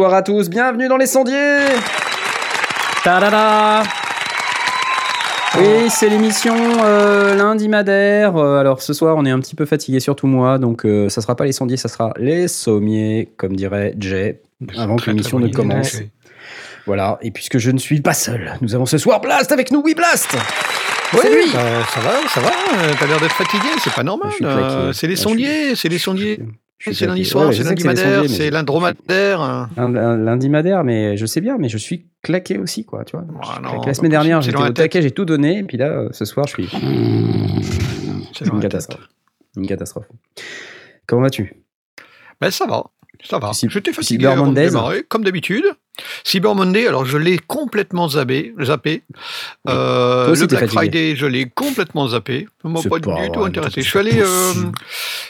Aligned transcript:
Bonsoir 0.00 0.16
à 0.16 0.22
tous, 0.22 0.48
bienvenue 0.48 0.88
dans 0.88 0.96
les 0.96 1.04
sondiers 1.04 1.58
Ta-da-da 3.04 3.82
oui, 5.58 5.90
c'est 5.90 6.08
l'émission 6.08 6.54
euh, 6.82 7.34
lundi 7.34 7.68
Madère. 7.68 8.38
Euh, 8.38 8.60
alors 8.60 8.80
ce 8.80 8.94
soir, 8.94 9.16
on 9.18 9.26
est 9.26 9.30
un 9.30 9.40
petit 9.40 9.54
peu 9.54 9.66
fatigué, 9.66 10.00
surtout 10.00 10.26
moi, 10.26 10.58
donc 10.58 10.86
euh, 10.86 11.10
ça 11.10 11.20
sera 11.20 11.36
pas 11.36 11.44
les 11.44 11.52
sondiers, 11.52 11.76
ça 11.76 11.88
sera 11.88 12.14
les 12.16 12.48
sommiers, 12.48 13.28
comme 13.36 13.54
dirait 13.54 13.94
Jay, 13.98 14.40
avant 14.78 14.96
que 14.96 15.10
l'émission 15.10 15.38
ne 15.38 15.48
commence. 15.48 15.98
Voilà, 16.86 17.18
et 17.20 17.30
puisque 17.30 17.58
je 17.58 17.70
ne 17.70 17.78
suis 17.78 18.00
pas 18.00 18.14
seul, 18.14 18.56
nous 18.62 18.74
avons 18.74 18.86
ce 18.86 18.96
soir 18.96 19.20
Blast 19.20 19.52
avec 19.52 19.70
nous, 19.70 19.82
oui 19.84 19.94
Blast 19.94 20.34
oui, 21.12 21.28
lui. 21.30 21.52
Bah, 21.52 21.60
ça 21.92 22.00
va, 22.00 22.12
ça 22.28 22.40
va. 22.40 22.50
T'as 22.98 23.06
l'air 23.06 23.20
d'être 23.20 23.34
fatigué, 23.34 23.68
c'est 23.84 23.92
pas 23.92 24.04
normal. 24.04 24.32
c'est 24.94 25.08
les 25.08 25.16
sondiers, 25.16 25.74
c'est 25.76 25.90
les 25.90 25.98
sondiers. 25.98 26.40
C'est 26.80 27.06
lundi 27.06 27.24
soir, 27.24 27.52
c'est 27.52 27.62
lundi 27.62 27.84
madère, 27.84 28.28
c'est 28.28 28.50
l'indromadaire. 28.50 29.68
Lundi 29.76 30.48
madère, 30.48 30.82
mais 30.84 31.16
je 31.16 31.26
sais 31.26 31.40
bien, 31.40 31.58
mais 31.58 31.68
je 31.68 31.78
suis 31.78 32.06
claqué 32.22 32.58
aussi, 32.58 32.84
quoi, 32.84 33.04
tu 33.04 33.16
vois. 33.16 33.26
la 33.86 33.94
semaine 33.94 34.10
dernière, 34.10 34.40
j'étais 34.42 34.58
au 34.58 34.70
taquet, 34.70 35.02
j'ai 35.02 35.10
tout 35.10 35.24
donné, 35.24 35.58
et 35.58 35.62
puis 35.62 35.76
là, 35.76 36.06
ce 36.12 36.24
soir, 36.24 36.46
je 36.46 36.52
suis. 36.52 36.68
C'est 38.32 38.46
une 38.52 38.60
catastrophe. 38.60 39.08
Une 39.56 39.66
catastrophe. 39.66 40.06
Comment 41.06 41.22
vas-tu? 41.22 41.54
Ben, 42.40 42.50
ça 42.50 42.66
va. 42.66 42.84
Ça 43.24 43.38
va. 43.38 43.50
J'étais 43.52 43.92
fatigué 43.92 44.26
avant 44.26 44.48
de 44.48 44.54
démarrer, 44.54 45.02
comme 45.02 45.24
d'habitude. 45.24 45.64
Cyber 46.24 46.54
Monday, 46.54 46.86
alors 46.86 47.04
je 47.04 47.18
l'ai 47.18 47.38
complètement 47.38 48.08
zappé. 48.08 48.54
zappé. 48.62 49.02
Euh, 49.68 50.34
le 50.34 50.46
Black 50.46 50.66
Friday, 50.66 51.16
je 51.16 51.26
l'ai 51.26 51.48
complètement 51.48 52.08
zappé. 52.08 52.46
Ça 52.62 52.68
m'a 52.68 52.80
pas, 52.82 52.98
du 52.98 53.30
tout 53.32 53.44
intéressé. 53.44 53.82
Je 53.82 53.88
suis, 53.88 53.98
allé, 53.98 54.20
euh, 54.20 54.52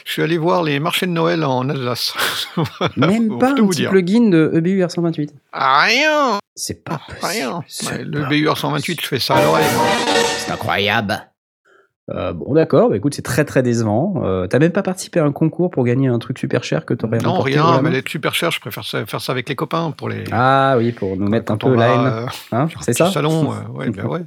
je 0.05 0.11
suis 0.11 0.21
allé 0.21 0.37
voir 0.37 0.63
les 0.63 0.79
marchés 0.79 1.05
de 1.05 1.11
Noël 1.11 1.43
en 1.43 1.67
Alsace. 1.69 2.13
Même 2.97 3.37
pas 3.37 3.51
un 3.51 3.67
petit 3.67 3.85
plugin 3.85 4.29
de 4.29 4.51
EBU 4.55 4.83
R128 4.83 5.29
Rien 5.53 6.39
C'est 6.55 6.83
pas 6.83 7.01
Rien. 7.21 7.63
le 7.99 8.23
EBU 8.25 8.47
R128, 8.47 9.01
je 9.01 9.07
fais 9.07 9.19
ça 9.19 9.35
à 9.35 9.43
l'oreille. 9.43 9.65
C'est 10.37 10.51
incroyable 10.51 11.30
euh, 12.09 12.33
bon, 12.33 12.53
d'accord, 12.53 12.89
bah, 12.89 12.97
écoute, 12.97 13.13
c'est 13.13 13.21
très 13.21 13.45
très 13.45 13.61
décevant. 13.63 14.15
Euh, 14.23 14.47
T'as 14.47 14.59
même 14.59 14.71
pas 14.71 14.81
participé 14.83 15.19
à 15.19 15.23
un 15.23 15.31
concours 15.31 15.69
pour 15.69 15.83
gagner 15.85 16.07
un 16.07 16.19
truc 16.19 16.39
super 16.39 16.63
cher 16.63 16.85
que 16.85 16.93
t'aurais 16.93 17.19
Non, 17.19 17.39
rien, 17.39 17.81
mais 17.81 17.91
les 17.91 18.03
super 18.05 18.33
cher, 18.33 18.51
je 18.51 18.59
préfère 18.59 18.83
faire 18.85 19.21
ça 19.21 19.31
avec 19.31 19.47
les 19.47 19.55
copains 19.55 19.91
pour 19.91 20.09
les. 20.09 20.23
Ah 20.31 20.75
oui, 20.77 20.91
pour 20.91 21.15
nous 21.15 21.27
mettre 21.29 21.51
un 21.51 21.57
peu 21.57 21.73
line. 21.73 22.05
Euh, 22.05 22.25
hein, 22.51 22.67
c'est 22.81 22.93
ça 22.93 23.11
salon, 23.11 23.49
ouais, 23.75 23.89
ouais, 23.89 24.25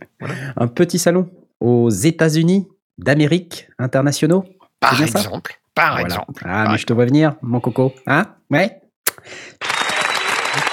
Un 0.56 0.66
petit 0.68 0.98
salon 0.98 1.28
aux 1.60 1.90
États-Unis 1.90 2.68
d'Amérique 2.98 3.68
internationaux. 3.78 4.44
Par 4.80 5.00
exemple. 5.02 5.58
Par 5.74 5.98
exemple. 5.98 6.44
Ah, 6.46 6.68
mais 6.70 6.78
je 6.78 6.86
te 6.86 6.92
vois 6.92 7.06
venir, 7.06 7.34
mon 7.42 7.58
coco. 7.58 7.92
Hein 8.06 8.26
Ouais 8.50 8.80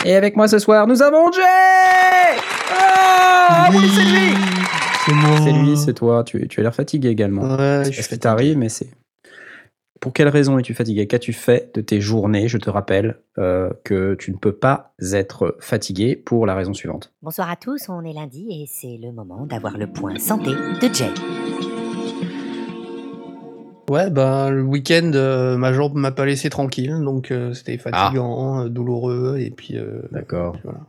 Et 0.05 0.15
avec 0.15 0.35
moi 0.35 0.47
ce 0.47 0.59
soir, 0.59 0.85
nous 0.85 1.01
avons 1.01 1.31
Jay 1.31 1.41
Ah, 2.71 3.69
oui, 3.71 4.50
c'est 5.05 5.13
lui 5.13 5.21
c'est 5.43 5.51
lui, 5.51 5.77
c'est 5.77 5.93
toi. 5.93 6.23
Tu, 6.23 6.47
tu 6.47 6.59
as 6.59 6.63
l'air 6.63 6.75
fatigué 6.75 7.09
également. 7.09 7.57
Ouais, 7.57 7.83
ce 7.85 8.07
qui 8.07 8.19
t'arrive, 8.19 8.57
mais 8.57 8.69
c'est. 8.69 8.89
Pour 9.99 10.13
quelle 10.13 10.29
raison 10.29 10.57
es-tu 10.57 10.73
fatigué? 10.73 11.05
Qu'as-tu 11.05 11.31
fait 11.31 11.75
de 11.75 11.81
tes 11.81 12.01
journées 12.01 12.47
Je 12.47 12.57
te 12.57 12.71
rappelle 12.71 13.19
euh, 13.37 13.69
que 13.83 14.15
tu 14.15 14.31
ne 14.31 14.37
peux 14.37 14.51
pas 14.51 14.95
être 15.13 15.55
fatigué 15.59 16.15
pour 16.15 16.47
la 16.47 16.55
raison 16.55 16.73
suivante? 16.73 17.13
Bonsoir 17.21 17.51
à 17.51 17.55
tous, 17.55 17.87
on 17.87 18.03
est 18.03 18.13
lundi 18.13 18.47
et 18.49 18.65
c'est 18.67 18.97
le 18.97 19.11
moment 19.11 19.45
d'avoir 19.45 19.77
le 19.77 19.85
point 19.85 20.17
santé 20.17 20.51
de 20.51 20.91
Jay. 20.91 21.11
Ouais, 23.91 24.09
ben 24.09 24.49
le 24.49 24.63
week-end, 24.63 25.11
euh, 25.13 25.55
ma 25.57 25.71
jambe 25.71 25.93
m'a 25.93 26.11
pas 26.11 26.25
laissé 26.25 26.49
tranquille, 26.49 26.97
donc 27.03 27.29
euh, 27.29 27.53
c'était 27.53 27.77
fatigant, 27.77 28.65
douloureux, 28.65 29.37
et 29.39 29.51
puis. 29.51 29.77
D'accord. 30.11 30.57
Voilà. 30.63 30.79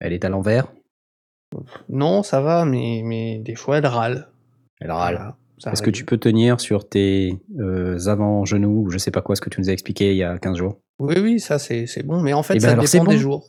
Elle 0.00 0.12
est 0.12 0.24
à 0.26 0.28
l'envers? 0.28 0.66
Non, 1.88 2.22
ça 2.22 2.40
va, 2.40 2.64
mais, 2.64 3.02
mais 3.04 3.38
des 3.38 3.54
fois, 3.54 3.78
elle 3.78 3.86
râle. 3.86 4.28
Elle 4.80 4.90
râle. 4.90 5.34
Est-ce 5.66 5.82
que 5.82 5.90
tu 5.90 6.04
peux 6.04 6.18
tenir 6.18 6.60
sur 6.60 6.88
tes 6.88 7.38
euh, 7.58 7.98
avant-genoux 8.06 8.84
ou 8.86 8.90
je 8.90 8.98
sais 8.98 9.10
pas 9.10 9.22
quoi, 9.22 9.36
ce 9.36 9.40
que 9.40 9.50
tu 9.50 9.60
nous 9.60 9.70
as 9.70 9.72
expliqué 9.72 10.10
il 10.10 10.16
y 10.16 10.24
a 10.24 10.38
15 10.38 10.56
jours? 10.56 10.78
Oui, 10.98 11.14
oui, 11.20 11.40
ça 11.40 11.58
c'est 11.58 11.86
bon, 12.04 12.20
mais 12.20 12.32
en 12.32 12.42
fait, 12.42 12.58
ça 12.60 12.74
dépend 12.74 13.04
des 13.04 13.18
jours. 13.18 13.48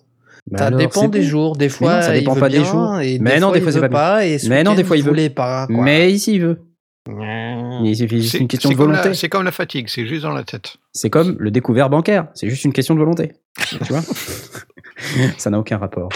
Ben 0.50 0.60
ça 0.60 0.70
dépend 0.70 1.08
des 1.08 1.24
jours. 1.24 1.56
Des 1.58 1.70
fois, 1.70 2.04
ça 2.04 2.14
dépend 2.14 2.36
pas 2.36 2.50
des 2.50 2.64
jours. 2.64 3.00
mais 3.20 3.40
non, 3.40 3.52
des 3.52 3.62
fois, 3.62 3.72
c'est 3.72 3.90
pas, 3.90 4.22
mais 4.48 4.64
non, 4.64 4.76
des 4.76 4.84
fois, 4.84 4.98
il 4.98 5.04
veut 5.04 5.30
pas. 5.30 5.68
Mais 5.70 6.12
ici, 6.12 6.36
il 6.36 6.42
veut. 6.42 6.62
C'est 7.08 8.08
juste 8.08 8.34
une 8.36 8.48
question 8.48 8.70
de 8.70 8.76
volonté. 8.76 9.14
C'est 9.14 9.30
comme 9.30 9.44
la 9.44 9.52
fatigue, 9.52 9.88
c'est 9.90 10.08
juste 10.08 10.24
dans 10.24 10.32
la 10.32 10.44
tête. 10.44 10.78
C'est 10.94 11.10
comme 11.10 11.36
le 11.40 11.52
découvert 11.52 11.90
bancaire, 11.90 12.28
c'est 12.34 12.50
juste 12.50 12.66
une 12.66 12.74
question 12.74 12.96
de 12.96 13.00
volonté. 13.00 13.34
tu 13.68 13.78
vois? 13.90 14.02
Ça 15.38 15.50
n'a 15.50 15.60
aucun 15.60 15.78
rapport. 15.78 16.10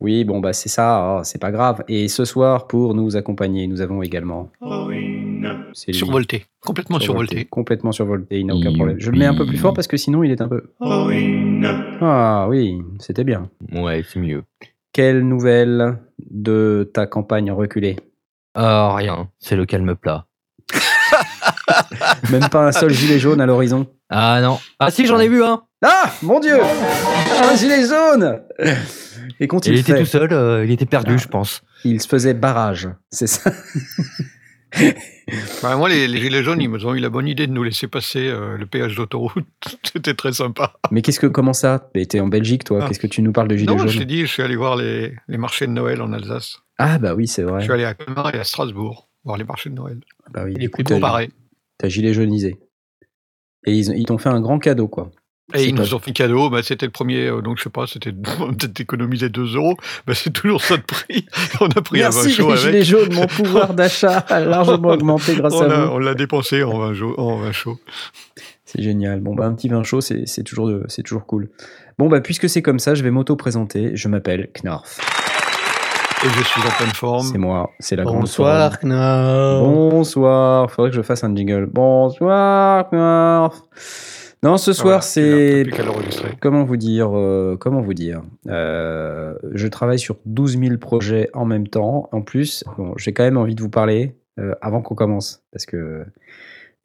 Oui, 0.00 0.24
bon, 0.24 0.40
bah 0.40 0.54
c'est 0.54 0.70
ça, 0.70 1.18
oh, 1.18 1.20
c'est 1.24 1.40
pas 1.40 1.50
grave. 1.50 1.84
Et 1.86 2.08
ce 2.08 2.24
soir, 2.24 2.66
pour 2.66 2.94
nous 2.94 3.16
accompagner, 3.16 3.66
nous 3.66 3.82
avons 3.82 4.02
également. 4.02 4.50
Survolté, 5.72 6.46
complètement 6.64 6.98
survolté. 6.98 7.44
Complètement 7.44 7.92
survolté, 7.92 8.40
il 8.40 8.46
n'a 8.46 8.54
aucun 8.54 8.72
problème. 8.72 8.96
Je 8.98 9.10
le 9.10 9.18
mets 9.18 9.26
un 9.26 9.34
peu 9.34 9.46
plus 9.46 9.58
fort 9.58 9.74
parce 9.74 9.86
que 9.86 9.96
sinon 9.96 10.22
il 10.22 10.30
est 10.30 10.40
un 10.40 10.48
peu. 10.48 10.70
Ah 10.80 12.46
oui, 12.48 12.80
c'était 12.98 13.24
bien. 13.24 13.50
Ouais, 13.72 14.02
c'est 14.08 14.20
mieux. 14.20 14.42
Quelle 14.92 15.20
nouvelle 15.20 15.98
de 16.30 16.90
ta 16.92 17.06
campagne 17.06 17.52
reculée? 17.52 17.96
Ah, 18.54 18.94
rien, 18.94 19.28
c'est 19.38 19.54
le 19.54 19.66
calme 19.66 19.94
plat. 19.94 20.26
Même 22.30 22.48
pas 22.48 22.66
un 22.66 22.72
seul 22.72 22.90
gilet 22.90 23.18
jaune 23.18 23.40
à 23.40 23.46
l'horizon 23.46 23.86
Ah 24.08 24.40
non. 24.40 24.58
Ah 24.78 24.90
si, 24.90 25.06
j'en 25.06 25.18
ai 25.18 25.28
vu 25.28 25.44
un 25.44 25.62
Ah 25.82 26.10
Mon 26.22 26.40
Dieu 26.40 26.58
Un 26.60 27.54
gilet 27.56 27.86
jaune 27.86 28.40
et 29.38 29.48
quand 29.48 29.66
il, 29.66 29.76
était 29.76 29.98
tout 29.98 30.06
seul, 30.06 30.32
euh, 30.32 30.64
il 30.64 30.70
était 30.70 30.86
perdu, 30.86 31.18
je 31.18 31.28
pense. 31.28 31.62
Il 31.84 32.00
se 32.00 32.08
faisait 32.08 32.34
barrage, 32.34 32.88
c'est 33.10 33.26
ça. 33.26 33.52
Bah, 35.62 35.76
moi, 35.76 35.88
les, 35.88 36.08
Gilets 36.08 36.42
jaunes, 36.42 36.60
ils 36.60 36.86
ont 36.86 36.94
eu 36.94 37.00
la 37.00 37.08
bonne 37.08 37.28
idée 37.28 37.46
de 37.46 37.52
nous 37.52 37.62
laisser 37.62 37.86
passer 37.88 38.28
euh, 38.28 38.56
le 38.56 38.66
péage 38.66 38.96
d'autoroute. 38.96 39.44
C'était 39.84 40.14
très 40.14 40.32
sympa. 40.32 40.74
Mais 40.90 41.02
qu'est-ce 41.02 41.20
que, 41.20 41.26
comment 41.26 41.52
ça? 41.52 41.90
T'es 42.08 42.20
en 42.20 42.28
Belgique, 42.28 42.64
toi 42.64 42.80
ah. 42.82 42.88
Qu'est-ce 42.88 42.98
que 42.98 43.06
tu 43.06 43.22
nous 43.22 43.32
parles 43.32 43.48
de 43.48 43.56
Gilets 43.56 43.68
jaunes? 43.68 43.78
Non, 43.78 43.86
je 43.86 43.98
t'ai 43.98 44.04
dit, 44.06 44.20
je 44.20 44.26
suis 44.26 44.42
allé 44.42 44.56
voir 44.56 44.76
les, 44.76 45.14
les, 45.28 45.38
marchés 45.38 45.66
de 45.66 45.72
Noël 45.72 46.02
en 46.02 46.12
Alsace. 46.12 46.58
Ah, 46.78 46.98
bah 46.98 47.14
oui, 47.14 47.28
c'est 47.28 47.42
vrai. 47.42 47.60
Je 47.60 47.64
suis 47.64 47.72
allé 47.72 47.84
à 47.84 47.94
Colmar 47.94 48.34
et 48.34 48.38
à 48.38 48.44
Strasbourg 48.44 49.08
voir 49.24 49.36
les 49.36 49.44
marchés 49.44 49.70
de 49.70 49.74
Noël. 49.74 50.00
Bah 50.32 50.44
oui, 50.44 50.54
écoute, 50.58 50.98
pareil. 50.98 51.30
T'as 51.78 51.88
gilet 51.88 52.12
jaunisé. 52.12 52.58
Et 53.66 53.74
ils, 53.74 53.96
ils 53.96 54.06
t'ont 54.06 54.18
fait 54.18 54.30
un 54.30 54.40
grand 54.40 54.58
cadeau, 54.58 54.88
quoi. 54.88 55.10
Et 55.54 55.64
ils 55.64 55.74
nous 55.74 55.94
ont 55.94 55.98
fait 55.98 56.12
cadeau, 56.12 56.50
bah, 56.50 56.62
c'était 56.62 56.86
le 56.86 56.92
premier, 56.92 57.26
euh, 57.26 57.40
donc 57.40 57.58
je 57.58 57.64
sais 57.64 57.70
pas, 57.70 57.86
c'était 57.86 58.12
peut-être 58.12 58.80
économiser 58.80 59.28
2 59.28 59.56
euros, 59.56 59.76
bah, 60.06 60.14
c'est 60.14 60.30
toujours 60.30 60.62
ça 60.62 60.76
de 60.76 60.82
prix. 60.82 61.26
On 61.60 61.66
a 61.66 61.82
pris 61.82 61.98
Merci, 61.98 62.18
un 62.18 62.22
vin 62.22 62.30
chaud 62.30 62.50
les 62.50 62.56
gilets 62.56 62.84
jaunes, 62.84 63.14
mon 63.14 63.26
pouvoir 63.26 63.74
d'achat 63.74 64.18
a 64.18 64.40
largement 64.44 64.90
augmenté 64.90 65.34
grâce 65.34 65.54
on 65.54 65.62
à 65.62 65.86
vous. 65.86 65.92
On 65.92 65.98
l'a 65.98 66.14
dépensé 66.14 66.62
en 66.62 66.78
vin, 66.78 66.92
en 67.16 67.36
vin 67.36 67.52
chaud. 67.52 67.78
C'est 68.64 68.82
génial. 68.82 69.20
Bon, 69.20 69.34
bah, 69.34 69.46
un 69.46 69.54
petit 69.54 69.68
vin 69.68 69.82
chaud, 69.82 70.00
c'est 70.00 70.44
toujours, 70.44 70.70
toujours 71.04 71.26
cool. 71.26 71.48
Bon, 71.98 72.08
bah, 72.08 72.20
puisque 72.20 72.48
c'est 72.48 72.62
comme 72.62 72.78
ça, 72.78 72.94
je 72.94 73.02
vais 73.02 73.10
m'auto-présenter. 73.10 73.96
Je 73.96 74.08
m'appelle 74.08 74.48
Knorf. 74.62 75.00
Et 76.22 76.28
je 76.28 76.42
suis 76.44 76.60
en 76.60 76.70
pleine 76.76 76.94
forme. 76.94 77.26
C'est 77.26 77.38
moi, 77.38 77.70
c'est 77.78 77.96
la 77.96 78.04
Bonsoir, 78.04 78.12
grande 78.12 78.22
Bonsoir, 78.22 78.78
Knarf. 78.80 79.64
Bonsoir. 79.64 80.70
Faudrait 80.70 80.90
que 80.90 80.96
je 80.96 81.00
fasse 81.00 81.24
un 81.24 81.34
jingle. 81.34 81.64
Bonsoir, 81.64 82.90
Knarf. 82.90 83.62
Non, 84.42 84.56
ce 84.56 84.72
soir, 84.72 85.02
c'est. 85.02 85.66
Comment 86.40 86.64
vous 86.64 86.78
dire 86.78 87.10
euh, 87.14 87.56
Comment 87.60 87.82
vous 87.82 87.92
dire 87.92 88.22
euh, 88.48 89.34
Je 89.52 89.68
travaille 89.68 89.98
sur 89.98 90.16
12 90.24 90.58
000 90.58 90.78
projets 90.78 91.28
en 91.34 91.44
même 91.44 91.68
temps. 91.68 92.08
En 92.12 92.22
plus, 92.22 92.64
bon, 92.78 92.94
j'ai 92.96 93.12
quand 93.12 93.22
même 93.22 93.36
envie 93.36 93.54
de 93.54 93.60
vous 93.60 93.68
parler 93.68 94.16
euh, 94.38 94.54
avant 94.62 94.80
qu'on 94.80 94.94
commence. 94.94 95.44
Parce 95.52 95.66
que 95.66 96.06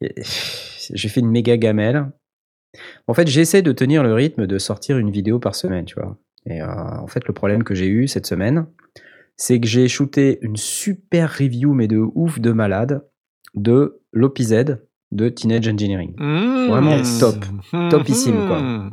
j'ai 0.00 1.08
fait 1.08 1.20
une 1.20 1.30
méga 1.30 1.56
gamelle. 1.56 2.10
En 3.06 3.14
fait, 3.14 3.26
j'essaie 3.26 3.62
de 3.62 3.72
tenir 3.72 4.02
le 4.02 4.12
rythme 4.12 4.46
de 4.46 4.58
sortir 4.58 4.98
une 4.98 5.10
vidéo 5.10 5.38
par 5.38 5.54
semaine, 5.54 5.86
tu 5.86 5.94
vois. 5.94 6.18
Et 6.44 6.62
en 6.62 7.06
fait, 7.06 7.26
le 7.26 7.32
problème 7.32 7.64
que 7.64 7.74
j'ai 7.74 7.88
eu 7.88 8.06
cette 8.06 8.26
semaine, 8.26 8.66
c'est 9.36 9.58
que 9.60 9.66
j'ai 9.66 9.88
shooté 9.88 10.38
une 10.42 10.56
super 10.56 11.38
review, 11.38 11.72
mais 11.72 11.88
de 11.88 11.98
ouf 12.14 12.38
de 12.38 12.52
malade, 12.52 13.02
de 13.54 14.02
l'OPZ, 14.12 14.76
de 15.12 15.28
Teenage 15.28 15.68
Engineering. 15.68 16.14
Mmh. 16.18 16.66
Vraiment 16.68 16.96
top, 17.20 17.44
topissime 17.90 18.46
quoi. 18.46 18.60
Mmh. 18.60 18.90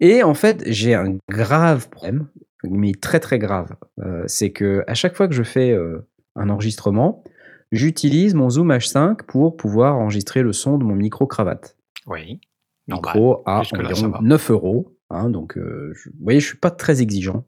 Et 0.00 0.22
en 0.22 0.34
fait, 0.34 0.62
j'ai 0.66 0.94
un 0.94 1.16
grave 1.30 1.88
problème, 1.88 2.26
mais 2.62 2.92
très 2.92 3.20
très 3.20 3.38
grave. 3.38 3.74
Euh, 4.00 4.24
c'est 4.26 4.50
que 4.50 4.84
à 4.86 4.94
chaque 4.94 5.16
fois 5.16 5.28
que 5.28 5.34
je 5.34 5.42
fais 5.42 5.70
euh, 5.70 6.06
un 6.36 6.50
enregistrement, 6.50 7.24
j'utilise 7.72 8.34
mon 8.34 8.50
Zoom 8.50 8.70
H5 8.70 9.22
pour 9.26 9.56
pouvoir 9.56 9.96
enregistrer 9.96 10.42
le 10.42 10.52
son 10.52 10.78
de 10.78 10.84
mon 10.84 10.94
micro 10.94 11.26
cravate. 11.26 11.76
Oui. 12.06 12.40
Micro 12.88 13.42
à 13.46 13.62
environ 13.72 14.20
9 14.20 14.50
euros. 14.50 14.96
Hein, 15.10 15.30
donc, 15.30 15.56
euh, 15.56 15.94
vous 16.04 16.12
voyez, 16.22 16.40
je 16.40 16.46
suis 16.48 16.58
pas 16.58 16.70
très 16.70 17.00
exigeant. 17.00 17.46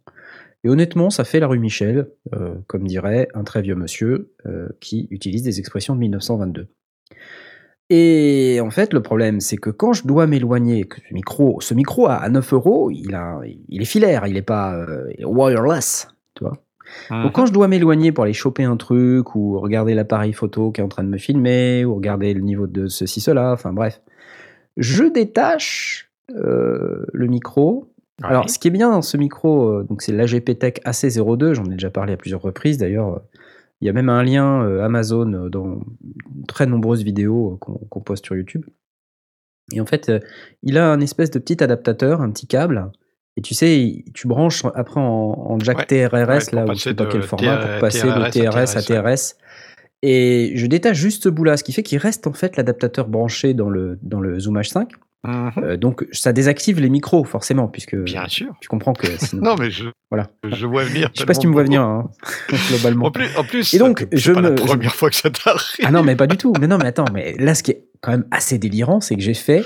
Et 0.65 0.69
honnêtement, 0.69 1.11
ça 1.11 1.25
fait 1.25 1.41
la 1.41 1.47
rue 1.47 1.61
Michel, 1.61 2.09
comme 2.67 2.89
dirait 2.89 3.29
un 3.35 3.45
très 3.45 3.63
vieux 3.63 3.77
monsieur 3.77 4.35
qui 4.81 5.07
utilise 5.11 5.45
des 5.45 5.61
expressions 5.61 5.95
de 5.95 6.01
1922. 6.01 6.69
Et 7.89 8.59
en 8.61 8.71
fait, 8.71 8.93
le 8.93 9.01
problème, 9.01 9.41
c'est 9.41 9.57
que 9.57 9.71
quand 9.71 9.93
je 9.93 10.07
dois 10.07 10.27
m'éloigner, 10.27 10.85
que 10.85 10.97
ce 11.09 11.15
micro, 11.15 11.61
ce 11.61 11.73
micro 11.75 12.09
à 12.09 12.29
9 12.29 12.53
euros, 12.53 12.91
il, 12.91 13.15
a, 13.15 13.41
il 13.69 13.83
est 13.83 13.87
filaire, 13.87 14.27
il 14.27 14.37
est 14.37 14.43
pas 14.43 14.75
euh, 14.75 15.13
wireless, 15.25 16.09
tu 16.35 16.45
vois. 16.45 16.59
Donc 17.11 17.33
quand 17.33 17.43
mhm. 17.43 17.49
je 17.49 17.53
dois 17.53 17.69
m'éloigner 17.69 18.13
pour 18.13 18.25
aller 18.25 18.33
choper 18.33 18.65
un 18.65 18.77
truc 18.77 19.35
ou 19.35 19.59
regarder 19.59 19.95
l'appareil 19.95 20.33
photo 20.33 20.71
qui 20.71 20.81
est 20.81 20.85
en 20.85 20.89
train 20.89 21.03
de 21.03 21.09
me 21.09 21.19
filmer 21.19 21.85
ou 21.85 21.97
regarder 21.97 22.33
le 22.33 22.41
niveau 22.41 22.67
de 22.67 22.87
ceci, 22.87 23.21
cela, 23.21 23.53
enfin 23.53 23.73
bref, 23.73 24.01
je 24.77 25.05
détache 25.05 26.11
euh, 26.35 27.05
le 27.13 27.27
micro. 27.27 27.91
Alors, 28.23 28.49
ce 28.49 28.59
qui 28.59 28.69
est 28.69 28.71
bien 28.71 28.91
dans 28.91 29.03
ce 29.03 29.17
micro, 29.17 29.69
euh, 29.69 29.83
donc 29.83 30.01
c'est 30.01 30.13
l'AGP 30.13 30.59
Tech 30.59 30.75
AC02, 30.85 31.53
j'en 31.53 31.65
ai 31.67 31.71
déjà 31.71 31.91
parlé 31.91 32.15
à 32.15 32.17
plusieurs 32.17 32.41
reprises 32.41 32.79
d'ailleurs. 32.79 33.21
Il 33.81 33.87
y 33.87 33.91
a 33.91 33.93
même 33.93 34.09
un 34.09 34.23
lien 34.23 34.65
euh, 34.65 34.85
Amazon 34.85 35.49
dans 35.51 35.81
très 36.49 36.67
nombreuses 36.67 37.03
vidéos 37.03 37.59
qu'on 37.61 38.01
poste 38.01 38.25
sur 38.25 38.37
YouTube. 38.37 38.65
Et 39.73 39.81
en 39.81 39.87
fait, 39.87 40.13
il 40.63 40.79
a 40.79 40.91
un 40.91 41.01
espèce 41.01 41.31
de 41.31 41.39
petit 41.39 41.63
adaptateur, 41.63 42.21
un 42.21 42.31
petit 42.31 42.47
câble. 42.47 42.91
Et 43.37 43.43
tu 43.43 43.55
sais, 43.55 44.05
tu 44.15 44.29
branches 44.29 44.65
après 44.75 45.01
en, 45.01 45.59
jack 45.59 45.89
TRRS, 45.89 46.53
là, 46.53 46.65
où 46.65 46.75
je 46.75 46.81
sais 46.81 46.95
pas 46.95 47.07
quel 47.07 47.23
format, 47.23 47.59
pour 47.59 47.81
passer 47.81 48.07
de 48.07 48.31
TRS 48.31 48.77
à 48.77 48.83
TRS. 48.83 49.37
Et 50.03 50.53
je 50.55 50.67
détache 50.67 50.97
juste 50.97 51.25
ce 51.25 51.29
bout-là, 51.29 51.57
ce 51.57 51.65
qui 51.65 51.73
fait 51.73 51.83
qu'il 51.83 51.99
reste 51.99 52.27
en 52.27 52.33
fait 52.33 52.57
l'adaptateur 52.57 53.09
branché 53.09 53.55
dans 53.55 53.69
le, 53.69 53.99
dans 54.03 54.21
le 54.21 54.39
Zoom 54.39 54.59
H5. 54.59 54.89
Mhm. 55.25 55.53
Euh, 55.59 55.77
donc 55.77 56.07
ça 56.13 56.33
désactive 56.33 56.79
les 56.79 56.89
micros 56.89 57.25
forcément 57.25 57.67
puisque 57.67 57.97
bien 57.97 58.29
sûr. 58.29 58.55
tu 58.61 58.69
comprends 58.69 58.93
que 58.93 59.07
non 59.37 59.57
mais 59.57 59.71
je 59.71 59.89
voilà. 60.11 60.29
je 60.45 60.67
vois 60.67 60.85
venir 60.85 61.11
je 61.15 61.21
sais 61.21 61.27
pas 61.27 61.35
si 61.35 61.41
tu 61.41 61.49
me 61.49 61.53
vois 61.53 61.65
venir 61.65 61.83
hein, 61.83 62.11
globalement. 62.69 63.07
En 63.07 63.11
plus, 63.11 63.37
en 63.37 63.43
plus 63.43 63.75
et 63.75 63.79
donc 63.79 64.07
je 64.13 64.33
pas 64.33 64.41
me... 64.41 64.51
la 64.51 64.55
première 64.55 64.95
fois 64.95 65.11
que 65.11 65.17
ça 65.17 65.31
t'arrive. 65.31 65.85
Ah 65.85 65.91
non 65.91 66.03
mais 66.03 66.17
pas 66.17 66.27
du 66.27 66.37
tout. 66.37 66.53
Mais 66.61 66.67
non 66.67 66.79
mais 66.79 66.87
attends 66.87 67.07
mais 67.13 67.35
là 67.39 67.55
ce 67.55 67.63
qui 67.63 67.73
est 67.73 67.89
quand 68.01 68.13
même 68.13 68.27
assez 68.31 68.59
délirant 68.59 69.01
c'est 69.01 69.17
que 69.17 69.23
j'ai 69.23 69.35
fait 69.35 69.65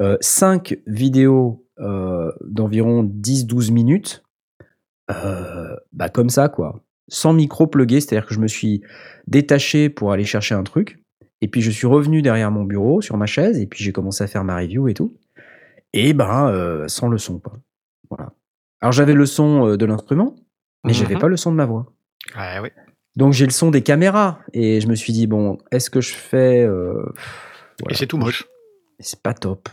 euh, 0.00 0.16
5 0.20 0.76
vidéos 0.86 1.66
euh, 1.80 2.30
d'environ 2.44 3.02
10-12 3.02 3.72
minutes 3.72 4.22
euh, 5.10 5.76
bah 5.92 6.08
comme 6.08 6.30
ça 6.30 6.48
quoi. 6.48 6.84
Sans 7.08 7.32
micro 7.32 7.66
plugué, 7.66 8.00
c'est-à-dire 8.00 8.26
que 8.26 8.34
je 8.34 8.40
me 8.40 8.46
suis 8.46 8.82
détaché 9.26 9.90
pour 9.90 10.12
aller 10.12 10.24
chercher 10.24 10.54
un 10.54 10.62
truc, 10.62 11.01
et 11.42 11.48
puis 11.48 11.60
je 11.60 11.70
suis 11.70 11.88
revenu 11.88 12.22
derrière 12.22 12.50
mon 12.50 12.62
bureau 12.62 13.02
sur 13.02 13.16
ma 13.18 13.26
chaise, 13.26 13.58
et 13.58 13.66
puis 13.66 13.82
j'ai 13.82 13.92
commencé 13.92 14.22
à 14.24 14.28
faire 14.28 14.44
ma 14.44 14.56
review 14.56 14.88
et 14.88 14.94
tout, 14.94 15.18
et 15.92 16.14
ben 16.14 16.48
euh, 16.48 16.88
sans 16.88 17.08
le 17.08 17.18
son 17.18 17.40
pas. 17.40 17.52
Voilà. 18.08 18.32
Alors 18.80 18.92
j'avais 18.92 19.12
le 19.12 19.26
son 19.26 19.66
euh, 19.66 19.76
de 19.76 19.84
l'instrument, 19.84 20.36
mais 20.84 20.94
j'avais 20.94 21.16
mhm. 21.16 21.20
pas 21.20 21.28
le 21.28 21.36
son 21.36 21.50
de 21.50 21.56
ma 21.56 21.66
voix. 21.66 21.92
oui. 22.36 22.70
Donc 23.16 23.32
j'ai 23.34 23.44
le 23.44 23.50
son 23.50 23.70
des 23.70 23.82
caméras, 23.82 24.38
et 24.54 24.80
je 24.80 24.86
me 24.86 24.94
suis 24.94 25.12
dit 25.12 25.26
bon, 25.26 25.58
est-ce 25.72 25.90
que 25.90 26.00
je 26.00 26.14
fais 26.14 26.62
euh, 26.62 27.12
Et 27.90 27.94
c'est 27.94 28.06
tout 28.06 28.18
moche. 28.18 28.46
C'est 29.00 29.20
pas 29.20 29.34
top. 29.34 29.68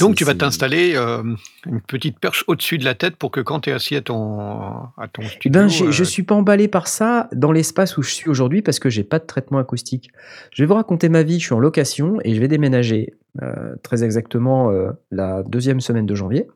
Donc 0.00 0.16
tu 0.16 0.24
vas 0.24 0.34
t'installer 0.34 0.94
euh, 0.96 1.22
une 1.66 1.80
petite 1.80 2.18
perche 2.18 2.44
au-dessus 2.46 2.78
de 2.78 2.84
la 2.84 2.94
tête 2.94 3.16
pour 3.16 3.30
que 3.30 3.40
quand 3.40 3.60
tu 3.60 3.70
es 3.70 3.72
assis 3.72 3.96
à 3.96 4.02
ton, 4.02 4.40
à 4.40 5.08
ton 5.12 5.22
studio... 5.22 5.40
Eh 5.44 5.50
ben, 5.50 5.68
Je 5.68 5.84
ne 5.86 6.04
suis 6.04 6.22
pas 6.22 6.34
emballé 6.34 6.68
par 6.68 6.88
ça 6.88 7.28
dans 7.32 7.52
l'espace 7.52 7.96
où 7.96 8.02
je 8.02 8.10
suis 8.10 8.28
aujourd'hui 8.28 8.62
parce 8.62 8.78
que 8.78 8.90
j'ai 8.90 9.04
pas 9.04 9.18
de 9.18 9.26
traitement 9.26 9.58
acoustique. 9.58 10.10
Je 10.52 10.62
vais 10.62 10.66
vous 10.66 10.74
raconter 10.74 11.08
ma 11.08 11.22
vie, 11.22 11.38
je 11.38 11.46
suis 11.46 11.54
en 11.54 11.60
location 11.60 12.18
et 12.24 12.34
je 12.34 12.40
vais 12.40 12.48
déménager 12.48 13.14
euh, 13.42 13.74
très 13.82 14.02
exactement 14.02 14.70
euh, 14.70 14.90
la 15.10 15.42
deuxième 15.44 15.80
semaine 15.80 16.06
de 16.06 16.14
janvier. 16.14 16.48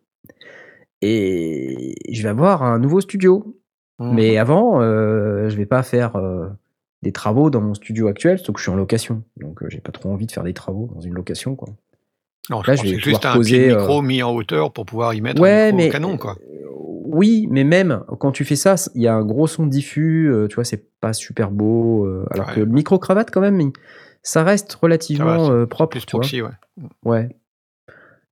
Et 1.02 1.94
je 2.10 2.22
vais 2.22 2.28
avoir 2.28 2.62
un 2.62 2.78
nouveau 2.78 3.00
studio. 3.00 3.56
Mmh. 3.98 4.14
Mais 4.14 4.38
avant, 4.38 4.80
je 4.80 5.54
vais 5.54 5.66
pas 5.66 5.82
faire 5.82 6.14
des 7.02 7.12
travaux 7.12 7.50
dans 7.50 7.60
mon 7.60 7.74
studio 7.74 8.08
actuel, 8.08 8.38
sauf 8.38 8.54
que 8.54 8.58
je 8.58 8.64
suis 8.64 8.72
en 8.72 8.76
location. 8.76 9.22
Donc 9.36 9.60
j'ai 9.68 9.80
pas 9.80 9.92
trop 9.92 10.10
envie 10.10 10.26
de 10.26 10.32
faire 10.32 10.42
des 10.42 10.54
travaux 10.54 10.90
dans 10.94 11.00
une 11.00 11.12
location. 11.12 11.54
quoi. 11.54 11.68
Non, 12.50 12.62
je 12.62 12.70
Là, 12.70 12.76
je 12.76 12.82
vais 12.82 12.98
juste 12.98 13.24
un 13.24 13.34
poser, 13.34 13.68
micro 13.68 14.00
euh, 14.00 14.02
mis 14.02 14.22
en 14.22 14.32
hauteur 14.32 14.72
pour 14.72 14.84
pouvoir 14.84 15.14
y 15.14 15.20
mettre 15.20 15.42
un 15.42 15.72
micro 15.72 15.92
canon, 15.92 16.16
quoi. 16.18 16.36
Euh, 16.42 16.66
oui, 17.06 17.46
mais 17.50 17.64
même 17.64 18.02
quand 18.18 18.32
tu 18.32 18.44
fais 18.44 18.56
ça, 18.56 18.74
il 18.94 19.02
y 19.02 19.08
a 19.08 19.14
un 19.14 19.24
gros 19.24 19.46
son 19.46 19.66
diffus, 19.66 20.30
euh, 20.30 20.46
tu 20.48 20.56
vois, 20.56 20.64
c'est 20.64 20.90
pas 21.00 21.12
super 21.12 21.50
beau. 21.50 22.06
alors 22.30 22.52
que 22.52 22.60
le 22.60 22.66
micro 22.66 22.98
cravate, 22.98 23.30
quand 23.30 23.40
même, 23.40 23.72
ça 24.22 24.42
reste 24.42 24.74
relativement 24.74 25.66
propre. 25.66 25.92
Plus 25.92 26.06
proxy, 26.06 26.42
ouais. 26.42 26.50
Ouais. 27.04 27.28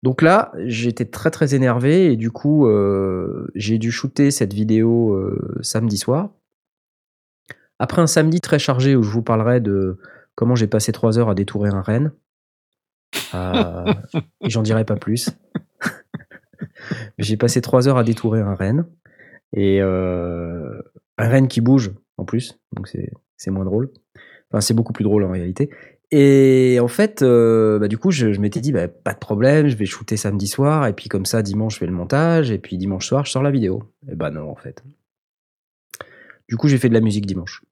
Donc 0.03 0.21
là, 0.21 0.53
j'étais 0.65 1.05
très 1.05 1.31
très 1.31 1.55
énervé 1.55 2.13
et 2.13 2.17
du 2.17 2.31
coup, 2.31 2.69
j'ai 3.55 3.79
dû 3.79 3.91
shooter 3.91 4.31
cette 4.31 4.53
vidéo 4.53 5.19
samedi 5.63 5.97
soir. 5.97 6.31
Après 7.79 8.01
un 8.03 8.07
samedi 8.07 8.41
très 8.41 8.59
chargé 8.59 8.95
où 8.95 9.03
je 9.03 9.11
vous 9.11 9.23
parlerai 9.23 9.61
de 9.61 9.99
comment 10.35 10.55
j'ai 10.55 10.69
passé 10.69 10.93
trois 10.93 11.19
heures 11.19 11.31
à 11.31 11.35
détourer 11.35 11.71
un 11.71 11.81
renne. 11.81 12.13
Euh, 13.35 13.93
j'en 14.43 14.63
dirai 14.63 14.85
pas 14.85 14.97
plus. 14.97 15.31
J'ai 17.19 17.37
passé 17.37 17.61
trois 17.61 17.89
heures 17.89 17.99
à 17.99 18.05
détourer 18.05 18.41
un 18.41 18.55
renne. 18.55 18.87
Et 19.55 19.81
euh, 19.81 20.81
un 21.19 21.29
renne 21.29 21.49
qui 21.49 21.61
bouge 21.61 21.93
en 22.17 22.25
plus. 22.25 22.59
Donc 22.75 22.89
c'est 23.37 23.51
moins 23.51 23.65
drôle. 23.65 23.91
Enfin, 24.51 24.61
c'est 24.61 24.75
beaucoup 24.75 24.93
plus 24.93 25.05
drôle 25.05 25.25
en 25.25 25.31
réalité. 25.31 25.71
Et 26.11 26.79
en 26.81 26.89
fait, 26.89 27.23
euh, 27.23 27.79
bah, 27.79 27.89
du 27.89 27.97
coup, 27.97 28.11
je, 28.11 28.27
m'étais 28.39 28.61
dit, 28.61 28.71
bah, 28.71 28.87
pas 28.87 29.15
de 29.15 29.19
problème, 29.19 29.69
je 29.69 29.77
vais 29.77 29.87
shooter 29.87 30.19
samedi 30.19 30.47
soir, 30.47 30.87
et 30.87 30.93
puis 30.93 31.09
comme 31.09 31.25
ça, 31.25 31.41
dimanche, 31.41 31.75
je 31.75 31.79
fais 31.79 31.87
le 31.87 31.93
montage, 31.93 32.51
et 32.51 32.59
puis 32.59 32.77
dimanche 32.77 33.07
soir, 33.07 33.25
je 33.25 33.31
sors 33.31 33.43
la 33.43 33.51
vidéo. 33.51 33.83
Et 34.11 34.15
bah 34.15 34.31
non, 34.31 34.51
en 34.51 34.55
fait. 34.55 34.85
Du 36.51 36.59
coup, 36.59 36.69
j'ai 36.69 36.77
fait 36.77 36.91
de 36.91 36.95
la 36.95 37.01
musique 37.01 37.25
dimanche. 37.25 37.63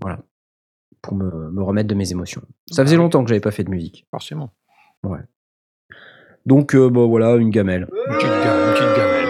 Voilà 0.00 0.20
pour 1.08 1.16
me, 1.16 1.62
remettre 1.62 1.88
de 1.88 1.94
mes 1.94 2.12
émotions. 2.12 2.42
Ça 2.70 2.84
faisait 2.84 2.96
longtemps 2.96 3.22
que 3.22 3.28
j'avais 3.30 3.40
pas 3.40 3.50
fait 3.50 3.64
de 3.64 3.70
musique. 3.70 4.06
Forcément. 4.10 4.50
Ouais. 5.02 5.20
Donc, 6.44 6.74
euh, 6.74 6.90
bah, 6.90 7.06
voilà, 7.06 7.36
une 7.36 7.50
gamelle. 7.50 7.88
Une 8.08 8.14
petite, 8.14 8.28
gamelle. 8.28 9.28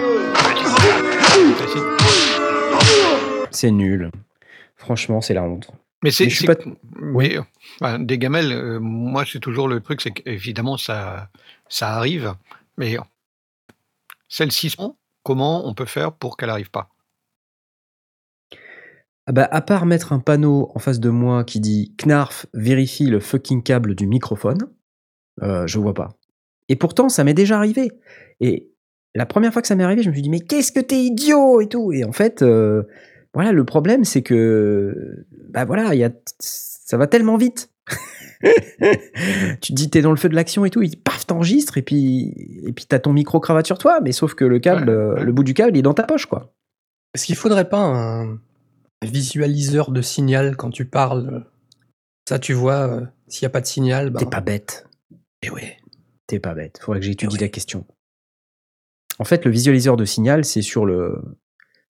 C'est 3.51 3.71
nul. 3.71 4.11
Franchement, 4.75 5.21
c'est 5.21 5.33
la 5.33 5.43
honte. 5.43 5.71
Mais 6.03 6.11
c'est. 6.11 6.27
Pas... 6.45 6.55
Oui, 7.01 7.37
des 7.99 8.17
gamelles, 8.17 8.51
euh, 8.51 8.79
moi, 8.79 9.23
c'est 9.25 9.39
toujours 9.39 9.67
le 9.67 9.79
truc, 9.79 10.01
c'est 10.01 10.11
qu'évidemment, 10.11 10.77
ça, 10.77 11.29
ça 11.69 11.91
arrive. 11.91 12.33
Mais 12.77 12.97
celle-ci, 14.27 14.75
comment 15.23 15.65
on 15.67 15.73
peut 15.73 15.85
faire 15.85 16.11
pour 16.11 16.35
qu'elle 16.35 16.49
n'arrive 16.49 16.71
pas? 16.71 16.89
Ah 19.29 19.31
bah, 19.31 19.47
à 19.51 19.61
part 19.61 19.85
mettre 19.85 20.11
un 20.11 20.17
panneau 20.17 20.71
en 20.73 20.79
face 20.79 20.99
de 20.99 21.11
moi 21.11 21.43
qui 21.43 21.59
dit 21.59 21.93
Knarf 22.03 22.47
vérifie 22.55 23.05
le 23.05 23.19
fucking 23.19 23.61
câble 23.61 23.93
du 23.93 24.07
microphone, 24.07 24.57
euh, 25.43 25.67
je 25.67 25.77
vois 25.77 25.93
pas. 25.93 26.09
Et 26.67 26.75
pourtant, 26.75 27.09
ça 27.09 27.23
m'est 27.23 27.35
déjà 27.35 27.57
arrivé. 27.57 27.91
Et 28.39 28.71
la 29.13 29.27
première 29.27 29.53
fois 29.53 29.61
que 29.61 29.67
ça 29.67 29.75
m'est 29.75 29.83
arrivé, 29.83 30.01
je 30.01 30.09
me 30.09 30.15
suis 30.15 30.23
dit 30.23 30.31
mais 30.31 30.39
qu'est-ce 30.39 30.71
que 30.71 30.79
t'es 30.79 31.03
idiot? 31.03 31.61
et 31.61 31.67
tout. 31.69 31.93
Et 31.93 32.03
en 32.03 32.11
fait, 32.11 32.41
euh, 32.41 32.81
voilà, 33.35 33.51
le 33.51 33.63
problème 33.65 34.03
c'est 34.03 34.23
que 34.23 35.27
bah 35.49 35.63
voilà, 35.63 35.93
y 35.93 36.03
a, 36.03 36.09
ça 36.39 36.97
va 36.97 37.05
tellement 37.05 37.37
vite. 37.37 37.69
tu 38.41 39.73
te 39.73 39.73
dis 39.73 39.91
t'es 39.91 40.01
dans 40.01 40.09
le 40.09 40.17
feu 40.17 40.29
de 40.29 40.35
l'action 40.35 40.65
et 40.65 40.71
tout, 40.71 40.81
paf 41.03 41.27
t'enregistre 41.27 41.77
et 41.77 41.83
puis 41.83 42.33
et 42.65 42.73
puis 42.73 42.85
t'as 42.87 42.97
ton 42.97 43.13
micro 43.13 43.39
cravate 43.39 43.67
sur 43.67 43.77
toi, 43.77 43.99
mais 44.01 44.11
sauf 44.11 44.33
que 44.33 44.43
le 44.43 44.57
câble, 44.57 44.89
le 44.89 45.31
bout 45.31 45.43
du 45.43 45.53
câble, 45.53 45.77
il 45.77 45.79
est 45.81 45.83
dans 45.83 45.93
ta 45.93 46.01
poche 46.01 46.25
quoi. 46.25 46.51
Est-ce 47.13 47.27
qu'il 47.27 47.35
faudrait 47.35 47.69
pas 47.69 47.81
un, 47.81 48.39
visualiseur 49.05 49.91
de 49.91 50.01
signal 50.01 50.55
quand 50.57 50.71
tu 50.71 50.85
parles. 50.85 51.45
Ça, 52.27 52.39
tu 52.39 52.53
vois, 52.53 52.87
euh, 52.87 53.05
s'il 53.27 53.45
n'y 53.45 53.47
a 53.47 53.51
pas 53.51 53.61
de 53.61 53.65
signal. 53.65 54.09
Ben... 54.09 54.19
T'es 54.19 54.25
pas 54.25 54.41
bête. 54.41 54.85
Et 55.41 55.47
eh 55.47 55.49
ouais. 55.51 55.77
T'es 56.27 56.39
pas 56.39 56.53
bête. 56.53 56.79
Faudrait 56.81 56.99
que 56.99 57.05
j'étudie 57.05 57.37
eh 57.39 57.41
la 57.41 57.49
question. 57.49 57.85
En 59.17 59.23
fait, 59.23 59.45
le 59.45 59.51
visualiseur 59.51 59.97
de 59.97 60.05
signal, 60.05 60.45
c'est 60.45 60.61
sur 60.61 60.85
le, 60.85 61.21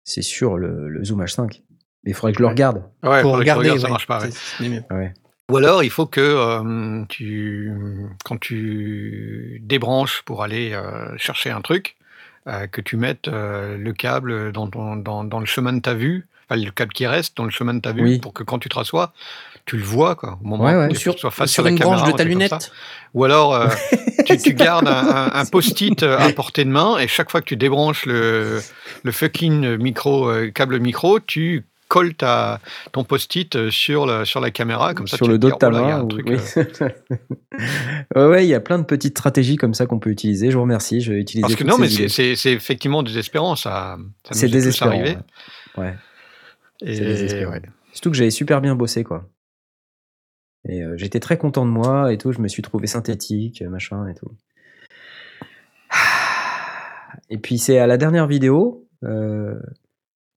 c'est 0.03 0.21
sur 0.21 0.57
le, 0.57 1.03
Zoom 1.03 1.23
H5. 1.23 1.61
Mais 2.03 2.11
il 2.11 2.13
faudrait 2.13 2.31
que 2.31 2.39
je 2.39 2.43
le 2.43 2.49
regarde. 2.49 2.83
Ouais, 3.03 3.21
pour 3.21 3.37
regarder, 3.37 3.77
ça 3.79 3.87
marche 3.87 4.07
pas. 4.07 4.23
Ou 5.51 5.57
alors, 5.57 5.83
il 5.83 5.89
faut 5.89 6.05
que 6.05 6.21
euh, 6.21 7.05
tu, 7.09 7.71
quand 8.23 8.39
tu 8.39 9.61
débranches 9.63 10.23
pour 10.23 10.41
aller 10.41 10.73
euh, 10.73 11.15
chercher 11.17 11.49
un 11.49 11.61
truc, 11.61 11.97
que 12.71 12.81
tu 12.81 12.97
mettes 12.97 13.29
le 13.29 13.91
câble 13.91 14.51
dans, 14.51 14.67
dans, 14.67 15.23
dans, 15.23 15.39
le 15.39 15.45
chemin 15.45 15.71
de 15.71 15.79
ta 15.79 15.93
vue 15.93 16.27
le 16.49 16.71
câble 16.71 16.93
qui 16.93 17.07
reste 17.07 17.37
dans 17.37 17.45
le 17.45 17.51
chemin 17.51 17.73
de 17.73 17.79
ta 17.79 17.91
vue 17.91 18.19
pour 18.19 18.33
que 18.33 18.43
quand 18.43 18.59
tu 18.59 18.69
te 18.69 18.75
rassois, 18.75 19.13
tu 19.65 19.77
le 19.77 19.83
vois 19.83 20.15
quoi, 20.15 20.37
au 20.43 20.47
moment 20.47 20.87
où 20.87 20.93
tu 20.93 21.11
sois 21.17 21.31
face 21.31 21.51
sur, 21.51 21.65
une 21.65 21.77
branche 21.77 22.03
de 22.03 22.11
ta 22.11 22.23
lunette. 22.23 22.71
Ou 23.13 23.23
alors 23.23 23.55
euh, 23.55 23.69
tu, 24.43 24.53
gardes 24.53 24.87
un, 24.87 25.45
post-it 25.45 26.03
euh, 26.03 26.17
à 26.17 26.29
portée 26.33 26.65
de 26.65 26.69
main 26.69 26.97
et 26.97 27.07
chaque 27.07 27.31
fois 27.31 27.41
que 27.41 27.45
tu 27.45 27.55
débranches 27.55 28.05
le, 28.05 28.59
le 29.03 29.11
fucking 29.11 29.77
micro, 29.77 30.29
euh, 30.29 30.51
câble 30.51 30.79
micro, 30.79 31.19
tu 31.19 31.65
colles 31.87 32.15
ta, 32.15 32.59
ton 32.91 33.03
post-it 33.03 33.69
sur 33.69 34.05
la, 34.05 34.25
sur 34.25 34.41
la 34.41 34.51
caméra 34.51 34.93
comme 34.95 35.07
ça. 35.07 35.15
Sur 35.15 35.27
le 35.27 35.37
dos 35.37 35.51
de 35.51 35.55
ta 35.55 35.69
main. 35.69 36.07
ouais, 38.15 38.45
il 38.45 38.49
y 38.49 38.55
a 38.55 38.59
plein 38.59 38.79
de 38.79 38.83
petites 38.83 39.17
stratégies 39.17 39.57
comme 39.57 39.75
ça 39.75 39.85
qu'on 39.85 39.99
peut 39.99 40.09
utiliser. 40.09 40.49
Je 40.49 40.55
vous 40.55 40.63
remercie. 40.63 41.01
Je 41.01 41.13
vais 41.13 41.19
utiliser. 41.19 41.43
Parce 41.43 41.55
que 41.55 41.63
non, 41.63 41.77
mais 41.77 41.87
c'est 41.87 42.51
effectivement 42.51 43.03
désespérant 43.03 43.55
ça. 43.55 43.97
c'est 44.31 44.49
désespérant. 44.49 45.01
ouais. 45.77 45.95
C'est 46.79 46.99
désespérant. 46.99 47.59
Surtout 47.91 48.11
que 48.11 48.17
j'avais 48.17 48.31
super 48.31 48.61
bien 48.61 48.75
bossé, 48.75 49.03
quoi. 49.03 49.29
Et 50.67 50.81
j'étais 50.95 51.19
très 51.19 51.37
content 51.37 51.65
de 51.65 51.71
moi 51.71 52.13
et 52.13 52.17
tout. 52.17 52.31
Je 52.31 52.39
me 52.39 52.47
suis 52.47 52.61
trouvé 52.61 52.87
synthétique, 52.87 53.61
machin 53.63 54.07
et 54.07 54.15
tout. 54.15 54.31
Et 57.29 57.37
puis 57.37 57.57
c'est 57.57 57.79
à 57.79 57.87
la 57.87 57.97
dernière 57.97 58.27
vidéo, 58.27 58.87
euh, 59.03 59.55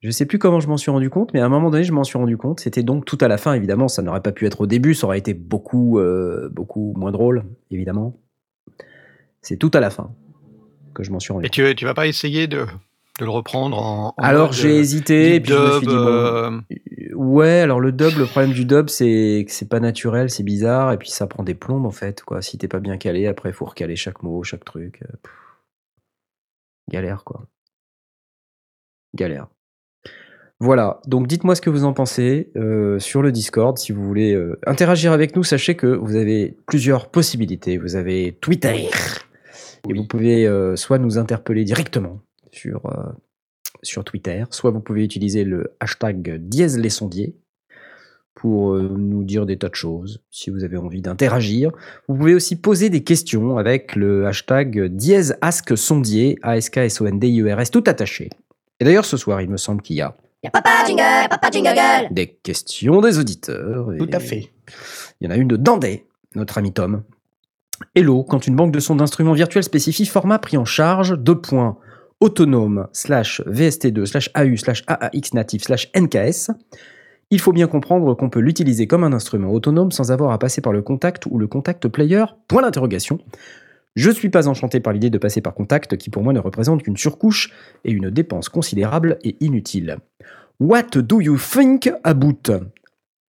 je 0.00 0.10
sais 0.10 0.26
plus 0.26 0.38
comment 0.38 0.60
je 0.60 0.68
m'en 0.68 0.76
suis 0.76 0.90
rendu 0.90 1.10
compte, 1.10 1.32
mais 1.34 1.40
à 1.40 1.46
un 1.46 1.48
moment 1.48 1.70
donné, 1.70 1.84
je 1.84 1.92
m'en 1.92 2.04
suis 2.04 2.18
rendu 2.18 2.36
compte. 2.36 2.60
C'était 2.60 2.82
donc 2.82 3.04
tout 3.04 3.18
à 3.20 3.28
la 3.28 3.38
fin, 3.38 3.54
évidemment. 3.54 3.88
Ça 3.88 4.02
n'aurait 4.02 4.22
pas 4.22 4.32
pu 4.32 4.46
être 4.46 4.60
au 4.62 4.66
début, 4.66 4.94
ça 4.94 5.06
aurait 5.06 5.18
été 5.18 5.34
beaucoup, 5.34 5.98
euh, 5.98 6.48
beaucoup 6.52 6.94
moins 6.96 7.12
drôle, 7.12 7.44
évidemment. 7.70 8.18
C'est 9.42 9.56
tout 9.56 9.70
à 9.74 9.80
la 9.80 9.90
fin 9.90 10.10
que 10.94 11.02
je 11.02 11.10
m'en 11.10 11.18
suis 11.18 11.32
rendu 11.32 11.46
Et 11.46 11.50
tu, 11.50 11.74
tu 11.74 11.84
vas 11.84 11.94
pas 11.94 12.06
essayer 12.06 12.46
de, 12.46 12.66
le 13.20 13.30
reprendre 13.30 13.78
en. 13.78 14.14
alors 14.18 14.52
j'ai 14.52 14.76
euh, 14.76 14.80
hésité, 14.80 15.40
puis 15.40 15.52
je 15.52 15.58
me 15.58 15.78
suis 15.78 15.86
dit, 15.86 15.94
bon, 15.94 16.62
ouais, 17.14 17.60
alors 17.60 17.80
le 17.80 17.92
dub, 17.92 18.16
le 18.18 18.26
problème 18.26 18.52
du 18.52 18.64
dub, 18.64 18.88
c'est 18.88 19.44
que 19.46 19.52
c'est 19.52 19.68
pas 19.68 19.80
naturel, 19.80 20.30
c'est 20.30 20.42
bizarre, 20.42 20.92
et 20.92 20.98
puis 20.98 21.10
ça 21.10 21.26
prend 21.26 21.42
des 21.42 21.54
plombes 21.54 21.86
en 21.86 21.90
fait. 21.90 22.22
Quoi. 22.22 22.42
Si 22.42 22.58
t'es 22.58 22.68
pas 22.68 22.80
bien 22.80 22.98
calé, 22.98 23.26
après, 23.26 23.50
il 23.50 23.54
faut 23.54 23.64
recaler 23.64 23.96
chaque 23.96 24.22
mot, 24.22 24.42
chaque 24.42 24.64
truc. 24.64 25.02
Galère, 26.90 27.24
quoi. 27.24 27.46
Galère. 29.14 29.48
Voilà, 30.58 31.00
donc 31.06 31.26
dites-moi 31.26 31.54
ce 31.54 31.60
que 31.60 31.68
vous 31.68 31.84
en 31.84 31.92
pensez 31.92 32.50
euh, 32.56 32.98
sur 32.98 33.20
le 33.20 33.30
Discord. 33.30 33.76
Si 33.76 33.92
vous 33.92 34.02
voulez 34.02 34.34
euh, 34.34 34.58
interagir 34.66 35.12
avec 35.12 35.36
nous, 35.36 35.42
sachez 35.42 35.76
que 35.76 35.86
vous 35.86 36.16
avez 36.16 36.56
plusieurs 36.66 37.10
possibilités. 37.10 37.76
Vous 37.76 37.94
avez 37.94 38.38
Twitter, 38.40 38.88
et 39.88 39.92
vous 39.92 40.06
pouvez 40.06 40.46
euh, 40.46 40.74
soit 40.74 40.98
nous 40.98 41.18
interpeller 41.18 41.64
directement 41.64 42.20
sur, 42.56 42.82
sur 43.82 44.04
Twitter, 44.04 44.44
soit 44.50 44.70
vous 44.70 44.80
pouvez 44.80 45.04
utiliser 45.04 45.44
le 45.44 45.74
hashtag 45.80 46.36
dièse 46.40 46.78
les 46.78 46.90
sondiers 46.90 47.36
pour 48.36 48.74
euh, 48.74 48.94
nous 48.96 49.24
dire 49.24 49.46
des 49.46 49.56
tas 49.56 49.70
de 49.70 49.74
choses, 49.74 50.22
si 50.30 50.50
vous 50.50 50.62
avez 50.62 50.76
envie 50.76 51.00
d'interagir. 51.00 51.72
Vous 52.06 52.16
pouvez 52.16 52.34
aussi 52.34 52.54
poser 52.54 52.90
des 52.90 53.02
questions 53.02 53.56
avec 53.56 53.96
le 53.96 54.26
hashtag 54.26 54.88
dièse 54.88 55.36
ask 55.40 55.76
sondier, 55.76 56.38
a 56.42 56.56
s 56.56 56.68
k 56.68 56.78
s 56.78 57.00
o 57.00 57.06
n 57.06 57.18
d 57.18 57.28
i 57.28 57.40
e 57.40 57.52
r 57.52 57.60
s 57.60 57.70
tout 57.70 57.82
attaché. 57.86 58.28
Et 58.78 58.84
d'ailleurs, 58.84 59.06
ce 59.06 59.16
soir, 59.16 59.40
il 59.40 59.48
me 59.48 59.56
semble 59.56 59.80
qu'il 59.80 59.96
y 59.96 60.02
a... 60.02 60.14
Y 60.44 60.48
a 60.48 60.50
papa 60.50 60.84
jingle, 60.86 61.28
papa 61.30 61.50
jingle 61.50 62.14
Des 62.14 62.26
questions 62.26 63.00
des 63.00 63.18
auditeurs. 63.18 63.88
Tout 63.98 64.10
à 64.12 64.20
fait. 64.20 64.52
Il 65.20 65.24
y 65.24 65.28
en 65.28 65.30
a 65.30 65.36
une 65.36 65.48
de 65.48 65.56
Dandé, 65.56 66.04
notre 66.34 66.58
ami 66.58 66.72
Tom. 66.74 67.02
Hello, 67.94 68.22
quand 68.22 68.46
une 68.46 68.54
banque 68.54 68.72
de 68.72 68.80
sons 68.80 68.96
d'instruments 68.96 69.32
virtuels 69.32 69.64
spécifie 69.64 70.04
format 70.04 70.38
pris 70.38 70.58
en 70.58 70.66
charge, 70.66 71.18
deux 71.18 71.40
points, 71.40 71.78
autonome, 72.20 72.88
slash 72.92 73.42
VST2, 73.46 74.06
slash 74.06 74.30
AU, 74.34 74.56
slash 74.56 74.84
AAX 74.86 75.34
natif, 75.34 75.62
slash 75.62 75.90
NKS, 75.94 76.50
il 77.30 77.40
faut 77.40 77.52
bien 77.52 77.66
comprendre 77.66 78.14
qu'on 78.14 78.30
peut 78.30 78.40
l'utiliser 78.40 78.86
comme 78.86 79.02
un 79.04 79.12
instrument 79.12 79.50
autonome 79.50 79.90
sans 79.90 80.12
avoir 80.12 80.30
à 80.30 80.38
passer 80.38 80.60
par 80.60 80.72
le 80.72 80.82
contact 80.82 81.26
ou 81.26 81.38
le 81.38 81.48
contact 81.48 81.88
player. 81.88 82.24
Point 82.46 82.62
d'interrogation. 82.62 83.18
Je 83.96 84.10
suis 84.10 84.28
pas 84.28 84.46
enchanté 84.46 84.78
par 84.78 84.92
l'idée 84.92 85.10
de 85.10 85.18
passer 85.18 85.40
par 85.40 85.54
contact 85.54 85.96
qui 85.96 86.10
pour 86.10 86.22
moi 86.22 86.32
ne 86.32 86.38
représente 86.38 86.82
qu'une 86.82 86.96
surcouche 86.96 87.52
et 87.84 87.90
une 87.90 88.10
dépense 88.10 88.48
considérable 88.48 89.18
et 89.24 89.36
inutile. 89.40 89.96
What 90.60 90.90
do 90.94 91.20
you 91.20 91.36
think 91.38 91.90
about? 92.04 92.60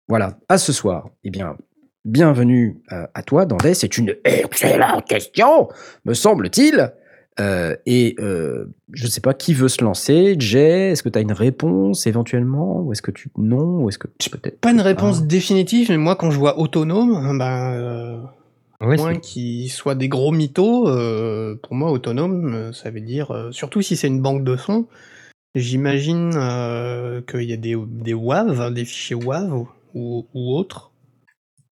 Voilà, 0.09 0.39
à 0.49 0.59
ce 0.59 0.73
soir. 0.73 1.11
Eh 1.23 1.31
bien, 1.31 1.57
bienvenue 2.05 2.83
euh, 2.93 3.07
à 3.15 3.23
toi, 3.23 3.47
Dandé. 3.47 3.75
C'est 3.75 3.97
une 3.97 4.17
excellente 4.25 5.07
question, 5.07 5.69
me 6.05 6.15
semble-t-il. 6.15 6.93
Euh, 7.41 7.75
et 7.85 8.15
euh, 8.21 8.67
je 8.93 9.07
ne 9.07 9.11
sais 9.11 9.21
pas 9.21 9.35
qui 9.35 9.55
veut 9.55 9.69
se 9.69 9.83
lancer. 9.83 10.37
Jay, 10.39 10.91
est-ce 10.91 11.03
que 11.03 11.09
tu 11.09 11.19
as 11.19 11.23
une 11.23 11.33
réponse 11.33 12.07
éventuellement? 12.07 12.81
Ou 12.81 12.93
est-ce 12.93 13.03
que 13.03 13.11
tu. 13.11 13.31
Non? 13.37 13.83
Ou 13.83 13.89
est-ce 13.89 13.99
que. 13.99 14.07
Peut-être. 14.07 14.61
Pas 14.61 14.71
une 14.71 14.81
réponse 14.81 15.25
définitive, 15.25 15.91
mais 15.91 15.97
moi, 15.97 16.17
quand 16.17 16.31
je 16.31 16.39
vois 16.39 16.59
autonome, 16.59 17.39
ben. 17.39 17.73
Euh, 17.73 18.19
moins 18.81 19.17
qu'il 19.17 19.71
soit 19.71 19.95
des 19.95 20.09
gros 20.09 20.31
mythos, 20.31 20.89
euh, 20.89 21.57
pour 21.63 21.75
moi, 21.75 21.91
autonome, 21.91 22.73
ça 22.73 22.91
veut 22.91 23.01
dire. 23.01 23.49
surtout 23.51 23.83
si 23.83 23.97
c'est 23.97 24.09
une 24.09 24.21
banque 24.21 24.45
de 24.45 24.57
sons, 24.57 24.87
j'imagine 25.55 26.31
qu'il 27.27 27.43
y 27.43 27.53
a 27.53 27.57
des, 27.57 27.77
des 27.87 28.15
WAV, 28.15 28.73
des 28.73 28.85
fichiers 28.85 29.17
WAV 29.17 29.67
ou, 29.95 30.27
ou 30.35 30.57
autres. 30.57 30.93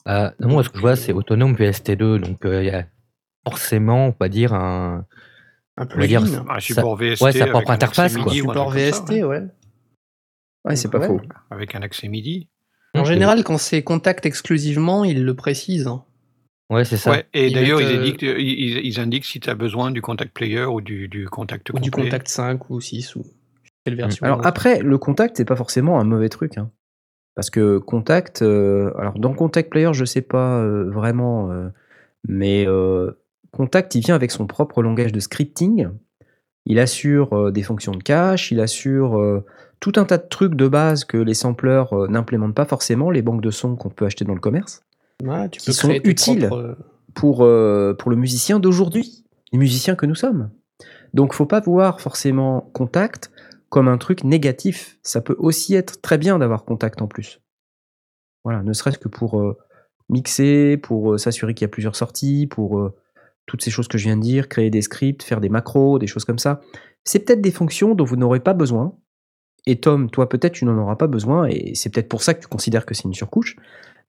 non, 0.07 0.33
moi, 0.41 0.65
ce 0.65 0.71
que 0.71 0.79
je 0.79 0.81
vois, 0.81 0.97
c'est 0.97 1.13
autonome 1.13 1.55
VST2, 1.55 2.19
donc 2.19 2.39
il 2.45 2.65
y 2.65 2.71
a 2.71 2.87
forcément, 3.45 4.09
on 4.09 4.15
va 4.19 4.29
dire, 4.29 4.55
un 4.55 5.05
un 5.77 5.87
plugin. 5.87 6.25
Un 6.49 6.61
support 6.61 6.97
VST. 6.97 7.23
Ouais, 7.23 7.33
sa 7.33 7.47
propre 7.47 7.71
interface. 7.71 8.17
Quoi. 8.17 8.33
Un 8.33 8.35
support 8.35 8.71
VST, 8.71 9.11
ouais. 9.25 9.43
Ouais, 10.65 10.77
c'est 10.77 10.91
pas 10.91 11.01
faux. 11.01 11.21
Avec 11.51 11.75
un 11.75 11.83
accès 11.83 12.09
MIDI. 12.09 12.49
En 12.95 13.05
général, 13.05 13.43
quand 13.43 13.59
c'est 13.59 13.83
contact 13.83 14.27
exclusivement, 14.27 15.05
ils 15.05 15.25
le 15.25 15.35
précisent. 15.35 15.87
Hein. 15.87 16.05
Ouais, 16.71 16.85
c'est 16.85 16.97
ça. 16.97 17.11
Ouais, 17.11 17.27
et 17.35 17.51
d'ailleurs, 17.51 17.81
ils, 17.81 17.97
indiquent, 17.97 18.23
ils, 18.23 19.01
indiquent 19.01 19.25
si 19.25 19.41
tu 19.41 19.51
as 19.51 19.55
besoin 19.55 19.91
du 19.91 20.01
contact 20.01 20.33
player 20.33 20.65
ou 20.65 20.81
du, 20.81 21.09
du 21.09 21.27
contact 21.27 21.71
Ou 21.71 21.79
du 21.79 21.91
contact 21.91 22.29
5 22.29 22.71
ou 22.71 22.81
6 22.81 23.17
ou 23.17 23.25
quelle 23.85 23.97
version. 23.97 24.25
Alors 24.25 24.47
après, 24.47 24.81
le 24.81 24.97
contact, 24.99 25.37
c'est 25.37 25.45
pas 25.45 25.57
forcément 25.57 26.01
un 26.01 26.05
mauvais 26.05 26.29
truc. 26.29 26.57
Hein. 26.57 26.71
Parce 27.35 27.51
que 27.51 27.79
contact, 27.79 28.43
euh, 28.43 28.93
alors 28.99 29.19
dans 29.19 29.33
contact 29.33 29.71
player, 29.71 29.93
je 29.93 30.05
sais 30.05 30.23
pas 30.23 30.59
euh, 30.59 30.91
vraiment, 30.91 31.51
euh, 31.51 31.69
mais 32.29 32.67
Contact, 33.53 33.95
il 33.95 34.01
vient 34.01 34.15
avec 34.15 34.31
son 34.31 34.47
propre 34.47 34.83
langage 34.83 35.13
de 35.13 35.21
scripting. 35.21 35.89
Il 36.65 36.79
assure 36.79 37.33
euh, 37.35 37.51
des 37.51 37.63
fonctions 37.63 37.93
de 37.93 38.03
cache, 38.03 38.51
il 38.51 38.61
assure 38.61 39.19
euh, 39.19 39.45
tout 39.81 39.93
un 39.97 40.05
tas 40.05 40.19
de 40.19 40.27
trucs 40.29 40.55
de 40.55 40.69
base 40.69 41.05
que 41.05 41.19
les 41.19 41.35
sampleurs 41.35 41.93
euh, 41.93 42.09
n'implémentent 42.09 42.55
pas 42.55 42.65
forcément, 42.65 43.11
les 43.11 43.21
banques 43.21 43.43
de 43.43 43.51
sons 43.51 43.77
qu'on 43.77 43.91
peut 43.91 44.07
acheter 44.07 44.25
dans 44.25 44.35
le 44.35 44.41
commerce, 44.41 44.85
qui 45.51 45.73
sont 45.73 45.91
utiles 46.05 46.49
pour, 47.15 47.39
pour 47.39 48.11
le 48.11 48.17
musicien 48.17 48.59
d'aujourd'hui, 48.59 49.25
les 49.53 49.59
musiciens 49.59 49.97
que 49.97 50.07
nous 50.07 50.15
sommes. 50.15 50.51
Donc 51.13 51.35
faut 51.35 51.47
pas 51.47 51.61
voir 51.61 52.01
forcément 52.01 52.71
Contact 52.73 53.31
comme 53.69 53.89
un 53.89 53.99
truc 53.99 54.25
négatif. 54.25 54.99
Ça 55.03 55.21
peut 55.21 55.37
aussi 55.39 55.75
être 55.75 56.01
très 56.01 56.17
bien 56.17 56.39
d'avoir 56.39 56.65
Contact 56.65 57.03
en 57.03 57.07
plus. 57.07 57.41
Voilà, 58.45 58.63
ne 58.63 58.73
serait-ce 58.73 58.99
que 58.99 59.09
pour 59.09 59.57
mixer, 60.09 60.79
pour 60.79 61.21
s'assurer 61.21 61.55
qu'il 61.55 61.65
y 61.65 61.67
a 61.67 61.69
plusieurs 61.69 61.97
sorties, 61.97 62.47
pour 62.47 62.93
toutes 63.47 63.63
ces 63.63 63.71
choses 63.71 63.89
que 63.89 63.99
je 63.99 64.05
viens 64.05 64.17
de 64.17 64.23
dire, 64.23 64.49
créer 64.49 64.71
des 64.71 64.83
scripts, 64.83 65.23
faire 65.23 65.41
des 65.41 65.49
macros, 65.49 65.99
des 65.99 66.07
choses 66.07 66.25
comme 66.25 66.39
ça. 66.39 66.61
C'est 67.05 67.21
peut-être 67.21 67.41
des 67.41 67.51
fonctions 67.51 67.95
dont 67.95 68.05
vous 68.05 68.17
n'aurez 68.17 68.41
pas 68.41 68.55
besoin. 68.55 68.95
Et 69.67 69.81
Tom, 69.81 70.11
toi 70.11 70.29
peut-être 70.29 70.53
tu 70.53 70.65
n'en 70.65 70.77
auras 70.79 70.97
pas 70.97 71.07
besoin, 71.07 71.47
et 71.47 71.75
c'est 71.75 71.91
peut-être 71.91 72.09
pour 72.09 72.23
ça 72.23 72.35
que 72.35 72.41
tu 72.41 72.49
considères 72.49 72.85
que 72.85 72.95
c'est 72.95 73.05
une 73.05 73.15
surcouche. 73.15 73.57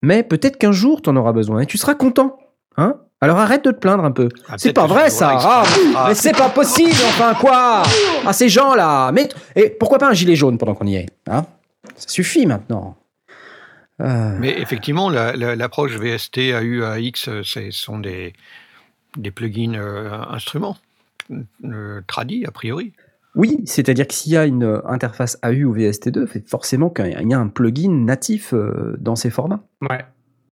Mais 0.02 0.24
peut-être 0.24 0.58
qu'un 0.58 0.72
jour 0.72 1.02
tu 1.02 1.10
en 1.10 1.16
auras 1.16 1.32
besoin, 1.32 1.62
et 1.62 1.66
tu 1.66 1.78
seras 1.78 1.96
content. 1.96 2.38
Hein? 2.78 2.98
Alors 3.22 3.38
arrête 3.38 3.64
de 3.64 3.72
te 3.72 3.78
plaindre 3.78 4.04
un 4.04 4.12
peu. 4.12 4.30
Ah, 4.50 4.56
c'est 4.58 4.74
pas 4.74 4.88
vrai 4.88 5.10
ça. 5.10 5.38
Ah, 5.40 5.64
ah, 5.96 6.06
mais 6.10 6.16
c'est 6.16 6.36
pas 6.36 6.50
possible. 6.50 6.92
Enfin 7.08 7.36
quoi? 7.36 7.84
Ah 8.26 8.34
ces 8.34 8.50
gens 8.50 8.74
là. 8.74 9.12
Mais 9.12 9.30
et 9.56 9.70
pourquoi 9.70 10.00
pas 10.00 10.10
un 10.10 10.14
gilet 10.14 10.36
jaune 10.36 10.58
pendant 10.58 10.74
qu'on 10.74 10.88
y 10.88 10.96
est 10.96 11.06
hein? 11.30 11.46
Ça 11.96 12.10
suffit 12.10 12.46
maintenant. 12.46 12.98
Euh. 14.02 14.36
Mais 14.40 14.60
effectivement, 14.60 15.10
l'approche 15.10 15.92
VST, 15.92 16.40
AU, 16.54 16.84
AX, 16.84 17.30
ce 17.44 17.72
sont 17.72 18.00
des, 18.00 18.34
des 19.18 19.32
plugins 19.32 19.76
euh, 19.76 20.12
instruments, 20.30 20.78
euh, 21.64 22.02
tradis 22.08 22.46
a 22.46 22.52
priori. 22.52 22.94
Oui, 23.36 23.62
c'est-à-dire 23.66 24.08
que 24.08 24.14
s'il 24.14 24.34
y 24.34 24.38
a 24.38 24.46
une 24.46 24.82
interface 24.86 25.40
AU 25.44 25.64
ou 25.64 25.76
VST2, 25.76 26.28
c'est 26.32 26.48
forcément 26.48 26.90
qu'il 26.90 27.08
y 27.08 27.34
a 27.34 27.40
un 27.40 27.48
plugin 27.48 27.92
natif 27.92 28.54
euh, 28.54 28.96
dans 29.00 29.16
ces 29.16 29.32
formats. 29.32 29.64
Ouais. 29.82 30.06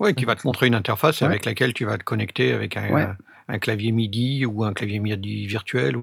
Ouais, 0.00 0.12
qui 0.12 0.25
va 0.25 0.34
te 0.34 0.44
montrer 0.44 0.66
une 0.66 0.75
interface 0.75 1.23
avec 1.23 1.44
laquelle 1.44 1.73
tu 1.73 1.84
vas 1.84 1.96
te 1.99 2.02
connecter 2.02 2.52
avec 2.52 2.76
un, 2.76 3.16
clavier 3.58 3.92
MIDI 3.92 4.44
ou 4.44 4.64
un 4.64 4.73
clavier 4.73 4.99
MIDI 4.99 5.46
virtuel 5.46 5.96
ou 5.96 6.02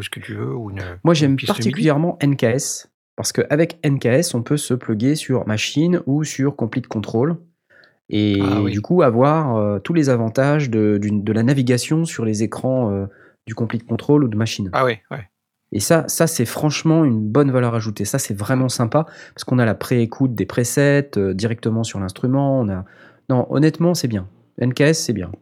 ce 0.00 0.08
que 0.08 0.20
tu 0.20 0.34
veux. 0.34 0.54
Ou 0.54 0.70
une, 0.70 0.98
Moi, 1.02 1.14
j'aime 1.14 1.36
particulièrement 1.36 2.16
NKS 2.22 2.88
parce 3.16 3.32
qu'avec 3.32 3.84
NKS, 3.84 4.34
on 4.34 4.42
peut 4.42 4.56
se 4.56 4.72
plugger 4.72 5.16
sur 5.16 5.46
machine 5.48 6.00
ou 6.06 6.22
sur 6.22 6.54
Complete 6.54 6.86
Control 6.86 7.36
et 8.10 8.40
ah 8.42 8.62
du 8.68 8.80
coup 8.80 9.02
avoir 9.02 9.56
euh, 9.56 9.78
tous 9.78 9.94
les 9.94 10.08
avantages 10.08 10.70
de, 10.70 10.98
de, 11.00 11.32
la 11.32 11.42
navigation 11.42 12.04
sur 12.04 12.24
les 12.24 12.42
écrans 12.42 12.90
euh, 12.90 13.06
du 13.46 13.54
complete 13.54 13.86
control 13.86 14.24
ou 14.24 14.28
de 14.28 14.36
machine. 14.36 14.70
Ah 14.72 14.84
oui, 14.84 14.98
ouais. 15.10 15.28
Et 15.72 15.80
ça, 15.80 16.04
ça 16.06 16.26
c'est 16.26 16.44
franchement 16.44 17.04
une 17.04 17.20
bonne 17.20 17.50
valeur 17.50 17.74
ajoutée. 17.74 18.04
Ça, 18.04 18.18
c'est 18.18 18.34
vraiment 18.34 18.68
sympa 18.68 19.06
parce 19.34 19.44
qu'on 19.44 19.58
a 19.58 19.64
la 19.64 19.74
pré-écoute 19.74 20.34
des 20.34 20.46
presets 20.46 21.10
euh, 21.16 21.34
directement 21.34 21.82
sur 21.82 21.98
l'instrument. 21.98 22.60
On 22.60 22.68
a... 22.68 22.84
Non, 23.28 23.46
honnêtement, 23.50 23.94
c'est 23.94 24.08
bien. 24.08 24.28
NKS, 24.60 24.94
c'est 24.94 25.12
bien. 25.12 25.32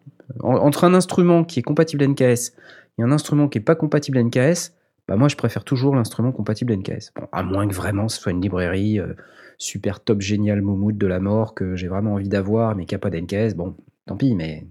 entre 0.41 0.85
un 0.85 0.95
instrument 0.95 1.45
qui 1.45 1.59
est 1.59 1.63
compatible 1.63 2.07
NKS 2.07 2.53
et 2.99 3.03
un 3.03 3.11
instrument 3.11 3.49
qui 3.49 3.59
n'est 3.59 3.65
pas 3.65 3.75
compatible 3.75 4.23
NKS, 4.23 4.73
bah 5.09 5.17
moi, 5.17 5.29
je 5.29 5.37
préfère 5.37 5.65
toujours 5.65 5.97
l'instrument 5.97 6.33
compatible 6.33 6.75
NKS. 6.75 7.13
Bon, 7.17 7.27
à 7.33 7.43
moins 7.43 7.67
que 7.69 7.75
vraiment 7.75 8.09
ce 8.09 8.21
soit 8.21 8.33
une 8.33 8.41
librairie 8.41 9.01
super 9.59 10.01
top 10.03 10.21
génial 10.21 10.63
moumoute 10.63 10.99
de 10.99 11.07
la 11.07 11.21
mort 11.21 11.55
que 11.55 11.77
j'ai 11.77 11.89
vraiment 11.89 12.15
envie 12.15 12.29
d'avoir, 12.29 12.75
mais 12.77 12.87
qui 12.87 12.95
n'a 12.95 12.99
pas 12.99 13.11
d'NKS, 13.11 13.55
bon, 13.55 13.77
tant 14.07 14.17
pis, 14.17 14.35
mais 14.35 14.67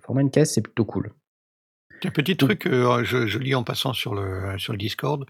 format 0.00 0.22
NKS, 0.22 0.44
c'est 0.44 0.62
plutôt 0.62 0.84
cool. 0.84 1.12
Un 2.04 2.10
petit 2.10 2.36
truc, 2.36 2.66
euh, 2.66 3.04
je, 3.04 3.38
lis 3.38 3.54
en 3.54 3.64
passant 3.64 3.94
sur 3.94 4.14
le, 4.14 4.58
sur 4.58 4.72
le 4.72 4.78
Discord. 4.78 5.26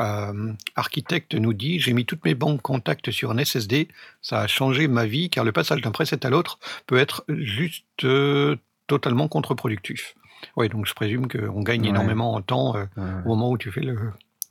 Euh, 0.00 0.52
architecte 0.76 1.34
nous 1.34 1.52
dit 1.52 1.78
J'ai 1.78 1.92
mis 1.92 2.04
toutes 2.04 2.24
mes 2.24 2.34
banques 2.34 2.62
contacts 2.62 3.10
sur 3.10 3.30
un 3.30 3.38
SSD. 3.38 3.88
Ça 4.20 4.40
a 4.40 4.46
changé 4.46 4.88
ma 4.88 5.06
vie 5.06 5.30
car 5.30 5.44
le 5.44 5.52
passage 5.52 5.82
d'un 5.82 5.92
preset 5.92 6.26
à 6.26 6.30
l'autre 6.30 6.58
peut 6.86 6.98
être 6.98 7.24
juste 7.28 8.04
euh, 8.04 8.56
totalement 8.86 9.28
contre-productif. 9.28 10.14
Oui, 10.56 10.68
donc 10.68 10.86
je 10.86 10.94
présume 10.94 11.28
qu'on 11.28 11.62
gagne 11.62 11.84
énormément 11.84 12.34
en 12.34 12.40
temps 12.40 12.76
euh, 12.76 12.86
au 13.24 13.30
moment 13.30 13.50
où 13.50 13.58
tu 13.58 13.70
fais 13.70 13.82
le, 13.82 13.96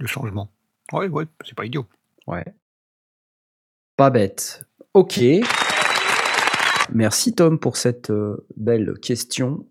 changement. 0.05 0.49
Ouais, 0.93 1.07
ouais, 1.07 1.25
c'est 1.45 1.55
pas 1.55 1.65
idiot. 1.65 1.85
Ouais. 2.27 2.45
Pas 3.99 4.11
bête. 4.11 4.63
Ok. 4.93 5.19
Merci 6.93 7.35
Tom 7.35 7.59
pour 7.59 7.75
cette 7.75 8.13
belle 8.55 8.93
question. 9.01 9.65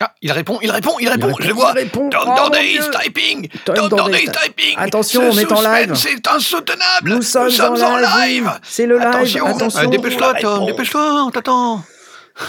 Ah, 0.00 0.12
il 0.20 0.32
répond, 0.32 0.58
il 0.60 0.72
répond, 0.72 0.96
il 0.98 1.08
répond, 1.08 1.32
je 1.38 1.52
vois. 1.52 1.70
Répond. 1.70 2.10
Tom 2.10 2.20
oh, 2.26 2.56
is 2.56 2.90
typing. 2.90 3.48
Tom, 3.64 3.88
Tom 3.88 4.12
is 4.12 4.28
typing. 4.32 4.76
Attention, 4.76 5.22
on 5.30 5.38
est 5.38 5.52
en 5.52 5.60
live. 5.60 5.94
C'est 5.94 6.26
insoutenable. 6.26 7.10
Nous 7.10 7.22
sommes, 7.22 7.48
en, 7.60 7.96
live. 7.98 8.50
C'est 8.64 8.86
le 8.86 8.98
live. 8.98 9.06
Attention, 9.06 9.46
Attention. 9.46 9.82
Euh, 9.82 9.86
dépêche-toi, 9.86 10.34
Tom, 10.40 10.66
dépêche-toi, 10.66 11.24
on 11.26 11.30
t'attend. 11.30 11.84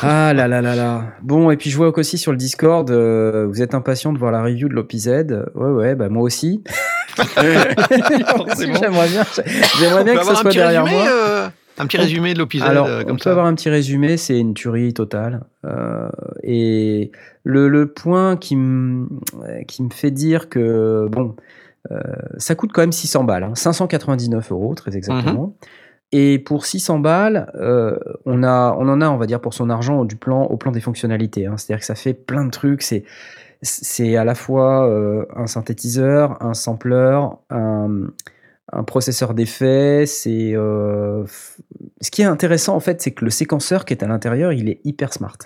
Ah 0.01 0.33
là 0.33 0.47
là 0.47 0.61
là 0.61 0.75
là. 0.75 1.05
Bon, 1.21 1.51
et 1.51 1.57
puis 1.57 1.69
je 1.69 1.77
vois 1.77 1.97
aussi 1.97 2.17
sur 2.17 2.31
le 2.31 2.37
Discord, 2.37 2.89
euh, 2.89 3.45
vous 3.47 3.61
êtes 3.61 3.75
impatient 3.75 4.13
de 4.13 4.17
voir 4.17 4.31
la 4.31 4.43
review 4.43 4.69
de 4.69 4.73
l'OPZ. 4.73 5.07
Ouais, 5.55 5.69
ouais, 5.69 5.95
bah 5.95 6.09
moi 6.09 6.23
aussi. 6.23 6.63
j'aimerais 7.17 9.07
bien, 9.09 9.23
j'aimerais 9.79 10.03
bien 10.03 10.15
que 10.15 10.23
ça 10.23 10.35
soit 10.35 10.51
derrière 10.51 10.85
moi. 10.85 11.05
Euh, 11.07 11.49
un 11.77 11.87
petit 11.87 11.97
résumé 11.97 12.33
de 12.33 12.39
l'épisode 12.39 12.69
Alors, 12.69 12.85
euh, 12.87 13.03
on 13.07 13.15
peut 13.15 13.29
avoir 13.29 13.45
un 13.45 13.55
petit 13.55 13.69
résumé, 13.69 14.17
c'est 14.17 14.37
une 14.37 14.53
tuerie 14.53 14.93
totale. 14.93 15.41
Euh, 15.65 16.09
et 16.43 17.11
le, 17.43 17.69
le, 17.69 17.87
point 17.87 18.37
qui 18.37 18.55
me 18.55 19.07
qui 19.67 19.83
fait 19.91 20.11
dire 20.11 20.49
que 20.49 21.07
bon, 21.09 21.35
euh, 21.91 21.99
ça 22.37 22.55
coûte 22.55 22.71
quand 22.73 22.81
même 22.81 22.91
600 22.91 23.23
balles, 23.23 23.49
599 23.55 24.43
hein, 24.43 24.47
euros 24.53 24.75
très 24.75 24.95
exactement. 24.95 25.47
Mhm. 25.47 25.67
Et 26.11 26.39
pour 26.39 26.65
600 26.65 26.99
balles, 26.99 27.51
euh, 27.55 27.97
on 28.25 28.43
a, 28.43 28.75
on 28.77 28.89
en 28.89 29.01
a, 29.01 29.09
on 29.09 29.17
va 29.17 29.25
dire 29.25 29.39
pour 29.39 29.53
son 29.53 29.69
argent 29.69 30.05
plan 30.07 30.43
au 30.43 30.57
plan 30.57 30.71
des 30.71 30.81
fonctionnalités. 30.81 31.45
Hein. 31.45 31.55
C'est-à-dire 31.57 31.79
que 31.79 31.85
ça 31.85 31.95
fait 31.95 32.13
plein 32.13 32.45
de 32.45 32.51
trucs. 32.51 32.81
C'est 32.81 33.03
c'est 33.63 34.15
à 34.17 34.23
la 34.23 34.33
fois 34.33 34.89
euh, 34.89 35.25
un 35.35 35.45
synthétiseur, 35.45 36.41
un 36.43 36.55
sampler, 36.55 37.19
un 37.51 38.07
un 38.71 38.83
processeur 38.83 39.33
d'effets. 39.33 40.05
C'est 40.05 40.55
euh, 40.55 41.25
ce 42.01 42.11
qui 42.11 42.21
est 42.21 42.25
intéressant 42.25 42.75
en 42.75 42.79
fait, 42.79 43.01
c'est 43.01 43.11
que 43.11 43.25
le 43.25 43.31
séquenceur 43.31 43.85
qui 43.85 43.93
est 43.93 44.03
à 44.03 44.07
l'intérieur, 44.07 44.53
il 44.53 44.69
est 44.69 44.81
hyper 44.83 45.13
smart 45.13 45.37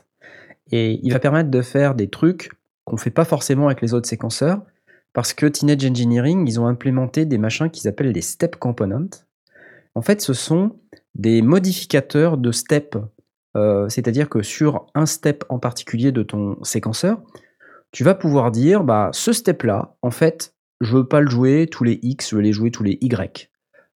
et 0.71 0.99
il 1.03 1.13
va 1.13 1.19
permettre 1.19 1.49
de 1.49 1.61
faire 1.61 1.95
des 1.95 2.09
trucs 2.09 2.51
qu'on 2.85 2.97
fait 2.97 3.11
pas 3.11 3.25
forcément 3.25 3.67
avec 3.67 3.81
les 3.81 3.93
autres 3.93 4.07
séquenceurs 4.07 4.61
parce 5.13 5.33
que 5.33 5.45
Teenage 5.45 5.85
Engineering, 5.85 6.45
ils 6.47 6.59
ont 6.59 6.67
implémenté 6.67 7.25
des 7.25 7.37
machins 7.37 7.69
qu'ils 7.69 7.87
appellent 7.87 8.13
des 8.13 8.21
step 8.21 8.57
components. 8.57 9.25
En 9.95 10.01
fait, 10.01 10.21
ce 10.21 10.33
sont 10.33 10.77
des 11.15 11.41
modificateurs 11.41 12.37
de 12.37 12.51
step. 12.51 12.97
Euh, 13.57 13.87
c'est-à-dire 13.87 14.27
que 14.27 14.43
sur 14.43 14.87
un 14.93 15.05
step 15.05 15.45
en 15.47 15.59
particulier 15.59 16.11
de 16.11 16.21
ton 16.21 16.61
séquenceur, 16.63 17.21
tu 17.91 18.03
vas 18.03 18.13
pouvoir 18.13 18.51
dire, 18.51 18.83
bah, 18.83 19.09
ce 19.13 19.31
step-là, 19.31 19.95
en 20.01 20.11
fait, 20.11 20.53
je 20.81 20.97
veux 20.97 21.07
pas 21.07 21.21
le 21.21 21.29
jouer 21.29 21.67
tous 21.71 21.85
les 21.85 21.97
X, 22.01 22.31
je 22.31 22.35
veux 22.35 22.41
les 22.41 22.51
jouer 22.51 22.69
tous 22.69 22.83
les 22.83 22.97
Y. 22.99 23.49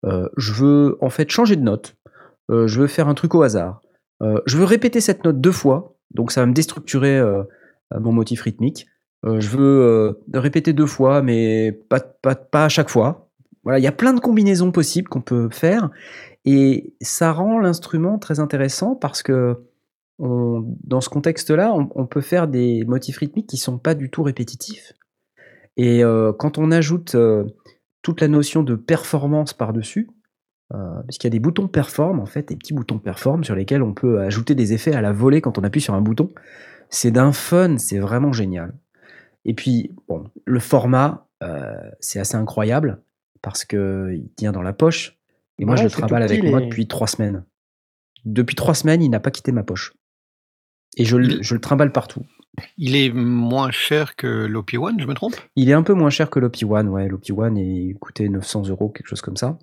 Euh, 0.06 0.30
je 0.38 0.54
veux 0.54 0.98
en 1.02 1.10
fait 1.10 1.30
changer 1.32 1.56
de 1.56 1.64
note. 1.64 1.98
Euh, 2.52 2.68
je 2.68 2.82
veux 2.82 2.88
faire 2.88 3.08
un 3.08 3.16
truc 3.16 3.34
au 3.34 3.42
hasard. 3.42 3.82
Je 4.22 4.58
veux 4.58 4.64
répéter 4.64 5.00
cette 5.00 5.24
note 5.24 5.40
deux 5.40 5.52
fois, 5.52 5.96
donc 6.12 6.32
ça 6.32 6.42
va 6.42 6.48
me 6.48 6.54
déstructurer 6.54 7.22
mon 8.00 8.12
motif 8.12 8.42
rythmique. 8.42 8.88
je 9.24 9.48
veux 9.56 10.20
répéter 10.34 10.74
deux 10.74 10.88
fois, 10.88 11.22
mais 11.22 11.72
pas 11.72 12.66
à 12.66 12.68
chaque 12.68 12.90
fois. 12.90 13.27
Il 13.76 13.84
y 13.84 13.88
a 13.88 13.92
plein 13.92 14.14
de 14.14 14.20
combinaisons 14.20 14.72
possibles 14.72 15.10
qu'on 15.10 15.22
peut 15.22 15.50
faire, 15.52 15.90
et 16.46 16.94
ça 17.02 17.34
rend 17.34 17.60
l'instrument 17.60 18.18
très 18.20 18.40
intéressant 18.40 18.96
parce 18.96 19.24
que 19.24 19.58
dans 20.20 21.02
ce 21.02 21.10
contexte-là, 21.10 21.74
on, 21.74 22.08
peut 22.08 22.22
faire 22.22 22.48
des 22.48 22.84
motifs 22.86 23.18
rythmiques 23.18 23.48
qui 23.48 23.58
sont 23.58 23.78
pas 23.78 23.94
du 23.94 24.10
tout 24.10 24.24
répétitifs. 24.24 24.94
Et 25.76 26.04
euh, 26.04 26.34
quand 26.34 26.58
on 26.58 26.72
ajoute 26.72 27.14
euh, 27.14 27.46
toute 28.02 28.22
la 28.22 28.28
notion 28.28 28.64
de 28.64 28.76
performance 28.76 29.54
par-dessus, 29.54 30.10
euh, 30.74 31.02
puisqu'il 31.04 31.28
y 31.28 31.30
a 31.30 31.32
des 31.32 31.40
boutons 31.40 31.68
perform, 31.68 32.20
en 32.20 32.26
fait, 32.26 32.50
des 32.50 32.56
petits 32.56 32.74
boutons 32.74 32.98
perform 32.98 33.44
sur 33.44 33.56
lesquels 33.56 33.84
on 33.84 33.94
peut 33.94 34.22
ajouter 34.22 34.56
des 34.56 34.74
effets 34.74 34.94
à 34.94 35.02
la 35.02 35.12
volée 35.12 35.40
quand 35.40 35.60
on 35.60 35.64
appuie 35.64 35.82
sur 35.82 35.94
un 35.94 36.02
bouton, 36.02 36.30
c'est 36.90 37.12
d'un 37.12 37.32
fun, 37.32 37.78
c'est 37.78 38.00
vraiment 38.00 38.34
génial. 38.34 38.74
Et 39.46 39.54
puis, 39.54 39.96
le 40.46 40.60
format, 40.60 41.28
c'est 42.00 42.20
assez 42.20 42.36
incroyable 42.36 43.02
parce 43.42 43.66
qu'il 43.66 44.30
tient 44.36 44.52
dans 44.52 44.62
la 44.62 44.74
poche. 44.74 45.18
Et 45.60 45.66
moi, 45.66 45.76
je 45.76 45.84
le 45.84 45.90
travaille 45.90 46.24
avec 46.24 46.44
moi 46.44 46.62
depuis 46.62 46.88
trois 46.88 47.08
semaines. 47.08 47.44
Depuis 48.26 48.56
trois 48.56 48.76
semaines, 48.76 49.02
il 49.02 49.10
n'a 49.10 49.20
pas 49.20 49.32
quitté 49.32 49.52
ma 49.52 49.64
poche. 49.64 49.94
Et 50.98 51.06
je, 51.06 51.42
je 51.42 51.54
le 51.54 51.62
trimballe 51.62 51.92
partout. 51.92 52.24
Il 52.78 52.96
est 52.96 53.12
moins 53.12 53.72
cher 53.72 54.16
que 54.16 54.48
l'OP1, 54.48 55.00
je 55.00 55.06
me 55.06 55.14
trompe? 55.14 55.36
Il 55.56 55.70
est 55.70 55.74
un 55.74 55.84
peu 55.84 55.94
moins 55.94 56.10
cher 56.10 56.30
que 56.30 56.40
l'OP1, 56.40 56.88
ouais. 56.88 57.08
L'OP1 57.08 57.56
est 57.58 57.94
coûté 58.00 58.30
900 58.30 58.70
euros, 58.70 58.90
quelque 58.90 59.08
chose 59.08 59.22
comme 59.22 59.38
ça. 59.38 59.58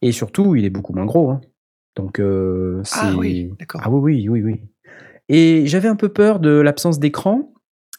Et 0.00 0.12
surtout, 0.12 0.56
il 0.56 0.64
est 0.64 0.70
beaucoup 0.70 0.94
moins 0.94 1.04
gros. 1.04 1.30
Hein. 1.30 1.40
Donc, 1.94 2.18
euh, 2.18 2.80
c'est. 2.84 3.00
Ah 3.02 3.14
oui, 3.16 3.52
d'accord. 3.58 3.82
Ah 3.84 3.90
oui, 3.90 4.28
oui, 4.28 4.28
oui, 4.28 4.42
oui. 4.42 4.60
Et 5.28 5.66
j'avais 5.66 5.88
un 5.88 5.96
peu 5.96 6.08
peur 6.08 6.40
de 6.40 6.50
l'absence 6.50 6.98
d'écran, 6.98 7.52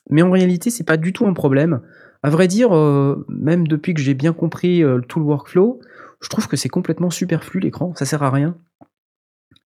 mais 0.10 0.22
en 0.22 0.32
réalité, 0.32 0.70
c'est 0.70 0.84
pas 0.84 0.98
du 0.98 1.14
tout 1.14 1.26
un 1.28 1.34
problème. 1.34 1.82
À 2.24 2.30
vrai 2.30 2.48
dire, 2.48 2.76
euh, 2.76 3.26
même 3.28 3.68
depuis 3.68 3.94
que 3.94 4.02
j'ai 4.02 4.14
bien 4.14 4.34
compris 4.34 4.84
euh, 4.84 5.02
tout 5.02 5.20
le 5.20 5.26
workflow, 5.26 5.80
je 6.22 6.30
trouve 6.30 6.48
que 6.48 6.56
c'est 6.56 6.70
complètement 6.70 7.10
superflu 7.10 7.60
l'écran, 7.60 7.94
ça 7.96 8.06
sert 8.06 8.24
à 8.24 8.32
rien. 8.32 8.58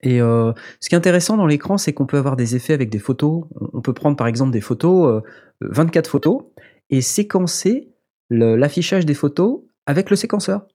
Et 0.04 0.22
euh, 0.22 0.54
ce 0.80 0.90
qui 0.90 0.96
est 0.96 0.98
intéressant 0.98 1.38
dans 1.38 1.48
l'écran, 1.48 1.78
c'est 1.78 1.94
qu'on 1.94 2.06
peut 2.06 2.18
avoir 2.18 2.36
des 2.36 2.56
effets 2.56 2.74
avec 2.74 2.90
des 2.90 3.00
photos. 3.00 3.46
On 3.74 3.82
peut 3.82 3.94
prendre 3.94 4.16
par 4.16 4.28
exemple 4.28 4.52
des 4.52 4.62
photos, 4.62 5.24
24 5.62 6.08
euh, 6.08 6.10
photos, 6.10 6.44
et 6.90 7.02
séquencer 7.02 7.94
l'affichage 8.30 9.06
des 9.06 9.14
photos 9.14 9.62
avec 9.86 10.10
le 10.10 10.16
séquenceur. 10.16 10.68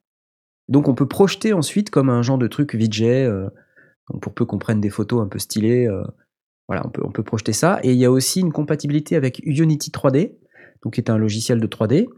Donc 0.68 0.88
on 0.88 0.94
peut 0.94 1.06
projeter 1.06 1.52
ensuite 1.52 1.90
comme 1.90 2.08
un 2.08 2.22
genre 2.22 2.38
de 2.38 2.46
truc 2.46 2.74
euh, 2.74 3.48
pour 4.20 4.34
peu 4.34 4.44
qu'on 4.44 4.58
prenne 4.58 4.80
des 4.80 4.90
photos 4.90 5.22
un 5.22 5.28
peu 5.28 5.38
stylées. 5.38 5.88
voilà, 6.66 6.84
on 7.02 7.10
peut 7.10 7.22
projeter 7.22 7.52
ça. 7.52 7.78
Et 7.82 7.92
il 7.92 7.98
y 7.98 8.04
a 8.04 8.10
aussi 8.10 8.40
une 8.40 8.52
compatibilité 8.52 9.16
avec 9.16 9.40
Unity 9.44 9.90
3D, 9.90 10.34
donc 10.82 10.94
qui 10.94 11.00
est 11.00 11.10
un 11.10 11.18
logiciel 11.18 11.60
de 11.60 11.66
3D. 11.66 12.08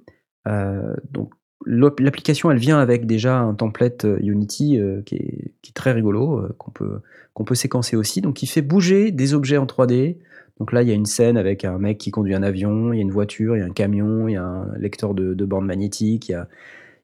donc 1.11 1.31
L'application, 1.67 2.51
elle 2.51 2.59
vient 2.59 2.79
avec 2.79 3.07
déjà 3.07 3.39
un 3.39 3.55
template 3.55 4.05
euh, 4.05 4.19
Unity 4.21 4.79
euh, 4.79 5.01
qui, 5.03 5.17
est, 5.17 5.75
très 5.75 5.93
rigolo, 5.93 6.39
euh, 6.39 6.55
qu'on 6.59 6.71
peut, 6.71 7.01
qu'on 7.33 7.45
peut 7.45 7.55
séquencer 7.55 7.97
aussi, 7.97 8.21
donc 8.21 8.35
qui 8.35 8.47
fait 8.47 8.63
bouger 8.63 9.11
des 9.11 9.35
objets 9.35 9.57
en 9.57 9.65
3D. 9.65 10.19
Donc 10.59 10.73
là, 10.73 10.83
il 10.83 10.89
y 10.89 10.93
a 10.93 10.95
une 10.95 11.07
scène 11.07 11.37
avec 11.37 11.65
un 11.65 11.79
mec 11.79 11.99
qui 11.99 12.11
conduit 12.11 12.35
un 12.35 12.43
avion, 12.43 12.93
il 12.93 12.97
y 12.97 12.99
a 12.99 13.03
une 13.03 13.11
voiture, 13.11 13.57
il 13.57 13.61
y 13.61 13.63
a 13.63 13.67
un 13.67 13.73
camion, 13.73 14.29
il 14.29 14.33
y 14.33 14.37
a 14.37 14.45
un 14.45 14.77
lecteur 14.77 15.15
de, 15.15 15.35
de 15.35 15.45
bande 15.45 15.65
magnétique, 15.65 16.29
il 16.29 16.33
y, 16.33 16.35
a, 16.35 16.47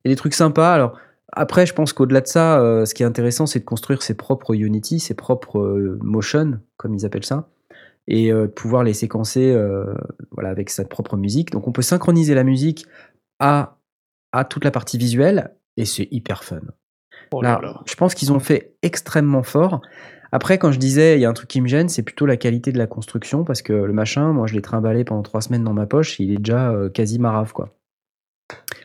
des 0.04 0.16
trucs 0.16 0.34
sympas. 0.34 0.74
Alors 0.74 0.98
après, 1.32 1.64
je 1.64 1.72
pense 1.72 1.92
qu'au-delà 1.92 2.20
de 2.20 2.26
ça, 2.26 2.84
ce 2.86 2.94
qui 2.94 3.02
est 3.02 3.06
intéressant, 3.06 3.46
c'est 3.46 3.60
de 3.60 3.64
construire 3.64 4.02
ses 4.02 4.14
propres 4.14 4.54
Unity, 4.54 5.00
ses 5.00 5.14
propres 5.14 5.98
motion, 6.00 6.60
comme 6.76 6.94
ils 6.94 7.04
appellent 7.06 7.24
ça, 7.24 7.48
et 8.06 8.30
de 8.30 8.46
pouvoir 8.46 8.82
les 8.82 8.94
séquencer 8.94 9.56
voilà, 10.32 10.50
avec 10.50 10.70
sa 10.70 10.84
propre 10.84 11.16
musique. 11.16 11.50
Donc 11.50 11.68
on 11.68 11.72
peut 11.72 11.82
synchroniser 11.82 12.34
la 12.34 12.44
musique 12.44 12.86
à 13.38 13.76
à 14.32 14.44
toute 14.44 14.64
la 14.64 14.70
partie 14.70 14.98
visuelle 14.98 15.52
et 15.76 15.84
c'est 15.84 16.08
hyper 16.10 16.44
fun. 16.44 16.60
Oh 17.32 17.42
là, 17.42 17.60
je 17.86 17.94
pense 17.94 18.14
qu'ils 18.14 18.32
ont 18.32 18.40
fait 18.40 18.74
extrêmement 18.82 19.42
fort. 19.42 19.80
Après, 20.32 20.58
quand 20.58 20.72
je 20.72 20.78
disais 20.78 21.16
il 21.16 21.20
y 21.20 21.24
a 21.24 21.28
un 21.28 21.32
truc 21.32 21.48
qui 21.48 21.60
me 21.60 21.68
gêne, 21.68 21.88
c'est 21.88 22.02
plutôt 22.02 22.26
la 22.26 22.36
qualité 22.36 22.72
de 22.72 22.78
la 22.78 22.86
construction 22.86 23.44
parce 23.44 23.62
que 23.62 23.72
le 23.72 23.92
machin, 23.92 24.32
moi 24.32 24.46
je 24.46 24.54
l'ai 24.54 24.62
trimballé 24.62 25.04
pendant 25.04 25.22
trois 25.22 25.40
semaines 25.40 25.64
dans 25.64 25.72
ma 25.72 25.86
poche, 25.86 26.18
il 26.20 26.32
est 26.32 26.38
déjà 26.38 26.70
euh, 26.70 26.88
quasi 26.88 27.18
marave 27.18 27.52
quoi. 27.52 27.74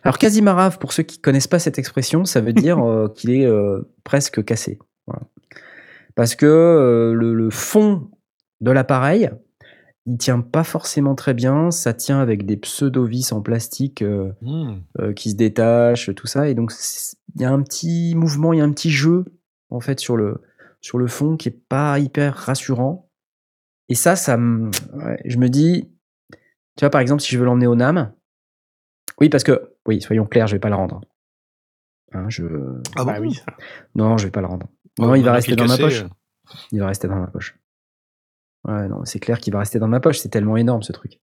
Alors 0.03 0.19
quasi 0.19 0.41
marave, 0.41 0.77
pour 0.77 0.93
ceux 0.93 1.03
qui 1.03 1.19
connaissent 1.19 1.47
pas 1.47 1.59
cette 1.59 1.79
expression, 1.79 2.25
ça 2.25 2.41
veut 2.41 2.53
dire 2.53 2.79
euh, 2.87 3.07
qu'il 3.09 3.31
est 3.31 3.45
euh, 3.45 3.81
presque 4.03 4.43
cassé. 4.43 4.79
Parce 6.15 6.35
que 6.35 7.13
le, 7.13 7.33
le, 7.33 7.49
fond 7.49 8.09
de 8.61 8.71
l'appareil, 8.71 9.29
il 10.05 10.17
tient 10.17 10.41
pas 10.41 10.63
forcément 10.63 11.15
très 11.15 11.33
bien. 11.33 11.71
Ça 11.71 11.93
tient 11.93 12.19
avec 12.19 12.45
des 12.45 12.57
pseudo-vis 12.57 13.31
en 13.31 13.41
plastique 13.41 14.01
euh, 14.01 14.31
mmh. 14.41 14.73
euh, 14.99 15.13
qui 15.13 15.31
se 15.31 15.35
détachent, 15.35 16.13
tout 16.15 16.27
ça. 16.27 16.47
Et 16.49 16.53
donc, 16.53 16.71
il 17.35 17.41
y 17.41 17.45
a 17.45 17.51
un 17.51 17.61
petit 17.61 18.13
mouvement, 18.15 18.53
il 18.53 18.59
y 18.59 18.61
a 18.61 18.65
un 18.65 18.71
petit 18.71 18.91
jeu, 18.91 19.25
en 19.69 19.79
fait, 19.79 19.99
sur 19.99 20.15
le, 20.15 20.41
sur 20.81 20.97
le 20.97 21.07
fond 21.07 21.37
qui 21.37 21.49
est 21.49 21.59
pas 21.67 21.97
hyper 21.99 22.35
rassurant. 22.35 23.09
Et 23.89 23.95
ça, 23.95 24.15
ça 24.15 24.37
je 24.37 25.37
me 25.37 25.47
dis, 25.47 25.91
tu 26.31 26.81
vois, 26.81 26.89
par 26.89 27.01
exemple, 27.01 27.21
si 27.21 27.31
je 27.33 27.39
veux 27.39 27.45
l'emmener 27.45 27.67
au 27.67 27.75
NAM, 27.75 28.13
oui, 29.21 29.29
parce 29.29 29.43
que, 29.43 29.73
oui, 29.87 30.01
soyons 30.01 30.25
clairs, 30.25 30.47
je 30.47 30.55
vais 30.55 30.59
pas 30.59 30.69
le 30.69 30.75
rendre. 30.75 31.01
Hein, 32.11 32.29
je... 32.29 32.45
Ah 32.95 33.05
bah 33.05 33.17
oui. 33.19 33.39
Non, 33.95 34.17
je 34.17 34.25
vais 34.25 34.31
pas 34.31 34.41
le 34.41 34.47
rendre. 34.47 34.67
Non, 34.99 35.15
il 35.15 35.23
va 35.23 35.33
rester 35.33 35.55
dans 35.55 35.67
ma 35.67 35.77
poche. 35.77 36.05
Il 36.71 36.79
va 36.79 36.87
rester 36.87 37.07
dans 37.07 37.15
ma 37.15 37.27
poche. 37.27 37.57
Ouais, 38.67 38.87
non, 38.87 39.05
c'est 39.05 39.19
clair 39.19 39.39
qu'il 39.39 39.53
va 39.53 39.59
rester 39.59 39.79
dans 39.79 39.87
ma 39.87 39.99
poche, 39.99 40.19
c'est 40.19 40.29
tellement 40.29 40.57
énorme 40.57 40.83
ce 40.83 40.91
truc. 40.91 41.19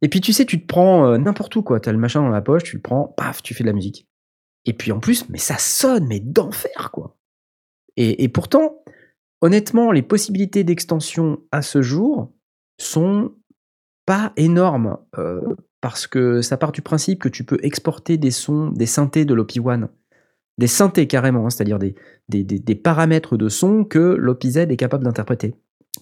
Et 0.00 0.08
puis 0.08 0.20
tu 0.20 0.32
sais, 0.32 0.46
tu 0.46 0.60
te 0.60 0.66
prends 0.66 1.06
euh, 1.06 1.18
n'importe 1.18 1.54
où, 1.56 1.62
quoi. 1.62 1.80
T'as 1.80 1.92
le 1.92 1.98
machin 1.98 2.22
dans 2.22 2.28
la 2.28 2.40
poche, 2.40 2.64
tu 2.64 2.76
le 2.76 2.82
prends, 2.82 3.08
paf, 3.16 3.42
tu 3.42 3.54
fais 3.54 3.64
de 3.64 3.68
la 3.68 3.74
musique. 3.74 4.08
Et 4.64 4.72
puis 4.72 4.92
en 4.92 5.00
plus, 5.00 5.28
mais 5.28 5.38
ça 5.38 5.58
sonne, 5.58 6.06
mais 6.06 6.20
d'enfer, 6.20 6.90
quoi. 6.92 7.16
Et, 8.00 8.28
pourtant, 8.28 8.84
honnêtement, 9.40 9.90
les 9.90 10.02
possibilités 10.02 10.62
d'extension 10.62 11.40
à 11.50 11.62
ce 11.62 11.82
jour 11.82 12.32
sont 12.78 13.32
pas 14.06 14.32
énormes. 14.36 14.98
Euh, 15.18 15.40
parce 15.80 16.06
que 16.06 16.42
ça 16.42 16.56
part 16.56 16.72
du 16.72 16.82
principe 16.82 17.20
que 17.20 17.28
tu 17.28 17.44
peux 17.44 17.58
exporter 17.62 18.16
des 18.16 18.30
sons, 18.30 18.70
des 18.70 18.86
synthés 18.86 19.24
de 19.24 19.34
l'OP1, 19.34 19.88
des 20.58 20.66
synthés 20.66 21.06
carrément, 21.06 21.46
hein, 21.46 21.50
c'est-à-dire 21.50 21.78
des, 21.78 21.94
des, 22.28 22.74
paramètres 22.74 23.36
de 23.36 23.48
son 23.48 23.84
que 23.84 23.98
l'OPZ 23.98 24.56
est 24.58 24.76
capable 24.76 25.04
d'interpréter. 25.04 25.54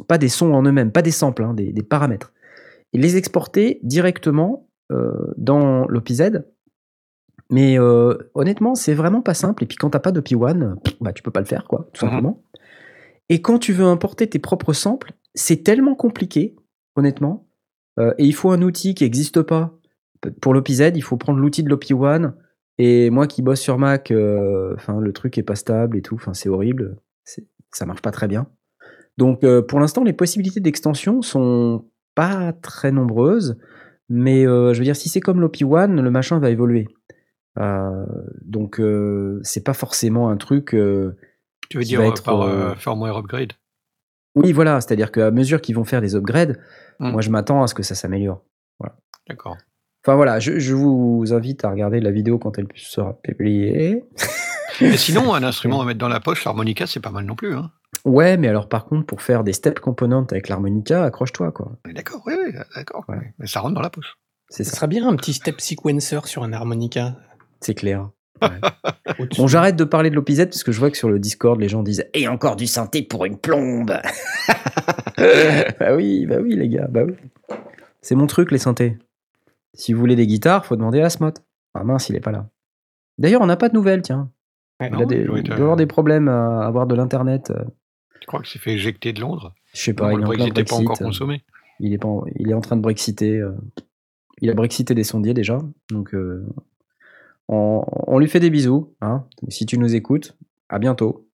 Pas 0.08 0.18
des 0.18 0.28
sons 0.28 0.52
en 0.52 0.62
eux-mêmes, 0.62 0.92
pas 0.92 1.02
des 1.02 1.10
samples, 1.10 1.44
hein, 1.44 1.54
des, 1.54 1.82
paramètres. 1.82 2.32
Et 2.92 2.98
les 2.98 3.16
exporter 3.16 3.80
directement 3.82 4.68
euh, 4.92 5.32
dans 5.36 5.86
l'OPZ. 5.86 6.42
Mais 7.50 7.78
euh, 7.78 8.16
honnêtement, 8.34 8.74
c'est 8.74 8.94
vraiment 8.94 9.22
pas 9.22 9.34
simple. 9.34 9.62
Et 9.62 9.66
puis 9.66 9.76
quand 9.76 9.90
t'as 9.90 10.00
pas 10.00 10.12
d'OP1, 10.12 10.76
bah, 11.00 11.12
tu 11.12 11.22
peux 11.22 11.30
pas 11.30 11.40
le 11.40 11.46
faire, 11.46 11.64
quoi, 11.64 11.88
tout 11.92 12.04
mhm. 12.04 12.10
simplement. 12.10 12.42
Et 13.28 13.42
quand 13.42 13.58
tu 13.58 13.72
veux 13.72 13.84
importer 13.84 14.28
tes 14.28 14.38
propres 14.38 14.72
samples, 14.72 15.12
c'est 15.34 15.62
tellement 15.62 15.94
compliqué, 15.94 16.56
honnêtement. 16.96 17.48
Euh, 17.98 18.14
et 18.18 18.24
il 18.24 18.34
faut 18.34 18.50
un 18.50 18.62
outil 18.62 18.94
qui 18.94 19.04
n'existe 19.04 19.42
pas. 19.42 19.78
Pour 20.40 20.54
l'OPZ, 20.54 20.92
il 20.94 21.02
faut 21.02 21.16
prendre 21.16 21.38
l'outil 21.38 21.62
de 21.62 21.68
l'OP1. 21.68 22.32
Et 22.78 23.10
moi 23.10 23.26
qui 23.26 23.42
bosse 23.42 23.60
sur 23.60 23.78
Mac, 23.78 24.12
enfin 24.74 25.00
le 25.00 25.12
truc 25.12 25.38
est 25.38 25.42
pas 25.42 25.54
stable 25.54 25.96
et 25.96 26.02
tout. 26.02 26.16
Enfin, 26.16 26.34
c'est 26.34 26.48
horrible. 26.48 26.96
Ça 27.72 27.86
marche 27.86 28.02
pas 28.02 28.10
très 28.10 28.28
bien. 28.28 28.46
Donc 29.18 29.44
euh, 29.44 29.62
pour 29.62 29.80
l'instant, 29.80 30.04
les 30.04 30.12
possibilités 30.12 30.60
d'extension 30.60 31.22
sont 31.22 31.84
pas 32.14 32.52
très 32.52 32.92
nombreuses. 32.92 33.58
Mais 34.08 34.44
je 34.44 34.76
veux 34.78 34.84
dire, 34.84 34.94
si 34.94 35.08
c'est 35.08 35.20
comme 35.20 35.40
l'OP1, 35.40 36.00
le 36.00 36.10
machin 36.12 36.38
va 36.38 36.50
évoluer. 36.50 36.86
donc 38.44 38.80
c'est 39.42 39.64
pas 39.64 39.74
forcément 39.74 40.30
un 40.30 40.36
truc. 40.36 40.68
tu 40.70 41.76
veux 41.76 41.82
dire 41.82 42.00
être, 42.02 42.22
par 42.22 42.78
firmware 42.78 43.16
upgrade? 43.16 43.54
Oui, 44.36 44.52
voilà, 44.52 44.80
c'est-à-dire 44.80 45.10
qu'à 45.10 45.32
mesure 45.32 45.60
qu'ils 45.60 45.74
vont 45.74 45.82
faire 45.82 46.00
des 46.00 46.14
upgrades, 46.14 46.60
mmh. 47.00 47.10
moi 47.10 47.20
je 47.20 47.30
m'attends 47.30 47.64
à 47.64 47.66
ce 47.66 47.74
que 47.74 47.82
ça 47.82 47.96
s'améliore. 47.96 48.44
D'accord. 49.28 49.56
Enfin 50.04 50.14
voilà, 50.14 50.38
je, 50.38 50.72
vous 50.72 51.24
invite 51.32 51.64
à 51.64 51.70
regarder 51.70 51.98
la 51.98 52.12
vidéo 52.12 52.38
quand 52.38 52.58
elle 52.58 52.68
sera 52.76 53.14
publiée. 53.22 54.04
Et 54.80 54.96
sinon, 54.96 55.34
un 55.34 55.42
instrument 55.42 55.82
à 55.82 55.84
mettre 55.84 55.98
dans 55.98 56.08
la 56.08 56.20
poche, 56.20 56.44
l'harmonica, 56.44 56.86
c'est 56.86 57.00
pas 57.00 57.10
mal 57.10 57.24
non 57.24 57.34
plus. 57.34 57.54
Hein. 57.54 57.72
Ouais, 58.04 58.36
mais 58.36 58.48
alors 58.48 58.68
par 58.68 58.84
contre, 58.84 59.06
pour 59.06 59.22
faire 59.22 59.44
des 59.44 59.52
step 59.52 59.80
components 59.80 60.26
avec 60.30 60.48
l'harmonica, 60.48 61.04
accroche-toi 61.04 61.52
quoi. 61.52 61.72
D'accord, 61.92 62.22
oui, 62.26 62.34
oui, 62.44 62.52
d'accord. 62.74 63.04
Mais 63.38 63.46
ça 63.46 63.60
rentre 63.60 63.74
dans 63.74 63.80
la 63.80 63.90
poche. 63.90 64.16
Ça 64.48 64.62
serait 64.64 64.86
bien 64.86 65.08
un 65.08 65.16
petit 65.16 65.32
step 65.32 65.60
sequencer 65.60 66.20
sur 66.24 66.44
un 66.44 66.52
harmonica. 66.52 67.16
C'est 67.60 67.74
clair. 67.74 68.10
bon, 69.38 69.46
j'arrête 69.46 69.76
de 69.76 69.84
parler 69.84 70.10
de 70.10 70.14
l'OPZ 70.14 70.44
parce 70.44 70.62
que 70.62 70.70
je 70.70 70.78
vois 70.78 70.90
que 70.90 70.96
sur 70.96 71.08
le 71.08 71.18
Discord, 71.18 71.58
les 71.58 71.68
gens 71.68 71.82
disent 71.82 72.06
Et 72.14 72.28
encore 72.28 72.56
du 72.56 72.66
synthé 72.66 73.02
pour 73.02 73.24
une 73.24 73.38
plombe 73.38 73.90
Bah 75.18 75.94
oui, 75.94 76.26
bah 76.26 76.36
oui, 76.40 76.54
les 76.54 76.68
gars, 76.68 76.86
bah 76.88 77.02
oui. 77.04 77.14
C'est 78.02 78.14
mon 78.14 78.26
truc, 78.26 78.52
les 78.52 78.58
synthés. 78.58 78.98
Si 79.74 79.92
vous 79.92 80.00
voulez 80.00 80.16
des 80.16 80.26
guitares, 80.26 80.64
faut 80.64 80.76
demander 80.76 81.00
à 81.00 81.10
Smot. 81.10 81.32
Ah 81.74 81.84
mince, 81.84 82.08
il 82.08 82.16
est 82.16 82.20
pas 82.20 82.30
là. 82.30 82.48
D'ailleurs, 83.18 83.40
on 83.40 83.46
n'a 83.46 83.56
pas 83.56 83.68
de 83.68 83.74
nouvelles, 83.74 84.02
tiens. 84.02 84.30
Il, 84.80 84.94
a 84.94 85.06
des, 85.06 85.24
doit 85.24 85.54
avoir 85.54 85.76
des 85.76 85.86
problèmes 85.86 86.28
à 86.28 86.66
avoir 86.66 86.86
de 86.86 86.94
l'internet. 86.94 87.52
Tu 88.20 88.26
crois 88.26 88.40
que 88.40 88.48
c'est 88.48 88.58
fait 88.58 88.72
éjecter 88.72 89.12
de 89.12 89.20
Londres? 89.20 89.54
Je 89.72 89.80
sais 89.80 89.94
pas, 89.94 90.12
il 90.12 90.58
est 90.58 90.68
pas 90.68 90.76
encore 90.76 90.98
consommé. 90.98 91.42
Il 91.78 91.92
est, 91.92 91.98
pas, 91.98 92.08
il 92.36 92.50
est 92.50 92.54
en 92.54 92.60
train 92.60 92.76
de 92.76 92.80
brexiter. 92.80 93.36
Euh. 93.36 93.52
Il 94.40 94.50
a 94.50 94.54
brexité 94.54 94.94
des 94.94 95.04
sondiers 95.04 95.34
déjà, 95.34 95.58
donc 95.90 96.14
euh, 96.14 96.46
on, 97.48 98.18
lui 98.18 98.28
fait 98.28 98.40
des 98.40 98.50
bisous. 98.50 98.94
Hein, 99.00 99.24
si 99.48 99.64
tu 99.64 99.78
nous 99.78 99.94
écoutes, 99.94 100.36
à 100.68 100.78
bientôt. 100.78 101.26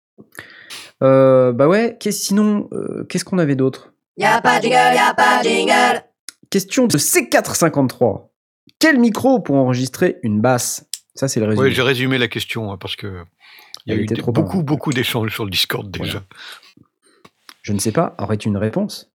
Euh, 1.02 1.52
bah 1.52 1.66
ouais, 1.66 1.98
sinon, 2.11 2.68
euh, 2.72 3.05
qu'est-ce 3.05 3.24
qu'on 3.24 3.38
avait 3.38 3.57
d'autre? 3.57 3.92
Y'a 4.16 4.40
pas 4.40 4.59
de 4.59 4.64
jingle, 4.64 4.94
y'a 4.94 5.14
pas 5.14 5.42
de 5.42 5.48
jingle 5.48 6.05
Question 6.48 6.87
de 6.87 6.96
C453. 6.96 8.28
Quel 8.78 9.00
micro 9.00 9.40
pour 9.40 9.57
enregistrer 9.57 10.18
une 10.22 10.40
basse? 10.40 10.88
Ça, 11.14 11.29
c'est 11.29 11.40
le 11.40 11.46
résumé. 11.46 11.68
Oui, 11.68 11.75
j'ai 11.75 11.83
résumé 11.83 12.18
la 12.18 12.29
question 12.29 12.72
hein, 12.72 12.79
parce 12.79 12.96
que 12.96 13.22
il 13.87 13.94
y 13.94 13.98
a 13.98 14.01
eu 14.01 14.07
beaucoup, 14.29 14.62
beaucoup 14.62 14.92
d'échanges 14.92 15.33
sur 15.33 15.44
le 15.44 15.51
Discord 15.51 15.90
déjà. 15.90 16.22
Je 17.62 17.72
ne 17.72 17.79
sais 17.79 17.92
pas, 17.92 18.14
aurais-tu 18.18 18.48
une 18.48 18.57
réponse? 18.57 19.12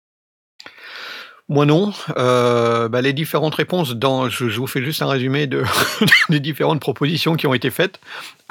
Moi 1.49 1.65
non. 1.65 1.93
Euh, 2.17 2.89
bah, 2.89 3.01
les 3.01 3.13
différentes 3.13 3.55
réponses, 3.55 3.95
dans, 3.95 4.27
je, 4.27 4.45
vous 4.45 4.67
fais 4.67 4.83
juste 4.83 5.01
un 5.01 5.07
résumé 5.07 5.47
de, 5.47 5.63
des 6.29 6.41
différentes 6.41 6.81
propositions 6.81 7.35
qui 7.35 7.47
ont 7.47 7.53
été 7.53 7.69
faites 7.71 8.01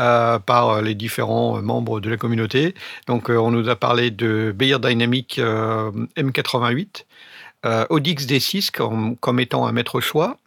euh, 0.00 0.38
par 0.38 0.80
les 0.80 0.94
différents 0.94 1.60
membres 1.60 2.00
de 2.00 2.08
la 2.08 2.16
communauté. 2.16 2.74
Donc 3.06 3.28
euh, 3.28 3.36
on 3.36 3.50
nous 3.50 3.68
a 3.68 3.76
parlé 3.76 4.10
de 4.10 4.52
Bayer 4.56 4.78
Dynamic 4.78 5.38
M88, 5.38 7.04
Audix 7.90 8.26
D6 8.26 8.70
comme, 8.70 9.16
comme, 9.16 9.40
étant 9.40 9.66
un 9.66 9.72
maître 9.72 10.00
choix, 10.00 10.38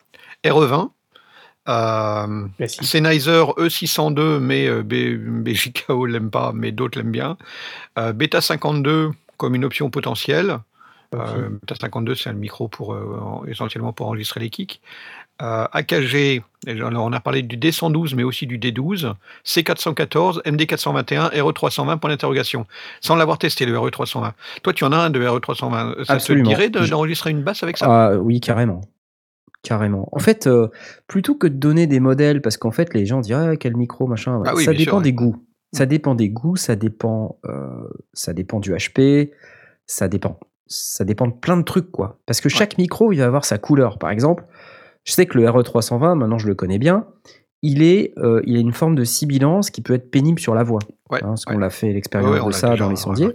RE20, 0.43 0.89
euh, 1.67 2.47
Sennheiser 2.67 3.43
E602, 3.57 4.39
mais 4.39 4.69
BJKO 4.81 6.05
l'aime 6.05 6.31
pas, 6.31 6.51
mais 6.53 6.71
d'autres 6.71 6.97
l'aiment 6.97 7.11
bien. 7.11 7.37
Beta 8.13 8.41
52 8.41 9.11
comme 9.37 9.55
une 9.55 9.65
option 9.65 9.89
potentielle. 9.89 10.59
Euh, 11.15 11.49
52, 11.67 12.13
c'est 12.13 12.29
un 12.29 12.33
micro 12.33 12.67
pour, 12.67 12.93
euh, 12.93 13.45
essentiellement 13.47 13.93
pour 13.93 14.05
enregistrer 14.07 14.39
les 14.41 14.49
kicks. 14.49 14.79
Euh, 15.41 15.65
AKG, 15.71 16.43
alors 16.67 17.05
on 17.05 17.13
a 17.13 17.19
parlé 17.19 17.41
du 17.41 17.57
D112, 17.57 18.13
mais 18.13 18.23
aussi 18.23 18.45
du 18.45 18.59
D12, 18.59 19.13
C414, 19.45 20.43
MD421, 20.43 21.31
RE320, 21.31 21.97
point 21.97 22.09
d'interrogation, 22.09 22.67
sans 22.99 23.15
l'avoir 23.15 23.37
testé, 23.37 23.65
le 23.65 23.75
RE320. 23.77 24.33
Toi, 24.61 24.73
tu 24.73 24.83
en 24.83 24.91
as 24.91 24.97
un 24.97 25.09
de 25.09 25.19
RE320. 25.19 26.03
Ça 26.03 26.17
te 26.17 26.33
dirait 26.33 26.69
d'enregistrer 26.69 27.31
une 27.31 27.41
basse 27.41 27.63
avec 27.63 27.77
ça? 27.77 27.87
Ah, 27.89 28.17
Oui, 28.17 28.41
carrément. 28.41 28.81
Carrément. 29.61 30.07
En 30.11 30.19
fait, 30.19 30.47
euh, 30.47 30.69
plutôt 31.07 31.35
que 31.35 31.47
de 31.47 31.55
donner 31.55 31.85
des 31.85 31.99
modèles, 31.99 32.41
parce 32.41 32.57
qu'en 32.57 32.71
fait, 32.71 32.93
les 32.93 33.05
gens 33.05 33.19
disent 33.19 33.33
ah, 33.33 33.55
quel 33.57 33.75
micro, 33.75 34.07
machin, 34.07 34.41
ah 34.45 34.53
ça 34.55 34.73
dépend 34.73 35.01
des 35.01 35.13
goûts. 35.13 35.35
Ça 35.73 35.85
dépend 35.85 36.15
des 36.15 36.29
goûts, 36.29 36.55
ça 36.55 36.75
dépend, 36.75 37.39
ça 38.13 38.33
dépend 38.33 38.59
du 38.59 38.73
HP, 38.73 39.31
ça 39.85 40.07
dépend 40.07 40.39
ça 40.69 41.03
dépend 41.03 41.27
de 41.27 41.33
plein 41.33 41.57
de 41.57 41.63
trucs, 41.63 41.91
quoi. 41.91 42.19
Parce 42.25 42.41
que 42.41 42.47
chaque 42.47 42.77
micro, 42.77 43.11
il 43.11 43.17
va 43.17 43.25
avoir 43.25 43.43
sa 43.43 43.57
couleur. 43.57 43.97
Par 43.97 44.11
exemple, 44.11 44.45
je 45.03 45.11
sais 45.11 45.25
que 45.25 45.37
le 45.37 45.45
RE320, 45.45 46.15
maintenant 46.15 46.37
je 46.37 46.47
le 46.47 46.55
connais 46.55 46.77
bien, 46.77 47.07
il, 47.61 47.81
est, 47.81 48.13
euh, 48.19 48.41
il 48.45 48.55
a 48.55 48.59
une 48.59 48.71
forme 48.71 48.95
de 48.95 49.03
sibilance 49.03 49.71
qui 49.71 49.81
peut 49.81 49.93
être 49.93 50.11
pénible 50.11 50.39
sur 50.39 50.53
la 50.53 50.63
voix. 50.63 50.79
Ouais, 51.09 51.17
hein, 51.23 51.29
parce 51.29 51.45
qu'on 51.45 51.57
l'a 51.57 51.71
fait 51.71 51.91
l'expérience 51.91 52.45
de 52.45 52.51
ça 52.51 52.75
dans 52.75 52.89
les 52.89 52.95
sondiers. 52.95 53.33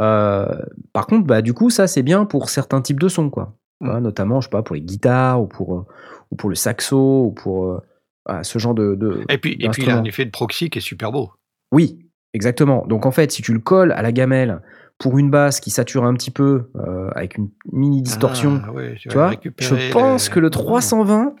Euh, 0.00 0.46
par 0.92 1.06
contre, 1.06 1.26
bah, 1.26 1.40
du 1.40 1.54
coup, 1.54 1.70
ça 1.70 1.86
c'est 1.86 2.02
bien 2.02 2.26
pour 2.26 2.50
certains 2.50 2.82
types 2.82 3.00
de 3.00 3.08
sons, 3.08 3.30
quoi. 3.30 3.54
Mm. 3.84 3.98
notamment, 3.98 4.40
je 4.40 4.46
sais 4.46 4.50
pas, 4.50 4.62
pour 4.62 4.74
les 4.74 4.82
guitares 4.82 5.40
ou 5.40 5.46
pour, 5.46 5.74
euh, 5.74 5.86
ou 6.30 6.36
pour 6.36 6.48
le 6.48 6.54
saxo 6.54 7.26
ou 7.26 7.30
pour 7.30 7.80
ce 8.42 8.58
genre 8.58 8.74
de. 8.74 8.94
de 8.94 9.22
et 9.28 9.38
puis, 9.38 9.56
et 9.60 9.68
puis 9.68 9.82
il 9.82 9.90
a 9.90 9.98
un 9.98 10.04
effet 10.04 10.24
de 10.24 10.30
proxy 10.30 10.70
qui 10.70 10.78
est 10.78 10.82
super 10.82 11.12
beau. 11.12 11.30
Oui, 11.72 11.98
exactement. 12.32 12.86
Donc 12.86 13.06
en 13.06 13.10
fait, 13.10 13.32
si 13.32 13.42
tu 13.42 13.52
le 13.52 13.60
colles 13.60 13.92
à 13.92 14.02
la 14.02 14.12
gamelle 14.12 14.60
pour 14.98 15.18
une 15.18 15.30
basse 15.30 15.60
qui 15.60 15.70
sature 15.70 16.04
un 16.04 16.14
petit 16.14 16.30
peu 16.30 16.70
euh, 16.76 17.10
avec 17.14 17.36
une 17.36 17.48
mini 17.72 18.02
distorsion, 18.02 18.60
ah, 18.64 18.70
tu, 18.96 19.08
vois, 19.08 19.32
je 19.58 19.92
pense 19.92 20.28
que 20.28 20.40
le 20.40 20.50
320 20.50 21.34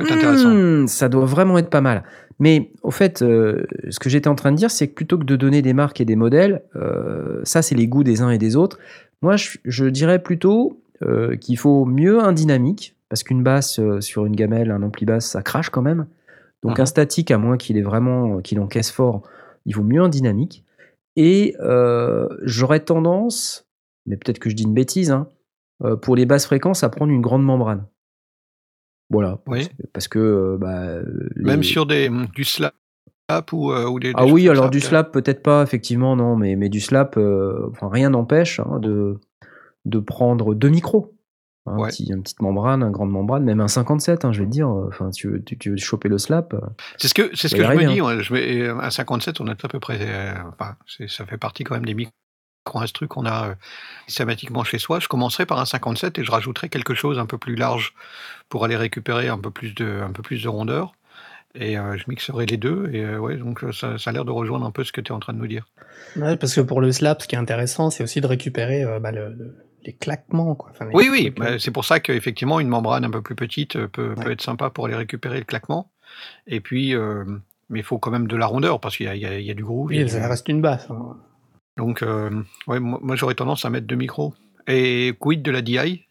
hmm, 0.00 0.86
ça 0.86 1.08
doit 1.08 1.26
vraiment 1.26 1.58
être 1.58 1.70
pas 1.70 1.80
mal. 1.80 2.04
Mais 2.38 2.72
au 2.82 2.90
fait, 2.90 3.22
euh, 3.22 3.62
ce 3.90 3.98
que 3.98 4.08
j'étais 4.08 4.28
en 4.28 4.34
train 4.34 4.52
de 4.52 4.56
dire, 4.56 4.70
c'est 4.70 4.88
que 4.88 4.94
plutôt 4.94 5.18
que 5.18 5.24
de 5.24 5.36
donner 5.36 5.62
des 5.62 5.74
marques 5.74 6.00
et 6.00 6.04
des 6.04 6.16
modèles, 6.16 6.62
euh, 6.76 7.40
ça 7.44 7.62
c'est 7.62 7.74
les 7.74 7.86
goûts 7.86 8.04
des 8.04 8.22
uns 8.22 8.30
et 8.30 8.38
des 8.38 8.56
autres. 8.56 8.78
Moi, 9.20 9.36
je, 9.36 9.84
dirais 9.84 10.20
plutôt 10.20 10.81
qu'il 11.40 11.58
faut 11.58 11.84
mieux 11.84 12.22
un 12.22 12.32
dynamique, 12.32 12.96
parce 13.08 13.22
qu'une 13.22 13.42
basse 13.42 13.80
sur 14.00 14.26
une 14.26 14.36
gamelle, 14.36 14.70
un 14.70 14.82
ampli 14.82 15.06
basse, 15.06 15.26
ça 15.26 15.42
crache 15.42 15.70
quand 15.70 15.82
même. 15.82 16.06
Donc 16.62 16.78
ah. 16.78 16.82
un 16.82 16.86
statique, 16.86 17.30
à 17.30 17.38
moins 17.38 17.56
qu'il 17.56 17.76
ait 17.76 17.82
vraiment 17.82 18.40
qu'il 18.40 18.60
encaisse 18.60 18.90
fort, 18.90 19.22
il 19.66 19.74
vaut 19.74 19.82
mieux 19.82 20.00
un 20.00 20.08
dynamique. 20.08 20.64
Et 21.16 21.56
j'aurais 22.42 22.80
tendance, 22.80 23.66
mais 24.06 24.16
peut-être 24.16 24.38
que 24.38 24.50
je 24.50 24.54
dis 24.54 24.64
une 24.64 24.74
bêtise, 24.74 25.10
hein, 25.10 25.28
pour 26.02 26.16
les 26.16 26.26
basses 26.26 26.46
fréquences, 26.46 26.84
à 26.84 26.88
prendre 26.88 27.12
une 27.12 27.20
grande 27.20 27.44
membrane. 27.44 27.86
Voilà. 29.10 29.40
Oui. 29.46 29.68
Parce 29.92 30.08
que. 30.08 30.56
Bah, 30.58 31.00
Même 31.36 31.62
sur 31.62 31.84
des, 31.84 32.08
mmh, 32.08 32.28
du 32.34 32.44
slap 32.44 32.72
ou, 33.52 33.72
ou 33.72 34.00
des, 34.00 34.12
Ah 34.14 34.26
oui, 34.26 34.48
alors 34.48 34.70
du 34.70 34.80
slap, 34.80 35.12
peut-être 35.12 35.42
pas, 35.42 35.62
effectivement, 35.62 36.16
non, 36.16 36.36
mais, 36.36 36.56
mais 36.56 36.68
du 36.68 36.80
slap, 36.80 37.18
enfin, 37.18 37.88
rien 37.90 38.10
n'empêche 38.10 38.60
hein, 38.60 38.78
de, 38.80 39.20
de 39.84 39.98
prendre 39.98 40.54
deux 40.54 40.68
micros. 40.68 41.14
Un 41.64 41.76
petit, 41.86 42.06
une 42.10 42.22
petite 42.22 42.42
membrane, 42.42 42.82
une 42.82 42.90
grande 42.90 43.10
membrane, 43.10 43.44
même 43.44 43.60
un 43.60 43.68
57, 43.68 44.24
hein, 44.24 44.32
je 44.32 44.40
vais 44.40 44.46
te 44.46 44.50
dire. 44.50 44.68
Enfin, 44.68 45.10
tu 45.10 45.28
veux, 45.28 45.44
tu, 45.44 45.70
veux 45.70 45.76
choper 45.76 46.08
le 46.08 46.18
slap. 46.18 46.56
C'est 46.96 47.06
ce 47.06 47.14
que, 47.14 47.30
c'est 47.34 47.46
ce 47.46 47.54
que 47.54 47.62
je 47.62 47.68
me 47.68 47.86
dis. 47.86 48.24
je 48.24 48.34
vais, 48.34 48.68
un 48.68 48.90
57, 48.90 49.40
on 49.40 49.46
est 49.46 49.64
à 49.64 49.68
peu 49.68 49.78
près. 49.78 49.98
Euh, 50.00 50.34
enfin, 50.48 50.74
ça 51.06 51.24
fait 51.24 51.38
partie 51.38 51.62
quand 51.62 51.74
même 51.74 51.84
des 51.84 51.94
micro 51.94 52.12
truc 52.92 53.10
qu'on 53.10 53.26
a 53.26 53.50
euh, 53.50 53.54
systématiquement 54.08 54.64
chez 54.64 54.78
soi. 54.78 54.98
Je 54.98 55.06
commencerai 55.06 55.46
par 55.46 55.60
un 55.60 55.64
57 55.64 56.18
et 56.18 56.24
je 56.24 56.32
rajouterai 56.32 56.68
quelque 56.68 56.94
chose 56.94 57.20
un 57.20 57.26
peu 57.26 57.38
plus 57.38 57.54
large 57.54 57.94
pour 58.48 58.64
aller 58.64 58.76
récupérer 58.76 59.28
un 59.28 59.38
peu 59.38 59.52
plus 59.52 59.72
de, 59.72 60.00
un 60.02 60.10
peu 60.10 60.22
plus 60.22 60.42
de 60.42 60.48
rondeur. 60.48 60.94
Et 61.54 61.74
je 61.74 62.04
mixerai 62.08 62.46
les 62.46 62.56
deux. 62.56 62.90
Et 62.92 63.16
ouais, 63.16 63.36
donc 63.36 63.62
ça, 63.72 63.96
a 64.04 64.12
l'air 64.12 64.24
de 64.24 64.30
rejoindre 64.30 64.64
un 64.64 64.70
peu 64.70 64.84
ce 64.84 64.90
que 64.90 65.02
tu 65.02 65.12
es 65.12 65.14
en 65.14 65.20
train 65.20 65.34
de 65.34 65.38
nous 65.38 65.46
dire. 65.46 65.66
Ouais, 66.16 66.38
parce 66.38 66.54
que 66.54 66.62
pour 66.62 66.80
le 66.80 66.90
slap, 66.92 67.20
ce 67.20 67.28
qui 67.28 67.34
est 67.34 67.38
intéressant, 67.38 67.90
c'est 67.90 68.02
aussi 68.02 68.22
de 68.22 68.26
récupérer 68.26 68.86
bah, 69.00 69.12
les 69.84 69.92
claquements. 69.92 70.54
Quoi. 70.54 70.72
oui, 70.92 71.08
oui, 71.10 71.30
bah, 71.30 71.58
c'est 71.58 71.70
pour 71.70 71.84
ça 71.84 72.00
qu'effectivement, 72.00 72.60
une 72.60 72.68
membrane 72.68 73.04
un 73.04 73.10
peu 73.10 73.22
plus 73.22 73.34
petite 73.34 73.86
peut, 73.86 74.14
peut, 74.14 74.30
être 74.30 74.42
sympa 74.42 74.70
pour 74.70 74.86
aller 74.86 74.94
récupérer 74.94 75.38
le 75.38 75.44
claquement. 75.44 75.90
Et 76.46 76.60
puis, 76.60 76.94
mais 77.68 77.80
il 77.80 77.84
faut 77.84 77.98
quand 77.98 78.10
même 78.10 78.26
de 78.26 78.36
la 78.36 78.46
rondeur 78.46 78.80
parce 78.80 78.96
qu'il 78.96 79.12
y, 79.12 79.18
y, 79.18 79.50
a 79.50 79.54
du 79.54 79.64
groove. 79.64 79.88
Oui, 79.88 80.08
ça 80.08 80.28
reste 80.28 80.48
une 80.48 80.60
basse. 80.60 80.88
Hein. 80.90 81.16
Donc, 81.76 82.04
ouais, 82.66 82.80
moi, 82.80 83.16
j'aurais 83.16 83.34
tendance 83.34 83.64
à 83.64 83.70
mettre 83.70 83.86
deux 83.86 83.96
micros. 83.96 84.34
Et 84.66 85.14
quid 85.18 85.42
de 85.42 85.50
la 85.50 85.62
DI 85.62 86.06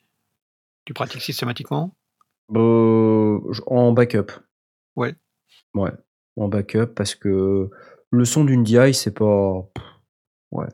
Tu 0.86 0.94
pratiques 0.94 1.22
systématiquement? 1.22 1.96
Bah, 2.50 2.60
En 3.68 3.92
backup. 3.94 4.32
Ouais. 4.96 5.16
Ouais, 5.74 5.92
en 6.36 6.48
backup 6.48 6.88
parce 6.96 7.16
que 7.16 7.70
le 8.10 8.26
son 8.26 8.44
d'une 8.44 8.64
DI, 8.64 8.94
c'est 8.94 9.14
pas. 9.14 9.66
Ouais. 10.52 10.68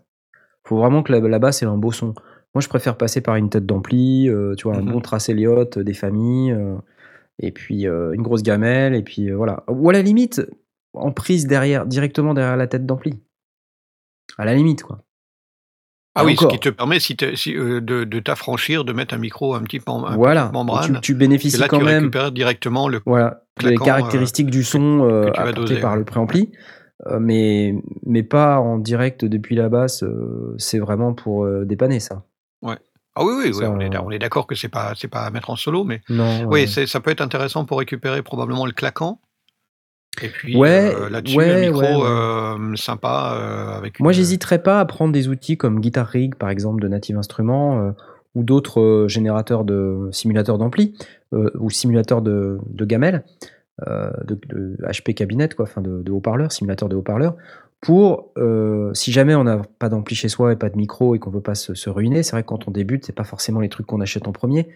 Faut 0.64 0.78
vraiment 0.78 1.04
que 1.04 1.14
la, 1.14 1.40
basse 1.40 1.62
ait 1.62 1.66
un 1.66 1.78
beau 1.78 1.92
son. 1.92 2.14
Moi, 2.58 2.62
je 2.63 2.70
préfère 2.70 2.98
passer 2.98 3.22
par 3.22 3.36
une 3.36 3.52
tête 3.52 3.67
d'ampli, 3.67 4.28
euh, 4.28 4.56
tu 4.56 4.67
vois, 4.67 4.78
un 4.78 4.82
mmh 4.82 4.91
bon 4.91 5.00
trace 5.00 5.30
Elliott, 5.30 5.78
des 5.78 5.93
familles, 5.93 6.54
euh, 6.54 6.76
et 7.38 7.52
puis 7.52 7.88
euh, 7.88 8.13
une 8.13 8.24
grosse 8.24 8.41
gamelle, 8.41 8.96
et 8.96 9.04
puis 9.04 9.30
voilà. 9.30 9.63
Ou 9.67 9.89
à 9.91 9.93
la 9.93 10.02
limite, 10.02 10.41
en 10.93 11.12
prise 11.12 11.46
derrière, 11.46 11.86
directement 11.86 12.34
derrière 12.34 12.58
la 12.58 12.65
tête 12.65 12.88
d'ampli. 12.88 13.13
À 14.39 14.46
la 14.46 14.56
limite, 14.56 14.82
quoi. 14.82 15.04
Ah 16.20 16.26
oui, 16.26 16.36
ce 16.36 16.48
qui 16.48 16.60
te 16.60 16.70
permet 16.70 17.00
si 17.00 17.15
euh, 17.50 17.80
de, 17.80 18.20
t'affranchir, 18.20 18.84
de 18.84 18.91
mettre 18.91 19.13
un 19.13 19.20
micro 19.20 19.54
un 19.54 19.62
petit 19.62 19.80
peu 19.80 19.91
en 19.91 20.15
voilà. 20.15 20.50
membrane. 20.52 21.00
Tu, 21.02 21.13
bénéficies 21.13 21.60
là, 21.60 21.67
quand 21.67 21.78
tu 21.78 21.86
même. 21.86 22.00
récupères 22.00 22.32
directement 22.32 22.88
le. 22.88 23.02
Voilà. 23.06 23.43
les 23.62 23.74
euh, 23.74 23.78
caractéristiques 23.78 24.50
du 24.50 24.63
son 24.63 25.08
euh, 25.08 25.30
apportées 25.36 25.80
par 25.80 25.96
le 25.96 26.06
préampli, 26.06 26.52
mais 27.20 27.76
mais 28.04 28.24
pas 28.24 28.60
en 28.60 28.80
direct 28.80 29.26
depuis 29.26 29.56
la 29.56 29.70
basse. 29.70 30.04
c'est 30.58 30.80
vraiment 30.80 31.13
pour 31.13 31.48
dépanner 31.65 32.00
ça. 32.00 32.24
Ouais. 32.62 32.78
Ah 33.15 33.26
oui, 33.26 33.34
oui, 33.36 33.52
oui 33.54 33.65
on 33.65 34.12
est, 34.12 34.20
d'accord 34.20 34.46
que 34.46 34.54
c'est 34.54 34.70
pas 34.70 34.93
c'est 34.96 35.08
pas 35.08 35.22
à 35.22 35.32
mettre 35.32 35.50
en 35.50 35.56
solo, 35.56 35.84
mais 35.84 36.02
non, 36.08 36.46
oui, 36.46 36.67
ça 36.67 37.00
peut 37.00 37.10
être 37.10 37.22
intéressant 37.22 37.65
pour 37.65 37.80
récupérer 37.80 38.22
probablement 38.22 38.65
le 38.65 38.74
claquant 38.74 39.20
et 40.22 40.30
puis 40.30 40.58
ouais, 40.58 40.96
euh, 40.96 41.10
là-dessus, 41.10 41.39
un 41.41 41.60
micro 41.60 42.06
euh, 42.06 42.76
sympa 42.76 43.34
euh, 43.36 43.78
avec. 43.78 44.00
Moi, 44.00 44.12
j'hésiterais 44.12 44.62
pas 44.62 44.80
à 44.80 44.86
prendre 44.86 45.13
des 45.13 45.28
outils 45.28 45.58
comme 45.58 45.80
Guitar 45.80 46.08
Rig, 46.08 46.36
par 46.36 46.50
exemple, 46.50 46.82
de 46.82 46.88
Native 46.88 47.17
Instruments, 47.17 47.93
ou 48.36 48.43
d'autres 48.43 49.06
générateurs 49.08 49.63
de 49.63 50.10
simulateurs 50.12 50.58
d'ampli, 50.58 50.96
ou 51.32 51.70
simulateurs 51.70 52.22
de, 52.22 52.60
de 52.67 52.86
gamelles, 52.86 53.24
de, 53.86 54.78
HP 54.88 55.13
cabinet, 55.13 55.50
quoi, 55.50 55.65
enfin 55.65 55.82
de, 55.82 56.02
de 56.02 56.12
haut-parleurs, 56.12 56.52
simulateurs 56.52 56.89
de 56.89 56.96
haut-parleurs, 56.96 57.36
pour, 57.82 58.34
si 58.94 59.12
jamais 59.12 59.36
on 59.36 59.44
n'a 59.44 59.62
pas 59.80 59.90
d'ampli 59.90 60.16
chez 60.16 60.30
soi 60.30 60.52
et 60.54 60.56
pas 60.56 60.70
de 60.70 60.78
micro 60.78 61.16
et 61.16 61.20
qu'on 61.20 61.30
veut 61.30 61.42
pas 61.42 61.56
se, 61.56 61.74
se 61.74 61.90
ruiner, 61.90 62.24
c'est 62.24 62.32
vrai 62.32 62.42
que 62.42 62.48
quand 62.48 62.68
on 62.68 62.72
débute, 62.72 63.06
c'est 63.06 63.13
pas 63.16 63.24
forcément 63.24 63.60
les 63.60 63.70
trucs 63.70 63.86
qu'on 63.86 64.02
achète 64.02 64.28
en 64.28 64.32
premier, 64.32 64.68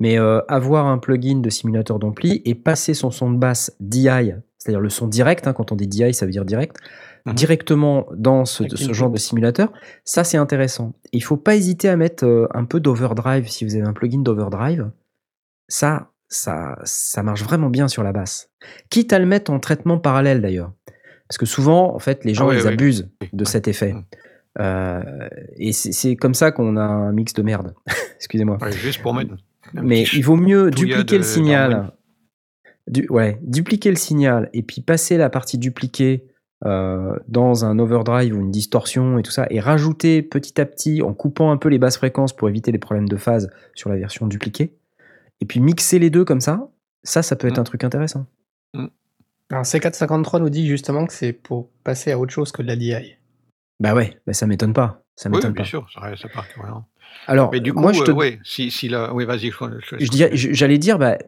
mais 0.00 0.16
avoir 0.16 0.86
un 0.86 0.98
plugin 0.98 1.40
de 1.40 1.50
simulateur 1.50 1.98
d'ampli 1.98 2.42
et 2.44 2.54
passer 2.54 2.94
son 2.94 3.10
son 3.10 3.30
de 3.30 3.36
basse 3.36 3.76
DI 3.80 4.32
c'est-à-dire 4.66 4.80
le 4.80 4.90
son 4.90 5.06
direct, 5.06 5.46
hein, 5.46 5.52
quand 5.52 5.70
on 5.70 5.76
dit 5.76 5.86
DI, 5.86 6.12
ça 6.12 6.26
veut 6.26 6.32
dire 6.32 6.44
direct, 6.44 6.76
mhm. 7.24 7.34
directement 7.34 8.06
dans 8.16 8.44
ce, 8.44 8.64
genre 8.92 9.10
de 9.10 9.18
simulateur, 9.18 9.72
ça 10.04 10.24
c'est 10.24 10.38
intéressant. 10.38 10.94
Il 11.12 11.22
faut 11.22 11.36
pas 11.36 11.54
hésiter 11.54 11.88
à 11.88 11.96
mettre 11.96 12.26
euh, 12.26 12.48
un 12.52 12.64
peu 12.64 12.80
d'overdrive 12.80 13.48
si 13.48 13.64
vous 13.64 13.76
avez 13.76 13.86
un 13.86 13.92
plugin 13.92 14.22
d'overdrive. 14.22 14.90
Ça, 15.68 16.10
ça, 16.28 16.78
ça 16.82 17.22
marche 17.22 17.44
vraiment 17.44 17.70
bien 17.70 17.86
sur 17.86 18.02
la 18.02 18.12
basse. 18.12 18.50
Quitte 18.90 19.12
à 19.12 19.20
le 19.20 19.26
mettre 19.26 19.52
en 19.52 19.60
traitement 19.60 19.98
parallèle 19.98 20.40
d'ailleurs. 20.40 20.72
Parce 21.28 21.38
que 21.38 21.46
souvent, 21.46 21.94
en 21.94 21.98
fait, 21.98 22.24
les 22.24 22.34
gens, 22.34 22.48
ah 22.48 22.54
ils 22.54 22.66
abusent 22.66 23.08
de 23.32 23.44
cet 23.44 23.68
effet. 23.68 23.94
Euh, 24.58 25.28
et 25.56 25.72
c'est 25.72 26.16
comme 26.16 26.34
ça 26.34 26.52
qu'on 26.52 26.76
a 26.76 26.82
un 26.82 27.12
mix 27.12 27.34
de 27.34 27.42
merde. 27.42 27.74
Excusez-moi. 28.16 28.58
juste 28.70 29.02
pour 29.02 29.14
mettre. 29.14 29.34
Mais 29.74 30.04
il 30.12 30.22
vaut 30.22 30.36
mieux 30.36 30.70
dupliquer 30.70 31.18
le 31.18 31.24
signal 31.24 31.92
du, 32.88 33.06
ouais, 33.08 33.38
dupliquer 33.42 33.90
le 33.90 33.96
signal 33.96 34.48
et 34.52 34.62
puis 34.62 34.80
passer 34.80 35.16
la 35.16 35.28
partie 35.28 35.58
dupliquée 35.58 36.24
euh, 36.64 37.16
dans 37.28 37.64
un 37.64 37.78
overdrive 37.78 38.34
ou 38.34 38.40
une 38.40 38.50
distorsion 38.50 39.18
et 39.18 39.22
tout 39.22 39.30
ça, 39.30 39.46
et 39.50 39.60
rajouter 39.60 40.22
petit 40.22 40.60
à 40.60 40.64
petit 40.64 41.02
en 41.02 41.12
coupant 41.12 41.50
un 41.50 41.56
peu 41.56 41.68
les 41.68 41.78
basses 41.78 41.98
fréquences 41.98 42.34
pour 42.34 42.48
éviter 42.48 42.72
les 42.72 42.78
problèmes 42.78 43.08
de 43.08 43.16
phase 43.16 43.50
sur 43.74 43.90
la 43.90 43.96
version 43.96 44.26
dupliquée, 44.26 44.74
et 45.40 45.46
puis 45.46 45.60
mixer 45.60 45.98
les 45.98 46.10
deux 46.10 46.24
comme 46.24 46.40
ça, 46.40 46.70
ça, 47.02 47.22
ça 47.22 47.36
peut 47.36 47.46
être 47.46 47.58
mm. 47.58 47.60
un 47.60 47.64
truc 47.64 47.84
intéressant. 47.84 48.26
Mm. 48.72 48.86
Alors 49.50 49.64
C453 49.64 50.40
nous 50.40 50.50
dit 50.50 50.66
justement 50.66 51.06
que 51.06 51.12
c'est 51.12 51.32
pour 51.32 51.70
passer 51.84 52.12
à 52.12 52.18
autre 52.18 52.32
chose 52.32 52.52
que 52.52 52.62
de 52.62 52.66
la 52.66 52.76
DI. 52.76 53.16
Bah 53.80 53.94
ouais, 53.94 54.18
bah 54.26 54.32
ça 54.32 54.46
m'étonne 54.46 54.72
pas. 54.72 55.02
Ça 55.14 55.28
m'étonne 55.28 55.50
oui, 55.50 55.54
bien 55.54 55.64
pas. 55.64 55.68
sûr, 55.68 55.86
ça, 55.92 56.16
ça 56.16 56.28
part, 56.28 56.46
alors, 57.26 57.50
du 57.50 57.72
coup, 57.72 57.80
moi, 57.80 57.92
je 57.92 58.02
te... 58.02 58.10
Euh, 58.10 58.36
si, 58.44 58.70
si 58.70 58.90
oui, 59.12 59.24
vas-y. 59.24 59.50
J'allais 60.32 60.78
dire, 60.78 60.98
bah, 60.98 61.18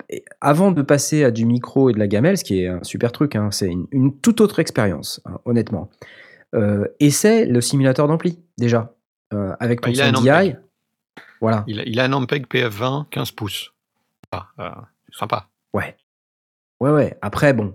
avant 0.40 0.70
de 0.70 0.82
passer 0.82 1.24
à 1.24 1.30
du 1.30 1.44
micro 1.44 1.90
et 1.90 1.92
de 1.92 1.98
la 1.98 2.06
gamelle, 2.06 2.38
ce 2.38 2.44
qui 2.44 2.62
est 2.62 2.68
un 2.68 2.82
super 2.84 3.12
truc, 3.12 3.34
hein, 3.34 3.50
c'est 3.50 3.70
une, 3.90 4.16
toute 4.20 4.40
autre 4.40 4.60
expérience, 4.60 5.20
hein, 5.24 5.38
honnêtement. 5.44 5.90
Euh, 6.54 6.86
essaie 7.00 7.46
le 7.46 7.60
simulateur 7.60 8.06
d'ampli, 8.08 8.38
déjà, 8.56 8.94
euh, 9.32 9.54
avec 9.60 9.80
ton 9.80 9.92
bah, 9.92 10.12
DI. 10.12 10.54
Voilà. 11.40 11.64
Il 11.66 12.00
a, 12.00 12.04
un 12.04 12.12
Ampeg 12.12 12.46
PF20 12.46 13.08
15 13.10 13.32
pouces. 13.32 13.72
Ah, 14.32 14.48
euh, 14.60 14.70
sympa. 15.12 15.48
Ouais. 15.72 15.96
Ouais, 16.80 16.90
ouais. 16.90 17.16
Après, 17.22 17.52
bon, 17.52 17.74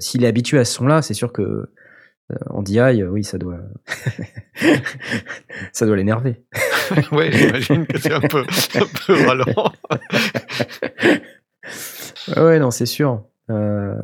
s'il 0.00 0.24
est 0.24 0.26
habitué 0.26 0.58
à 0.58 0.64
ce 0.64 0.74
son-là, 0.74 1.02
c'est 1.02 1.14
sûr 1.14 1.32
que 1.32 1.68
en 2.48 2.62
DI, 2.62 3.04
oui, 3.04 3.24
ça 3.24 3.36
doit, 3.36 3.58
ça 5.72 5.86
doit 5.86 5.96
l'énerver. 5.96 6.42
oui, 7.12 7.30
j'imagine 7.30 7.86
que 7.86 7.98
c'est 7.98 8.12
un 8.12 8.20
peu, 8.20 8.44
un 8.74 8.86
peu 9.06 9.26
ralent. 9.26 9.72
ouais, 12.36 12.58
non, 12.58 12.70
c'est 12.70 12.86
sûr. 12.86 13.24
Euh, 13.50 13.96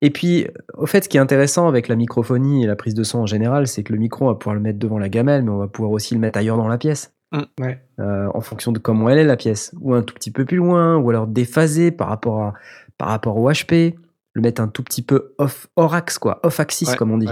et 0.00 0.10
puis, 0.10 0.46
au 0.74 0.86
fait, 0.86 1.04
ce 1.04 1.08
qui 1.08 1.16
est 1.16 1.20
intéressant 1.20 1.68
avec 1.68 1.88
la 1.88 1.96
microphonie 1.96 2.64
et 2.64 2.66
la 2.66 2.76
prise 2.76 2.94
de 2.94 3.02
son 3.02 3.20
en 3.20 3.26
général, 3.26 3.66
c'est 3.66 3.82
que 3.82 3.92
le 3.92 3.98
micro, 3.98 4.26
on 4.26 4.28
va 4.28 4.34
pouvoir 4.34 4.54
le 4.54 4.60
mettre 4.60 4.78
devant 4.78 4.98
la 4.98 5.08
gamelle, 5.08 5.42
mais 5.42 5.50
on 5.50 5.58
va 5.58 5.68
pouvoir 5.68 5.92
aussi 5.92 6.14
le 6.14 6.20
mettre 6.20 6.38
ailleurs 6.38 6.56
dans 6.56 6.68
la 6.68 6.78
pièce. 6.78 7.12
Mm. 7.32 7.42
Ouais. 7.60 7.80
Euh, 8.00 8.28
en 8.34 8.40
fonction 8.40 8.72
de 8.72 8.78
comment 8.78 9.08
elle 9.08 9.18
est 9.18 9.24
la 9.24 9.36
pièce, 9.36 9.74
ou 9.80 9.94
un 9.94 10.02
tout 10.02 10.14
petit 10.14 10.30
peu 10.30 10.44
plus 10.44 10.56
loin, 10.56 10.96
ou 10.96 11.10
alors 11.10 11.26
déphasé 11.26 11.90
par 11.90 12.08
rapport, 12.08 12.42
à, 12.42 12.54
par 12.98 13.08
rapport 13.08 13.36
au 13.36 13.50
HP, 13.50 13.94
le 14.32 14.42
mettre 14.42 14.62
un 14.62 14.68
tout 14.68 14.82
petit 14.82 15.02
peu 15.02 15.34
off, 15.38 15.68
hors 15.76 15.94
axe, 15.94 16.18
quoi, 16.18 16.40
off 16.42 16.60
axis, 16.60 16.94
comme 16.94 17.10
on 17.10 17.18
dit. 17.18 17.28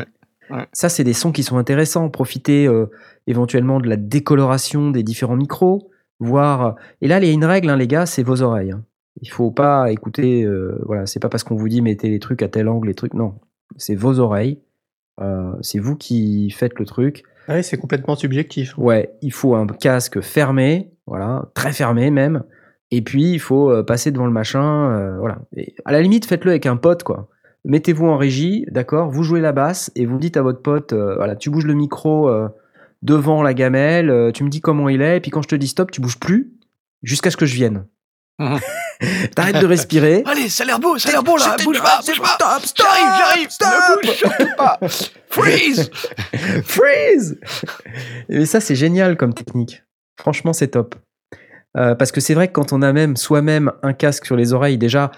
Ça, 0.73 0.89
c'est 0.89 1.05
des 1.05 1.13
sons 1.13 1.33
qui 1.33 1.43
sont 1.43 1.59
intéressants. 1.59 2.09
Profiter 2.09 2.67
euh, 2.67 2.87
éventuellement 3.27 3.81
de 3.81 3.89
la 3.89 3.97
décoloration 3.97 4.91
des 4.91 5.03
différents 5.03 5.37
micros, 5.37 5.91
voir. 6.21 6.77
Et 7.01 7.09
là, 7.09 7.19
il 7.19 7.27
y 7.27 7.31
a 7.31 7.33
une 7.33 7.45
règle, 7.45 7.69
hein, 7.71 7.77
les 7.77 7.87
gars, 7.87 8.07
c'est 8.07 8.23
vos 8.23 8.43
oreilles. 8.43 8.73
Hein. 8.73 8.85
Il 9.21 9.31
faut 9.31 9.51
pas 9.51 9.91
écouter. 9.91 10.45
Euh, 10.45 10.81
voilà, 10.87 11.07
c'est 11.07 11.21
pas 11.21 11.29
parce 11.29 11.45
qu'on 11.45 11.57
vous 11.57 11.69
dit 11.69 11.83
mettez 11.83 12.09
les 12.09 12.19
trucs 12.19 12.43
à 12.43 12.49
tel 12.49 12.69
angle, 12.69 12.89
les 12.89 12.95
trucs. 12.95 13.15
Non, 13.15 13.35
c'est 13.77 13.95
vos 13.95 14.21
oreilles. 14.21 14.61
Euh, 15.21 15.53
c'est 15.61 15.79
vous 15.79 15.97
qui 15.97 16.51
faites 16.51 16.79
le 16.79 16.87
truc. 16.87 17.25
Ouais, 17.49 17.63
c'est 17.63 17.79
complètement 17.79 18.15
subjectif. 18.15 18.77
Ouais, 18.79 19.13
il 19.23 19.33
faut 19.33 19.55
un 19.55 19.67
casque 19.67 20.21
fermé, 20.21 20.91
voilà, 21.07 21.51
très 21.55 21.73
fermé 21.73 22.11
même. 22.11 22.45
Et 22.91 23.03
puis 23.03 23.33
il 23.33 23.41
faut 23.41 23.83
passer 23.85 24.11
devant 24.11 24.27
le 24.27 24.33
machin, 24.33 25.17
voilà. 25.19 25.39
Et 25.57 25.75
à 25.85 25.93
la 25.93 26.01
limite, 26.01 26.27
faites-le 26.27 26.53
avec 26.53 26.67
un 26.67 26.77
pote, 26.77 27.03
quoi 27.03 27.29
mettez-vous 27.65 28.07
en 28.07 28.17
régie, 28.17 28.65
d'accord? 28.71 29.11
Vous 29.11 29.23
jouez 29.23 29.41
la 29.41 29.53
basse 29.53 29.91
et 29.95 30.07
vous 30.07 30.19
dites 30.19 30.37
à 30.37 30.43
votre 30.43 30.63
pote, 30.63 30.93
euh, 30.93 31.15
voilà, 31.17 31.37
tu 31.37 31.51
bouges 31.51 31.67
le 31.67 31.75
micro 31.75 32.29
euh, 32.29 32.49
devant 33.03 33.43
la 33.43 33.55
gamelle, 33.55 34.11
euh, 34.11 34.33
tu 34.33 34.45
me 34.45 34.49
dis 34.49 34.61
comment 34.61 34.89
il 34.89 35.03
est, 35.03 35.19
et 35.19 35.21
puis 35.21 35.31
quand 35.31 35.43
je 35.43 35.49
te 35.49 35.55
dis 35.55 35.69
stop, 35.69 35.91
tu 35.91 36.01
bouges 36.01 36.19
plus 36.19 36.53
jusqu'à 37.03 37.31
ce 37.31 37.37
que 37.37 37.47
je 37.47 37.55
vienne. 37.55 37.87
T'arrêtes 39.35 39.61
de 39.61 39.67
respirer. 39.67 40.23
Allez, 40.25 40.49
ça 40.49 40.63
a 40.63 40.67
l'air 40.67 40.79
beau, 40.79 40.97
ça 40.97 41.09
a 41.09 41.13
l'air 41.13 41.25
beau 41.25 41.37
là. 41.37 41.57
Bouge 41.65 41.83
pas, 41.83 42.01
bouge 42.07 42.21
pas. 42.21 42.37
Stop, 42.37 42.67
stop. 42.67 42.87
J'arrive, 42.87 43.11
j'arrive. 43.19 43.51
Stop. 43.51 43.69
Ne 44.05 44.45
bouge 44.45 44.57
pas. 44.57 44.79
Freeze. 45.29 45.91
Freeze. 46.65 47.41
Et 48.29 48.47
ça, 48.47 48.61
c'est 48.61 48.77
génial 48.77 49.17
comme 49.17 49.35
technique. 49.35 49.83
Franchement, 50.17 50.53
c'est 50.53 50.69
top. 50.69 50.95
Parce 51.99 52.13
que 52.13 52.21
c'est 52.21 52.35
vrai 52.35 52.49
que 52.49 52.53
quand 52.53 52.73
on 52.73 52.83
a 52.83 52.93
même 52.93 53.17
soi-même 53.17 53.73
un 53.83 53.93
casque 53.93 54.27
sur 54.27 54.37
les 54.37 54.53
oreilles, 54.53 54.79
déjà, 54.79 55.11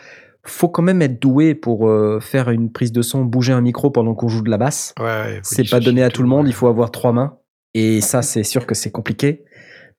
faut 0.44 0.68
quand 0.68 0.82
même 0.82 1.02
être 1.02 1.20
doué 1.20 1.54
pour 1.54 1.88
euh, 1.88 2.18
faire 2.20 2.50
une 2.50 2.72
prise 2.72 2.92
de 2.92 3.02
son, 3.02 3.24
bouger 3.24 3.52
un 3.52 3.60
micro 3.60 3.90
pendant 3.90 4.14
qu'on 4.14 4.28
joue 4.28 4.42
de 4.42 4.50
la 4.50 4.58
basse. 4.58 4.94
Ouais, 4.98 5.40
c'est 5.42 5.68
pas 5.68 5.80
donné 5.80 6.02
à 6.02 6.10
tout 6.10 6.22
le 6.22 6.28
monde, 6.28 6.48
il 6.48 6.54
faut 6.54 6.68
avoir 6.68 6.90
trois 6.90 7.12
mains. 7.12 7.38
Et 7.74 8.00
ça, 8.00 8.22
c'est 8.22 8.42
sûr 8.42 8.66
que 8.66 8.74
c'est 8.74 8.90
compliqué. 8.90 9.44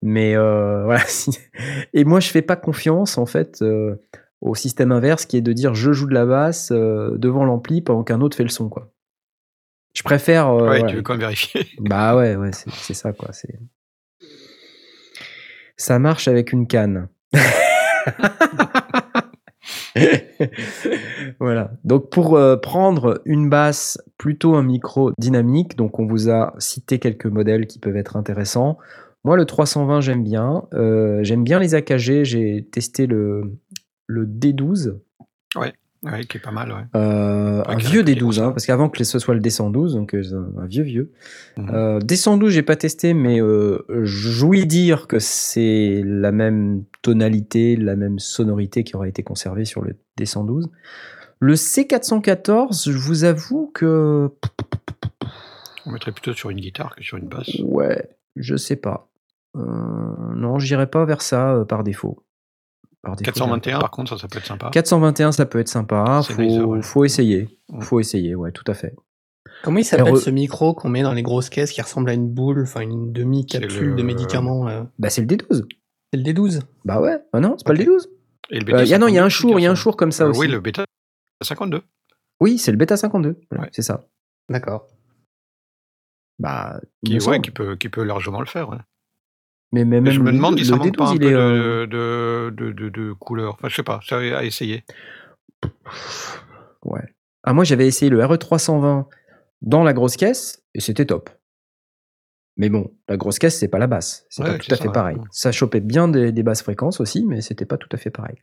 Mais 0.01 0.35
euh, 0.35 0.83
voilà. 0.85 1.03
Et 1.93 2.03
moi, 2.05 2.19
je 2.19 2.29
fais 2.29 2.41
pas 2.41 2.55
confiance, 2.55 3.17
en 3.17 3.25
fait, 3.25 3.61
euh, 3.61 3.95
au 4.41 4.55
système 4.55 4.91
inverse 4.91 5.25
qui 5.25 5.37
est 5.37 5.41
de 5.41 5.53
dire 5.53 5.75
je 5.75 5.91
joue 5.91 6.07
de 6.07 6.13
la 6.13 6.25
basse 6.25 6.71
devant 6.71 7.45
l'ampli 7.45 7.81
pendant 7.81 8.03
qu'un 8.03 8.21
autre 8.21 8.35
fait 8.35 8.43
le 8.43 8.49
son, 8.49 8.69
quoi. 8.69 8.91
Je 9.93 10.03
préfère. 10.03 10.53
ouais, 10.55 10.85
tu 10.85 10.95
veux 10.95 11.01
quand 11.01 11.13
même 11.13 11.21
vérifier. 11.21 11.67
bah 11.79 12.15
ouais, 12.15 12.35
ouais, 12.35 12.51
c'est 12.53 12.93
ça, 12.93 13.13
quoi. 13.13 13.29
Ça 15.81 15.97
marche 15.97 16.27
avec 16.27 16.53
une 16.53 16.67
canne. 16.67 17.07
voilà. 21.39 21.71
Donc 21.83 22.11
pour 22.11 22.37
euh, 22.37 22.55
prendre 22.55 23.19
une 23.25 23.49
basse, 23.49 23.97
plutôt 24.19 24.53
un 24.53 24.61
micro 24.61 25.11
dynamique, 25.17 25.75
donc 25.75 25.97
on 25.97 26.05
vous 26.05 26.29
a 26.29 26.53
cité 26.59 26.99
quelques 26.99 27.25
modèles 27.25 27.65
qui 27.65 27.79
peuvent 27.79 27.97
être 27.97 28.15
intéressants. 28.15 28.77
Moi, 29.23 29.35
le 29.37 29.45
320, 29.45 30.01
j'aime 30.01 30.23
bien. 30.23 30.65
Euh, 30.75 31.23
j'aime 31.23 31.43
bien 31.43 31.57
les 31.57 31.73
AKG. 31.73 32.25
J'ai 32.25 32.67
testé 32.71 33.07
le, 33.07 33.57
le 34.05 34.27
D12. 34.27 34.99
Ouais. 35.55 35.73
Ouais, 36.03 36.23
qui 36.25 36.37
est 36.37 36.41
pas 36.41 36.51
mal, 36.51 36.71
ouais. 36.71 36.83
Euh, 36.95 37.63
un 37.67 37.77
vieux 37.77 38.01
D12, 38.01 38.39
hein, 38.39 38.51
parce 38.51 38.65
qu'avant 38.65 38.89
que 38.89 39.03
ce 39.03 39.19
soit 39.19 39.35
le 39.35 39.39
D112, 39.39 39.93
donc 39.93 40.15
euh, 40.15 40.23
un 40.57 40.65
vieux 40.65 40.81
vieux. 40.81 41.11
Mmh. 41.57 41.69
Euh, 41.71 41.99
D112, 41.99 42.49
j'ai 42.49 42.63
pas 42.63 42.75
testé, 42.75 43.13
mais 43.13 43.39
euh, 43.39 43.85
j'ouïs 44.03 44.65
dire 44.65 45.05
que 45.05 45.19
c'est 45.19 46.01
la 46.03 46.31
même 46.31 46.85
tonalité, 47.03 47.75
la 47.75 47.95
même 47.95 48.17
sonorité 48.17 48.83
qui 48.83 48.95
aura 48.95 49.07
été 49.07 49.21
conservée 49.21 49.63
sur 49.63 49.83
le 49.83 49.95
D112. 50.19 50.69
Le 51.39 51.53
C414, 51.53 52.89
je 52.89 52.97
vous 52.97 53.23
avoue 53.23 53.71
que. 53.71 54.31
On 55.85 55.91
mettrait 55.91 56.11
plutôt 56.11 56.33
sur 56.33 56.49
une 56.49 56.59
guitare 56.59 56.95
que 56.95 57.03
sur 57.03 57.17
une 57.17 57.27
basse. 57.27 57.57
Ouais, 57.63 58.09
je 58.35 58.55
sais 58.55 58.75
pas. 58.75 59.11
non, 59.53 60.57
j'irai 60.57 60.87
pas 60.87 61.05
vers 61.05 61.21
ça 61.21 61.63
par 61.69 61.83
défaut. 61.83 62.23
421, 63.03 63.79
par 63.79 63.91
contre, 63.91 64.17
ça, 64.17 64.27
peut 64.27 64.37
être 64.37 64.45
sympa. 64.45 64.69
421, 64.71 65.31
ça 65.31 65.45
peut 65.45 65.59
être 65.59 65.67
sympa. 65.67 66.21
Faut, 66.23 66.81
faut 66.81 67.05
essayer. 67.05 67.49
Mm. 67.69 67.81
Faut 67.81 67.99
essayer, 67.99 68.35
ouais, 68.35 68.51
tout 68.51 68.63
à 68.67 68.73
fait. 68.73 68.95
Comment 69.63 69.79
il 69.79 69.85
s'appelle 69.85 70.17
ce 70.17 70.29
micro 70.29 70.73
qu'on 70.73 70.89
met 70.89 71.03
dans 71.03 71.13
les 71.13 71.23
grosses 71.23 71.49
caisses 71.49 71.71
qui 71.71 71.81
ressemble 71.81 72.09
à 72.09 72.13
une 72.13 72.29
boule, 72.29 72.63
enfin 72.63 72.81
une 72.81 73.11
demi-capsule 73.11 73.95
de 73.95 74.03
médicaments 74.03 74.67
euh 74.67 74.83
Bah, 74.99 75.09
c'est 75.09 75.21
le 75.21 75.27
D12. 75.27 75.65
C'est 76.11 76.19
le 76.19 76.23
D12 76.23 76.61
Bah 76.85 76.99
ouais. 76.99 77.19
Ah 77.33 77.39
non, 77.39 77.55
c'est 77.57 77.65
pas 77.65 77.73
le 77.73 77.83
D12. 77.83 78.07
Et 78.49 78.59
le 78.59 78.73
euh, 78.73 78.97
non, 78.97 79.07
il 79.07 79.13
y 79.13 79.17
a 79.19 79.23
un 79.23 79.29
chour, 79.29 79.59
il 79.59 79.63
y 79.63 79.65
a 79.65 79.71
un 79.71 79.75
chour 79.75 79.95
comme 79.95 80.11
ça 80.11 80.25
euh, 80.25 80.29
aussi. 80.29 80.41
Oui, 80.41 80.47
le 80.47 80.59
bêta 80.59 80.83
52. 81.41 81.83
Oui, 82.41 82.57
c'est 82.57 82.71
le 82.71 82.77
bêta 82.77 82.97
52. 82.97 83.39
C'est 83.71 83.81
ça. 83.81 84.03
D'accord. 84.49 84.87
Bah, 86.39 86.81
qui, 87.05 87.19
ouais, 87.19 87.39
qui, 87.39 87.51
peut, 87.51 87.75
qui 87.75 87.87
peut 87.87 88.03
largement 88.03 88.39
le 88.39 88.47
faire. 88.47 88.69
Ouais. 88.69 88.77
Mais 89.71 89.85
même 89.85 90.09
je 90.09 90.19
me 90.19 90.31
demande 90.31 90.57
si 90.59 90.65
ça 90.65 90.75
manque 90.75 90.97
pas 90.97 91.09
un 91.09 91.17
peu 91.17 91.19
de, 91.19 91.85
de, 91.85 92.71
de, 92.71 92.89
de, 92.89 93.13
couleur. 93.13 93.53
Enfin, 93.53 93.69
je 93.69 93.75
sais 93.75 93.83
pas, 93.83 94.01
ça 94.05 94.17
à 94.17 94.43
essayer. 94.43 94.83
Ouais. 96.83 97.03
Ah, 97.43 97.53
moi, 97.53 97.63
j'avais 97.63 97.87
essayé 97.87 98.09
le 98.09 98.19
RE320 98.19 99.05
dans 99.61 99.83
la 99.83 99.93
grosse 99.93 100.17
caisse 100.17 100.63
et 100.73 100.81
c'était 100.81 101.05
top. 101.05 101.29
Mais 102.57 102.69
bon, 102.69 102.93
la 103.07 103.17
grosse 103.17 103.39
caisse, 103.39 103.57
c'est 103.57 103.69
pas 103.69 103.79
la 103.79 103.87
basse. 103.87 104.25
C'est 104.29 104.43
pas 104.43 104.57
tout 104.57 104.73
à 104.73 104.75
fait 104.75 104.91
pareil. 104.91 105.17
Ça 105.31 105.51
chopait 105.51 105.79
bien 105.79 106.07
des, 106.07 106.43
basses 106.43 106.61
fréquences 106.61 106.99
aussi, 106.99 107.25
mais 107.25 107.41
c'était 107.41 107.65
pas 107.65 107.77
tout 107.77 107.89
à 107.91 107.97
fait 107.97 108.09
pareil. 108.09 108.35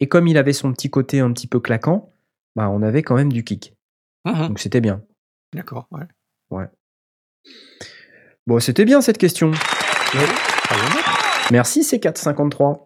Et 0.00 0.08
comme 0.08 0.28
il 0.28 0.38
avait 0.38 0.52
son 0.52 0.72
petit 0.72 0.90
côté 0.90 1.20
un 1.20 1.32
petit 1.32 1.46
peu 1.46 1.60
claquant, 1.60 2.12
bah, 2.56 2.68
on 2.70 2.82
avait 2.82 3.02
quand 3.02 3.16
même 3.16 3.32
du 3.32 3.44
kick. 3.44 3.74
Mmh 4.24 4.48
Donc 4.48 4.60
c'était 4.60 4.80
bien. 4.80 5.02
D'accord, 5.54 5.88
ouais. 5.90 6.06
Ouais. 6.50 6.66
Bon, 8.46 8.60
c'était 8.60 8.84
bien 8.84 9.00
cette 9.00 9.18
question. 9.18 9.52
Merci 11.50 11.82
C453. 11.82 12.78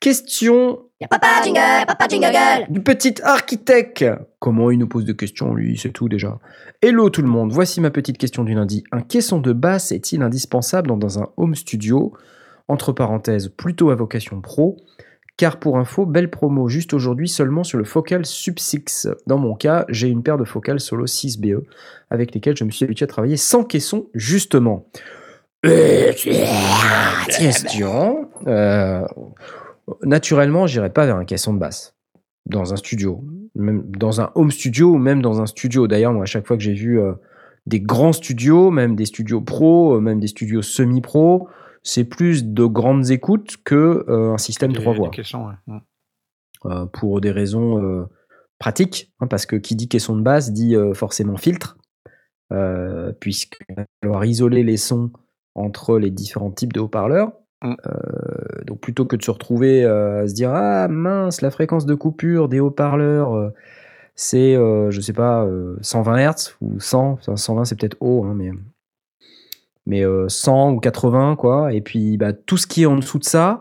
Question 0.00 0.78
papa 1.10 1.42
jingle, 1.44 1.86
papa 1.86 2.08
jingle 2.08 2.66
du 2.70 2.80
petit 2.80 3.14
architecte. 3.22 4.04
Comment 4.38 4.70
il 4.70 4.78
nous 4.78 4.88
pose 4.88 5.04
des 5.04 5.16
questions, 5.16 5.54
lui, 5.54 5.76
c'est 5.76 5.92
tout 5.92 6.08
déjà. 6.08 6.38
Hello 6.82 7.10
tout 7.10 7.22
le 7.22 7.28
monde, 7.28 7.52
voici 7.52 7.80
ma 7.80 7.90
petite 7.90 8.18
question 8.18 8.44
du 8.44 8.54
lundi. 8.54 8.84
Un 8.92 9.00
caisson 9.00 9.40
de 9.40 9.52
basse 9.52 9.92
est-il 9.92 10.22
indispensable 10.22 10.96
dans 10.98 11.18
un 11.18 11.28
home 11.36 11.54
studio? 11.54 12.12
Entre 12.68 12.92
parenthèses, 12.92 13.48
plutôt 13.48 13.90
à 13.90 13.94
vocation 13.94 14.40
pro. 14.40 14.76
Car 15.38 15.58
pour 15.58 15.78
info, 15.78 16.04
belle 16.04 16.30
promo 16.30 16.68
juste 16.68 16.92
aujourd'hui 16.92 17.28
seulement 17.28 17.64
sur 17.64 17.78
le 17.78 17.84
Focal 17.84 18.26
Sub 18.26 18.58
6. 18.58 19.08
Dans 19.26 19.38
mon 19.38 19.54
cas, 19.54 19.84
j'ai 19.88 20.08
une 20.08 20.22
paire 20.22 20.36
de 20.36 20.44
Focal 20.44 20.80
Solo 20.80 21.06
6BE 21.06 21.62
avec 22.10 22.34
lesquelles 22.34 22.56
je 22.56 22.64
me 22.64 22.70
suis 22.70 22.84
habitué 22.84 23.04
à 23.04 23.06
travailler 23.06 23.36
sans 23.36 23.64
caisson 23.64 24.08
justement. 24.14 24.86
Question. 27.26 28.30
Euh, 28.46 29.04
naturellement, 30.02 30.66
j'irai 30.66 30.90
pas 30.90 31.06
vers 31.06 31.16
un 31.16 31.24
caisson 31.24 31.52
de 31.52 31.58
basse 31.58 31.96
dans 32.46 32.72
un 32.72 32.76
studio, 32.76 33.24
même 33.54 33.84
dans 33.90 34.20
un 34.20 34.30
home 34.34 34.52
studio 34.52 34.92
ou 34.92 34.98
même 34.98 35.20
dans 35.20 35.40
un 35.40 35.46
studio. 35.46 35.88
D'ailleurs, 35.88 36.12
moi, 36.12 36.22
à 36.22 36.26
chaque 36.26 36.46
fois 36.46 36.56
que 36.56 36.62
j'ai 36.62 36.74
vu 36.74 37.00
euh, 37.00 37.14
des 37.66 37.80
grands 37.80 38.12
studios, 38.12 38.70
même 38.70 38.94
des 38.94 39.04
studios 39.04 39.40
pro, 39.40 39.96
euh, 39.96 40.00
même 40.00 40.20
des 40.20 40.28
studios 40.28 40.62
semi-pro, 40.62 41.48
c'est 41.82 42.04
plus 42.04 42.44
de 42.44 42.64
grandes 42.64 43.10
écoutes 43.10 43.56
que 43.64 44.04
un 44.08 44.38
système 44.38 44.72
trois 44.72 44.92
voix. 44.92 45.10
pour 46.92 47.20
des 47.20 47.30
raisons 47.30 48.08
pratiques, 48.58 49.12
hein, 49.20 49.26
parce 49.26 49.46
que 49.46 49.56
qui 49.56 49.74
dit 49.76 49.88
caisson 49.88 50.16
de 50.16 50.22
basse 50.22 50.52
dit 50.52 50.74
forcément 50.94 51.36
filtre, 51.36 51.78
puisque 53.20 53.58
falloir 54.02 54.24
isoler 54.24 54.64
les 54.64 54.76
sons 54.76 55.12
entre 55.54 55.98
les 55.98 56.10
différents 56.10 56.50
types 56.50 56.72
de 56.72 56.80
haut-parleurs. 56.80 57.32
Mmh. 57.62 57.74
Euh, 57.86 58.64
donc 58.66 58.78
plutôt 58.78 59.04
que 59.04 59.16
de 59.16 59.22
se 59.22 59.32
retrouver 59.32 59.82
euh, 59.84 60.22
à 60.22 60.28
se 60.28 60.32
dire 60.32 60.52
ah 60.54 60.86
mince 60.86 61.40
la 61.40 61.50
fréquence 61.50 61.86
de 61.86 61.94
coupure 61.96 62.48
des 62.48 62.60
haut-parleurs 62.60 63.34
euh, 63.34 63.52
c'est 64.14 64.54
je 64.54 65.00
sais 65.00 65.12
pas 65.12 65.44
120 65.80 66.30
Hz 66.30 66.54
ou 66.60 66.78
100 66.78 67.18
120 67.34 67.64
c'est 67.64 67.76
peut-être 67.76 67.96
haut 67.98 68.24
hein, 68.24 68.34
mais 68.36 68.52
mais 69.86 70.04
100 70.28 70.74
ou 70.74 70.78
80 70.78 71.34
quoi 71.34 71.72
et 71.72 71.80
puis 71.80 72.16
bah, 72.16 72.32
tout 72.32 72.56
ce 72.56 72.68
qui 72.68 72.82
est 72.82 72.86
en 72.86 72.94
dessous 72.94 73.18
de 73.18 73.24
ça 73.24 73.58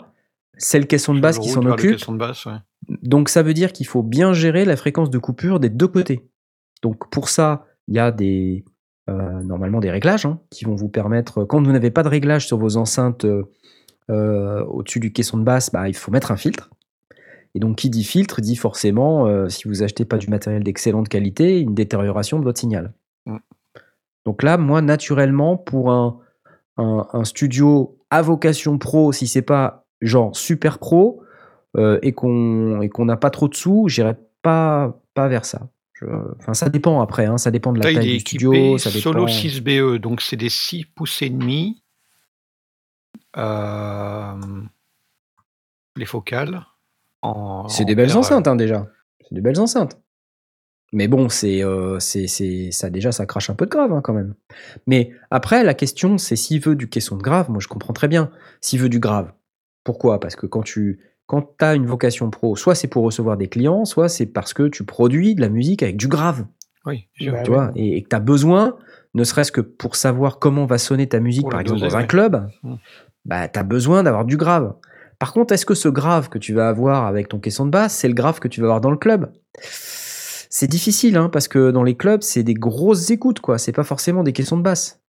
c'est 0.59 0.79
le 0.79 0.85
caisson 0.85 1.15
de 1.15 1.19
basse 1.19 1.39
qui 1.39 1.49
s'en 1.49 1.65
occupe 1.65 1.97
donc 3.01 3.29
ça 3.29 3.41
veut 3.41 3.55
dire 3.55 3.73
qu'il 3.73 3.87
faut 3.87 4.03
bien 4.03 4.31
gérer 4.31 4.63
la 4.63 4.75
fréquence 4.75 5.09
de 5.09 5.17
coupure 5.17 5.59
des 5.59 5.69
deux 5.69 5.87
côtés 5.87 6.29
donc 6.83 7.09
pour 7.09 7.29
ça 7.29 7.65
il 7.87 7.95
y 7.95 7.99
a 7.99 8.11
des 8.11 8.63
euh, 9.09 9.41
normalement 9.41 9.79
des 9.79 9.89
réglages 9.89 10.25
hein, 10.25 10.39
qui 10.49 10.65
vont 10.65 10.75
vous 10.75 10.89
permettre, 10.89 11.45
quand 11.45 11.63
vous 11.63 11.71
n'avez 11.71 11.91
pas 11.91 12.03
de 12.03 12.09
réglage 12.09 12.45
sur 12.45 12.57
vos 12.57 12.75
enceintes 12.75 13.23
euh, 13.23 13.43
euh, 14.09 14.65
au-dessus 14.65 14.99
du 14.99 15.13
caisson 15.13 15.37
de 15.37 15.43
basse, 15.43 15.71
bah, 15.71 15.87
il 15.87 15.95
faut 15.95 16.11
mettre 16.11 16.31
un 16.31 16.35
filtre. 16.35 16.69
Et 17.55 17.59
donc, 17.59 17.77
qui 17.77 17.89
dit 17.89 18.03
filtre 18.03 18.41
dit 18.41 18.57
forcément, 18.57 19.49
si 19.49 19.67
vous 19.67 19.81
achetez 19.81 20.05
pas 20.05 20.17
du 20.17 20.27
matériel 20.27 20.61
d'excellente 20.63 21.09
qualité, 21.09 21.59
une 21.59 21.73
détérioration 21.73 22.37
de 22.37 22.43
votre 22.43 22.59
signal. 22.59 22.93
Mm. 23.25 23.37
Donc 24.25 24.43
là, 24.43 24.57
moi, 24.57 24.81
naturellement, 24.81 25.57
pour 25.57 25.89
un, 25.89 26.19
un, 26.77 27.23
studio 27.23 27.97
à 28.11 28.21
vocation 28.21 28.77
pro, 28.77 29.11
si 29.11 29.25
c'est 29.25 29.41
pas 29.41 29.85
genre 30.01 30.35
super 30.35 30.77
pro 30.77 31.23
et 32.01 32.11
qu'on 32.11 33.05
n'a 33.05 33.17
pas 33.17 33.29
trop 33.31 33.47
de 33.47 33.55
sous, 33.55 33.87
j'irai 33.87 34.15
pas, 34.43 34.99
pas 35.15 35.27
vers 35.27 35.45
ça. 35.45 35.67
Enfin, 36.39 36.53
ça 36.53 36.69
dépend 36.69 37.01
après, 37.01 37.25
hein, 37.25 37.37
ça 37.37 37.51
dépend 37.51 37.73
de 37.73 37.79
la 37.79 37.93
taille 37.93 38.13
du 38.13 38.19
studio. 38.19 38.77
Ça 38.77 38.89
Solo 38.91 39.27
6BE, 39.27 39.97
donc 39.97 40.21
c'est 40.21 40.37
des 40.37 40.49
6 40.49 40.85
pouces 40.85 41.21
et 41.21 41.29
demi. 41.29 41.81
Euh, 43.37 44.33
les 45.95 46.05
focales. 46.05 46.65
C'est 47.67 47.83
des 47.83 47.95
belles 47.95 48.15
enceintes 48.15 48.47
hein, 48.47 48.55
déjà. 48.55 48.87
C'est 49.21 49.35
des 49.35 49.41
belles 49.41 49.59
enceintes. 49.59 49.99
Mais 50.93 51.09
bon, 51.09 51.27
c'est, 51.27 51.63
euh, 51.63 51.99
c'est, 51.99 52.27
ça 52.71 52.89
déjà, 52.89 53.11
ça 53.11 53.25
crache 53.25 53.49
un 53.49 53.55
peu 53.55 53.65
de 53.65 53.71
grave 53.71 53.91
hein, 53.91 54.01
quand 54.01 54.13
même. 54.13 54.35
Mais 54.85 55.11
après, 55.31 55.63
la 55.63 55.73
question, 55.73 56.17
c'est 56.17 56.37
s'il 56.37 56.61
veut 56.61 56.75
du 56.75 56.87
caisson 56.87 57.17
de 57.17 57.21
grave. 57.21 57.49
Moi, 57.49 57.59
je 57.59 57.67
comprends 57.67 57.93
très 57.93 58.07
bien. 58.07 58.31
S'il 58.61 58.79
veut 58.79 58.89
du 58.89 58.99
grave, 58.99 59.33
pourquoi? 59.83 60.19
Parce 60.21 60.37
que 60.37 60.45
quand 60.45 60.63
tu 60.63 61.01
quand 61.27 61.53
tu 61.59 61.65
as 61.65 61.75
une 61.75 61.85
vocation 61.85 62.29
pro, 62.29 62.55
soit 62.55 62.73
c'est 62.73 62.87
pour 62.87 63.03
recevoir 63.03 63.37
des 63.37 63.47
clients, 63.47 63.85
soit 63.85 64.09
c'est 64.09 64.25
parce 64.25 64.53
que 64.53 64.67
tu 64.67 64.83
produis 64.85 65.35
de 65.35 65.41
la 65.41 65.49
musique 65.49 65.83
avec 65.83 65.97
du 65.97 66.07
grave. 66.07 66.45
Oui, 66.85 67.07
tu 67.19 67.29
vois, 67.29 67.71
et, 67.75 68.01
que 68.01 68.07
tu 68.07 68.15
as 68.15 68.21
besoin, 68.21 68.77
ne 69.13 69.25
serait-ce 69.25 69.51
que 69.51 69.59
pour 69.59 69.97
savoir 69.97 70.39
comment 70.39 70.65
va 70.65 70.77
sonner 70.77 71.07
ta 71.07 71.19
musique, 71.19 71.49
par 71.49 71.59
exemple, 71.59 71.81
dans 71.81 71.97
un 71.97 72.05
club, 72.05 72.49
mmh. 72.63 72.75
bah, 73.25 73.49
tu 73.49 73.59
as 73.59 73.63
besoin 73.63 74.03
d'avoir 74.03 74.23
du 74.23 74.37
grave. 74.37 74.73
Par 75.19 75.33
contre, 75.33 75.53
est-ce 75.53 75.65
que 75.65 75.73
ce 75.73 75.89
grave 75.89 76.29
que 76.29 76.37
tu 76.37 76.53
vas 76.53 76.69
avoir 76.69 77.05
avec 77.05 77.27
ton 77.27 77.39
caisson 77.39 77.65
de 77.65 77.71
basse, 77.71 77.93
c'est 77.93 78.07
le 78.07 78.13
grave 78.13 78.39
que 78.39 78.47
tu 78.47 78.61
vas 78.61 78.67
avoir 78.67 78.81
dans 78.81 78.91
le 78.91 78.97
club? 78.97 79.31
C'est 79.59 80.67
difficile, 80.67 81.17
hein, 81.17 81.27
parce 81.27 81.49
que 81.49 81.71
dans 81.71 81.83
les 81.83 81.95
clubs, 81.95 82.21
c'est 82.21 82.43
des 82.43 82.53
grosses 82.53 83.09
écoutes, 83.09 83.41
quoi. 83.41 83.57
C'est 83.57 83.73
pas 83.73 83.83
forcément 83.83 84.23
des 84.23 84.31
caissons 84.31 84.57
de 84.57 84.61
basse 84.61 85.01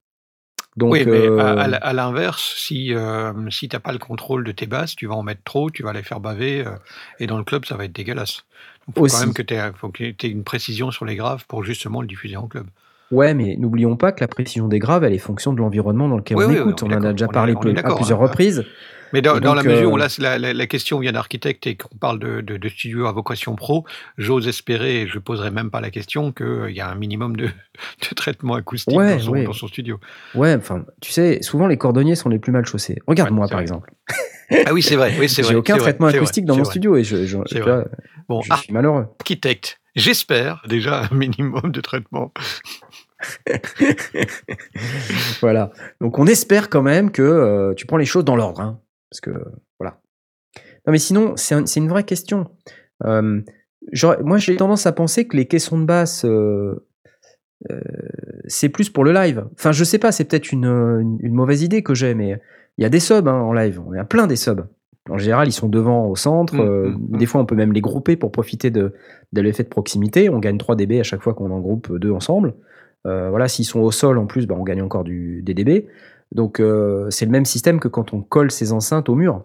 oui, 0.80 1.04
mais 1.06 1.26
à, 1.26 1.64
euh, 1.64 1.92
l'inverse, 1.92 2.54
si, 2.56 2.94
euh, 2.94 3.32
si 3.50 3.68
tu 3.68 3.76
n'as 3.76 3.80
pas 3.80 3.92
le 3.92 3.98
contrôle 3.98 4.44
de 4.44 4.52
tes 4.52 4.66
basses, 4.66 4.96
tu 4.96 5.06
vas 5.06 5.14
en 5.14 5.22
mettre 5.22 5.42
trop, 5.44 5.70
tu 5.70 5.82
vas 5.82 5.92
les 5.92 6.02
faire 6.02 6.20
baver, 6.20 6.64
euh, 6.66 6.70
et 7.18 7.26
dans 7.26 7.38
le 7.38 7.44
club, 7.44 7.64
ça 7.64 7.76
va 7.76 7.84
être 7.84 7.92
dégueulasse. 7.92 8.44
Il 8.88 8.94
faut 8.94 9.06
quand 9.06 9.20
même 9.20 9.34
que 9.34 9.42
tu 9.42 9.54
aies, 9.54 10.30
une 10.30 10.44
précision 10.44 10.90
sur 10.90 11.04
les 11.04 11.16
graves 11.16 11.44
pour 11.46 11.64
justement 11.64 12.00
le 12.00 12.06
diffuser 12.06 12.36
en 12.36 12.46
club. 12.46 12.66
Ouais, 13.10 13.34
mais 13.34 13.56
n'oublions 13.56 13.96
pas 13.96 14.12
que 14.12 14.20
la 14.20 14.28
précision 14.28 14.68
des 14.68 14.78
graves, 14.78 15.04
elle 15.04 15.14
est 15.14 15.18
fonction 15.18 15.52
de 15.52 15.58
l'environnement 15.58 16.08
dans 16.08 16.18
lequel 16.18 16.36
on 16.36 16.50
écoute. 16.50 16.82
on, 16.82 16.92
en 16.92 17.02
a 17.02 17.12
déjà 17.12 17.28
parlé 17.28 17.54
à 17.54 17.94
plusieurs 17.94 18.18
reprises. 18.18 18.64
Mais 19.12 19.22
dans, 19.22 19.54
la 19.54 19.62
mesure 19.62 19.92
où 19.92 19.96
là, 19.96 20.08
la, 20.18 20.38
la, 20.38 20.66
question 20.66 20.98
vient 20.98 21.12
d'architecte 21.12 21.66
et 21.66 21.76
qu'on 21.76 21.96
parle 21.96 22.18
de, 22.18 22.40
de, 22.40 22.68
studio 22.68 23.06
à 23.06 23.12
vocation 23.12 23.54
pro, 23.54 23.84
j'ose 24.16 24.48
espérer, 24.48 25.02
et 25.02 25.06
je 25.06 25.18
poserai 25.18 25.50
même 25.50 25.70
pas 25.70 25.80
la 25.80 25.90
question, 25.90 26.32
qu'il 26.32 26.70
y 26.70 26.80
a 26.80 26.88
un 26.88 26.94
minimum 26.94 27.36
de, 27.36 27.46
de 28.10 28.14
traitement 28.14 28.54
acoustique 28.54 28.94
dans, 28.94 29.18
son, 29.18 29.42
dans, 29.42 29.52
son, 29.52 29.68
studio. 29.68 29.98
Ouais, 30.34 30.54
enfin, 30.54 30.84
tu 31.00 31.12
sais, 31.12 31.42
souvent 31.42 31.66
les 31.66 31.76
cordonniers 31.76 32.16
sont 32.16 32.28
les 32.28 32.38
plus 32.38 32.52
mal 32.52 32.66
chaussés. 32.66 32.98
Regarde-moi, 33.06 33.48
par 33.48 33.60
exemple. 33.60 33.90
Ah 34.66 34.72
oui, 34.72 34.82
c'est 34.82 34.96
vrai. 34.96 35.14
Oui, 35.18 35.28
c'est 35.28 35.42
J'ai 35.48 35.54
aucun 35.54 35.76
traitement 35.76 36.06
acoustique 36.06 36.44
dans 36.44 36.56
mon 36.56 36.64
studio 36.64 36.96
et 36.96 37.04
je, 37.04 37.26
je, 37.26 37.36
bon, 38.28 38.40
je 38.42 38.54
suis 38.54 38.72
malheureux. 38.72 39.06
Architecte, 39.20 39.80
j'espère 39.94 40.62
déjà 40.68 41.02
un 41.10 41.14
minimum 41.14 41.70
de 41.70 41.80
traitement. 41.80 42.32
voilà. 45.40 45.72
Donc 46.00 46.18
on 46.18 46.26
espère 46.26 46.70
quand 46.70 46.82
même 46.82 47.10
que 47.10 47.22
euh, 47.22 47.74
tu 47.74 47.86
prends 47.86 47.96
les 47.96 48.06
choses 48.06 48.24
dans 48.24 48.36
l'ordre. 48.36 48.60
Hein, 48.60 48.80
parce 49.10 49.20
que 49.20 49.30
voilà. 49.78 50.00
Non 50.86 50.92
mais 50.92 50.98
sinon, 50.98 51.34
c'est 51.36 51.76
une 51.76 51.88
vraie 51.88 52.04
question. 52.04 52.50
Euh, 53.04 53.40
moi 54.22 54.38
j'ai 54.38 54.56
tendance 54.56 54.86
à 54.86 54.92
penser 54.92 55.26
que 55.26 55.36
les 55.36 55.46
caissons 55.46 55.78
de 55.78 55.84
basse, 55.84 56.24
euh, 56.24 56.84
c'est 58.46 58.68
plus 58.68 58.90
pour 58.90 59.04
le 59.04 59.12
live. 59.12 59.46
Enfin 59.54 59.72
je 59.72 59.84
sais 59.84 59.98
pas, 59.98 60.12
c'est 60.12 60.24
peut-être 60.24 60.52
une, 60.52 61.18
une, 61.20 61.34
mauvaise 61.34 61.62
idée 61.62 61.82
que 61.82 61.94
j'ai, 61.94 62.14
mais 62.14 62.40
il 62.76 62.82
y 62.82 62.84
a 62.84 62.88
des 62.88 63.00
subs 63.00 63.28
hein, 63.28 63.40
en 63.40 63.52
live. 63.52 63.80
Il 63.92 63.96
y 63.96 64.00
a 64.00 64.04
plein 64.04 64.26
des 64.26 64.36
subs. 64.36 64.66
En 65.10 65.18
général, 65.18 65.48
ils 65.48 65.52
sont 65.52 65.68
devant 65.68 66.06
au 66.06 66.16
centre. 66.16 66.54
Mmh, 66.54 66.90
mmh, 66.90 67.18
des 67.18 67.24
mmh. 67.24 67.28
fois, 67.28 67.40
on 67.40 67.46
peut 67.46 67.54
même 67.54 67.72
les 67.72 67.80
grouper 67.80 68.16
pour 68.16 68.30
profiter 68.30 68.70
de, 68.70 68.92
de 69.32 69.40
l'effet 69.40 69.62
de 69.62 69.68
proximité. 69.68 70.28
On 70.28 70.38
gagne 70.38 70.58
3 70.58 70.76
dB 70.76 71.00
à 71.00 71.02
chaque 71.02 71.22
fois 71.22 71.34
qu'on 71.34 71.50
en 71.50 71.60
groupe 71.60 71.96
deux 71.96 72.12
ensemble. 72.12 72.54
Euh, 73.06 73.30
voilà, 73.30 73.48
s'ils 73.48 73.64
sont 73.64 73.80
au 73.80 73.90
sol 73.90 74.18
en 74.18 74.26
plus, 74.26 74.46
bah, 74.46 74.56
on 74.58 74.64
gagne 74.64 74.82
encore 74.82 75.04
du, 75.04 75.42
des 75.42 75.54
dB. 75.54 75.86
Donc 76.32 76.60
euh, 76.60 77.08
c'est 77.10 77.24
le 77.24 77.30
même 77.30 77.44
système 77.44 77.80
que 77.80 77.88
quand 77.88 78.12
on 78.12 78.20
colle 78.22 78.50
ces 78.50 78.72
enceintes 78.72 79.08
au 79.08 79.14
mur. 79.14 79.44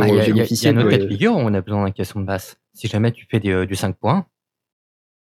Ah, 0.00 0.08
il 0.08 0.14
y, 0.14 0.18
a, 0.18 0.70
un 0.70 0.78
autre 0.78 0.88
cas 0.88 0.96
de 0.96 1.08
figure 1.08 1.36
où 1.36 1.40
on 1.40 1.52
a 1.52 1.60
besoin 1.60 1.84
d'un 1.84 1.90
caisson 1.90 2.20
de 2.20 2.24
basse. 2.24 2.56
Si 2.72 2.88
jamais 2.88 3.12
tu 3.12 3.26
fais 3.30 3.40
euh, 3.50 3.66
du 3.66 3.74
5 3.74 3.96
points. 3.96 4.26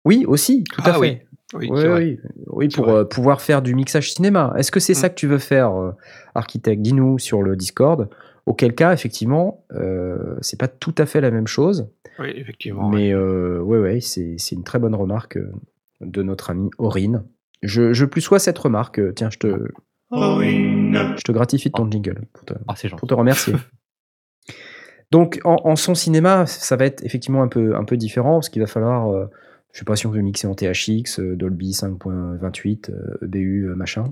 Oui, 0.04 0.26
aussi, 0.28 0.64
tout 0.64 0.82
à 0.82 0.96
ah 0.96 1.00
fait. 1.00 1.28
Oui, 1.54 1.70
oui, 1.72 2.20
oui, 2.48 2.68
pour 2.70 3.08
pouvoir 3.08 3.42
faire 3.42 3.62
du 3.62 3.76
mixage 3.76 4.14
cinéma. 4.14 4.54
Est-ce 4.58 4.72
que 4.72 4.80
c'est 4.80 4.96
ça 4.96 5.08
mm. 5.08 5.10
que 5.12 5.16
tu 5.16 5.28
veux 5.28 5.38
faire, 5.38 5.72
architecte? 6.34 6.82
Dis-nous 6.82 7.20
sur 7.20 7.42
le 7.42 7.56
Discord. 7.56 8.10
Auquel 8.46 8.74
cas, 8.74 8.94
effectivement, 8.94 9.66
c'est 10.42 10.60
pas 10.60 10.68
tout 10.68 10.96
à 10.98 11.06
fait 11.06 11.22
la 11.22 11.32
même 11.32 11.48
chose. 11.48 11.90
Oui, 12.20 12.32
effectivement. 12.36 12.90
Mais 12.90 13.16
oui, 13.16 13.78
ouais, 13.78 14.02
c'est 14.02 14.52
une 14.52 14.64
très 14.64 14.80
bonne 14.80 14.96
remarque 14.96 15.38
de 16.02 16.24
notre 16.24 16.50
ami 16.50 16.70
Aurine. 16.78 17.24
Je, 17.62 17.94
je 17.94 18.06
plus 18.06 18.22
sois 18.22 18.40
cette 18.40 18.58
remarque. 18.58 19.00
Tiens, 19.16 19.30
je 19.30 19.40
te, 19.40 19.68
je 20.12 21.22
te 21.24 21.32
gratifie 21.32 21.70
de 21.70 21.74
ton 21.74 21.90
jingle 21.90 22.26
pour 22.34 22.46
te, 22.46 22.54
ah, 22.68 22.74
pour 22.98 23.08
te 23.08 23.14
remercier. 23.14 23.54
Donc, 25.12 25.40
en, 25.46 25.76
son 25.78 25.96
cinéma, 25.96 26.46
ça 26.46 26.76
va 26.76 26.86
être 26.86 27.02
effectivement 27.06 27.42
un 27.42 27.48
peu, 27.48 27.76
un 27.78 27.86
peu 27.86 27.96
différent 27.96 28.34
parce 28.34 28.50
qu'il 28.50 28.62
va 28.62 28.68
falloir, 28.68 29.10
euh, 29.10 29.26
je 29.72 29.80
sais 29.80 29.86
pas 29.86 29.96
si 29.96 30.06
on 30.06 30.12
veut 30.12 30.22
mixer 30.22 30.48
en 30.48 30.54
THX, 30.54 31.20
euh, 31.20 31.38
Dolby 31.38 31.72
5.28, 31.72 32.92
EBU, 33.24 33.74
machin. 33.76 34.12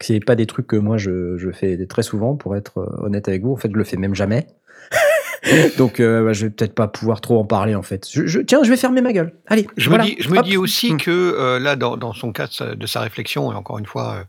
C'est 0.00 0.20
pas 0.20 0.36
des 0.36 0.46
trucs 0.46 0.66
que 0.66 0.76
moi 0.76 0.96
je, 0.96 1.36
je, 1.38 1.50
fais 1.50 1.86
très 1.86 2.02
souvent 2.02 2.36
pour 2.36 2.56
être 2.56 2.78
euh, 2.78 3.04
honnête 3.04 3.28
avec 3.28 3.42
vous. 3.42 3.52
En 3.52 3.56
fait, 3.56 3.70
je 3.72 3.76
le 3.76 3.84
fais 3.84 3.96
même 3.96 4.14
jamais. 4.14 4.46
Donc, 5.78 6.00
euh, 6.00 6.24
bah, 6.24 6.32
je 6.32 6.46
vais 6.46 6.50
peut-être 6.50 6.74
pas 6.74 6.88
pouvoir 6.88 7.20
trop 7.20 7.38
en 7.38 7.44
parler 7.44 7.74
en 7.74 7.82
fait. 7.82 8.06
Je, 8.10 8.40
tiens, 8.40 8.62
je 8.62 8.70
vais 8.70 8.76
fermer 8.76 9.00
ma 9.00 9.12
gueule. 9.12 9.32
Allez. 9.46 9.66
Je 9.76 9.90
me 9.90 9.98
dis, 10.02 10.16
je 10.20 10.28
me 10.30 10.42
dis 10.42 10.56
aussi 10.56 10.92
mm. 10.92 10.98
que 10.98 11.10
euh, 11.10 11.58
là, 11.58 11.76
dans, 11.76 11.96
dans, 11.96 12.12
son 12.12 12.32
cas 12.32 12.48
de 12.76 12.86
sa 12.86 13.00
réflexion, 13.00 13.50
et 13.52 13.54
encore 13.54 13.78
une 13.78 13.86
fois, 13.86 14.24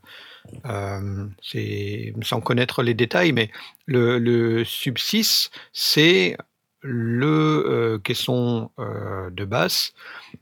euh, 0.65 1.25
c'est 1.41 2.13
sans 2.21 2.41
connaître 2.41 2.83
les 2.83 2.93
détails, 2.93 3.31
mais 3.31 3.51
le, 3.85 4.19
le 4.19 4.63
sub 4.63 4.97
6, 4.97 5.51
c'est 5.73 6.37
le 6.81 7.99
caisson 8.05 8.71
de 8.77 9.43
basse 9.43 9.93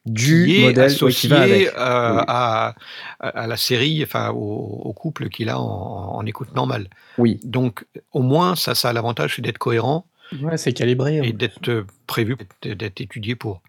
du 0.05 0.45
qui 0.45 0.61
est 0.61 0.67
modèle 0.67 0.83
associé 0.83 1.69
à, 1.75 2.75
à, 3.19 3.47
la 3.47 3.57
série, 3.57 4.03
enfin 4.03 4.29
au, 4.29 4.93
couple 4.93 5.29
qu'il 5.29 5.49
a 5.49 5.59
en, 5.59 6.15
en, 6.15 6.25
écoute 6.27 6.53
normale. 6.53 6.91
Oui. 7.17 7.39
Donc 7.43 7.87
au 8.11 8.21
moins 8.21 8.55
ça, 8.55 8.75
ça 8.75 8.89
a 8.89 8.93
l'avantage 8.93 9.39
d'être 9.39 9.57
cohérent 9.57 10.05
Ouais, 10.41 10.57
c'est 10.57 10.73
calibré. 10.73 11.17
Et 11.23 11.33
d'être 11.33 11.69
euh, 11.69 11.85
prévu, 12.05 12.37
d'être 12.61 13.01
étudié 13.01 13.35
pour. 13.35 13.61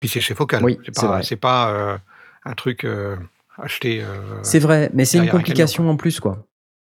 Puis 0.00 0.08
c'est 0.08 0.20
chez 0.20 0.34
Focal. 0.34 0.64
Oui, 0.64 0.78
c'est 0.84 1.36
pas, 1.36 1.66
pas 1.66 1.70
euh, 1.70 1.98
un 2.44 2.54
truc 2.54 2.86
euh, 3.58 4.04
c'est 4.42 4.58
vrai, 4.58 4.90
mais 4.94 5.04
c'est 5.04 5.18
une 5.18 5.28
complication 5.28 5.88
en 5.88 5.96
plus, 5.96 6.20
quoi. 6.20 6.46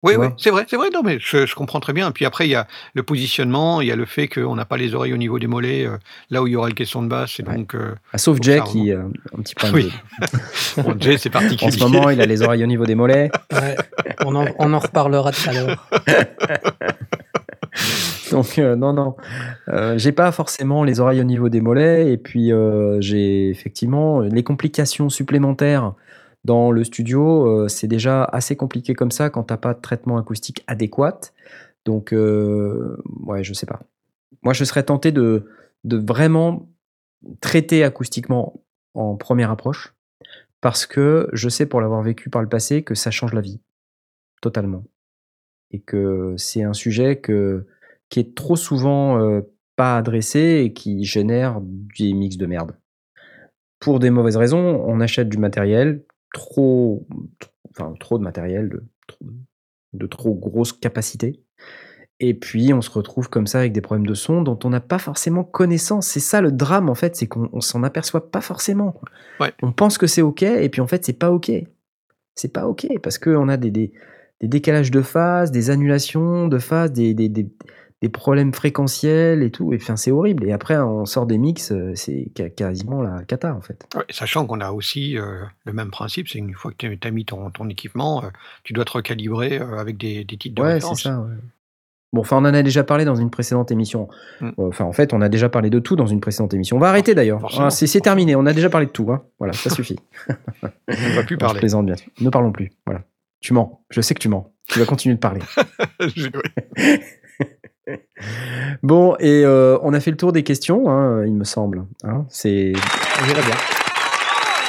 Oui, 0.03 0.17
oui, 0.19 0.27
c'est 0.37 0.51
vrai, 0.51 0.67
c'est 0.69 0.77
vrai. 0.77 0.91
Non, 0.93 1.01
mais 1.03 1.17
je, 1.19 1.47
je, 1.47 1.55
comprends 1.55 1.81
très 1.81 1.95
bien. 1.95 2.13
Puis 2.13 2.27
après, 2.27 2.47
il 2.47 2.51
y 2.51 2.55
a 2.55 2.67
le 2.93 3.03
positionnement, 3.03 3.81
il 3.81 3.89
y 3.89 3.91
a 3.91 3.97
le 3.97 4.05
fait 4.05 4.29
qu'on 4.29 4.55
n'a 4.55 4.67
pas 4.67 4.77
les 4.77 4.95
oreilles 4.95 5.15
au 5.15 5.17
niveau 5.17 5.39
des 5.39 5.47
mollets, 5.47 5.89
là 6.29 6.43
où 6.43 6.47
il 6.47 6.53
y 6.53 6.57
aura 6.57 6.69
le 6.69 6.75
caisson 6.75 7.03
de 7.03 7.09
basse. 7.09 7.41
Et 7.41 7.43
donc, 7.43 7.75
ah, 8.13 8.19
sauf 8.19 8.37
Jay 8.43 8.61
qui 8.67 8.93
un 8.93 9.11
petit 9.39 9.55
peu. 9.55 9.69
Oui. 9.73 9.91
bon, 10.77 10.95
Jay, 11.01 11.17
c'est 11.17 11.31
particulier. 11.31 11.69
En 11.69 11.71
ce 11.71 11.83
moment, 11.83 12.11
il 12.11 12.21
a 12.21 12.27
les 12.27 12.43
oreilles 12.43 12.63
au 12.63 12.67
niveau 12.67 12.85
des 12.85 12.95
mollets. 12.95 13.31
Ouais. 13.55 13.77
On, 14.27 14.35
en, 14.35 14.47
on 14.59 14.75
en 14.75 14.79
reparlera 14.79 15.33
tout 15.33 15.49
à 15.49 15.53
l'heure. 15.53 15.89
Donc 18.31 18.59
euh, 18.59 18.77
non, 18.77 18.93
non, 18.93 19.17
euh, 19.69 19.99
j'ai 19.99 20.13
pas 20.13 20.33
forcément 20.33 20.85
les 20.85 21.01
oreilles 21.01 21.21
au 21.21 21.25
niveau 21.25 21.49
des 21.49 21.61
mollets 21.61 22.13
et 22.13 22.17
puis 22.17 22.53
euh, 22.53 23.01
j'ai 23.01 23.49
effectivement 23.49 24.21
les 24.21 24.43
complications 24.43 25.09
supplémentaires 25.09 25.93
dans 26.45 26.71
le 26.71 26.85
studio. 26.85 27.69
c'est 27.69 27.89
déjà 27.89 28.25
assez 28.25 28.57
compliqué 28.57 28.95
comme 28.95 29.11
ça 29.11 29.31
quand 29.31 29.45
t'as 29.45 29.57
pas 29.57 29.75
de 29.75 29.81
traitement 29.81 30.19
acoustique 30.19 30.63
adéquat. 30.67 31.21
Donc 31.85 32.13
ouais, 32.13 33.43
je 33.43 33.55
sais 33.55 33.67
pas. 33.67 33.81
Moi, 34.43 34.53
je 34.53 34.65
serais 34.65 34.83
tenté 34.83 35.11
de, 35.11 35.47
vraiment 35.85 36.69
traiter 37.41 37.83
acoustiquement 37.83 38.63
en 38.93 39.17
première 39.17 39.51
approche 39.51 39.95
parce 40.61 40.87
que 40.87 41.29
je 41.33 41.49
sais 41.49 41.67
pour 41.67 41.81
l'avoir 41.81 42.03
vécu 42.03 42.31
par 42.31 42.43
le 42.43 42.49
passé 42.49 42.83
que 42.83 42.95
ça 42.95 43.11
change 43.11 43.33
la 43.33 43.41
vie 43.41 43.61
totalement 44.41 44.85
et 45.71 45.81
que 45.81 46.35
c'est 46.37 46.63
un 46.63 46.75
sujet 46.75 47.21
qui 47.21 48.21
est 48.21 48.35
trop 48.35 48.57
souvent 48.57 49.19
euh, 49.19 49.41
pas 49.77 49.97
adressé 49.97 50.63
et 50.65 50.73
qui 50.73 51.05
génère 51.05 51.61
des 51.63 52.13
mix 52.13 52.37
de 52.37 52.47
merde. 52.47 52.77
Pour 53.81 53.99
des 53.99 54.11
mauvaises 54.11 54.37
raisons, 54.37 54.83
on 54.87 55.01
achète 55.01 55.29
du 55.29 55.39
matériel 55.39 56.05
trop, 56.35 57.07
enfin 57.71 57.95
trop 57.99 58.19
de 58.19 58.25
matériel 58.25 58.69
de, 58.69 58.83
de 59.95 60.07
trop 60.07 60.35
grosse 60.35 60.75
capacité. 60.75 61.41
Et 62.21 62.35
puis 62.35 62.73
on 62.73 62.83
se 62.83 62.91
retrouve 62.91 63.29
comme 63.29 63.47
ça 63.47 63.59
avec 63.59 63.73
des 63.73 63.81
problèmes 63.81 64.07
de 64.07 64.15
son 64.15 64.43
dont 64.43 64.59
on 64.65 64.71
n'a 64.71 64.81
pas 64.81 64.99
forcément 64.99 65.43
connaissance. 65.43 66.07
C'est 66.07 66.21
ça 66.21 66.41
le 66.41 66.53
drame 66.53 66.91
en 66.91 66.95
fait, 66.95 67.17
c'est 67.17 67.27
qu'on 67.27 67.61
s'en 67.61 67.83
aperçoit 67.83 68.31
pas 68.31 68.41
forcément. 68.41 69.01
On 69.63 69.73
pense 69.73 69.99
que 69.99 70.07
c'est 70.07 70.23
ok 70.23 70.43
et 70.43 70.69
puis 70.69 70.81
en 70.81 70.87
fait 70.87 71.05
c'est 71.05 71.19
pas 71.19 71.33
ok. 71.33 71.51
C'est 72.35 72.53
pas 72.53 72.67
ok 72.67 72.87
parce 73.03 73.19
qu'on 73.19 73.49
a 73.49 73.57
des, 73.57 73.71
des, 73.71 73.93
des 74.41 74.49
décalages 74.49 74.91
de 74.91 75.03
phase, 75.03 75.51
des 75.51 75.71
annulations 75.71 76.49
de 76.49 76.59
phase, 76.59 76.93
des, 76.93 77.15
des, 77.15 77.49
des, 78.03 78.09
problèmes 78.09 78.53
fréquentiels 78.53 79.43
et 79.43 79.51
tout. 79.51 79.73
Et 79.73 79.77
enfin, 79.77 79.97
c'est 79.97 80.11
horrible. 80.11 80.45
Et 80.45 80.53
après, 80.53 80.77
on 80.79 81.05
sort 81.07 81.27
des 81.27 81.39
mix, 81.39 81.73
euh, 81.73 81.93
c'est 81.95 82.31
quasiment 82.57 83.03
la 83.03 83.25
cata 83.25 83.55
en 83.55 83.61
fait. 83.61 83.87
sachant 84.11 84.47
qu'on 84.47 84.61
a 84.61 84.73
aussi 84.73 85.19
euh, 85.19 85.43
le 85.65 85.73
même 85.73 85.91
principe, 85.91 86.29
c'est 86.29 86.39
une 86.39 86.55
fois 86.55 86.73
que 86.77 86.95
tu 86.95 87.09
as 87.09 87.11
mis 87.11 87.25
ton, 87.25 87.51
ton 87.51 87.69
équipement, 87.69 88.25
euh, 88.25 88.29
tu 88.63 88.73
dois 88.73 88.85
te 88.85 88.93
recalibrer 88.93 89.57
avec 89.59 89.97
des, 89.97 90.25
des 90.25 90.37
titres 90.37 90.55
de 90.55 90.63
ouais, 90.63 90.81
c'est 90.81 90.95
ça. 90.95 91.27
Bon, 92.15 92.21
enfin, 92.21 92.37
on 92.37 92.45
en 92.45 92.55
a 92.55 92.63
déjà 92.63 92.85
parlé 92.85 93.05
dans 93.05 93.17
une 93.17 93.29
précédente 93.29 93.73
émission. 93.73 94.09
Mm. 94.41 94.51
Enfin, 94.59 94.85
en 94.85 94.93
fait, 94.93 95.13
on 95.13 95.21
a 95.21 95.29
déjà 95.29 95.49
parlé 95.49 95.69
de 95.69 95.81
tout 95.81 95.97
dans 95.97 96.07
une 96.07 96.21
précédente 96.21 96.55
émission. 96.55 96.77
On 96.77 96.81
va 96.81 96.89
arrêter 96.89 97.13
d'ailleurs. 97.13 97.45
Ah, 97.59 97.71
c'est 97.71 98.01
terminé. 98.01 98.37
On 98.37 98.47
a 98.47 98.53
déjà 98.53 98.71
parlé 98.71 98.87
de 98.87 98.93
tout. 98.93 99.11
Hein. 99.11 99.25
Voilà, 99.41 99.53
ça 99.53 99.69
suffit. 99.69 99.99
on 100.63 100.93
ne 100.93 101.17
va 101.17 101.25
plus 101.25 101.37
parler. 101.37 101.57
Je 101.57 101.59
plaisante 101.59 101.87
bien. 101.87 101.97
Ne 102.21 102.31
parlons 102.31 102.53
plus. 102.53 102.71
Voilà. 102.87 103.03
Tu 103.41 103.53
mens. 103.53 103.85
Je 103.91 104.01
sais 104.01 104.15
que 104.15 104.21
tu 104.21 104.29
mens. 104.29 104.55
Tu 104.69 104.79
vas 104.79 104.87
continuer 104.87 105.17
de 105.17 105.21
parler. 105.21 105.41
bon, 108.83 109.17
et 109.19 109.45
euh, 109.45 109.79
on 109.83 109.93
a 109.93 110.01
fait 110.01 110.11
le 110.11 110.17
tour 110.17 110.33
des 110.33 110.43
questions, 110.43 110.91
hein, 110.91 111.25
il 111.27 111.35
me 111.35 111.45
semble. 111.45 111.85
Hein, 112.03 112.25
c'est. 112.29 112.73
bien. 112.73 113.57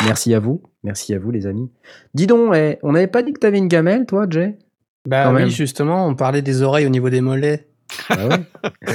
Merci 0.04 0.34
à 0.34 0.40
vous. 0.40 0.62
Merci 0.84 1.14
à 1.14 1.20
vous, 1.20 1.32
les 1.32 1.48
amis. 1.48 1.72
Dis 2.14 2.28
donc, 2.28 2.54
eh, 2.56 2.78
on 2.84 2.92
n'avait 2.92 3.08
pas 3.08 3.24
dit 3.24 3.34
que 3.34 3.40
tu 3.40 3.48
avais 3.48 3.58
une 3.58 3.68
gamelle, 3.68 4.06
toi, 4.06 4.26
Jay? 4.30 4.58
Bah 5.08 5.32
oui, 5.32 5.50
justement, 5.50 6.08
on 6.08 6.16
parlait 6.16 6.42
des 6.42 6.62
oreilles 6.62 6.86
au 6.86 6.90
niveau 6.90 7.10
des 7.10 7.22
mollets. 7.22 7.68
Ah 8.10 8.28
ouais? 8.28 8.38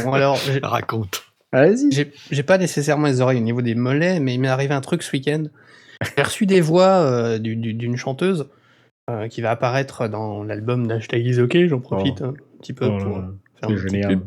Bon, 0.05 0.13
alors, 0.13 0.39
raconte. 0.63 1.23
Allez-y. 1.53 2.11
J'ai 2.31 2.43
pas 2.43 2.59
nécessairement 2.59 3.07
les 3.07 3.21
oreilles 3.21 3.39
au 3.39 3.45
niveau 3.45 3.63
des 3.63 3.75
mollets, 3.75 4.21
mais 4.21 4.35
il 4.35 4.41
m'est 4.41 4.49
arrivé 4.49 4.75
un 4.75 4.81
truc 4.81 5.03
ce 5.03 5.13
week-end. 5.13 5.45
J'ai 6.17 6.23
reçu 6.23 6.47
des 6.47 6.61
voix 6.61 7.01
euh, 7.01 7.39
d'une 7.39 7.97
chanteuse 7.97 8.49
euh, 9.11 9.29
qui 9.29 9.41
va 9.41 9.51
apparaître 9.51 10.09
dans 10.09 10.45
l'album 10.45 10.87
d'Hashtag 10.87 11.25
Isokay, 11.25 11.69
j'en 11.69 11.81
profite 11.81 12.23
oh. 12.23 12.27
un 12.27 12.35
petit 12.61 12.73
peu 12.73 12.87
oh 12.87 12.99
pour 12.99 13.23
faire 13.61 13.71
un 13.71 13.75
petit 13.75 14.01
pub. 14.01 14.23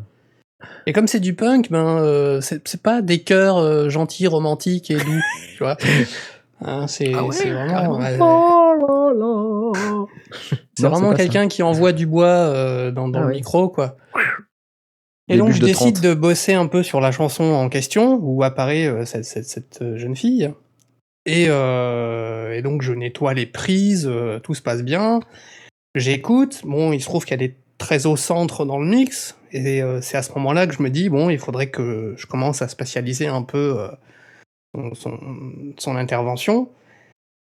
Et 0.85 0.93
comme 0.93 1.07
c'est 1.07 1.19
du 1.19 1.33
punk, 1.33 1.69
ben 1.71 1.97
euh, 1.97 2.41
c'est 2.41 2.81
pas 2.81 3.01
des 3.01 3.19
chœurs 3.19 3.57
euh, 3.57 3.89
gentils, 3.89 4.27
romantiques 4.27 4.91
et 4.91 4.95
doux, 4.97 5.21
tu 5.57 5.63
vois. 5.63 5.77
Hein, 6.61 6.87
c'est 6.87 7.11
ah 7.13 7.23
vraiment. 7.23 7.99
c'est 10.75 10.87
vraiment 10.87 11.13
quelqu'un 11.13 11.47
qui 11.47 11.63
envoie 11.63 11.91
du 11.91 12.07
bois 12.07 12.91
dans, 12.91 13.09
dans 13.09 13.19
ah 13.19 13.25
le 13.25 13.31
micro, 13.31 13.69
quoi. 13.69 13.97
Et 15.29 15.37
donc 15.37 15.51
je 15.51 15.61
décide 15.61 16.01
de 16.01 16.13
bosser 16.13 16.53
un 16.53 16.67
peu 16.67 16.83
sur 16.83 16.99
la 16.99 17.11
chanson 17.11 17.43
en 17.43 17.69
question 17.69 18.19
où 18.21 18.43
apparaît 18.43 18.87
euh, 18.87 19.05
cette, 19.05 19.81
euh, 19.81 19.97
jeune 19.97 20.15
fille. 20.15 20.51
Et, 21.25 21.43
et, 21.43 22.61
donc 22.61 22.81
je 22.81 22.91
nettoie 22.91 23.33
les 23.33 23.45
prises, 23.45 24.11
tout 24.43 24.53
se 24.53 24.61
passe 24.61 24.83
bien. 24.83 25.21
J'écoute. 25.95 26.63
Bon, 26.65 26.91
il 26.91 26.99
se 26.99 27.05
trouve 27.05 27.23
qu'il 27.23 27.31
y 27.31 27.41
a 27.41 27.47
des 27.47 27.55
très 27.83 28.05
au 28.05 28.15
centre 28.15 28.65
dans 28.65 28.79
le 28.79 28.87
mix. 28.87 29.37
Et 29.51 29.81
c'est 30.01 30.17
à 30.17 30.23
ce 30.23 30.31
moment-là 30.33 30.65
que 30.65 30.73
je 30.73 30.81
me 30.81 30.89
dis, 30.89 31.09
bon, 31.09 31.29
il 31.29 31.37
faudrait 31.37 31.69
que 31.69 32.15
je 32.17 32.25
commence 32.25 32.63
à 32.63 32.67
spatialiser 32.67 33.27
un 33.27 33.43
peu 33.43 33.87
son, 34.93 35.19
son 35.77 35.95
intervention. 35.95 36.69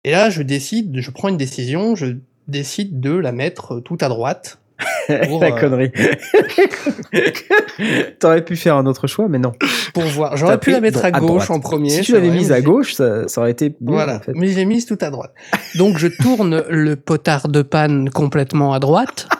Et 0.03 0.11
là, 0.11 0.31
je 0.31 0.43
décide, 0.43 0.99
je 0.99 1.11
prends 1.11 1.29
une 1.29 1.37
décision, 1.37 1.95
je 1.95 2.17
décide 2.49 3.01
de 3.01 3.13
la 3.13 3.31
mettre 3.31 3.81
tout 3.81 3.99
à 4.01 4.09
droite. 4.09 4.63
la 5.09 5.17
euh, 5.17 5.61
connerie. 5.61 5.93
T'aurais 8.19 8.45
pu 8.45 8.57
faire 8.57 8.77
un 8.77 8.87
autre 8.87 9.07
choix, 9.07 9.29
mais 9.29 9.39
non. 9.39 9.53
Pour 9.95 10.03
voir. 10.05 10.37
J'aurais 10.37 10.59
pu 10.59 10.73
la 10.73 10.81
mettre 10.81 11.05
à 11.05 11.13
gauche 11.13 11.51
en 11.51 11.61
premier. 11.61 11.91
Si 11.91 12.01
tu 12.03 12.13
l'avais 12.13 12.31
mise 12.31 12.53
à 12.53 12.61
gauche, 12.61 12.95
ça, 12.95 13.25
aurait 13.37 13.51
été 13.51 13.75
Voilà. 13.81 14.21
Mais 14.35 14.49
j'ai 14.49 14.65
mise 14.65 14.87
tout 14.87 14.99
à 15.01 15.11
droite. 15.11 15.33
Donc 15.77 15.99
je 15.99 16.09
tourne 16.09 16.65
le 16.69 16.97
potard 16.97 17.49
de 17.49 17.63
panne 17.63 18.11
complètement 18.11 18.73
à 18.73 18.81
droite. 18.81 19.29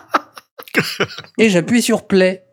et 1.39 1.51
j'appuie 1.51 1.83
sur 1.83 2.07
play. 2.07 2.45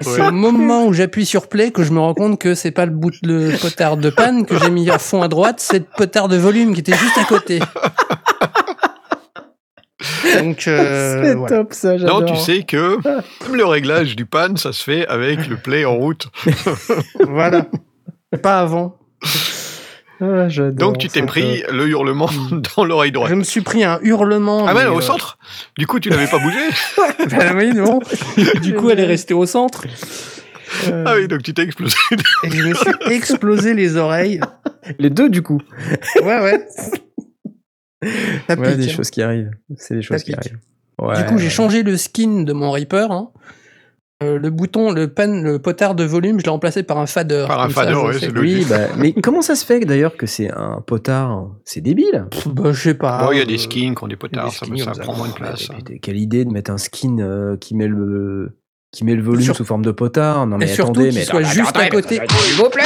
C'est 0.00 0.20
au 0.20 0.32
moment 0.32 0.86
où 0.86 0.92
j'appuie 0.92 1.26
sur 1.26 1.48
play 1.48 1.70
que 1.70 1.84
je 1.84 1.92
me 1.92 2.00
rends 2.00 2.14
compte 2.14 2.40
que 2.40 2.54
c'est 2.54 2.70
pas 2.70 2.86
le 2.86 2.92
bout 2.92 3.12
de 3.22 3.52
potard 3.60 3.96
de 3.96 4.10
panne 4.10 4.44
que 4.44 4.58
j'ai 4.58 4.70
mis 4.70 4.90
à 4.90 4.98
fond 4.98 5.22
à 5.22 5.28
droite, 5.28 5.60
c'est 5.60 5.78
le 5.78 5.86
potard 5.96 6.28
de 6.28 6.36
volume 6.36 6.74
qui 6.74 6.80
était 6.80 6.96
juste 6.96 7.18
à 7.18 7.24
côté. 7.24 7.60
Donc, 10.38 10.66
euh, 10.66 11.22
c'est 11.22 11.54
top 11.54 11.72
ça. 11.72 11.96
Non, 11.96 12.24
tu 12.24 12.36
sais 12.36 12.64
que 12.64 12.98
le 13.52 13.64
réglage 13.64 14.16
du 14.16 14.26
pan, 14.26 14.56
ça 14.56 14.72
se 14.72 14.82
fait 14.82 15.06
avec 15.06 15.46
le 15.46 15.56
play 15.56 15.84
en 15.84 15.94
route. 15.94 16.26
voilà. 17.20 17.66
Pas 18.42 18.60
avant. 18.60 18.96
Ah, 20.22 20.46
Donc 20.70 20.98
tu 20.98 21.08
t'es 21.08 21.22
pris 21.22 21.64
le 21.72 21.88
hurlement 21.88 22.30
dans 22.76 22.84
l'oreille 22.84 23.10
droite. 23.10 23.30
Je 23.30 23.34
me 23.34 23.42
suis 23.42 23.60
pris 23.60 23.82
un 23.82 23.98
hurlement. 24.02 24.66
Ah 24.68 24.74
ouais, 24.74 24.86
au 24.86 24.98
euh, 24.98 25.00
centre? 25.00 25.36
Du 25.76 25.88
coup, 25.88 25.98
tu 25.98 26.10
n'avais 26.10 26.28
pas 26.28 26.38
bougé? 26.38 26.58
Ben 27.30 27.56
oui, 27.56 27.72
non. 27.74 28.00
Du 28.62 28.74
coup, 28.74 28.90
elle 28.90 29.00
est 29.00 29.06
restée 29.06 29.34
au 29.34 29.46
centre? 29.46 29.84
Ah 30.86 31.14
oui, 31.16 31.26
donc 31.26 31.42
tu 31.42 31.52
t'es 31.54 31.62
explosé. 31.62 31.96
Et 32.44 32.50
je 32.50 32.68
me 32.68 32.74
suis 32.74 32.92
explosé 33.10 33.74
les 33.74 33.96
oreilles. 33.96 34.40
Les 34.98 35.10
deux, 35.10 35.28
du 35.28 35.42
coup. 35.42 35.60
Ouais, 36.22 36.40
ouais. 36.40 36.66
Ça 38.48 38.54
ouais, 38.54 38.76
des 38.76 38.88
choses 38.88 39.10
qui 39.10 39.22
arrivent. 39.22 39.50
C'est 39.76 39.96
des 39.96 40.02
choses 40.02 40.22
qui 40.22 40.34
arrivent. 40.34 40.58
Du 41.16 41.24
coup, 41.26 41.38
j'ai 41.38 41.50
changé 41.50 41.82
le 41.82 41.96
skin 41.96 42.42
de 42.42 42.52
mon 42.52 42.70
Reaper. 42.70 43.10
Hein. 43.10 43.30
Euh, 44.22 44.38
le 44.38 44.50
bouton, 44.50 44.92
le 44.92 45.08
pan, 45.08 45.42
le 45.42 45.58
potard 45.58 45.94
de 45.94 46.04
volume, 46.04 46.38
je 46.38 46.44
l'ai 46.44 46.50
remplacé 46.50 46.82
par 46.82 46.98
un 46.98 47.06
fader. 47.06 47.44
Par 47.48 47.60
un 47.62 47.68
fader, 47.68 47.94
oui, 47.94 48.14
c'est 48.18 48.38
Oui, 48.38 48.66
bah, 48.68 48.88
mais 48.96 49.12
comment 49.22 49.42
ça 49.42 49.54
se 49.54 49.64
fait 49.64 49.80
d'ailleurs 49.80 50.16
que 50.16 50.26
c'est 50.26 50.50
un 50.50 50.82
potard 50.86 51.48
C'est 51.64 51.80
débile. 51.80 52.26
bah, 52.46 52.72
je 52.72 52.80
sais 52.80 52.94
pas. 52.94 53.28
Il 53.32 53.38
y 53.38 53.42
a 53.42 53.44
des 53.44 53.58
skins 53.58 53.94
qui 53.94 54.04
ont 54.04 54.08
des 54.08 54.16
potards, 54.16 54.52
ça, 54.52 54.66
prend 55.00 55.16
moins 55.16 55.28
de 55.28 55.34
place. 55.34 55.68
quelle 56.00 56.18
idée 56.18 56.44
de 56.44 56.50
mettre 56.50 56.70
un 56.70 56.78
skin 56.78 57.18
euh, 57.18 57.56
qui 57.56 57.74
met 57.74 57.88
le 57.88 58.56
qui 58.92 59.06
met 59.06 59.14
le 59.14 59.22
volume 59.22 59.54
sous 59.54 59.64
forme 59.64 59.84
de 59.84 59.90
potard. 59.90 60.46
Non 60.46 60.58
mais 60.58 60.68
et 60.68 60.72
attendez, 60.72 61.12
mais 61.12 61.24
soit 61.24 61.42
juste 61.42 61.76
à 61.76 61.88
côté. 61.88 62.20
S'il 62.28 62.56
vous 62.56 62.68
plaît, 62.68 62.82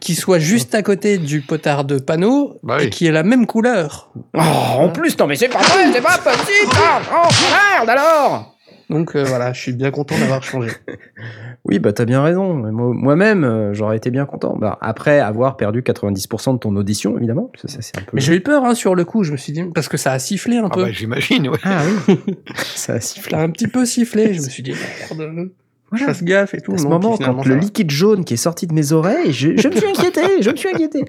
qui 0.00 0.14
soit 0.14 0.38
juste 0.38 0.74
à 0.74 0.82
côté 0.82 1.18
du 1.18 1.40
potard 1.40 1.84
de 1.84 1.98
panneau 1.98 2.58
bah 2.62 2.82
et 2.82 2.90
qui 2.90 3.06
ait 3.06 3.12
la 3.12 3.22
même 3.22 3.46
couleur. 3.46 4.10
Oh, 4.34 4.40
en 4.40 4.88
plus, 4.90 5.18
non 5.18 5.26
mais 5.26 5.36
c'est 5.36 5.48
pas 5.48 5.60
vrai, 5.60 5.90
c'est 5.92 6.02
pas 6.02 6.18
possible. 6.18 6.72
Oh, 7.12 7.28
merde 7.50 7.88
alors. 7.88 8.57
Donc 8.90 9.14
euh, 9.14 9.24
voilà, 9.24 9.52
je 9.52 9.60
suis 9.60 9.72
bien 9.72 9.90
content 9.90 10.18
d'avoir 10.18 10.42
changé. 10.42 10.70
oui, 11.64 11.78
bah 11.78 11.92
t'as 11.92 12.06
bien 12.06 12.22
raison. 12.22 12.54
Moi-même, 12.54 13.44
euh, 13.44 13.74
j'aurais 13.74 13.96
été 13.98 14.10
bien 14.10 14.24
content. 14.24 14.56
Bah, 14.56 14.78
après 14.80 15.20
avoir 15.20 15.56
perdu 15.56 15.82
90% 15.82 16.54
de 16.54 16.58
ton 16.58 16.74
audition, 16.74 17.16
évidemment. 17.18 17.50
Ça, 17.64 17.78
un 17.96 18.00
peu... 18.00 18.10
Mais 18.14 18.20
j'ai 18.20 18.34
eu 18.34 18.40
peur 18.40 18.64
hein, 18.64 18.74
sur 18.74 18.94
le 18.94 19.04
coup, 19.04 19.24
je 19.24 19.32
me 19.32 19.36
suis 19.36 19.52
dit, 19.52 19.62
parce 19.74 19.88
que 19.88 19.98
ça 19.98 20.12
a 20.12 20.18
sifflé 20.18 20.56
un 20.56 20.66
ah 20.66 20.74
peu. 20.74 20.84
Bah, 20.84 20.90
J'imagine, 20.90 21.48
ouais. 21.48 21.58
Ah 21.64 21.82
oui. 22.08 22.18
ça 22.56 22.94
a 22.94 23.00
sifflé. 23.00 23.36
un 23.36 23.50
petit 23.50 23.68
peu 23.68 23.84
sifflé. 23.84 24.32
Je 24.32 24.42
me 24.42 24.48
suis 24.48 24.62
dit, 24.62 24.72
merde. 24.72 25.50
Voilà. 25.90 26.06
Fasse 26.06 26.22
gaffe 26.22 26.54
et 26.54 26.60
tout. 26.60 26.74
À 26.74 26.78
ce 26.78 26.86
moment, 26.86 27.16
quand 27.16 27.46
le 27.46 27.56
liquide 27.56 27.90
jaune 27.90 28.24
qui 28.24 28.34
est 28.34 28.38
sorti 28.38 28.66
de 28.66 28.74
mes 28.74 28.92
oreilles, 28.92 29.32
je, 29.32 29.56
je 29.56 29.68
me 29.68 29.74
suis 29.74 29.86
inquiété, 29.86 30.42
je 30.42 30.50
me 30.50 30.56
suis 30.56 30.68
inquiété. 30.68 31.04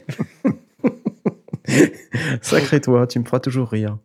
Sacré 2.41 2.79
toi, 2.81 3.05
tu 3.05 3.19
me 3.19 3.25
feras 3.25 3.39
toujours 3.39 3.69
rire. 3.69 3.97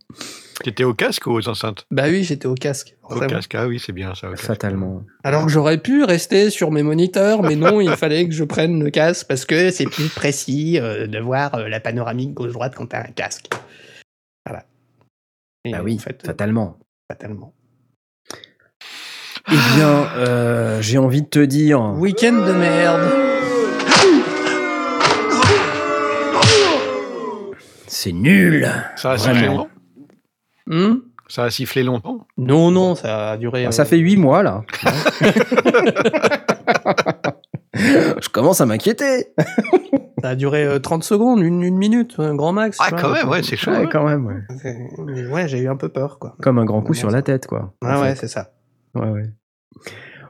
T'étais 0.62 0.84
au 0.84 0.94
casque 0.94 1.26
ou 1.26 1.32
aux 1.32 1.48
enceintes? 1.48 1.86
Bah 1.90 2.05
oui, 2.07 2.22
j'étais 2.22 2.46
au 2.46 2.55
casque. 2.55 2.96
Au 3.02 3.18
casque, 3.18 3.55
ah 3.55 3.66
oui, 3.66 3.80
c'est 3.84 3.92
bien 3.92 4.14
ça. 4.14 4.28
Fatalement. 4.36 5.02
Alors 5.24 5.46
que 5.46 5.50
j'aurais 5.50 5.78
pu 5.78 6.05
rester 6.05 6.50
sur 6.50 6.70
mes 6.70 6.82
moniteurs, 6.82 7.42
mais 7.42 7.57
non, 7.57 7.80
il 7.80 7.90
fallait 7.96 8.28
que 8.28 8.34
je 8.34 8.44
prenne 8.44 8.82
le 8.82 8.90
casque 8.90 9.26
parce 9.26 9.44
que 9.44 9.70
c'est 9.70 9.86
plus 9.86 10.09
précis 10.09 10.78
euh, 10.78 11.07
de 11.07 11.18
voir 11.18 11.55
euh, 11.55 11.68
la 11.68 11.80
panoramique 11.80 12.34
gauche-droite 12.34 12.74
quand 12.76 12.86
t'as 12.86 13.00
un 13.00 13.12
casque. 13.12 13.48
Voilà. 14.46 14.64
bah 15.70 15.82
oui, 15.82 15.96
en 15.96 15.98
fait, 15.98 16.24
fatalement. 16.24 16.78
Fatalement. 17.11 17.52
Eh 19.48 19.76
bien, 19.76 20.09
euh, 20.16 20.80
j'ai 20.80 20.98
envie 20.98 21.22
de 21.22 21.28
te 21.28 21.40
dire. 21.40 21.80
Week-end 21.98 22.44
de 22.46 22.52
merde. 22.52 23.02
C'est 27.86 28.12
nul. 28.12 28.68
Ça 28.96 29.18
sifflé 29.18 29.46
longtemps. 29.46 29.68
Hmm 30.66 30.96
ça 31.28 31.44
a 31.44 31.50
sifflé 31.50 31.82
longtemps. 31.82 32.26
Non, 32.36 32.70
non, 32.70 32.94
ça 32.94 33.32
a 33.32 33.36
duré. 33.36 33.66
Ah, 33.66 33.72
ça 33.72 33.84
fait 33.84 33.98
huit 33.98 34.16
mois 34.16 34.42
là. 34.42 34.62
Je 37.74 38.28
commence 38.28 38.60
à 38.60 38.66
m'inquiéter. 38.66 39.34
ça 40.22 40.30
a 40.30 40.34
duré 40.36 40.80
30 40.80 41.02
euh, 41.02 41.04
secondes, 41.04 41.40
une, 41.40 41.76
minute, 41.76 42.14
un 42.18 42.34
grand 42.34 42.52
max. 42.52 42.78
Ah, 42.80 42.90
quand 42.92 43.10
même, 43.10 43.28
ouais, 43.28 43.42
c'est 43.42 43.56
chaud. 43.56 43.72
Ouais, 43.72 43.88
quand 43.90 44.06
même, 44.06 44.26
ouais. 44.26 45.28
Ouais, 45.30 45.48
j'ai 45.48 45.58
eu 45.58 45.68
un 45.68 45.76
peu 45.76 45.88
peur, 45.88 46.18
quoi. 46.18 46.36
Comme 46.40 46.58
un 46.58 46.64
grand 46.64 46.82
coup 46.82 46.94
sur 46.94 47.10
la 47.10 47.22
tête, 47.22 47.46
quoi. 47.46 47.74
Ah, 47.82 48.00
ouais, 48.00 48.14
c'est 48.14 48.28
ça. 48.28 48.52
Ouais, 48.94 49.08
ouais. 49.08 49.30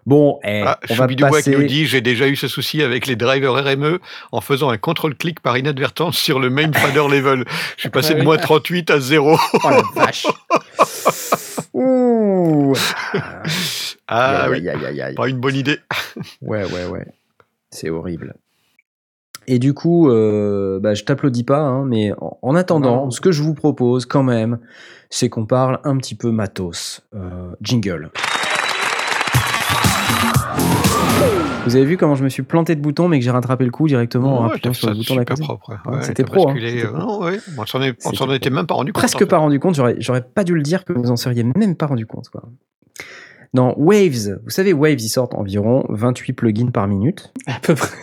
Bon, 0.07 0.39
eh, 0.45 0.63
ah, 0.67 0.79
on 0.91 0.95
va 0.95 1.07
passer... 1.07 1.57
nous 1.57 1.65
dit 1.65 1.87
j'ai 1.87 2.03
déjà 2.03 2.29
eu 2.29 2.37
ce 2.37 2.47
souci 2.47 2.83
avec 2.83 3.07
les 3.07 3.17
drivers 3.17 3.55
RME 3.55 4.01
en 4.33 4.41
faisant 4.41 4.69
un 4.69 4.77
contrôle-clic 4.77 5.41
par 5.41 5.57
inadvertance 5.57 6.19
sur 6.19 6.41
le 6.41 6.51
main 6.51 6.71
fader 6.73 7.09
level. 7.09 7.45
Je 7.77 7.83
suis 7.83 7.91
passé 7.91 8.15
de 8.15 8.23
moins 8.23 8.37
38 8.37 8.91
à 8.91 9.01
0. 9.01 9.39
Oh 9.53 9.59
la 9.71 9.83
vache. 9.95 10.27
Ouh. 11.75 12.75
Ah 14.07 14.49
oui, 14.51 14.63
pas 15.17 15.29
une 15.29 15.39
bonne 15.39 15.57
idée. 15.57 15.79
ouais, 16.43 16.65
ouais, 16.65 16.87
ouais. 16.87 17.07
C'est 17.71 17.91
horrible. 17.91 18.35
Et 19.47 19.59
du 19.59 19.75
coup, 19.75 20.09
euh, 20.09 20.79
bah, 20.81 20.95
je 20.95 21.05
t'applaudis 21.05 21.45
pas, 21.45 21.61
hein, 21.61 21.85
mais 21.85 22.13
en, 22.43 22.55
attendant, 22.55 23.11
ce 23.11 23.21
que 23.21 23.33
je 23.33 23.43
vous 23.43 23.55
propose 23.55 24.07
quand 24.07 24.23
même, 24.23 24.59
c'est 25.11 25.29
qu'on 25.29 25.47
parle 25.47 25.81
un 25.85 25.97
petit 25.97 26.15
peu 26.15 26.31
matos. 26.31 27.03
Euh, 27.15 27.51
jingle. 27.61 28.11
Vous 31.65 31.77
avez 31.77 31.85
vu 31.85 31.97
comment 31.97 32.15
je 32.15 32.23
me 32.25 32.29
suis 32.29 32.43
planté 32.43 32.75
de 32.77 32.81
bouton, 32.81 33.09
mais 33.09 33.19
que 33.19 33.25
j'ai 33.25 33.31
rattrapé 33.31 33.65
le 33.65 33.71
coup 33.71 33.89
directement 33.89 34.41
en 34.41 34.51
appuyant 34.51 34.75
sur 34.75 34.91
le 34.91 34.97
bouton 34.97 35.17
d'à 35.17 35.25
propre. 35.25 35.79
C'était 36.03 36.25
pro. 36.25 36.51
Hein. 36.51 36.57
Euh, 36.59 37.39
on 37.57 37.65
s'en 37.65 38.31
était 38.33 38.51
même 38.51 38.67
pas 38.67 38.75
rendu 38.75 38.93
compte. 38.93 39.01
Presque 39.01 39.25
pas 39.25 39.39
rendu 39.39 39.59
compte. 39.59 39.81
J'aurais 39.99 40.23
pas 40.23 40.45
dû 40.45 40.55
le 40.55 40.63
dire 40.63 40.85
que 40.85 40.93
vous 40.93 41.11
en 41.11 41.17
seriez 41.17 41.45
même 41.57 41.75
pas 41.75 41.87
rendu 41.87 42.07
compte. 42.07 42.29
Quoi. 42.29 42.43
Dans 43.55 43.75
Waves, 43.79 44.41
vous 44.45 44.51
savez, 44.51 44.73
Waves, 44.73 45.01
ils 45.01 45.09
sortent 45.09 45.35
environ 45.35 45.87
28 45.89 46.33
plugins 46.35 46.71
par 46.71 46.87
minute. 46.87 47.33
À 47.47 47.59
peu 47.61 47.75
près. 47.75 47.97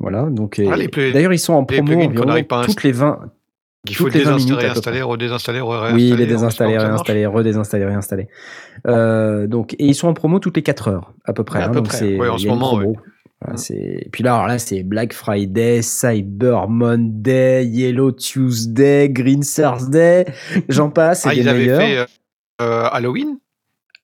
Voilà, 0.00 0.24
donc 0.24 0.60
ah, 0.60 0.76
d'ailleurs 1.12 1.32
ils 1.32 1.38
sont 1.38 1.52
en 1.52 1.64
promo 1.64 2.00
environ 2.00 2.42
toutes 2.64 2.82
les 2.82 2.92
20, 2.92 3.20
il 3.88 3.96
faut 3.96 4.08
désinstaller, 4.08 4.66
installer, 4.66 5.02
redésinstaller, 5.02 5.60
réinstaller. 5.60 5.94
Oui, 5.94 6.16
les 6.16 6.26
désinstaller, 6.26 6.78
réinstaller, 6.78 7.26
redésinstaller, 7.26 7.84
réinstaller. 7.84 8.28
Euh, 8.86 9.46
donc, 9.46 9.74
et 9.74 9.86
ils 9.86 9.94
sont 9.94 10.08
en 10.08 10.14
promo 10.14 10.38
toutes 10.38 10.56
les 10.56 10.62
4 10.62 10.88
heures, 10.88 11.12
à 11.24 11.32
peu 11.32 11.44
près. 11.44 11.62
à 11.62 11.66
hein, 11.66 11.70
peu 11.70 11.82
près. 11.82 12.18
Oui, 12.18 12.28
en 12.28 12.38
ce 12.38 12.46
moment, 12.46 12.74
oui. 12.74 12.94
Voilà, 13.40 13.60
Et 13.70 14.08
puis 14.10 14.24
là, 14.24 14.34
alors 14.34 14.46
là, 14.46 14.58
c'est 14.58 14.82
Black 14.82 15.12
Friday, 15.12 15.82
Cyber 15.82 16.68
Monday, 16.68 17.66
Yellow 17.66 18.12
Tuesday, 18.12 19.10
Green 19.10 19.42
Thursday, 19.42 20.24
j'en 20.68 20.88
passe, 20.88 21.26
ah, 21.26 21.34
des 21.34 21.40
ils 21.40 21.44
meilleurs. 21.44 21.80
Avaient 21.80 21.94
fait 21.96 22.06
euh, 22.62 22.88
Halloween? 22.90 23.38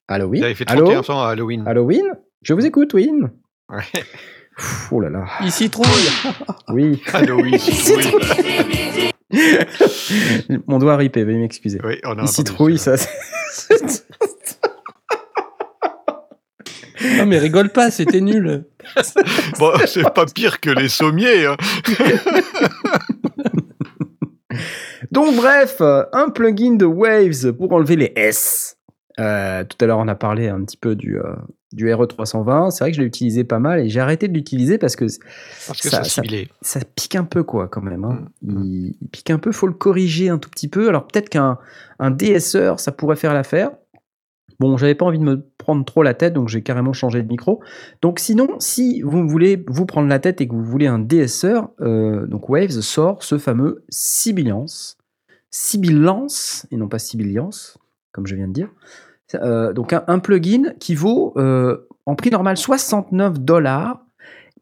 Halloween? 0.07 0.41
Ils 0.41 0.45
avaient 0.45 0.53
fait 0.53 0.65
31 0.65 1.01
à 1.01 1.29
Halloween. 1.29 1.63
Halloween? 1.65 2.05
Je 2.43 2.53
vous 2.53 2.65
écoute, 2.65 2.93
Win. 2.93 3.31
Ouais. 3.69 4.03
oh 4.91 4.99
là 4.99 5.09
là. 5.09 5.25
Il 5.41 5.51
citrouille 5.51 5.87
Oui. 6.69 7.01
Halloween, 7.13 7.57
Mon 10.67 10.79
doigt 10.79 10.97
ripé, 10.97 11.23
veuillez 11.23 11.39
m'excuser. 11.39 11.79
Oui, 11.83 11.99
on 12.03 12.17
a 12.17 12.27
citrouille, 12.27 12.77
ça. 12.77 12.95
Non 17.17 17.25
mais 17.25 17.37
rigole 17.37 17.69
pas, 17.69 17.91
c'était 17.91 18.21
nul. 18.21 18.65
bon, 19.59 19.71
c'est 19.85 20.09
pas 20.13 20.25
pire 20.25 20.61
que 20.61 20.69
les 20.69 20.87
sommiers. 20.87 21.47
Hein. 21.47 21.57
Donc 25.11 25.35
bref, 25.35 25.81
un 25.81 26.29
plugin 26.29 26.75
de 26.75 26.85
Waves 26.85 27.51
pour 27.51 27.73
enlever 27.73 27.97
les 27.97 28.13
S. 28.15 28.77
Euh, 29.19 29.63
tout 29.65 29.77
à 29.81 29.85
l'heure, 29.87 29.99
on 29.99 30.07
a 30.07 30.15
parlé 30.15 30.47
un 30.47 30.63
petit 30.63 30.77
peu 30.77 30.95
du, 30.95 31.19
euh, 31.19 31.35
du 31.73 31.87
RE320. 31.87 32.71
C'est 32.71 32.83
vrai 32.83 32.91
que 32.91 32.97
je 32.97 33.01
l'ai 33.01 33.07
utilisé 33.07 33.43
pas 33.43 33.59
mal 33.59 33.79
et 33.79 33.89
j'ai 33.89 33.99
arrêté 33.99 34.27
de 34.27 34.33
l'utiliser 34.33 34.77
parce 34.77 34.95
que, 34.95 35.07
ça, 35.09 36.03
ça, 36.03 36.79
pique 36.95 37.15
un 37.15 37.25
peu, 37.25 37.43
quoi, 37.43 37.67
quand 37.67 37.81
même. 37.81 38.05
Hein. 38.05 38.27
Mm. 38.41 38.63
Il, 38.63 39.07
pique 39.11 39.31
un 39.31 39.39
peu, 39.39 39.51
faut 39.51 39.67
le 39.67 39.73
corriger 39.73 40.29
un 40.29 40.37
tout 40.37 40.49
petit 40.49 40.67
peu. 40.67 40.87
Alors 40.87 41.07
peut-être 41.07 41.29
qu'un 41.29 41.57
un 41.99 42.11
DSR, 42.11 42.79
ça 42.79 42.91
pourrait 42.91 43.15
faire 43.15 43.33
l'affaire. 43.33 43.71
Bon, 44.59 44.77
j'avais 44.77 44.95
pas 44.95 45.05
envie 45.05 45.19
de 45.19 45.23
me 45.23 45.45
prendre 45.57 45.83
trop 45.83 46.03
la 46.03 46.13
tête, 46.13 46.33
donc 46.33 46.47
j'ai 46.47 46.61
carrément 46.61 46.93
changé 46.93 47.21
de 47.21 47.27
micro. 47.27 47.61
Donc 48.01 48.19
sinon, 48.19 48.47
si 48.59 49.01
vous 49.01 49.27
voulez 49.27 49.63
vous 49.67 49.85
prendre 49.85 50.07
la 50.07 50.19
tête 50.19 50.41
et 50.41 50.47
que 50.47 50.53
vous 50.53 50.63
voulez 50.63 50.87
un 50.87 50.99
DSR, 50.99 51.67
euh, 51.81 52.27
donc 52.27 52.49
Waves 52.49 52.81
sort 52.81 53.23
ce 53.23 53.37
fameux 53.37 53.83
Sibilance. 53.89 54.97
Sibilance, 55.49 56.67
et 56.71 56.77
non 56.77 56.87
pas 56.87 56.99
Sibiliance, 56.99 57.77
comme 58.11 58.27
je 58.27 58.35
viens 58.35 58.47
de 58.47 58.53
dire. 58.53 58.69
Euh, 59.35 59.73
donc 59.73 59.93
un, 59.93 60.19
plugin 60.19 60.73
qui 60.79 60.95
vaut 60.95 61.33
euh, 61.37 61.87
en 62.05 62.15
prix 62.15 62.29
normal 62.29 62.57
69 62.57 63.39
dollars, 63.39 64.05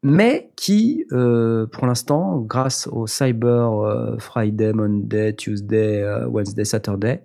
mais 0.04 0.52
qui, 0.56 1.06
euh, 1.12 1.68
pour 1.68 1.86
l'instant, 1.88 2.40
grâce 2.40 2.88
au 2.88 3.08
Cyber 3.08 4.16
Friday, 4.20 4.74
Monday, 4.74 5.34
Tuesday, 5.34 6.04
Wednesday, 6.26 6.66
Saturday, 6.66 7.24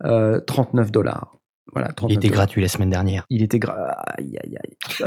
39 0.00 0.90
dollars. 0.90 1.36
Voilà, 1.74 1.88
il 2.08 2.16
était 2.16 2.28
gratuit 2.28 2.60
la 2.60 2.68
semaine 2.68 2.90
dernière. 2.90 3.24
Il 3.30 3.42
était 3.42 3.58
gratuit. 3.58 4.36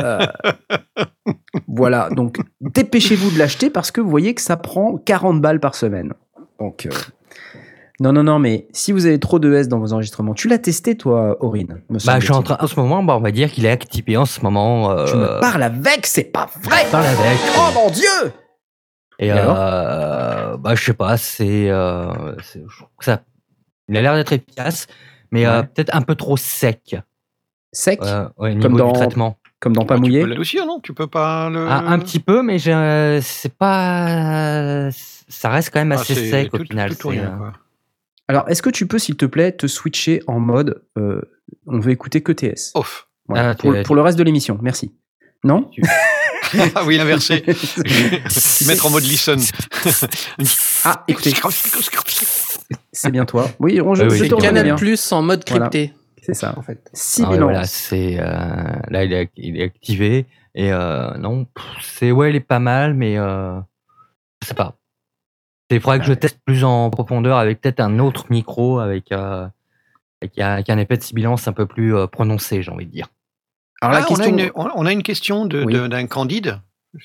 voilà, 1.67 2.09
donc 2.09 2.37
dépêchez-vous 2.61 3.31
de 3.31 3.37
l'acheter 3.37 3.69
parce 3.69 3.91
que 3.91 4.01
vous 4.01 4.09
voyez 4.09 4.33
que 4.33 4.41
ça 4.41 4.57
prend 4.57 4.97
40 4.97 5.41
balles 5.41 5.59
par 5.59 5.75
semaine. 5.75 6.13
Donc, 6.59 6.87
non, 8.01 8.11
non, 8.11 8.23
non, 8.23 8.39
mais 8.39 8.67
si 8.73 8.91
vous 8.91 9.05
avez 9.05 9.19
trop 9.19 9.39
de 9.39 9.53
S 9.53 9.69
dans 9.69 9.79
vos 9.79 9.93
enregistrements, 9.93 10.33
tu 10.33 10.49
l'as 10.49 10.57
testé, 10.57 10.97
toi, 10.97 11.37
Aurine 11.41 11.81
Bah, 11.89 12.19
je 12.19 12.25
suis 12.25 12.33
en 12.33 12.43
train, 12.43 12.57
en 12.59 12.67
ce 12.67 12.77
moment, 12.77 13.01
bah, 13.03 13.15
on 13.15 13.21
va 13.21 13.31
dire 13.31 13.49
qu'il 13.49 13.65
est 13.65 13.71
activé 13.71 14.17
en 14.17 14.25
ce 14.25 14.41
moment. 14.41 14.91
Euh... 14.91 15.05
Tu 15.05 15.15
me 15.15 15.39
parles 15.39 15.63
avec, 15.63 16.05
c'est 16.05 16.25
pas 16.25 16.49
vrai 16.61 16.83
Je 16.85 16.91
parle 16.91 17.05
avec. 17.05 17.39
Oh 17.57 17.69
mon 17.73 17.89
dieu 17.89 18.33
Et, 19.19 19.31
euh, 19.31 20.57
bah, 20.57 20.75
je 20.75 20.83
sais 20.83 20.93
pas, 20.93 21.15
c'est, 21.15 21.69
euh, 21.69 22.35
ça, 22.99 23.21
il 23.87 23.95
a 23.95 24.01
l'air 24.01 24.15
d'être 24.15 24.33
efficace, 24.33 24.87
mais 25.31 25.45
euh, 25.45 25.63
peut-être 25.63 25.95
un 25.95 26.01
peu 26.01 26.15
trop 26.15 26.35
sec. 26.35 26.97
Sec? 27.71 28.01
Ouais, 28.37 28.57
Comme 28.59 28.75
dans... 28.75 28.91
du 28.91 28.93
traitement. 28.93 29.37
Comme 29.61 29.73
dans 29.73 29.85
pas 29.85 29.95
mouillé? 29.95 30.19
Tu 30.19 30.25
peux 30.25 30.29
l'adoucir, 30.31 30.65
non? 30.65 30.79
Tu 30.81 30.93
peux 30.93 31.07
pas 31.07 31.49
le. 31.49 31.65
Ah, 31.69 31.85
un 31.87 31.99
petit 31.99 32.19
peu, 32.19 32.43
mais 32.43 32.59
c'est 32.59 33.53
pas. 33.57 34.89
Ça 34.91 35.49
reste 35.49 35.71
quand 35.71 35.79
même 35.79 35.93
ah, 35.93 35.95
assez 35.95 36.13
sec 36.13 36.53
au 36.53 36.59
final. 36.59 36.91
Alors, 38.27 38.49
est-ce 38.49 38.61
que 38.61 38.69
tu 38.69 38.87
peux, 38.87 38.99
s'il 38.99 39.17
te 39.17 39.25
plaît, 39.25 39.51
te 39.51 39.67
switcher 39.67 40.21
en 40.27 40.39
mode 40.39 40.83
euh, 40.97 41.21
on 41.67 41.79
veut 41.79 41.91
écouter 41.91 42.21
que 42.21 42.31
TS 42.31 42.71
Off. 42.73 43.07
Ah, 43.33 43.55
pour, 43.55 43.95
le 43.95 44.01
reste 44.01 44.17
de 44.17 44.23
l'émission, 44.23 44.57
merci. 44.61 44.93
Non? 45.43 45.69
Ah 46.75 46.83
oui, 46.85 46.99
inversé. 46.99 47.43
Mettre 48.67 48.85
en 48.85 48.91
mode 48.91 49.03
listen. 49.03 49.39
ah, 50.85 51.03
écoutez. 51.07 51.33
C'est 52.93 53.09
bien 53.09 53.25
toi. 53.25 53.49
Oui, 53.59 53.81
on 53.81 53.95
joue. 53.95 54.09
C'est 54.11 54.29
Canal 54.29 54.75
Plus 54.75 55.11
en 55.11 55.23
mode 55.23 55.43
crypté. 55.43 55.93
C'est 56.21 56.35
ça, 56.35 56.53
en 56.55 56.61
fait. 56.61 56.91
Ah 57.23 57.35
voilà, 57.37 57.65
c'est 57.65 58.19
euh, 58.19 58.23
là 58.89 59.03
il 59.03 59.13
est, 59.13 59.29
il 59.35 59.59
est, 59.59 59.63
activé 59.63 60.25
et 60.53 60.71
euh, 60.71 61.15
non, 61.17 61.45
c'est 61.81 62.11
ouais, 62.11 62.31
il 62.31 62.35
est 62.35 62.39
pas 62.39 62.59
mal, 62.59 62.93
mais 62.93 63.17
euh, 63.17 63.59
je 64.41 64.47
sais 64.47 64.53
pas. 64.53 64.77
Il 65.71 65.81
faudrait 65.81 65.99
que 65.99 66.05
je 66.05 66.13
teste 66.13 66.39
plus 66.45 66.63
en 66.63 66.89
profondeur 66.89 67.37
avec 67.37 67.61
peut-être 67.61 67.79
un 67.79 67.99
autre 67.99 68.25
micro 68.29 68.79
avec, 68.79 69.11
euh, 69.11 69.47
avec, 70.21 70.69
un 70.69 70.77
effet 70.77 70.97
de 70.97 71.03
sibilance 71.03 71.47
un 71.47 71.53
peu 71.53 71.65
plus 71.65 71.95
euh, 71.95 72.07
prononcé, 72.07 72.61
j'ai 72.61 72.71
envie 72.71 72.85
de 72.85 72.91
dire. 72.91 73.07
Alors, 73.81 73.99
la 73.99 74.05
question... 74.05 74.51
on, 74.55 74.85
a 74.85 74.91
une, 74.91 75.03
question 75.03 75.45
d'un 75.45 76.07
Candide. 76.07 76.61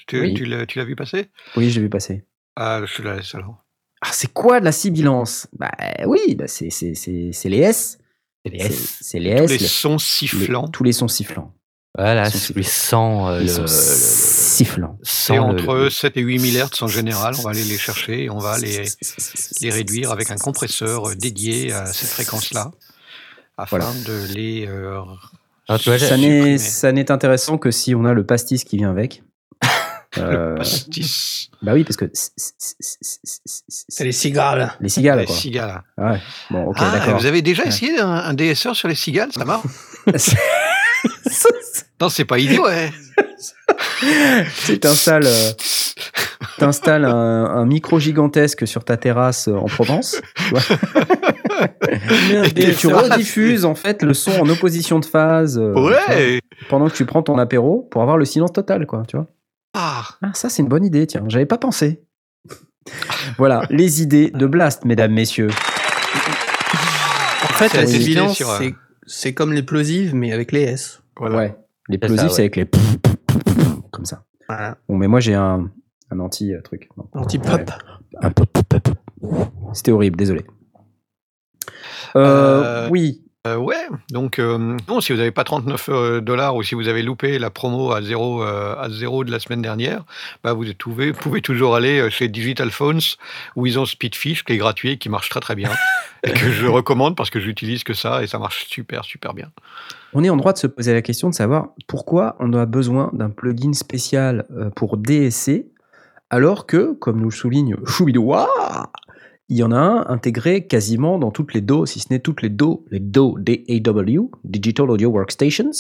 Tu, 0.07 0.35
tu 0.35 0.45
l'as 0.45 0.85
vu 0.85 0.95
passer? 0.95 1.29
Oui, 1.57 1.71
j'ai 1.71 1.81
vu 1.81 1.89
passer. 1.89 2.25
Ah, 2.57 2.83
je 2.85 3.03
la 3.03 3.17
laisse 3.17 3.35
alors. 3.35 3.65
Ah, 4.03 4.11
c'est 4.13 4.33
quoi 4.33 4.61
de 4.61 4.65
la 4.65 4.73
sibilance? 4.73 5.47
Bah 5.59 5.71
oui, 6.07 6.35
bah 6.35 6.47
c'est 6.47 6.69
les 6.69 7.59
S. 7.59 7.99
C'est 8.45 8.51
les 8.51 8.59
S. 8.59 8.99
C'est 9.01 9.19
les 9.19 9.31
S. 9.31 9.47
Tous 9.47 9.59
les 9.59 9.59
sons 9.59 9.99
sifflants. 9.99 10.69
tous 10.69 10.85
les 10.85 10.93
sons 10.93 11.09
sifflants. 11.09 11.53
Voilà, 11.99 12.31
celui 12.31 12.63
sans 12.63 13.31
euh, 13.31 13.41
le, 13.41 13.67
sifflant. 13.67 14.97
C'est 15.03 15.39
entre 15.39 15.89
7 15.91 16.17
et 16.17 16.21
8 16.21 16.39
000 16.39 16.67
Hz 16.67 16.83
en 16.83 16.87
général. 16.87 17.35
On 17.39 17.43
va 17.43 17.51
aller 17.51 17.65
les 17.65 17.79
chercher 17.79 18.25
et 18.25 18.31
on 18.31 18.39
va 18.39 18.59
les, 18.59 18.85
les 19.61 19.71
réduire 19.71 20.13
avec 20.13 20.31
un 20.31 20.37
compresseur 20.37 21.17
dédié 21.17 21.73
à 21.73 21.87
cette 21.87 22.11
fréquence-là 22.11 22.71
afin 23.59 23.79
de 23.79 24.33
les. 24.33 24.67
Euh, 24.69 25.01
ah, 25.69 25.79
ça 25.79 26.93
n'est 26.93 27.11
intéressant 27.11 27.59
que 27.59 27.71
si 27.71 27.95
on 27.95 28.05
a 28.05 28.13
le 28.13 28.25
pastis 28.25 28.65
qui 28.65 28.77
vient 28.79 28.91
avec. 28.91 29.23
Euh, 30.19 30.57
pastis. 30.57 31.51
Bah 31.63 31.73
oui, 31.73 31.85
parce 31.85 31.97
que 31.97 32.11
c'est 32.13 34.03
les 34.03 34.11
cigales. 34.11 34.75
Les 34.81 34.89
cigales. 34.89 35.21
Les 35.21 35.27
cigales. 35.29 35.85
Ouais. 35.97 36.21
Bon, 36.51 36.65
ok, 36.65 36.79
ah, 36.81 36.91
d'accord. 36.91 37.21
Vous 37.21 37.27
avez 37.27 37.43
déjà 37.43 37.65
essayé 37.65 38.01
un, 38.01 38.11
un 38.11 38.35
DSR 38.35 38.75
sur 38.75 38.89
les 38.89 38.97
cigales, 38.97 39.31
ça 39.31 39.45
marche? 39.45 39.65
non, 42.01 42.09
c'est 42.09 42.25
pas 42.25 42.39
idiot, 42.39 42.65
ouais. 42.65 42.91
tu 44.67 44.79
t'installes, 44.79 45.27
euh, 45.27 45.53
t'installes 46.59 47.05
un, 47.05 47.45
un, 47.45 47.67
micro 47.67 47.99
gigantesque 47.99 48.67
sur 48.67 48.85
ta 48.85 48.97
terrasse 48.97 49.49
euh, 49.49 49.55
en 49.55 49.67
Provence. 49.67 50.21
et 52.57 52.75
tu 52.75 52.89
rediffuses 52.89 53.65
en 53.65 53.75
fait 53.75 54.03
le 54.03 54.15
son 54.15 54.33
en 54.41 54.49
opposition 54.49 54.99
de 54.99 55.05
phase. 55.05 55.59
Euh, 55.59 55.75
ouais. 55.75 56.41
pendant 56.69 56.89
que 56.89 56.95
tu 56.95 57.05
prends 57.05 57.23
ton 57.23 57.39
apéro 57.39 57.87
pour 57.91 58.03
avoir 58.03 58.17
le 58.17 58.25
silence 58.25 58.53
total, 58.53 58.87
quoi. 58.87 59.03
Tu 59.07 59.17
vois. 59.17 59.27
Ah. 59.75 60.05
ah 60.23 60.31
ça 60.35 60.49
c'est 60.49 60.63
une 60.63 60.69
bonne 60.69 60.85
idée, 60.85 61.07
tiens. 61.07 61.25
J'avais 61.29 61.47
pas 61.47 61.59
pensé. 61.59 62.03
voilà, 63.37 63.63
les 63.71 64.03
idées 64.03 64.31
de 64.31 64.47
Blast, 64.47 64.85
mesdames, 64.85 65.13
messieurs. 65.13 65.51
En 67.43 67.53
fait, 67.55 67.75
la 67.75 67.85
c'est 69.07 69.35
comme 69.35 69.53
les 69.53 69.63
plosives, 69.65 70.15
mais 70.15 70.33
avec 70.33 70.53
les 70.53 70.63
S. 70.63 71.00
Ouais. 71.21 71.55
Les 71.89 71.99
plosives, 71.99 72.31
c'est 72.31 72.43
avec 72.43 72.57
les 72.57 72.67
comme 73.91 74.05
ça. 74.05 74.25
Bon, 74.89 74.97
mais 74.97 75.07
moi 75.07 75.21
j'ai 75.21 75.35
un, 75.35 75.71
un 76.11 76.21
anti 76.21 76.55
euh. 76.55 76.61
Anti-pop. 77.13 77.71
Un 78.21 78.31
pop, 78.31 78.49
pop, 78.69 78.89
C'était 79.73 79.93
horrible, 79.93 80.17
désolé. 80.17 80.45
Euh, 82.17 82.87
euh, 82.87 82.89
oui, 82.91 83.25
euh, 83.47 83.57
ouais, 83.57 83.89
donc 84.11 84.39
euh, 84.39 84.77
non, 84.87 85.01
si 85.01 85.13
vous 85.13 85.19
n'avez 85.19 85.31
pas 85.31 85.45
39 85.45 85.89
euh, 85.89 86.21
dollars 86.21 86.57
ou 86.57 86.63
si 86.63 86.75
vous 86.75 86.89
avez 86.89 87.03
loupé 87.03 87.39
la 87.39 87.49
promo 87.49 87.91
à 87.91 88.03
zéro, 88.03 88.43
à 88.43 88.89
zéro 88.91 89.25
de 89.25 89.31
la 89.31 89.41
semaine 89.41 89.63
dernière, 89.63 90.05
bah 90.45 90.53
vous, 90.53 90.65
pouvez, 90.79 91.15
pouvez 91.15 91.41
toujours 91.41 91.75
aller 91.75 92.11
chez 92.11 92.29
Digital 92.29 92.71
Phones 92.71 93.01
où 93.57 93.67
ils 93.67 93.79
ont 93.79 93.87
Speedfish 93.87 94.45
qui 94.45 94.53
est 94.53 94.57
gratuit 94.59 94.91
et 94.91 94.99
qui 94.99 95.09
marche 95.09 95.31
très 95.31 95.41
très 95.41 95.55
bien 95.55 95.71
et 96.23 96.33
que 96.33 96.51
je 96.51 96.67
recommande 96.67 97.17
parce 97.17 97.31
que 97.31 97.41
j'utilise 97.41 97.83
que 97.83 97.95
ça 97.95 98.23
et 98.23 98.27
ça 98.27 98.39
marche 98.39 98.67
super 98.67 99.05
super 99.07 99.33
bien. 99.33 99.51
On 100.13 100.23
est 100.23 100.29
en 100.29 100.37
droit 100.37 100.53
de 100.53 100.59
se 100.59 100.67
poser 100.67 100.93
la 100.93 101.01
question 101.01 101.31
de 101.31 101.35
savoir 101.35 101.69
pourquoi 101.87 102.37
on 102.41 102.53
a 102.53 102.67
besoin 102.67 103.09
d'un 103.15 103.31
plugin 103.31 103.73
spécial 103.73 104.45
pour 104.77 104.99
DSC 104.99 105.65
alors 106.29 106.67
que, 106.67 106.93
comme 106.93 107.19
nous 107.19 107.31
le 107.31 107.35
souligne 107.35 107.77
Choubidoua, 107.87 108.49
il 109.51 109.59
y 109.59 109.65
en 109.65 109.73
a 109.73 109.79
un 109.79 110.07
intégré 110.07 110.67
quasiment 110.67 111.19
dans 111.19 111.33
toutes 111.33 111.55
les 111.55 111.61
DO, 111.61 111.85
si 111.85 111.99
ce 111.99 112.07
n'est 112.11 112.21
toutes 112.21 112.41
les 112.41 112.49
DO, 112.49 112.85
les 112.91 113.01
DO 113.01 113.37
DAW, 113.37 114.31
Digital 114.45 114.91
Audio 114.91 115.11
Workstations, 115.11 115.73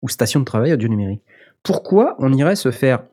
ou 0.00 0.08
stations 0.08 0.40
de 0.40 0.46
travail 0.46 0.72
audio 0.72 0.88
numérique. 0.88 1.22
Pourquoi 1.62 2.16
on 2.18 2.32
irait 2.32 2.56
se 2.56 2.70
faire 2.70 3.04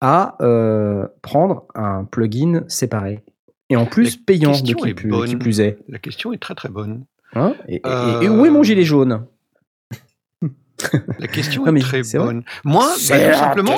à 0.00 0.36
euh, 0.40 1.08
prendre 1.20 1.66
un 1.74 2.04
plugin 2.04 2.62
séparé? 2.68 3.24
Et 3.70 3.76
en 3.76 3.86
plus 3.86 4.16
payant 4.16 4.52
de 4.52 4.56
qui, 4.56 4.74
plus, 5.34 5.60
est. 5.60 5.78
La 5.88 5.98
question 5.98 6.32
est 6.32 6.38
très 6.38 6.54
très 6.54 6.68
bonne. 6.68 7.04
Hein? 7.34 7.54
Et, 7.66 7.80
où 8.28 8.46
est 8.46 8.50
mon 8.50 8.62
gilet 8.62 8.84
jaune? 8.84 9.26
La 11.18 11.26
question 11.26 11.66
est 11.74 11.80
très 11.80 12.02
bonne. 12.14 12.42
Moi, 12.64 12.86
bah, 13.08 13.34
simplement, 13.34 13.76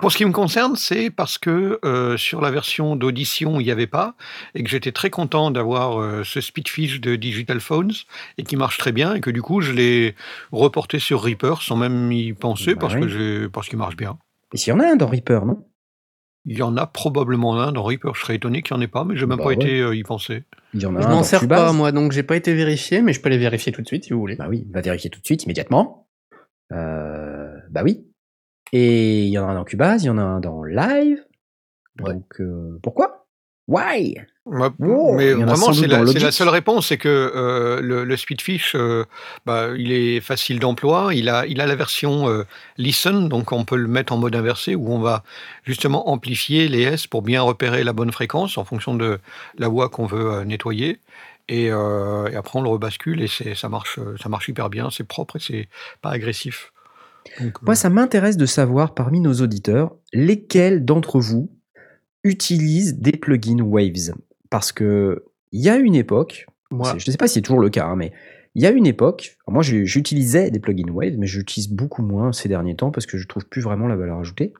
pour, 0.00 0.12
ce 0.12 0.16
qui 0.16 0.24
me 0.24 0.32
concerne, 0.32 0.76
c'est 0.76 1.10
parce 1.10 1.38
que 1.38 1.78
euh, 1.84 2.16
sur 2.16 2.40
la 2.40 2.50
version 2.50 2.96
d'audition, 2.96 3.60
il 3.60 3.64
n'y 3.64 3.70
avait 3.70 3.86
pas, 3.86 4.14
et 4.54 4.62
que 4.62 4.68
j'étais 4.68 4.92
très 4.92 5.10
content 5.10 5.50
d'avoir 5.50 6.00
euh, 6.00 6.22
ce 6.24 6.40
speedfish 6.40 7.00
de 7.00 7.16
Digital 7.16 7.60
Phones, 7.60 7.92
et 8.38 8.44
qui 8.44 8.56
marche 8.56 8.78
très 8.78 8.92
bien, 8.92 9.14
et 9.14 9.20
que 9.20 9.30
du 9.30 9.42
coup, 9.42 9.60
je 9.60 9.72
l'ai 9.72 10.14
reporté 10.52 10.98
sur 10.98 11.22
Reaper 11.22 11.62
sans 11.62 11.76
même 11.76 12.10
y 12.12 12.32
penser, 12.32 12.74
bah 12.74 12.80
parce 12.82 12.94
que 12.94 13.46
parce 13.48 13.68
qu'il 13.68 13.78
marche 13.78 13.96
bien. 13.96 14.18
Et 14.52 14.56
s'il 14.56 14.72
y 14.72 14.76
en 14.76 14.80
a 14.80 14.86
un 14.86 14.96
dans 14.96 15.08
Reaper, 15.08 15.44
non? 15.44 15.64
Il 16.48 16.56
y 16.56 16.62
en 16.62 16.76
a 16.76 16.86
probablement 16.86 17.60
un 17.60 17.72
dans 17.72 17.82
Reaper. 17.82 18.14
Je 18.14 18.20
serais 18.20 18.36
étonné 18.36 18.62
qu'il 18.62 18.76
n'y 18.76 18.80
en 18.80 18.84
ait 18.84 18.88
pas, 18.88 19.04
mais 19.04 19.16
je 19.16 19.24
n'ai 19.24 19.30
même 19.30 19.38
bah 19.38 19.44
pas 19.44 19.52
été 19.52 19.80
euh, 19.80 19.96
y 19.96 20.04
penser. 20.04 20.44
Il 20.74 20.80
y 20.80 20.86
en 20.86 20.94
a 20.94 21.00
je 21.00 21.08
m'en 21.08 21.24
sers 21.24 21.46
pas, 21.48 21.72
moi, 21.72 21.90
donc 21.90 22.12
j'ai 22.12 22.22
pas 22.22 22.36
été 22.36 22.54
vérifié, 22.54 23.02
mais 23.02 23.12
je 23.12 23.20
peux 23.20 23.28
les 23.28 23.38
vérifier 23.38 23.72
tout 23.72 23.82
de 23.82 23.86
suite 23.86 24.04
si 24.04 24.12
vous 24.12 24.20
voulez. 24.20 24.36
Bah 24.36 24.46
oui, 24.48 24.64
va 24.70 24.80
vérifier 24.80 25.10
tout 25.10 25.20
de 25.20 25.26
suite, 25.26 25.42
immédiatement. 25.44 26.05
Bah 26.70 27.82
oui. 27.82 28.06
Et 28.72 29.24
il 29.24 29.30
y 29.30 29.38
en 29.38 29.48
a 29.48 29.52
un 29.52 29.54
dans 29.54 29.64
Cubase, 29.64 30.02
il 30.02 30.06
y 30.06 30.10
en 30.10 30.18
a 30.18 30.22
un 30.22 30.40
dans 30.40 30.64
Live. 30.64 31.22
Donc 31.96 32.40
euh, 32.40 32.78
pourquoi? 32.82 33.26
Why? 33.68 34.16
Mais 34.48 35.32
vraiment, 35.32 35.72
c'est 35.72 35.88
la, 35.88 36.30
seule 36.30 36.48
réponse, 36.48 36.86
c'est 36.86 36.98
que 36.98 37.08
euh, 37.08 37.80
le, 37.80 38.16
Speedfish, 38.16 38.76
euh, 38.76 39.04
bah, 39.44 39.70
il 39.76 39.90
est 39.90 40.20
facile 40.20 40.60
d'emploi, 40.60 41.12
il 41.14 41.28
a, 41.28 41.46
il 41.46 41.60
a 41.60 41.66
la 41.66 41.74
version 41.74 42.28
Listen, 42.78 43.28
donc 43.28 43.50
on 43.50 43.64
peut 43.64 43.76
le 43.76 43.88
mettre 43.88 44.12
en 44.12 44.18
mode 44.18 44.36
inversé, 44.36 44.76
où 44.76 44.92
on 44.92 45.00
va 45.00 45.24
justement 45.64 46.10
amplifier 46.10 46.68
les 46.68 46.82
S 46.82 47.08
pour 47.08 47.22
bien 47.22 47.42
repérer 47.42 47.82
la 47.82 47.92
bonne 47.92 48.12
fréquence 48.12 48.56
en 48.56 48.64
fonction 48.64 48.94
de 48.94 49.18
la 49.58 49.66
voix 49.66 49.88
qu'on 49.88 50.06
veut 50.06 50.44
nettoyer. 50.44 51.00
Et, 51.48 51.70
après, 51.70 52.58
on 52.58 52.62
le 52.62 52.68
rebascule 52.68 53.22
et 53.22 53.54
ça 53.54 53.68
marche, 53.68 54.00
ça 54.20 54.28
marche 54.28 54.48
hyper 54.48 54.68
bien, 54.68 54.90
c'est 54.90 55.04
propre 55.04 55.36
et 55.36 55.40
c'est 55.40 55.68
pas 56.02 56.10
agressif. 56.10 56.72
Moi, 57.62 57.74
ça 57.74 57.90
m'intéresse 57.90 58.36
de 58.36 58.46
savoir 58.46 58.94
parmi 58.94 59.20
nos 59.20 59.34
auditeurs, 59.34 59.94
lesquels 60.12 60.84
d'entre 60.84 61.20
vous 61.20 61.50
utilisent 62.24 62.98
des 62.98 63.12
plugins 63.12 63.62
Waves 63.62 64.14
parce 64.50 64.72
que 64.72 65.24
il 65.52 65.60
y 65.60 65.68
a 65.68 65.76
une 65.76 65.94
époque, 65.94 66.46
moi, 66.70 66.94
je 66.98 67.06
ne 67.06 67.12
sais 67.12 67.16
pas 67.16 67.28
si 67.28 67.34
c'est 67.34 67.42
toujours 67.42 67.60
le 67.60 67.70
cas, 67.70 67.86
hein, 67.86 67.96
mais 67.96 68.12
il 68.56 68.62
y 68.62 68.66
a 68.66 68.70
une 68.70 68.86
époque, 68.86 69.36
moi 69.46 69.62
j'utilisais 69.62 70.50
des 70.50 70.58
plugins 70.58 70.90
Wave, 70.90 71.16
mais 71.18 71.26
j'utilise 71.26 71.68
beaucoup 71.68 72.02
moins 72.02 72.32
ces 72.32 72.48
derniers 72.48 72.74
temps 72.74 72.90
parce 72.90 73.04
que 73.04 73.18
je 73.18 73.28
trouve 73.28 73.46
plus 73.46 73.60
vraiment 73.60 73.86
la 73.86 73.96
valeur 73.96 74.18
ajoutée. 74.18 74.54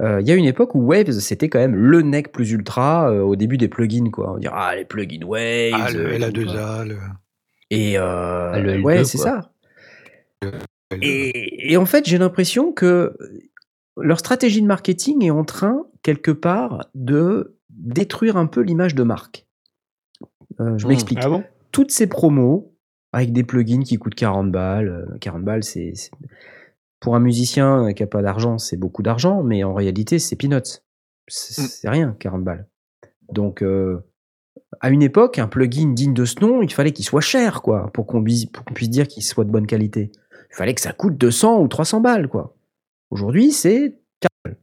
Euh, 0.00 0.20
il 0.20 0.26
y 0.26 0.32
a 0.32 0.34
une 0.34 0.46
époque 0.46 0.74
où 0.74 0.80
Waves 0.80 1.12
c'était 1.20 1.48
quand 1.48 1.58
même 1.58 1.76
le 1.76 2.02
nec 2.02 2.32
plus 2.32 2.50
ultra 2.50 3.10
euh, 3.10 3.20
au 3.20 3.36
début 3.36 3.58
des 3.58 3.68
plugins 3.68 4.10
quoi. 4.10 4.32
On 4.34 4.38
dirait 4.38 4.54
ah 4.56 4.74
les 4.74 4.84
plugins 4.84 5.24
Waves, 5.24 5.74
ah, 5.74 5.90
le 5.92 6.16
LA2A, 6.16 6.88
le... 6.88 6.96
et 7.70 7.98
euh, 7.98 8.52
ah, 8.52 8.58
le 8.58 8.80
ouais 8.80 9.04
c'est 9.04 9.18
ça. 9.18 9.52
Et, 11.00 11.72
et, 11.72 11.76
en 11.76 11.86
fait 11.86 12.06
j'ai 12.06 12.18
l'impression 12.18 12.72
que 12.72 13.16
leur 13.96 14.18
stratégie 14.18 14.60
de 14.62 14.66
marketing 14.66 15.24
est 15.24 15.30
en 15.30 15.44
train 15.44 15.84
quelque 16.02 16.30
part 16.30 16.86
de 16.94 17.56
détruire 17.70 18.36
un 18.36 18.46
peu 18.46 18.60
l'image 18.60 18.94
de 18.94 19.02
marque. 19.02 19.46
Euh, 20.60 20.76
je 20.78 20.86
mmh. 20.86 20.88
m'explique. 20.88 21.18
Ah 21.22 21.42
Toutes 21.70 21.90
ces 21.90 22.06
promos 22.06 22.74
avec 23.12 23.32
des 23.32 23.44
plugins 23.44 23.82
qui 23.82 23.96
coûtent 23.96 24.14
40 24.14 24.50
balles, 24.50 25.16
40 25.20 25.40
euh, 25.40 25.44
balles, 25.44 25.64
c'est 25.64 25.92
pour 27.02 27.16
un 27.16 27.20
musicien 27.20 27.92
qui 27.92 28.04
a 28.04 28.06
pas 28.06 28.22
d'argent, 28.22 28.58
c'est 28.58 28.76
beaucoup 28.76 29.02
d'argent, 29.02 29.42
mais 29.42 29.64
en 29.64 29.74
réalité, 29.74 30.20
c'est 30.20 30.36
peanuts. 30.36 30.80
C'est 31.26 31.88
mmh. 31.88 31.90
rien, 31.90 32.16
40 32.18 32.44
balles. 32.44 32.68
Donc, 33.32 33.60
euh, 33.60 33.98
à 34.80 34.88
une 34.90 35.02
époque, 35.02 35.40
un 35.40 35.48
plugin 35.48 35.92
digne 35.92 36.14
de 36.14 36.24
ce 36.24 36.38
nom, 36.40 36.62
il 36.62 36.72
fallait 36.72 36.92
qu'il 36.92 37.04
soit 37.04 37.20
cher, 37.20 37.60
quoi, 37.60 37.90
pour 37.92 38.06
qu'on 38.06 38.22
puisse, 38.22 38.46
puisse 38.74 38.88
dire 38.88 39.08
qu'il 39.08 39.24
soit 39.24 39.44
de 39.44 39.50
bonne 39.50 39.66
qualité. 39.66 40.12
Il 40.50 40.56
fallait 40.56 40.74
que 40.74 40.80
ça 40.80 40.92
coûte 40.92 41.18
200 41.18 41.60
ou 41.60 41.66
300 41.66 42.00
balles, 42.00 42.28
quoi. 42.28 42.54
Aujourd'hui, 43.10 43.50
c'est 43.50 43.98
40 44.20 44.30
balles. 44.44 44.58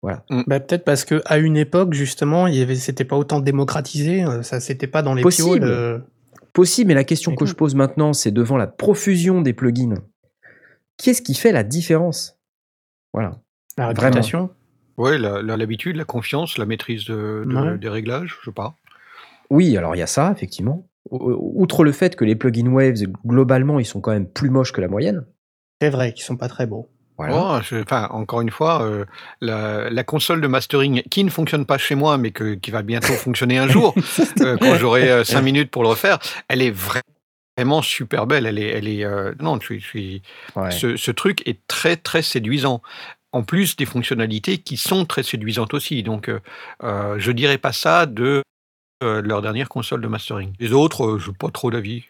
Voilà. 0.00 0.24
Mm. 0.30 0.42
Bah, 0.46 0.60
peut-être 0.60 0.84
parce 0.84 1.04
que 1.04 1.20
à 1.26 1.36
une 1.36 1.58
époque 1.58 1.92
justement, 1.92 2.46
il 2.46 2.54
y 2.54 2.62
avait, 2.62 2.74
c'était 2.74 3.04
pas 3.04 3.16
autant 3.16 3.40
démocratisé, 3.40 4.24
euh, 4.24 4.42
ça 4.42 4.60
c'était 4.60 4.86
pas 4.86 5.02
dans 5.02 5.12
les 5.12 5.22
possible. 5.22 6.04
Possible, 6.54 6.88
mais 6.88 6.94
la 6.94 7.04
question 7.04 7.34
que 7.34 7.46
je 7.46 7.54
pose 7.54 7.74
maintenant, 7.74 8.12
c'est 8.12 8.30
devant 8.30 8.58
la 8.58 8.66
profusion 8.66 9.40
des 9.40 9.54
plugins, 9.54 9.94
qu'est-ce 10.96 11.22
qui 11.22 11.34
fait 11.34 11.52
la 11.52 11.62
différence? 11.62 12.38
Voilà. 13.12 13.40
La 13.76 13.88
réputation? 13.88 14.50
Oui, 14.98 15.18
l'habitude, 15.18 15.96
la, 15.96 16.04
confiance, 16.04 16.58
la 16.58 16.66
maîtrise 16.66 17.06
des 17.06 17.88
réglages, 17.88 18.36
je 18.40 18.50
sais 18.50 18.54
pas. 18.54 18.76
Oui, 19.50 19.76
alors 19.76 19.94
il 19.96 19.98
y 19.98 20.02
a 20.02 20.06
ça, 20.06 20.32
effectivement. 20.34 20.86
Outre 21.10 21.84
le 21.84 21.92
fait 21.92 22.16
que 22.16 22.24
les 22.24 22.36
plugins 22.36 22.70
Waves, 22.70 23.02
globalement, 23.26 23.78
ils 23.78 23.84
sont 23.84 24.00
quand 24.00 24.12
même 24.12 24.28
plus 24.28 24.50
moches 24.50 24.72
que 24.72 24.80
la 24.80 24.88
moyenne. 24.88 25.26
C'est 25.80 25.90
vrai 25.90 26.12
qu'ils 26.12 26.24
sont 26.24 26.36
pas 26.36 26.48
très 26.48 26.66
beaux. 26.66 26.88
Oh, 27.18 27.58
enfin, 27.74 28.08
encore 28.10 28.40
une 28.40 28.50
fois, 28.50 28.82
euh, 28.82 29.04
la, 29.40 30.04
console 30.04 30.40
de 30.40 30.46
mastering 30.46 31.02
qui 31.10 31.22
ne 31.24 31.30
fonctionne 31.30 31.66
pas 31.66 31.78
chez 31.78 31.94
moi, 31.94 32.18
mais 32.18 32.30
que, 32.30 32.54
qui 32.54 32.70
va 32.70 32.82
bientôt 32.82 33.12
fonctionner 33.12 33.58
un 33.58 33.68
jour, 33.68 33.94
euh, 34.40 34.56
quand 34.58 34.76
j'aurai 34.76 35.24
5 35.24 35.38
euh, 35.38 35.42
minutes 35.42 35.70
pour 35.70 35.82
le 35.82 35.90
refaire, 35.90 36.18
elle 36.48 36.62
est 36.62 36.70
vraiment 36.70 37.02
super 37.82 38.26
belle. 38.26 38.46
Elle 38.46 38.58
est, 38.58 38.68
elle 38.68 38.88
est, 38.88 39.06
non, 39.40 39.58
je 39.60 39.78
suis, 39.78 40.22
ce, 40.70 40.96
ce, 40.96 41.10
truc 41.10 41.46
est 41.46 41.66
très 41.66 41.96
très 41.96 42.22
séduisant. 42.22 42.82
En 43.34 43.42
plus 43.42 43.76
des 43.76 43.86
fonctionnalités 43.86 44.58
qui 44.58 44.76
sont 44.76 45.06
très 45.06 45.22
séduisantes 45.22 45.72
aussi. 45.72 46.02
Donc, 46.02 46.30
je 46.82 47.30
dirais 47.32 47.58
pas 47.58 47.72
ça 47.72 48.06
de 48.06 48.42
leur 49.00 49.42
dernière 49.42 49.68
console 49.68 50.00
de 50.00 50.08
mastering. 50.08 50.52
Les 50.60 50.72
autres, 50.72 51.18
je 51.18 51.30
n'ai 51.30 51.36
pas 51.36 51.50
trop 51.50 51.70
d'avis. 51.70 52.04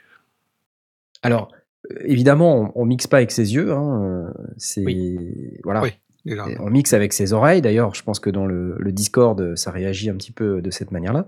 Alors, 1.23 1.53
évidemment, 2.01 2.73
on, 2.75 2.85
mixe 2.85 3.07
pas 3.07 3.19
avec 3.19 3.31
ses 3.31 3.55
yeux. 3.55 3.73
Hein, 3.73 4.33
c'est 4.57 4.85
voilà. 5.65 5.83
on 6.61 6.71
mixe 6.71 6.93
avec 6.93 7.13
ses 7.13 7.33
oreilles. 7.33 7.63
D'ailleurs, 7.63 7.95
je 7.95 8.03
pense 8.03 8.21
que 8.21 8.31
dans 8.31 8.47
le, 8.47 8.77
Discord, 8.93 9.57
ça 9.57 9.71
réagit 9.71 10.11
un 10.11 10.15
petit 10.15 10.33
peu 10.33 10.61
de 10.61 10.71
cette 10.71 10.91
manière-là. 10.91 11.27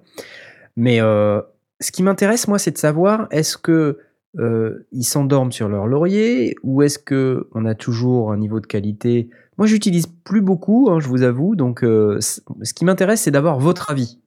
Mais 0.76 1.00
euh, 1.00 1.40
ce 1.80 1.92
qui 1.92 2.02
m'intéresse, 2.02 2.48
moi, 2.48 2.58
c'est 2.58 2.70
de 2.70 2.78
savoir 2.78 3.26
est-ce 3.30 3.56
que 3.56 3.98
euh, 4.38 4.86
ils 4.92 5.04
s'endorment 5.04 5.52
sur 5.52 5.68
leur 5.68 5.86
laurier 5.86 6.56
ou 6.62 6.82
est-ce 6.82 6.98
que 6.98 7.48
on 7.52 7.64
a 7.64 7.74
toujours 7.74 8.32
un 8.32 8.36
niveau 8.36 8.60
de 8.60 8.66
qualité? 8.66 9.28
Moi, 9.58 9.66
j'utilise 9.66 10.06
plus 10.06 10.40
beaucoup, 10.40 10.88
hein, 10.90 11.00
je 11.00 11.08
vous 11.08 11.22
avoue. 11.22 11.56
Donc, 11.56 11.84
euh, 11.84 12.18
ce 12.20 12.74
qui 12.74 12.84
m'intéresse, 12.84 13.22
c'est 13.22 13.30
d'avoir 13.30 13.58
votre 13.58 13.90
avis, 13.90 14.18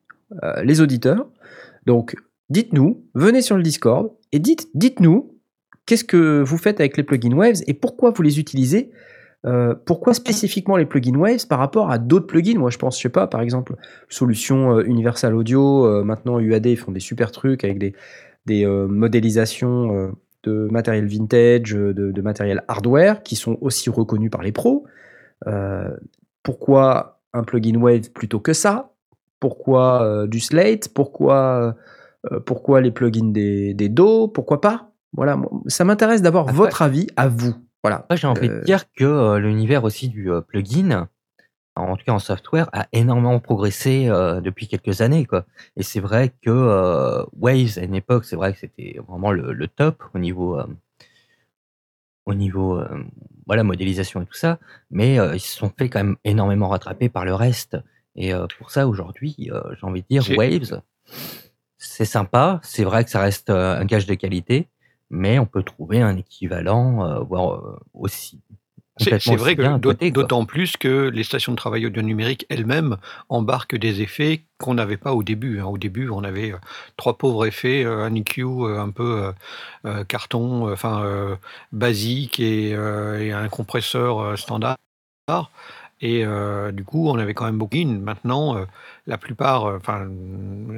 les 0.64 0.82
auditeurs. 0.82 1.30
Donc, 1.86 2.16
dites-nous, 2.50 3.04
venez 3.14 3.42
sur 3.42 3.58
le 3.58 3.64
Discord 3.64 4.12
et 4.32 4.40
dites, 4.40 4.70
dites-nous 4.74 5.38
Qu'est-ce 5.88 6.04
que 6.04 6.44
vous 6.46 6.58
faites 6.58 6.82
avec 6.82 6.98
les 6.98 7.04
plugins 7.04 7.34
Waves 7.34 7.64
et 7.66 7.74
pourquoi 7.74 8.12
vous 8.12 8.22
les 8.22 8.40
utilisez 8.40 8.92
euh, 9.46 9.76
pourquoi 9.86 10.14
spécifiquement 10.14 10.78
les 10.78 10.86
plugins 10.86 11.16
Waves 11.16 11.48
par 11.48 11.60
rapport 11.60 11.92
à 11.92 11.98
d'autres 11.98 12.28
plugins? 12.28 12.58
Moi, 12.58 12.70
je 12.70 12.78
pense, 12.78 12.98
je 12.98 13.04
sais 13.04 13.10
pas, 13.10 13.28
par 13.28 13.42
exemple, 13.42 13.76
solution 14.10 14.78
euh, 14.78 14.84
Universal 14.84 15.36
Audio, 15.36 15.86
euh, 15.86 16.04
maintenant 16.04 16.40
UAD, 16.40 16.66
ils 16.66 16.78
font 16.78 16.92
des 16.92 17.00
super 17.00 17.32
trucs 17.32 17.64
avec 17.64 17.78
des, 17.78 17.94
des 18.46 18.66
modélisations 18.66 20.14
de 20.44 20.68
matériel 20.72 21.06
vintage, 21.06 21.72
de, 21.72 21.92
de, 21.92 22.22
matériel 22.22 22.64
hardware, 22.70 23.22
qui 23.24 23.36
sont 23.36 23.58
aussi 23.60 23.90
reconnus 23.90 24.32
par 24.32 24.42
les 24.42 24.54
pros. 24.54 24.86
pourquoi 26.44 27.20
un 27.34 27.44
plugin 27.44 27.78
Wave 27.78 28.10
plutôt 28.12 28.40
que 28.40 28.54
ça? 28.54 28.94
Pourquoi 29.42 30.26
du 30.28 30.40
Slate? 30.40 30.88
Pourquoi, 30.94 31.76
pourquoi 32.46 32.80
les 32.80 32.92
plugins 32.92 33.32
des, 33.32 33.74
des 33.74 33.90
Do? 33.90 34.30
Pourquoi 34.30 34.62
pas? 34.62 34.92
Voilà, 35.12 35.38
ça 35.68 35.84
m'intéresse 35.84 36.22
d'avoir 36.22 36.46
votre 36.46 36.82
avis 36.82 37.08
à 37.18 37.28
vous. 37.28 37.54
Voilà. 37.84 38.06
j'ai 38.12 38.28
envie 38.28 38.50
de 38.50 38.56
euh, 38.56 38.64
dire 38.64 38.92
que 38.94 39.06
euh, 39.06 39.40
l'univers 39.40 39.84
aussi 39.84 40.10
du 40.10 40.32
euh, 40.32 40.42
plugin, 40.42 41.08
en 41.76 41.96
tout 41.96 42.06
cas 42.06 42.14
en 42.14 42.20
software, 42.20 42.70
a 42.74 42.88
énormément 42.92 43.40
progressé 43.40 44.08
depuis 44.42 44.68
quelques 44.68 45.02
années. 45.02 45.28
Quoi. 45.28 45.46
Et 45.76 45.84
c'est 45.84 46.00
vrai 46.00 46.34
que 46.42 47.24
Waves, 47.34 47.78
à 47.78 47.84
une 47.84 47.94
époque, 47.94 48.26
c'est 48.26 48.36
vrai 48.36 48.54
que 48.54 48.58
c'était 48.58 48.98
vraiment 49.08 49.32
le, 49.32 49.68
top 49.68 50.04
au 50.16 50.18
niveau, 50.18 50.60
au 52.26 52.34
niveau 52.34 52.82
voilà, 53.46 53.64
modélisation 53.64 54.24
et 54.24 54.26
tout 54.26 54.34
ça. 54.34 54.58
Mais 54.90 55.18
ils 55.36 55.40
se 55.40 55.56
sont 55.56 55.72
fait 55.78 55.88
quand 55.88 56.00
même 56.00 56.16
énormément 56.24 56.68
rattraper 56.70 57.10
par 57.10 57.26
le 57.26 57.36
reste. 57.36 57.78
Et 58.16 58.34
pour 58.58 58.72
ça, 58.72 58.88
aujourd'hui, 58.88 59.36
j'ai 59.80 59.86
envie 59.86 60.02
de 60.02 60.08
dire, 60.10 60.24
Waves, 60.36 60.82
c'est 61.78 62.06
sympa. 62.06 62.60
C'est 62.64 62.86
vrai 62.86 63.04
que 63.04 63.12
ça 63.12 63.20
reste 63.20 63.52
un 63.52 63.86
gage 63.86 64.08
de 64.08 64.16
qualité 64.16 64.68
mais 65.10 65.40
on 65.40 65.46
peut 65.46 65.64
trouver 65.64 66.02
un 66.02 66.18
équivalent, 66.18 67.06
euh, 67.06 67.20
voire 67.20 67.56
euh, 67.56 67.80
aussi. 67.94 68.42
C'est 69.00 69.36
vrai 69.36 69.56
que 69.56 70.10
d'autant 70.10 70.46
plus 70.46 70.76
que 70.76 71.10
les 71.10 71.24
stations 71.24 71.52
de 71.52 71.58
travail 71.58 71.86
audio 71.86 72.02
numérique 72.02 72.48
elles-mêmes 72.50 72.98
embarquent 73.30 73.76
des 73.76 74.02
effets 74.02 74.42
qu'on 74.58 74.74
n'avait 74.74 74.98
pas 74.98 75.14
au 75.14 75.22
début. 75.22 75.60
Hein. 75.60 75.66
Au 75.66 75.78
début, 75.78 76.10
on 76.10 76.24
avait 76.24 76.54
euh, 76.54 76.58
trois 76.98 77.16
pauvres 77.16 77.46
effets, 77.46 77.86
un 77.86 78.16
EQ 78.16 78.44
un 78.44 78.90
peu 78.90 79.32
carton, 80.08 80.72
enfin 80.72 81.38
basique 81.72 82.40
et, 82.40 82.70
et, 82.72 83.32
un 83.32 83.50
compresseur 83.50 84.36
standard. 84.36 84.78
Et 86.00 86.24
du 86.74 86.84
coup, 86.84 87.10
on 87.10 87.18
avait 87.18 87.34
quand 87.34 87.46
même 87.46 87.58
beaucoup. 87.58 87.78
Maintenant, 87.78 88.56
la 89.08 89.18
plupart, 89.18 89.66
enfin, 89.66 90.08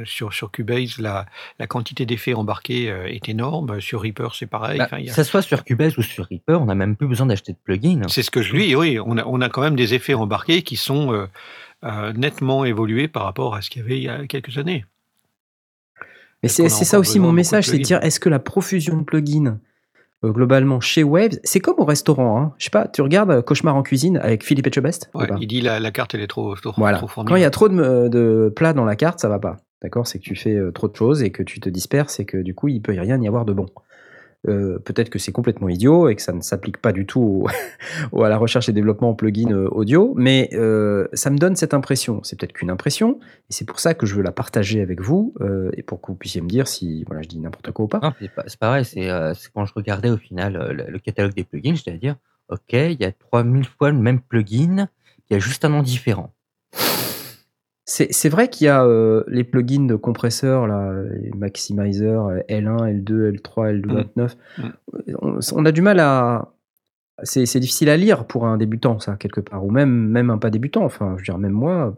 sur, 0.06 0.34
sur 0.34 0.50
Cubase, 0.50 0.98
la, 0.98 1.26
la 1.60 1.68
quantité 1.68 2.06
d'effets 2.06 2.34
embarqués 2.34 2.86
est 2.86 3.28
énorme. 3.28 3.82
Sur 3.82 4.02
Reaper, 4.02 4.30
c'est 4.34 4.46
pareil. 4.46 4.78
Bah, 4.80 4.88
que 4.88 5.12
ça 5.12 5.24
soit 5.24 5.42
sur 5.42 5.64
Cubase 5.64 5.98
ou 5.98 6.02
sur 6.04 6.26
Reaper, 6.26 6.62
on 6.62 6.66
n'a 6.66 6.76
même 6.76 6.96
plus 6.96 7.08
besoin 7.08 7.28
d'acheter 7.28 7.52
de 7.52 7.58
plugins. 7.62 8.08
C'est 8.08 8.24
ce 8.24 8.32
que 8.32 8.42
je 8.42 8.56
dis, 8.56 8.76
oui. 8.76 8.98
On 9.06 9.18
a, 9.18 9.26
on 9.26 9.42
a 9.42 9.50
quand 9.50 9.62
même 9.62 9.76
des 9.76 9.94
effets 9.94 10.14
embarqués 10.14 10.62
qui 10.62 10.78
sont 10.78 11.28
nettement 12.16 12.64
évolués 12.64 13.08
par 13.08 13.24
rapport 13.24 13.56
à 13.56 13.62
ce 13.62 13.70
qu'il 13.70 13.82
y 13.82 13.86
avait 13.86 13.98
il 13.98 14.04
y 14.04 14.10
a 14.10 14.26
quelques 14.26 14.58
années. 14.58 14.86
Mais 16.44 16.50
c'est 16.50 16.70
ça 16.70 16.98
aussi 16.98 17.20
mon 17.20 17.34
message, 17.34 17.66
c'est 17.66 17.78
de 17.78 17.84
dire 17.84 18.00
est-ce 18.02 18.22
que 18.22 18.30
la 18.30 18.40
profusion 18.40 18.96
de 18.96 19.04
plugins 19.04 19.60
euh, 20.26 20.32
globalement 20.32 20.82
chez 20.82 21.04
Waves, 21.04 21.40
c'est 21.44 21.62
comme 21.62 21.76
au 21.78 21.86
restaurant. 21.86 22.42
Hein. 22.42 22.54
Je 22.58 22.66
sais 22.66 22.70
pas, 22.70 22.88
tu 22.88 23.02
regardes 23.02 23.32
euh, 23.32 23.42
Cauchemar 23.42 23.76
en 23.76 23.84
cuisine 23.84 24.18
avec 24.18 24.44
Philippe 24.44 24.68
Etchebest 24.68 25.10
ouais, 25.14 25.28
Il 25.40 25.48
dit 25.48 25.62
la, 25.62 25.80
la 25.80 25.92
carte 25.92 26.14
elle 26.14 26.22
est 26.22 26.28
trop, 26.28 26.56
trop, 26.56 26.74
voilà. 26.76 27.02
Quand 27.16 27.36
il 27.38 27.42
y 27.42 27.46
a 27.46 27.50
trop 27.50 27.70
de, 27.70 28.10
de, 28.10 28.52
plats 28.54 28.74
dans 28.74 28.86
la 28.86 28.98
carte, 28.98 29.20
ça 29.20 29.30
va 29.30 29.40
pas. 29.40 29.58
D'accord? 29.82 30.08
C'est 30.08 30.20
que 30.20 30.24
tu 30.26 30.36
fais 30.36 30.56
euh, 30.56 30.72
trop 30.72 30.90
de 30.90 30.96
choses 30.96 31.24
et 31.24 31.32
que 31.32 31.42
tu 31.42 31.62
te 31.62 31.70
disperses 31.70 32.20
et 32.20 32.26
que 32.26 32.38
du 32.38 32.54
coup 32.54 32.68
il 32.68 32.82
peut 32.82 32.94
y 32.94 33.00
rien 33.00 33.22
y 33.22 33.28
avoir 33.28 33.46
de 33.46 33.54
bon. 33.54 33.68
Euh, 34.48 34.80
peut-être 34.80 35.10
que 35.10 35.20
c'est 35.20 35.34
complètement 35.34 35.68
idiot 35.68 36.08
et 36.08 36.16
que 36.16 36.22
ça 36.22 36.32
ne 36.32 36.40
s'applique 36.40 36.78
pas 36.78 36.94
du 36.94 37.06
tout 37.06 37.46
à 38.18 38.30
la 38.30 38.38
recherche 38.38 38.70
et 38.70 38.72
développement 38.72 39.10
en 39.10 39.14
plugin 39.14 39.52
euh, 39.52 39.68
audio, 39.70 40.14
mais 40.16 40.50
euh, 40.54 41.08
ça 41.12 41.30
me 41.30 41.38
donne 41.38 41.58
cette 41.58 41.74
impression. 41.74 42.22
C'est 42.24 42.40
peut-être 42.40 42.54
qu'une 42.54 42.70
impression, 42.70 43.20
et 43.50 43.54
c'est 43.54 43.66
pour 43.66 43.80
ça 43.82 43.94
que 43.94 44.06
je 44.06 44.16
veux 44.16 44.24
la 44.24 44.32
partager 44.32 44.82
avec 44.82 45.02
vous, 45.02 45.34
et 45.76 45.84
pour 45.84 46.02
que 46.02 46.08
vous 46.08 46.16
puissiez 46.16 46.42
me 46.42 46.48
dire 46.48 46.68
si 46.68 47.04
voilà, 47.06 47.22
je 47.22 47.28
dis 47.28 47.40
n'importe 47.40 47.72
quoi 47.72 47.86
ou 47.86 47.88
pas. 47.88 48.16
c'est 48.48 48.60
pareil, 48.60 48.86
c'est 48.86 49.08
quand 49.54 49.66
je 49.66 49.74
regardais 49.74 50.10
au 50.10 50.18
final 50.18 50.54
le, 50.88 51.00
catalogue 51.00 51.34
des 51.34 51.44
plugins, 51.44 51.76
je 51.76 51.90
à 51.92 51.98
dire, 51.98 52.16
ok, 52.50 52.74
il 52.74 52.98
y 53.00 53.06
a 53.06 53.12
3000 53.12 53.66
fois 53.66 53.92
le 53.92 53.98
même 53.98 54.22
plugin, 54.22 54.88
il 55.30 55.34
y 55.34 55.36
a 55.36 55.40
juste 55.40 55.66
un 55.66 55.70
nom 55.70 55.82
différent. 55.82 56.34
C'est 57.90 58.30
vrai 58.30 58.50
qu'il 58.50 58.66
y 58.66 58.68
a 58.68 58.84
euh, 58.84 59.24
les 59.28 59.44
plugins 59.44 59.88
de 59.88 59.96
compresseurs, 59.96 60.68
là, 60.68 60.94
les 61.24 61.32
maximizers 61.32 62.30
L1, 62.48 63.04
L2, 63.04 63.36
L3, 63.36 63.82
L29. 63.82 64.36
On, 65.56 65.66
a 65.66 65.72
du 65.72 65.82
mal 65.82 66.00
à. 66.00 66.50
C'est 67.24 67.60
difficile 67.60 67.90
à 67.90 67.98
lire 67.98 68.26
pour 68.26 68.46
un 68.46 68.58
débutant, 68.58 69.00
ça, 69.00 69.16
quelque 69.16 69.42
part. 69.42 69.66
Ou 69.66 69.72
même, 69.72 69.90
même 69.90 70.30
un 70.30 70.38
pas 70.38 70.52
débutant. 70.52 70.84
Enfin, 70.84 71.14
je 71.16 71.22
veux 71.22 71.26
dire, 71.26 71.38
même 71.40 71.52
moi. 71.52 71.96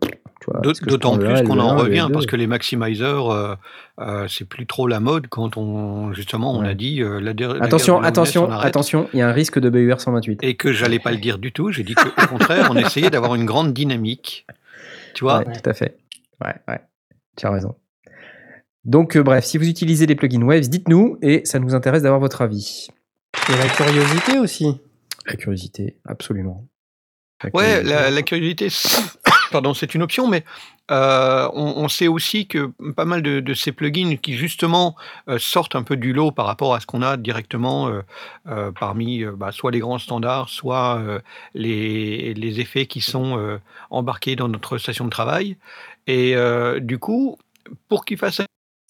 D'autant 0.63 1.17
plus 1.17 1.43
qu'on 1.43 1.59
en 1.59 1.75
revient 1.75 2.07
parce 2.11 2.25
que 2.25 2.37
les 2.37 2.47
maximizers, 2.47 3.29
euh, 3.29 3.55
euh, 3.99 4.27
c'est 4.29 4.45
plus 4.45 4.65
trop 4.65 4.87
la 4.87 4.99
mode 4.99 5.27
quand 5.27 5.55
on 5.55 6.13
justement 6.13 6.51
on 6.57 6.63
a 6.63 6.73
dit 6.73 7.03
la, 7.03 7.31
attention 7.59 8.01
attention 8.01 8.49
attention 8.49 9.07
il 9.13 9.19
y 9.19 9.21
a 9.21 9.29
un 9.29 9.33
risque 9.33 9.59
de 9.59 9.69
BUR 9.69 10.01
128 10.01 10.43
et 10.43 10.55
que 10.55 10.73
j'allais 10.73 10.97
pas 10.97 11.11
le 11.11 11.17
dire 11.17 11.37
du 11.37 11.51
tout 11.51 11.71
j'ai 11.71 11.83
dit 11.83 11.93
qu'au 11.93 12.09
contraire 12.27 12.69
on 12.71 12.75
essayait 12.75 13.11
d'avoir 13.11 13.35
une 13.35 13.45
grande 13.45 13.71
dynamique 13.71 14.47
tu 15.14 15.24
vois 15.24 15.43
Tout 15.43 15.70
à 15.70 15.74
fait. 15.74 15.97
Ouais, 16.43 16.55
ouais. 16.68 16.82
Tu 17.38 17.45
as 17.45 17.51
raison. 17.51 17.76
Donc, 18.84 19.16
euh, 19.16 19.24
bref, 19.24 19.45
si 19.45 19.57
vous 19.57 19.68
utilisez 19.68 20.05
les 20.05 20.16
plugins 20.16 20.41
Waves, 20.41 20.68
dites-nous 20.68 21.18
et 21.22 21.45
ça 21.45 21.59
nous 21.59 21.76
intéresse 21.76 22.03
d'avoir 22.03 22.20
votre 22.20 22.41
avis. 22.41 22.88
Et 23.49 23.55
la 23.55 23.68
curiosité 23.70 24.39
aussi. 24.39 24.80
La 25.28 25.36
curiosité, 25.36 25.97
absolument. 26.05 26.68
ouais, 27.53 27.84
la, 27.84 28.22
curiosité, 28.24 28.70
pardon, 29.51 29.74
c'est 29.74 29.93
une 29.93 30.01
option, 30.01 30.28
mais 30.28 30.43
euh, 30.91 31.49
on, 31.53 31.87
sait 31.87 32.07
aussi 32.07 32.47
que 32.47 32.71
pas 32.95 33.05
mal 33.05 33.21
de, 33.21 33.53
ces 33.53 33.71
plugins 33.71 34.17
qui 34.17 34.33
justement 34.33 34.95
euh, 35.29 35.39
sortent 35.39 35.75
un 35.75 35.83
peu 35.83 35.95
du 35.95 36.11
lot 36.11 36.31
par 36.31 36.45
rapport 36.45 36.73
à 36.73 36.81
ce 36.81 36.85
qu'on 36.85 37.01
a 37.01 37.15
directement 37.15 38.01
euh, 38.47 38.71
parmi 38.77 39.23
bah, 39.23 39.51
soit 39.51 39.71
les 39.71 39.79
grands 39.79 39.99
standards, 39.99 40.49
soit 40.49 41.01
les, 41.53 42.59
effets 42.59 42.85
qui 42.85 42.99
sont 42.99 43.59
embarqués 43.89 44.35
dans 44.35 44.49
notre 44.49 44.77
station 44.77 45.05
de 45.05 45.09
travail. 45.09 45.57
Et 46.07 46.35
du 46.81 46.99
coup, 46.99 47.37
pour 47.87 48.03
qu'ils 48.03 48.17
fassent 48.17 48.41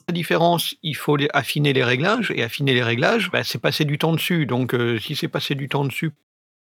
la 0.07 0.13
différence, 0.13 0.75
il 0.81 0.95
faut 0.95 1.17
affiner 1.33 1.73
les 1.73 1.83
réglages, 1.83 2.31
et 2.35 2.41
affiner 2.41 2.73
les 2.73 2.83
réglages, 2.83 3.29
bah, 3.31 3.43
c'est 3.43 3.59
passer 3.59 3.85
du 3.85 3.99
temps 3.99 4.13
dessus. 4.13 4.47
Donc 4.47 4.75
si 4.99 5.15
c'est 5.15 5.27
passer 5.27 5.53
du 5.53 5.69
temps 5.69 5.85
dessus 5.85 6.11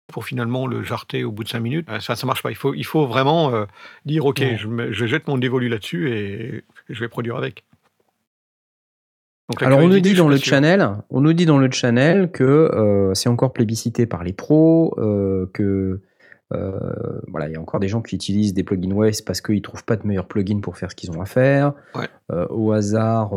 pour 0.08 0.24
finalement 0.24 0.66
le 0.66 0.82
jarter 0.82 1.24
au 1.24 1.32
bout 1.32 1.44
de 1.44 1.48
5 1.48 1.60
minutes, 1.60 1.88
euh, 1.90 2.00
ça 2.00 2.14
ne 2.14 2.26
marche 2.26 2.42
pas. 2.42 2.50
Il 2.50 2.56
faut, 2.56 2.74
il 2.74 2.84
faut 2.84 3.06
vraiment 3.06 3.52
euh, 3.52 3.64
dire 4.04 4.24
ok, 4.26 4.42
je, 4.56 5.06
jette 5.06 5.26
mon 5.28 5.38
dévolu 5.38 5.68
là-dessus 5.68 6.10
et 6.12 6.64
je 6.88 7.00
vais 7.00 7.08
produire 7.08 7.36
avec. 7.36 7.64
Alors 9.60 9.78
on 9.78 9.88
nous 9.88 10.00
dit 10.00 10.14
dans 10.14 10.28
le 10.28 10.38
channel, 10.38 10.88
on 11.08 11.20
nous 11.20 11.32
dit 11.32 11.46
dans 11.46 11.58
le 11.58 11.70
channel 11.70 12.32
que 12.32 12.42
euh, 12.42 13.14
c'est 13.14 13.28
encore 13.28 13.52
plébiscité 13.52 14.04
par 14.04 14.24
les 14.24 14.32
pros, 14.32 14.92
que 15.52 16.00
voilà, 16.50 17.48
il 17.48 17.52
y 17.52 17.56
a 17.56 17.60
encore 17.60 17.78
des 17.78 17.88
gens 17.88 18.02
qui 18.02 18.16
utilisent 18.16 18.54
des 18.54 18.64
plugins 18.64 18.92
Waves 18.92 19.22
parce 19.24 19.40
qu'ils 19.40 19.62
trouvent 19.62 19.84
pas 19.84 19.96
de 19.96 20.06
meilleurs 20.06 20.26
plugins 20.26 20.60
pour 20.60 20.76
faire 20.76 20.90
ce 20.90 20.96
qu'ils 20.96 21.12
ont 21.12 21.20
à 21.20 21.26
faire. 21.26 21.74
au 22.50 22.72
hasard, 22.72 23.34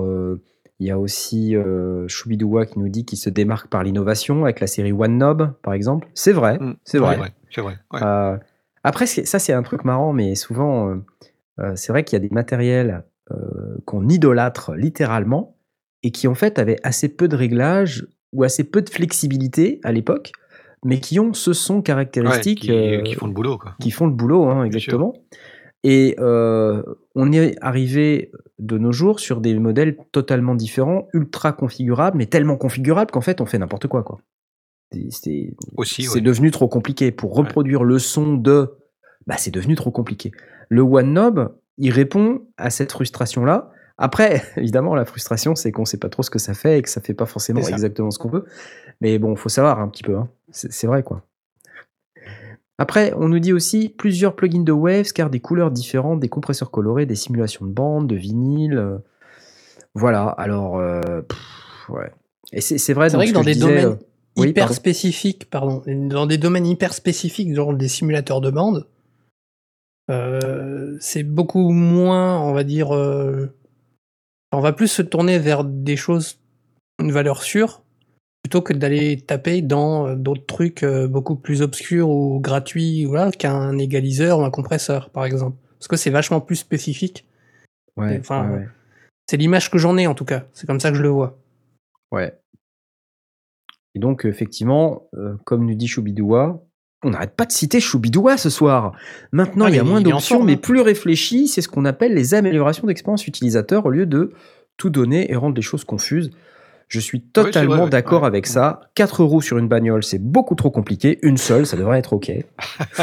il 0.79 0.87
y 0.87 0.91
a 0.91 0.97
aussi 0.97 1.55
euh, 1.55 2.07
Choubidoua 2.07 2.65
qui 2.65 2.79
nous 2.79 2.87
dit 2.87 3.05
qu'il 3.05 3.17
se 3.17 3.29
démarque 3.29 3.67
par 3.67 3.83
l'innovation 3.83 4.45
avec 4.45 4.61
la 4.61 4.67
série 4.67 4.93
One 4.93 5.17
Knob, 5.17 5.53
par 5.61 5.73
exemple. 5.73 6.07
C'est 6.13 6.31
vrai, 6.31 6.57
mm. 6.57 6.75
c'est 6.85 6.99
vrai. 6.99 7.19
c'est 7.49 7.61
vrai 7.61 7.77
euh, 7.95 8.37
après, 8.83 9.05
ça, 9.05 9.39
c'est 9.39 9.51
un 9.51 9.63
truc 9.63 9.83
marrant, 9.83 10.13
mais 10.13 10.35
souvent, 10.35 11.01
euh, 11.59 11.75
c'est 11.75 11.91
vrai 11.91 12.05
qu'il 12.05 12.15
y 12.15 12.21
a 12.23 12.25
des 12.25 12.33
matériels 12.33 13.03
qu'on 13.85 14.09
idolâtre 14.09 14.73
littéralement 14.73 15.55
et 16.01 16.09
qui, 16.09 16.27
en 16.27 16.33
fait, 16.33 16.57
avaient 16.57 16.79
assez 16.81 17.09
peu 17.09 17.27
de 17.27 17.35
réglages 17.35 18.07
ou 18.33 18.43
assez 18.43 18.63
peu 18.63 18.81
de 18.81 18.89
flexibilité 18.89 19.79
à 19.83 19.91
l'époque, 19.91 20.31
mais 20.83 20.99
qui 20.99 21.19
ont 21.19 21.33
ce 21.33 21.53
son 21.53 21.83
caractéristique. 21.83 22.61
qui, 22.61 23.13
font 23.13 23.27
le 23.27 23.33
boulot, 23.33 23.59
quoi. 23.59 23.75
Qui 23.79 23.91
font 23.91 24.07
le 24.07 24.13
boulot, 24.13 24.49
hein, 24.49 24.63
exactement. 24.63 25.13
Et 25.83 26.15
on 26.19 27.31
est 27.31 27.55
arrivé 27.61 28.31
de 28.59 28.77
nos 28.77 28.91
jours 28.91 29.19
sur 29.19 29.41
des 29.41 29.57
modèles 29.57 29.97
totalement 30.11 30.55
différents, 30.55 31.07
ultra 31.13 31.53
configurables, 31.53 32.17
mais 32.17 32.25
tellement 32.25 32.57
configurables 32.57 33.11
qu'en 33.11 33.21
fait 33.21 33.41
on 33.41 33.45
fait 33.45 33.57
n'importe 33.57 33.87
quoi. 33.87 34.03
quoi. 34.03 34.19
C'est 36.11 36.21
devenu 36.21 36.51
trop 36.51 36.67
compliqué. 36.67 37.11
Pour 37.11 37.35
reproduire 37.35 37.83
le 37.83 37.99
son 37.99 38.35
de, 38.35 38.75
bah, 39.27 39.35
c'est 39.37 39.51
devenu 39.51 39.75
trop 39.75 39.91
compliqué. 39.91 40.31
Le 40.69 40.81
One 40.81 41.13
Knob, 41.13 41.55
il 41.77 41.91
répond 41.91 42.47
à 42.57 42.69
cette 42.69 42.91
frustration-là. 42.91 43.71
Après, 43.97 44.43
évidemment, 44.57 44.95
la 44.95 45.05
frustration, 45.05 45.55
c'est 45.55 45.71
qu'on 45.71 45.83
ne 45.83 45.87
sait 45.87 45.97
pas 45.97 46.09
trop 46.09 46.23
ce 46.23 46.29
que 46.29 46.39
ça 46.39 46.53
fait 46.53 46.79
et 46.79 46.81
que 46.81 46.89
ça 46.89 47.01
fait 47.01 47.13
pas 47.13 47.25
forcément 47.25 47.61
exactement 47.61 48.11
ce 48.11 48.19
qu'on 48.19 48.29
veut. 48.29 48.45
Mais 49.01 49.19
bon, 49.19 49.35
faut 49.35 49.49
savoir 49.49 49.79
un 49.79 49.87
petit 49.87 50.03
peu. 50.03 50.15
Hein. 50.15 50.29
C'est 50.51 50.87
vrai, 50.87 51.03
quoi. 51.03 51.23
Après, 52.79 53.13
on 53.17 53.27
nous 53.27 53.39
dit 53.39 53.51
aussi 53.51 53.89
plusieurs 53.89 54.37
plugins 54.37 54.63
de 54.63 54.71
Waves, 54.71 55.11
car 55.11 55.29
des 55.29 55.41
couleurs 55.41 55.69
différentes, 55.69 56.21
des 56.21 56.29
compresseurs 56.29 56.71
colorés, 56.71 57.05
des 57.05 57.15
simulations 57.15 57.65
de 57.65 57.71
bandes, 57.71 58.07
de 58.07 58.15
vinyle. 58.15 58.77
Euh, 58.77 58.97
voilà, 59.95 60.23
alors, 60.23 60.77
euh, 60.77 61.21
ouais. 61.89 62.09
Et 62.53 62.61
c'est 62.61 62.93
vrai, 62.93 63.09
vrai 63.09 63.27
que 63.27 63.33
dans 63.33 63.43
des 63.43 63.55
domaines 63.55 63.97
euh, 64.39 64.45
hyper 64.45 64.73
spécifiques, 64.73 65.49
pardon, 65.49 65.83
dans 65.85 66.25
des 66.25 66.37
domaines 66.37 66.65
hyper 66.65 66.93
spécifiques, 66.93 67.53
genre 67.53 67.73
des 67.73 67.89
simulateurs 67.89 68.39
de 68.39 68.49
bandes, 68.49 68.87
c'est 71.01 71.23
beaucoup 71.23 71.71
moins, 71.71 72.41
on 72.41 72.53
va 72.53 72.63
dire, 72.63 72.91
on 72.91 74.59
va 74.61 74.71
plus 74.71 74.87
se 74.87 75.01
tourner 75.01 75.37
vers 75.37 75.65
des 75.65 75.97
choses, 75.97 76.39
une 76.97 77.11
valeur 77.11 77.43
sûre, 77.43 77.83
plutôt 78.43 78.61
que 78.61 78.73
d'aller 78.73 79.17
taper 79.21 79.61
dans 79.61 80.07
euh, 80.07 80.15
d'autres 80.15 80.45
trucs 80.45 80.83
euh, 80.83 81.07
beaucoup 81.07 81.35
plus 81.35 81.61
obscurs 81.61 82.09
ou 82.09 82.39
gratuits 82.39 83.05
voilà, 83.05 83.31
qu'un 83.31 83.77
égaliseur 83.77 84.39
ou 84.39 84.43
un 84.43 84.51
compresseur, 84.51 85.09
par 85.09 85.25
exemple. 85.25 85.57
Parce 85.77 85.87
que 85.87 85.95
c'est 85.95 86.09
vachement 86.09 86.41
plus 86.41 86.55
spécifique. 86.55 87.25
Ouais, 87.97 88.17
enfin, 88.19 88.63
C'est 89.27 89.37
l'image 89.37 89.69
que 89.69 89.77
j'en 89.77 89.97
ai, 89.97 90.07
en 90.07 90.15
tout 90.15 90.25
cas. 90.25 90.45
C'est 90.53 90.67
comme 90.67 90.79
ça 90.79 90.89
que 90.89 90.97
je 90.97 91.03
le 91.03 91.09
vois. 91.09 91.37
Ouais. 92.11 92.37
Et 93.95 93.99
donc, 93.99 94.25
effectivement, 94.25 95.09
euh, 95.15 95.35
comme 95.45 95.65
nous 95.65 95.75
dit 95.75 95.87
Choubidoua, 95.87 96.63
on 97.03 97.11
n'arrête 97.11 97.35
pas 97.35 97.45
de 97.45 97.51
citer 97.51 97.79
Choubidoua 97.79 98.37
ce 98.37 98.49
soir. 98.49 98.93
Maintenant, 99.31 99.65
ah, 99.65 99.69
il 99.69 99.75
y 99.75 99.79
a 99.79 99.83
moins 99.83 100.01
d'options, 100.01 100.43
mais 100.43 100.57
plus 100.57 100.81
réfléchies. 100.81 101.47
C'est 101.47 101.61
ce 101.61 101.69
qu'on 101.69 101.85
appelle 101.85 102.13
les 102.13 102.33
améliorations 102.33 102.87
d'expérience 102.87 103.25
utilisateur 103.27 103.85
au 103.85 103.89
lieu 103.89 104.05
de 104.05 104.33
tout 104.77 104.89
donner 104.89 105.31
et 105.31 105.35
rendre 105.35 105.55
les 105.55 105.61
choses 105.61 105.83
confuses. 105.83 106.31
Je 106.89 106.99
suis 106.99 107.21
totalement 107.21 107.87
d'accord 107.87 108.25
avec 108.25 108.47
ça. 108.47 108.81
4 108.95 109.23
roues 109.23 109.41
sur 109.41 109.59
une 109.59 109.67
bagnole, 109.67 110.03
c'est 110.03 110.17
beaucoup 110.17 110.55
trop 110.55 110.71
compliqué. 110.71 111.19
Une 111.21 111.37
seule, 111.37 111.67
ça 111.67 111.77
devrait 111.77 111.99
être 111.99 112.13
OK. 112.13 112.31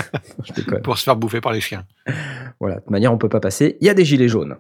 Pour 0.83 0.99
se 0.99 1.05
faire 1.05 1.15
bouffer 1.15 1.41
par 1.41 1.53
les 1.53 1.61
chiens. 1.61 1.85
Voilà, 2.59 2.77
de 2.77 2.81
toute 2.81 2.91
manière, 2.91 3.13
on 3.13 3.19
peut 3.19 3.29
pas 3.29 3.39
passer. 3.39 3.79
Il 3.81 3.87
y 3.87 3.91
a 3.91 3.95
des 3.95 4.05
gilets 4.05 4.29
jaunes. 4.29 4.57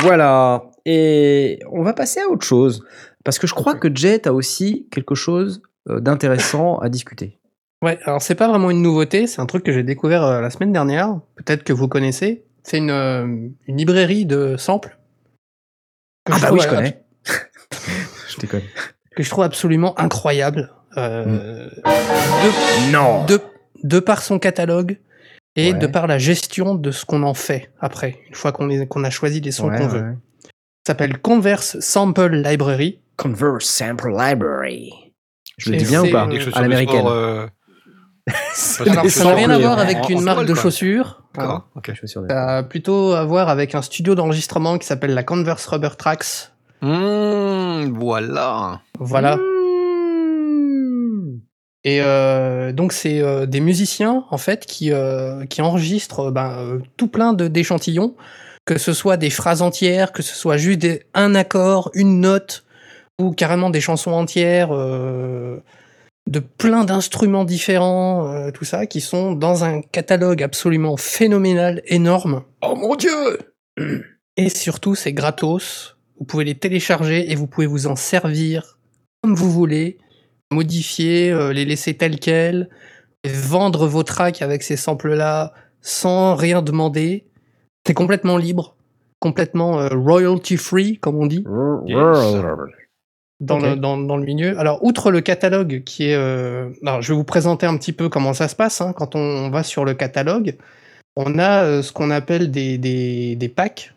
Voilà. 0.00 0.64
Et 0.84 1.60
on 1.70 1.84
va 1.84 1.92
passer 1.92 2.20
à 2.20 2.28
autre 2.28 2.44
chose. 2.44 2.84
Parce 3.24 3.38
que 3.38 3.46
je 3.46 3.54
crois 3.54 3.74
que 3.74 3.94
Jet 3.94 4.26
a 4.26 4.32
aussi 4.32 4.88
quelque 4.90 5.14
chose 5.14 5.62
euh, 5.88 6.00
d'intéressant 6.00 6.78
à 6.78 6.88
discuter. 6.88 7.38
Ouais, 7.82 7.98
alors 8.04 8.22
c'est 8.22 8.34
pas 8.34 8.48
vraiment 8.48 8.70
une 8.70 8.82
nouveauté, 8.82 9.26
c'est 9.26 9.40
un 9.40 9.46
truc 9.46 9.64
que 9.64 9.72
j'ai 9.72 9.82
découvert 9.82 10.24
euh, 10.24 10.40
la 10.40 10.50
semaine 10.50 10.72
dernière. 10.72 11.20
Peut-être 11.36 11.62
que 11.62 11.72
vous 11.72 11.88
connaissez. 11.88 12.44
C'est 12.64 12.78
une, 12.78 12.90
euh, 12.90 13.26
une 13.66 13.76
librairie 13.76 14.26
de 14.26 14.56
samples. 14.56 14.98
Ah 16.30 16.38
bah 16.40 16.50
oui, 16.52 16.60
je 16.60 16.68
connais. 16.68 17.01
je 18.28 18.36
déconne. 18.38 18.62
Que 19.16 19.22
je 19.22 19.30
trouve 19.30 19.44
absolument 19.44 19.98
incroyable. 19.98 20.72
Euh, 20.96 21.68
de, 21.84 22.92
non. 22.92 23.24
De, 23.82 23.98
par 23.98 24.22
son 24.22 24.38
catalogue 24.38 24.98
et 25.56 25.72
de 25.72 25.86
par 25.86 26.06
la 26.06 26.18
gestion 26.18 26.74
de 26.74 26.90
ce 26.90 27.04
qu'on 27.04 27.22
en 27.22 27.34
fait 27.34 27.70
après, 27.80 28.20
une 28.28 28.34
fois 28.34 28.52
qu'on 28.52 29.04
a 29.04 29.10
choisi 29.10 29.40
les 29.40 29.52
sons 29.52 29.70
qu'on 29.70 29.86
veut. 29.86 30.16
Ça 30.84 30.92
s'appelle 30.92 31.18
Converse 31.18 31.78
Sample 31.80 32.34
Library. 32.34 33.00
Converse 33.16 33.66
Sample 33.66 34.10
Library. 34.10 34.90
Je 35.58 35.70
le 35.70 35.76
dis 35.76 35.84
bien 35.84 36.02
ou 36.02 36.10
pas? 36.10 36.28
À 36.54 36.62
l'américaine. 36.62 37.06
Euh... 37.06 37.46
ça 38.54 38.84
n'a 38.84 39.34
rien 39.34 39.50
à 39.50 39.58
voir 39.58 39.78
avec 39.78 40.08
une 40.08 40.22
marque 40.22 40.46
de 40.46 40.54
chaussures. 40.54 41.22
Ah, 41.36 41.64
ça 42.04 42.56
a 42.58 42.62
plutôt 42.62 43.12
à 43.12 43.24
voir 43.24 43.48
avec 43.48 43.74
un 43.74 43.82
studio 43.82 44.14
d'enregistrement 44.14 44.78
qui 44.78 44.86
s'appelle 44.86 45.14
la 45.14 45.22
Converse 45.22 45.66
Rubber 45.66 45.96
Tracks 45.96 46.52
Mmh, 46.82 47.41
voilà. 47.92 48.80
Voilà. 48.98 49.36
Mmh. 49.36 49.52
Et 51.84 52.00
euh, 52.00 52.72
donc 52.72 52.92
c'est 52.92 53.20
euh, 53.20 53.46
des 53.46 53.60
musiciens 53.60 54.24
en 54.30 54.38
fait 54.38 54.66
qui, 54.66 54.92
euh, 54.92 55.44
qui 55.46 55.62
enregistrent 55.62 56.30
ben, 56.30 56.80
tout 56.96 57.08
plein 57.08 57.32
d'échantillons, 57.32 58.14
que 58.64 58.78
ce 58.78 58.92
soit 58.92 59.16
des 59.16 59.30
phrases 59.30 59.62
entières, 59.62 60.12
que 60.12 60.22
ce 60.22 60.34
soit 60.34 60.56
juste 60.56 60.86
un 61.14 61.34
accord, 61.34 61.90
une 61.94 62.20
note 62.20 62.64
ou 63.20 63.32
carrément 63.32 63.70
des 63.70 63.80
chansons 63.80 64.12
entières 64.12 64.70
de 64.70 66.38
plein 66.38 66.84
d'instruments 66.84 67.44
différents, 67.44 68.50
tout 68.52 68.64
ça, 68.64 68.86
qui 68.86 69.00
sont 69.00 69.32
dans 69.32 69.64
un 69.64 69.82
catalogue 69.82 70.42
absolument 70.42 70.96
phénoménal, 70.96 71.82
énorme. 71.86 72.42
Oh 72.62 72.74
mon 72.74 72.94
dieu 72.94 73.38
Et 74.36 74.48
surtout, 74.48 74.94
c'est 74.94 75.12
gratos. 75.12 75.91
Vous 76.18 76.24
pouvez 76.24 76.44
les 76.44 76.54
télécharger 76.54 77.30
et 77.30 77.34
vous 77.34 77.46
pouvez 77.46 77.66
vous 77.66 77.86
en 77.86 77.96
servir 77.96 78.78
comme 79.22 79.34
vous 79.34 79.50
voulez, 79.50 79.98
modifier, 80.50 81.52
les 81.52 81.64
laisser 81.64 81.94
tels 81.94 82.18
quels, 82.18 82.68
vendre 83.24 83.86
vos 83.86 84.02
tracks 84.02 84.42
avec 84.42 84.64
ces 84.64 84.76
samples-là 84.76 85.52
sans 85.80 86.34
rien 86.34 86.62
demander. 86.62 87.26
C'est 87.86 87.94
complètement 87.94 88.36
libre, 88.36 88.76
complètement 89.18 89.80
euh, 89.80 89.88
royalty 89.88 90.56
free, 90.56 90.98
comme 90.98 91.16
on 91.16 91.26
dit. 91.26 91.44
Dans, 93.40 93.58
le, 93.58 93.74
dans, 93.74 93.98
dans, 93.98 94.16
le 94.16 94.24
milieu. 94.24 94.56
Alors, 94.56 94.84
outre 94.84 95.10
le 95.10 95.20
catalogue 95.20 95.82
qui 95.84 96.08
est... 96.10 96.14
Euh... 96.14 96.70
Alors, 96.86 97.02
je 97.02 97.12
vais 97.12 97.16
vous 97.16 97.24
présenter 97.24 97.66
un 97.66 97.76
petit 97.76 97.92
peu 97.92 98.08
comment 98.08 98.34
ça 98.34 98.46
se 98.46 98.54
passe. 98.54 98.80
Hein. 98.80 98.92
Quand 98.92 99.16
on, 99.16 99.50
va 99.50 99.64
sur 99.64 99.84
le 99.84 99.94
catalogue, 99.94 100.56
on 101.16 101.40
a 101.40 101.64
euh, 101.64 101.82
ce 101.82 101.92
qu'on 101.92 102.12
appelle 102.12 102.52
des, 102.52 102.78
des, 102.78 103.34
des 103.34 103.48
packs. 103.48 103.91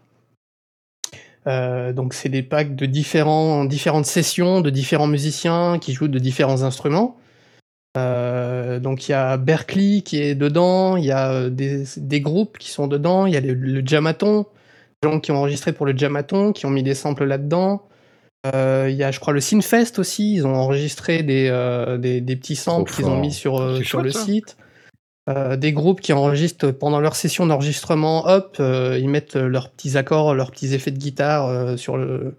Euh, 1.48 1.94
donc, 1.94 2.14
c'est 2.14 2.30
des 2.30 2.44
packs 2.44 2.76
de 2.76 2.86
différents, 2.86 3.66
différentes 3.66 4.06
sessions, 4.06 4.62
de 4.62 4.70
différents 4.70 5.08
musiciens 5.08 5.80
qui 5.80 5.94
jouent 5.94 6.08
de 6.08 6.20
différents 6.20 6.64
instruments. 6.64 7.18
Euh, 7.98 8.80
donc 8.80 9.08
il 9.08 9.12
y 9.12 9.16
a 9.16 9.38
Berkeley 9.38 10.02
qui 10.02 10.22
est 10.22 10.36
dedans, 10.36 10.98
il 10.98 11.06
y 11.06 11.12
a 11.12 11.32
euh, 11.32 11.50
des, 11.50 11.86
des, 11.96 12.20
groupes 12.20 12.58
qui 12.58 12.70
sont 12.70 12.88
dedans, 12.88 13.26
il 13.26 13.34
y 13.34 13.38
a 13.38 13.40
le, 13.40 13.54
le, 13.54 13.82
Jamaton, 13.86 14.46
des 15.02 15.10
gens 15.10 15.22
qui 15.22 15.32
ont 15.32 15.38
enregistré 15.38 15.72
pour 15.72 15.86
le 15.86 15.96
Jamaton, 15.96 16.52
qui 16.52 16.66
ont 16.66 16.70
mis 16.70 16.84
des 16.84 16.94
samples 16.94 17.24
là-dedans. 17.24 17.84
Euh, 18.54 18.88
il 18.90 18.96
y 18.96 19.04
a, 19.04 19.12
je 19.12 19.20
crois, 19.20 19.34
le 19.34 19.40
Sinfest 19.40 19.98
aussi, 19.98 20.36
ils 20.36 20.46
ont 20.46 20.56
enregistré 20.56 21.24
des, 21.24 21.48
euh, 21.50 21.98
des, 21.98 22.22
des, 22.22 22.36
petits 22.36 22.56
samples 22.56 22.94
qu'ils 22.94 23.06
ont 23.06 23.20
mis 23.20 23.34
sur, 23.34 23.60
euh, 23.60 23.82
sur 23.82 24.02
le 24.02 24.12
site. 24.12 24.58
Des 25.28 25.74
groupes 25.74 26.02
qui 26.02 26.14
enregistrent 26.14 26.72
pendant 26.72 27.00
leur 27.00 27.16
session 27.16 27.48
d'enregistrement, 27.48 28.28
hop, 28.28 28.58
ils 28.60 29.10
mettent 29.10 29.36
leurs 29.36 29.72
petits 29.72 29.98
accords, 29.98 30.36
leurs 30.36 30.52
petits 30.52 30.74
effets 30.74 30.92
de 30.92 31.00
guitare 31.00 31.80
sur, 31.80 31.98
le, 31.98 32.36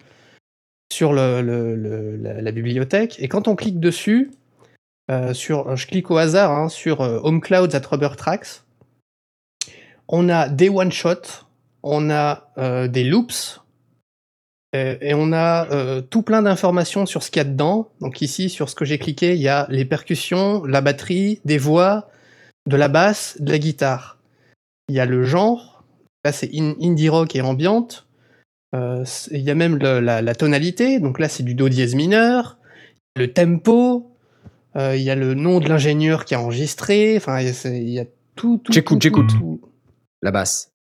sur 0.93 1.13
le, 1.13 2.17
la, 2.17 2.53
bibliothèque. 2.53 3.17
Et 3.19 3.29
quand 3.29 3.49
on 3.49 3.57
clique 3.57 3.81
dessus, 3.81 4.31
euh, 5.11 5.35
sur, 5.35 5.77
je 5.77 5.87
clique 5.87 6.11
au 6.11 6.17
hasard 6.17 6.51
hein, 6.51 6.69
sur 6.69 7.01
euh, 7.01 7.21
Home 7.23 7.41
Clouds 7.41 7.75
at 7.75 7.87
Rubber 7.89 8.17
Tracks. 8.17 8.63
On 10.09 10.29
a 10.29 10.49
des 10.49 10.69
one-shots, 10.69 11.47
on 11.83 12.11
a 12.11 12.49
euh, 12.59 12.89
des 12.89 13.05
loops, 13.05 13.61
et, 14.73 15.15
on 15.15 15.33
a 15.33 16.03
tout 16.03 16.21
plein 16.21 16.43
d'informations 16.43 17.07
sur 17.07 17.23
ce 17.23 17.31
qu'il 17.31 17.41
y 17.41 17.47
a 17.47 17.49
dedans. 17.49 17.89
Donc 18.03 18.21
ici, 18.21 18.51
sur 18.51 18.69
ce 18.69 18.75
que 18.75 18.85
j'ai 18.85 18.99
cliqué, 18.99 19.35
il 19.35 19.41
y 19.41 19.49
a 19.49 19.67
les 19.71 19.87
percussions, 19.87 20.65
la 20.65 20.83
batterie, 20.83 21.41
des 21.47 21.57
voix, 21.57 22.11
de 22.67 22.77
la 22.77 22.89
basse, 22.89 23.37
de 23.41 23.53
la 23.53 23.59
guitare. 23.59 24.19
Il 24.89 24.95
y 24.95 25.01
a 25.01 25.07
le 25.07 25.25
genre, 25.25 25.85
là 26.25 26.33
c'est 26.33 26.51
indie 26.55 27.09
rock 27.09 27.35
et 27.35 27.41
ambiante. 27.41 28.07
il 28.73 29.41
y 29.41 29.51
a 29.51 29.55
même 29.55 29.79
la, 29.79 30.23
la, 30.23 30.35
tonalité, 30.35 31.01
donc 31.01 31.19
là 31.19 31.29
c'est 31.29 31.43
du 31.43 31.55
do 31.55 31.69
dièse 31.69 31.95
mineur. 31.95 32.59
Le 33.17 33.33
tempo, 33.33 34.17
euh, 34.77 34.95
il 34.95 35.03
y 35.03 35.11
a 35.11 35.15
le 35.15 35.35
nom 35.35 35.59
de 35.59 35.69
l'ingénieur 35.69 36.25
qui 36.25 36.35
a 36.35 36.41
enregistré. 36.41 37.17
Enfin, 37.17 37.41
il 37.41 37.89
y, 37.89 37.99
a 37.99 38.05
tout. 38.35 38.61
tout 38.63 38.73
j'écoute, 38.73 39.01
j'écoute. 39.01 39.33
La 40.23 40.31
basse. 40.31 40.73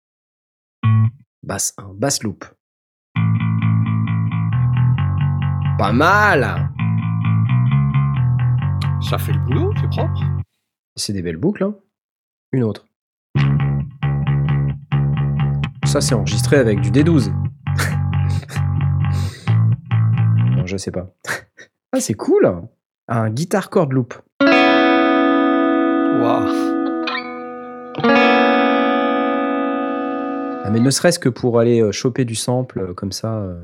Basse 1.45 1.75
1, 1.79 1.95
basse 1.95 2.23
loop. 2.23 2.45
Pas 5.79 5.93
mal 5.93 6.71
Ça 9.03 9.19
fait 9.19 9.33
le 9.33 9.41
boulot, 9.41 9.73
c'est 9.81 9.91
propre. 9.91 10.34
C'est 10.97 11.13
des 11.13 11.23
belles 11.23 11.37
boucles, 11.37 11.65
hein. 11.65 11.75
Une 12.53 12.63
autre. 12.63 12.87
Ça, 15.87 16.01
c'est 16.01 16.15
enregistré 16.15 16.57
avec 16.57 16.81
du 16.81 16.91
D12. 16.91 17.33
non, 20.57 20.67
je 20.67 20.77
sais 20.77 20.93
pas. 20.93 21.13
ah, 21.93 22.01
c'est 22.01 22.15
cool 22.15 22.69
un 23.09 23.31
guitar 23.31 23.71
chord 23.71 23.93
loop. 23.93 24.15
Waouh. 26.21 26.49
Ah, 30.65 30.71
mais 30.71 30.81
ne 30.81 30.91
serait-ce 30.91 31.19
que 31.19 31.29
pour 31.29 31.59
aller 31.59 31.83
euh, 31.83 31.93
choper 31.93 32.25
du 32.25 32.35
sample 32.35 32.81
euh, 32.81 32.95
comme 32.95 33.13
ça, 33.13 33.35
euh, 33.35 33.63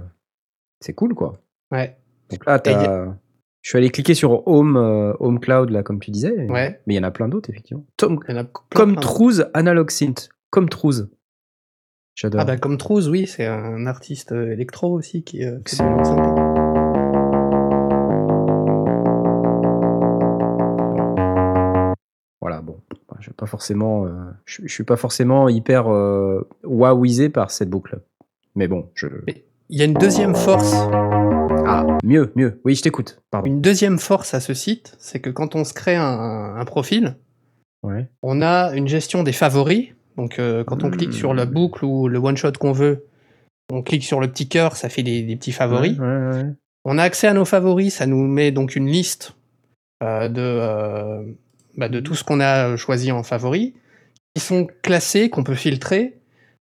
c'est 0.80 0.92
cool 0.92 1.14
quoi. 1.14 1.40
Ouais. 1.70 1.96
Donc 2.30 2.44
là, 2.44 2.60
je 3.62 3.70
suis 3.70 3.78
allé 3.78 3.90
cliquer 3.90 4.14
sur 4.14 4.46
Home, 4.48 4.76
Home 5.20 5.40
Cloud, 5.40 5.70
là, 5.70 5.82
comme 5.82 6.00
tu 6.00 6.10
disais. 6.10 6.46
Ouais. 6.48 6.80
Mais 6.86 6.94
il 6.94 6.96
y 6.96 7.00
en 7.00 7.04
a 7.04 7.10
plein 7.10 7.28
d'autres, 7.28 7.50
effectivement. 7.50 7.84
Tom, 7.96 8.18
comme 8.70 8.96
Trouze 8.96 9.46
Analog 9.54 9.90
Synth. 9.90 10.30
Comme 10.50 10.68
Trouze. 10.68 11.10
J'adore. 12.14 12.40
Ah 12.40 12.44
bah 12.44 12.56
comme 12.56 12.76
Trouze, 12.76 13.08
oui, 13.08 13.26
c'est 13.26 13.46
un 13.46 13.86
artiste 13.86 14.32
électro 14.32 14.92
aussi 14.92 15.22
qui, 15.22 15.44
qui 15.64 15.76
je 23.20 23.30
pas 23.30 23.46
forcément, 23.46 24.06
euh, 24.06 24.10
je, 24.44 24.66
suis 24.66 24.84
pas 24.84 24.96
forcément 24.96 25.48
hyper 25.48 25.92
euh, 25.92 26.46
wowisé 26.64 27.28
par 27.28 27.50
cette 27.50 27.70
boucle. 27.70 28.00
Mais 28.54 28.68
bon, 28.68 28.88
je. 28.94 29.06
Il 29.68 29.78
y 29.78 29.82
a 29.82 29.84
une 29.84 29.94
deuxième 29.94 30.34
force. 30.34 30.74
Ah, 31.66 31.98
mieux, 32.04 32.32
mieux. 32.36 32.60
Oui, 32.64 32.74
je 32.74 32.82
t'écoute. 32.82 33.20
Une 33.44 33.60
deuxième 33.60 33.98
force 33.98 34.34
à 34.34 34.40
ce 34.40 34.54
site, 34.54 34.96
c'est 34.98 35.20
que 35.20 35.30
quand 35.30 35.54
on 35.54 35.64
se 35.64 35.74
crée 35.74 35.96
un, 35.96 36.64
profil, 36.64 37.16
on 38.22 38.42
a 38.42 38.74
une 38.74 38.88
gestion 38.88 39.22
des 39.22 39.32
favoris. 39.32 39.88
Donc, 40.16 40.38
euh, 40.38 40.64
quand 40.64 40.84
on 40.84 40.90
clique 40.90 41.14
sur 41.14 41.32
la 41.32 41.46
hmm. 41.46 41.50
boucle 41.50 41.84
ou 41.84 42.08
le 42.08 42.18
one 42.18 42.36
shot 42.36 42.52
qu'on 42.58 42.72
veut, 42.72 43.06
on 43.72 43.82
clique 43.82 44.04
sur 44.04 44.20
le 44.20 44.28
petit 44.28 44.48
cœur, 44.48 44.76
ça 44.76 44.88
fait 44.88 45.02
des, 45.02 45.22
petits 45.36 45.52
favoris. 45.52 45.96
on 46.84 46.98
a 46.98 47.02
accès 47.02 47.26
à 47.26 47.32
nos 47.32 47.44
favoris, 47.44 47.94
ça 47.94 48.06
nous 48.06 48.26
met 48.26 48.50
donc 48.50 48.76
une 48.76 48.86
liste 48.86 49.34
de 50.02 51.36
bah, 51.76 51.88
de 51.88 52.00
tout 52.00 52.14
ce 52.14 52.24
qu'on 52.24 52.40
a 52.40 52.76
choisi 52.76 53.12
en 53.12 53.22
favori, 53.22 53.74
qui 54.34 54.42
sont 54.42 54.66
classés, 54.82 55.30
qu'on 55.30 55.44
peut 55.44 55.54
filtrer 55.54 56.20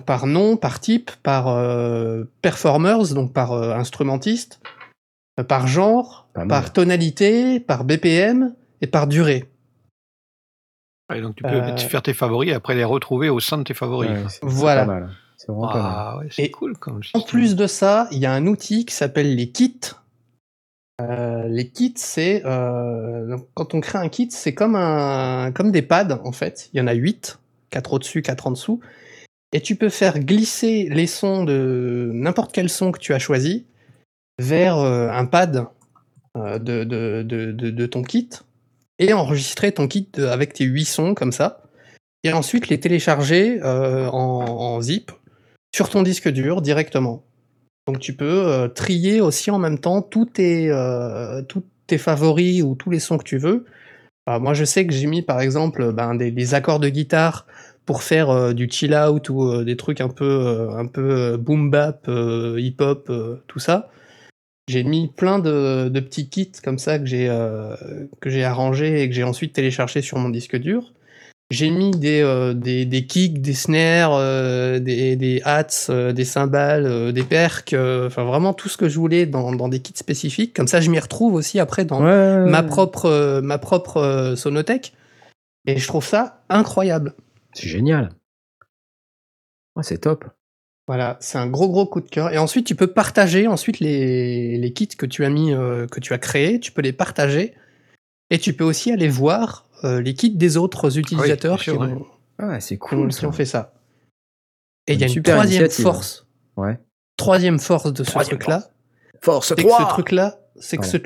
par 0.05 0.27
nom, 0.27 0.57
par 0.57 0.79
type, 0.79 1.11
par 1.23 1.47
euh, 1.47 2.23
performers, 2.41 3.13
donc 3.13 3.33
par 3.33 3.53
euh, 3.53 3.73
instrumentiste, 3.73 4.59
euh, 4.63 4.69
par 5.43 5.67
genre, 5.67 6.27
par 6.47 6.71
tonalité, 6.71 7.59
par 7.59 7.83
BPM 7.83 8.55
et 8.81 8.87
par 8.87 9.07
durée. 9.07 9.49
donc 11.09 11.35
tu 11.35 11.43
peux 11.43 11.77
faire 11.77 12.01
tes 12.01 12.13
favoris 12.13 12.49
et 12.49 12.53
après 12.53 12.75
les 12.75 12.83
retrouver 12.83 13.29
au 13.29 13.39
sein 13.39 13.57
de 13.57 13.63
tes 13.63 13.73
favoris. 13.73 14.09
voilà. 14.41 15.07
C'est 15.37 15.47
vraiment 15.47 15.67
pas 15.71 16.17
mal. 16.17 16.27
c'est 16.31 16.49
cool. 16.49 16.75
en 17.13 17.21
plus 17.21 17.55
de 17.55 17.67
ça, 17.67 18.07
il 18.11 18.19
y 18.19 18.25
a 18.25 18.31
un 18.31 18.47
outil 18.47 18.85
qui 18.85 18.95
s'appelle 18.95 19.35
les 19.35 19.51
kits, 19.51 19.91
euh, 21.01 21.47
les 21.49 21.67
kits, 21.67 21.93
c'est 21.97 22.41
euh, 22.45 23.37
quand 23.53 23.73
on 23.73 23.81
crée 23.81 23.97
un 23.97 24.07
kit, 24.07 24.29
c'est 24.31 24.53
comme 24.53 24.75
un 24.75 25.51
comme 25.51 25.71
des 25.71 25.81
pads 25.81 26.21
en 26.23 26.31
fait. 26.31 26.69
Il 26.73 26.77
y 26.77 26.81
en 26.81 26.87
a 26.87 26.93
8, 26.93 27.39
4 27.69 27.93
au-dessus, 27.93 28.21
4 28.21 28.47
en 28.47 28.51
dessous. 28.51 28.79
Et 29.51 29.61
tu 29.61 29.75
peux 29.75 29.89
faire 29.89 30.19
glisser 30.19 30.87
les 30.89 31.07
sons 31.07 31.43
de 31.43 32.09
n'importe 32.13 32.51
quel 32.53 32.69
son 32.69 32.91
que 32.91 32.99
tu 32.99 33.13
as 33.13 33.19
choisi 33.19 33.65
vers 34.39 34.77
euh, 34.77 35.09
un 35.09 35.25
pad 35.25 35.67
de, 36.35 36.83
de, 36.83 37.85
ton 37.85 38.03
kit 38.03 38.29
et 38.99 39.13
enregistrer 39.13 39.71
ton 39.71 39.87
kit 39.87 40.09
avec 40.17 40.53
tes 40.53 40.65
8 40.65 40.85
sons 40.85 41.13
comme 41.13 41.31
ça. 41.31 41.63
Et 42.23 42.33
ensuite 42.33 42.67
les 42.67 42.79
télécharger 42.79 43.61
en, 43.63 44.81
zip 44.81 45.11
sur 45.73 45.89
ton 45.89 46.03
disque 46.03 46.29
dur 46.29 46.61
directement. 46.61 47.23
Donc 47.87 47.99
tu 47.99 48.13
peux 48.13 48.47
euh, 48.47 48.67
trier 48.67 49.21
aussi 49.21 49.51
en 49.51 49.59
même 49.59 49.77
temps 49.77 50.01
tous 50.01 50.25
tes, 50.25 50.71
euh, 50.71 51.43
favoris 51.97 52.63
ou 52.63 52.75
tous 52.75 52.89
les 52.89 52.99
sons 52.99 53.17
que 53.17 53.23
tu 53.23 53.37
veux. 53.37 53.65
Euh, 54.27 54.39
moi 54.39 54.53
je 54.53 54.65
sais 54.65 54.87
que 54.87 54.93
j'ai 54.93 55.05
mis 55.05 55.21
par 55.21 55.39
exemple 55.41 55.91
ben, 55.91 56.15
des, 56.15 56.53
accords 56.55 56.79
de 56.79 56.89
guitare 56.89 57.45
pour 57.85 58.01
faire 58.01 58.55
du 58.55 58.67
chill 58.71 58.95
out 58.95 59.29
ou 59.29 59.63
des 59.63 59.77
trucs 59.77 60.01
un 60.01 60.09
peu, 60.09 60.69
un 60.71 60.87
peu 60.87 61.37
boom 61.37 61.69
bap, 61.69 62.09
hip 62.57 62.77
hop, 62.79 63.11
tout 63.45 63.59
ça. 63.59 63.91
J'ai 64.67 64.83
mis 64.83 65.07
plein 65.07 65.39
de, 65.39 65.89
de, 65.89 65.99
petits 65.99 66.27
kits 66.27 66.51
comme 66.63 66.79
ça 66.79 66.97
que 66.97 67.05
j'ai 67.05 67.27
que 68.19 68.29
j'ai 68.29 68.43
arrangé 68.43 69.03
et 69.03 69.09
que 69.09 69.13
j'ai 69.13 69.23
ensuite 69.23 69.53
téléchargé 69.53 70.01
sur 70.01 70.17
mon 70.17 70.29
disque 70.29 70.55
dur. 70.57 70.91
J'ai 71.51 71.69
mis 71.69 71.91
des, 71.91 72.21
euh, 72.21 72.55
des, 72.55 72.85
des, 72.85 73.05
kicks, 73.05 73.39
des 73.39 73.53
snares, 73.53 74.15
euh, 74.15 74.79
des, 74.79 75.15
des 75.15 75.41
hats, 75.45 75.67
euh, 75.89 76.11
des 76.11 76.25
cymbales, 76.25 77.13
des 77.13 77.23
percs, 77.23 77.75
enfin 77.75 78.23
vraiment 78.23 78.53
tout 78.53 78.67
ce 78.67 78.77
que 78.77 78.89
je 78.89 78.97
voulais 78.97 79.27
dans, 79.27 79.51
dans 79.51 79.69
des 79.69 79.79
kits 79.79 79.93
spécifiques. 79.95 80.55
Comme 80.55 80.67
ça, 80.67 80.81
je 80.81 80.89
m'y 80.89 80.99
retrouve 80.99 81.35
aussi 81.35 81.59
après 81.59 81.85
dans 81.85 81.99
ma 81.99 82.63
propre, 82.63 83.41
ma 83.41 83.59
propre 83.59 84.33
sonothèque. 84.35 84.93
Et 85.67 85.77
je 85.77 85.87
trouve 85.87 86.05
ça 86.05 86.43
incroyable. 86.49 87.13
C'est 87.53 87.67
génial. 87.67 88.09
c'est 89.81 89.99
top. 89.99 90.25
Voilà, 90.87 91.17
c'est 91.19 91.39
un 91.39 91.47
gros 91.47 91.67
gros 91.69 91.87
coup 91.87 92.01
de 92.01 92.09
cœur. 92.09 92.31
Et 92.31 92.37
ensuite, 92.37 92.67
tu 92.67 92.75
peux 92.75 92.87
partager 92.87 93.47
ensuite 93.47 93.79
les, 93.79 94.57
les 94.57 94.73
kits 94.73 94.87
que 94.87 95.05
tu 95.05 95.25
as 95.25 95.29
mis, 95.29 95.51
euh, 95.51 95.87
que 95.87 95.99
tu 95.99 96.13
as 96.13 96.19
créés, 96.19 96.59
tu 96.59 96.71
peux 96.71 96.81
les 96.81 96.93
partager. 96.93 97.53
Et 98.29 98.37
tu 98.37 98.53
peux 98.53 98.63
aussi 98.63 98.91
aller 98.91 99.07
voir 99.07 99.65
euh, 99.83 100.01
les 100.01 100.13
kits 100.13 100.35
des 100.35 100.57
autres 100.57 100.97
utilisateurs 100.97 101.59
qui, 101.59 101.71
ont, 101.71 102.05
ah, 102.37 102.59
c'est 102.59 102.77
cool, 102.77 103.09
qui 103.09 103.25
ont 103.25 103.31
fait 103.31 103.45
ça. 103.45 103.73
Et 104.87 104.93
il 104.93 104.99
y 104.99 105.03
a 105.03 105.07
une 105.07 105.23
troisième 105.23 105.69
force. 105.69 106.27
Ouais. 106.55 106.77
Troisième 107.17 107.59
force 107.59 107.91
de 107.91 108.03
ce 108.03 108.11
truc-là. 108.11 108.69
Force 109.21 109.53
3 109.55 109.79
Ce 109.79 109.83
truc-là, 109.89 110.39
c'est 110.59 110.77
que 110.77 110.85
ce, 110.85 110.97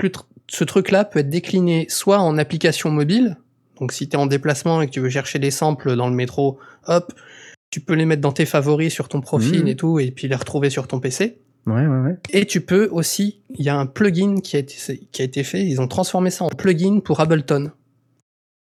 ce 0.47 0.63
truc-là 0.63 1.05
peut 1.05 1.19
être 1.19 1.29
décliné 1.29 1.87
soit 1.89 2.19
en 2.19 2.37
application 2.37 2.89
mobile. 2.89 3.37
Donc 3.79 3.93
si 3.93 4.09
tu 4.09 4.17
es 4.17 4.19
en 4.19 4.25
déplacement 4.25 4.81
et 4.81 4.87
que 4.87 4.91
tu 4.91 4.99
veux 4.99 5.09
chercher 5.09 5.39
des 5.39 5.51
samples 5.51 5.95
dans 5.95 6.09
le 6.09 6.15
métro, 6.15 6.59
hop, 6.87 7.13
tu 7.71 7.81
peux 7.81 7.93
les 7.93 8.05
mettre 8.05 8.21
dans 8.21 8.31
tes 8.31 8.45
favoris 8.45 8.93
sur 8.93 9.09
ton 9.09 9.21
profil 9.21 9.63
mmh. 9.63 9.67
et 9.67 9.75
tout, 9.75 9.99
et 9.99 10.11
puis 10.11 10.27
les 10.27 10.35
retrouver 10.35 10.69
sur 10.69 10.87
ton 10.87 10.99
PC. 10.99 11.39
Ouais, 11.65 11.85
ouais, 11.85 11.99
ouais. 11.99 12.17
Et 12.31 12.45
tu 12.45 12.61
peux 12.61 12.87
aussi, 12.91 13.41
il 13.49 13.63
y 13.63 13.69
a 13.69 13.77
un 13.77 13.85
plugin 13.85 14.39
qui 14.41 14.55
a, 14.55 14.59
été, 14.59 15.07
qui 15.11 15.21
a 15.21 15.25
été 15.25 15.43
fait, 15.43 15.65
ils 15.65 15.79
ont 15.81 15.87
transformé 15.87 16.31
ça 16.31 16.45
en 16.45 16.49
plugin 16.49 16.99
pour 16.99 17.19
Ableton. 17.19 17.71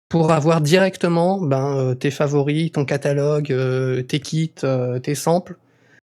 Pour 0.10 0.32
avoir 0.32 0.62
directement 0.62 1.42
ben, 1.42 1.78
euh, 1.78 1.96
tes 1.96 2.12
favoris, 2.12 2.72
ton 2.72 2.86
catalogue, 2.86 3.52
euh, 3.52 4.02
tes 4.04 4.20
kits, 4.20 4.54
euh, 4.64 5.00
tes 5.00 5.16
samples, 5.16 5.58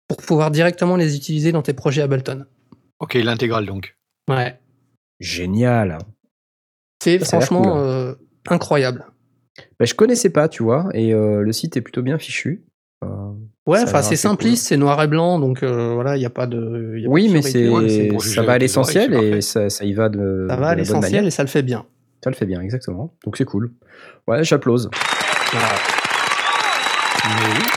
pour 0.08 0.18
pouvoir 0.18 0.50
directement 0.50 0.96
les 0.96 1.16
utiliser 1.16 1.52
dans 1.52 1.62
tes 1.62 1.74
projets 1.74 2.02
Ableton. 2.02 2.46
Ok, 2.98 3.14
l'intégrale 3.14 3.66
donc. 3.66 3.96
Ouais. 4.28 4.58
Génial. 5.20 5.98
C'est 7.02 7.18
franchement 7.18 8.14
incroyable. 8.48 9.06
Bah, 9.78 9.84
je 9.84 9.94
connaissais 9.94 10.30
pas, 10.30 10.48
tu 10.48 10.62
vois, 10.62 10.88
et 10.92 11.12
le 11.12 11.52
site 11.52 11.76
est 11.76 11.80
plutôt 11.80 12.02
bien 12.02 12.18
fichu. 12.18 12.62
Euh, 13.02 13.32
ouais, 13.66 13.82
enfin 13.82 14.02
c'est 14.02 14.16
simpliste, 14.16 14.66
c'est 14.66 14.76
noir 14.76 15.02
et 15.02 15.06
blanc, 15.06 15.38
donc 15.38 15.62
euh, 15.62 15.94
voilà, 15.94 16.16
il 16.16 16.20
n'y 16.20 16.26
a 16.26 16.30
pas 16.30 16.46
de. 16.46 17.04
oui, 17.06 17.30
mais 17.32 17.40
c'est 17.40 17.70
ça 18.18 18.42
va 18.42 18.52
à 18.52 18.58
l'essentiel 18.58 19.14
et 19.14 19.40
ça, 19.40 19.68
y 19.82 19.92
va 19.94 20.08
de. 20.08 20.46
Ça 20.48 20.56
va 20.56 20.68
à 20.68 20.74
l'essentiel 20.74 21.26
et 21.26 21.30
ça 21.30 21.42
le 21.42 21.48
fait 21.48 21.62
bien. 21.62 21.86
Ça 22.22 22.28
le 22.28 22.36
fait 22.36 22.46
bien, 22.46 22.60
exactement. 22.60 23.14
Donc 23.24 23.38
c'est 23.38 23.46
cool. 23.46 23.72
Ouais, 24.28 24.44
j'applause. 24.44 24.90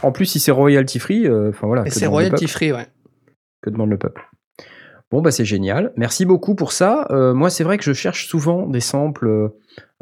En 0.02 0.12
plus, 0.12 0.26
si 0.26 0.40
c'est 0.40 0.52
royalty 0.52 1.00
free, 1.00 1.26
euh, 1.26 1.50
enfin 1.50 1.68
voilà. 1.68 1.86
c'est 1.90 2.08
royalty 2.08 2.48
free, 2.48 2.74
ouais. 2.74 2.88
Que 3.62 3.70
demande 3.70 3.90
le 3.90 3.98
peuple 3.98 4.22
Bon, 5.10 5.22
bah 5.22 5.32
c'est 5.32 5.46
génial. 5.46 5.94
Merci 5.96 6.26
beaucoup 6.26 6.56
pour 6.56 6.74
ça. 6.74 7.08
moi, 7.34 7.50
c'est 7.50 7.64
vrai 7.64 7.78
que 7.78 7.86
je 7.86 7.94
cherche 7.94 8.28
souvent 8.28 8.68
des 8.68 8.82
samples 8.82 9.52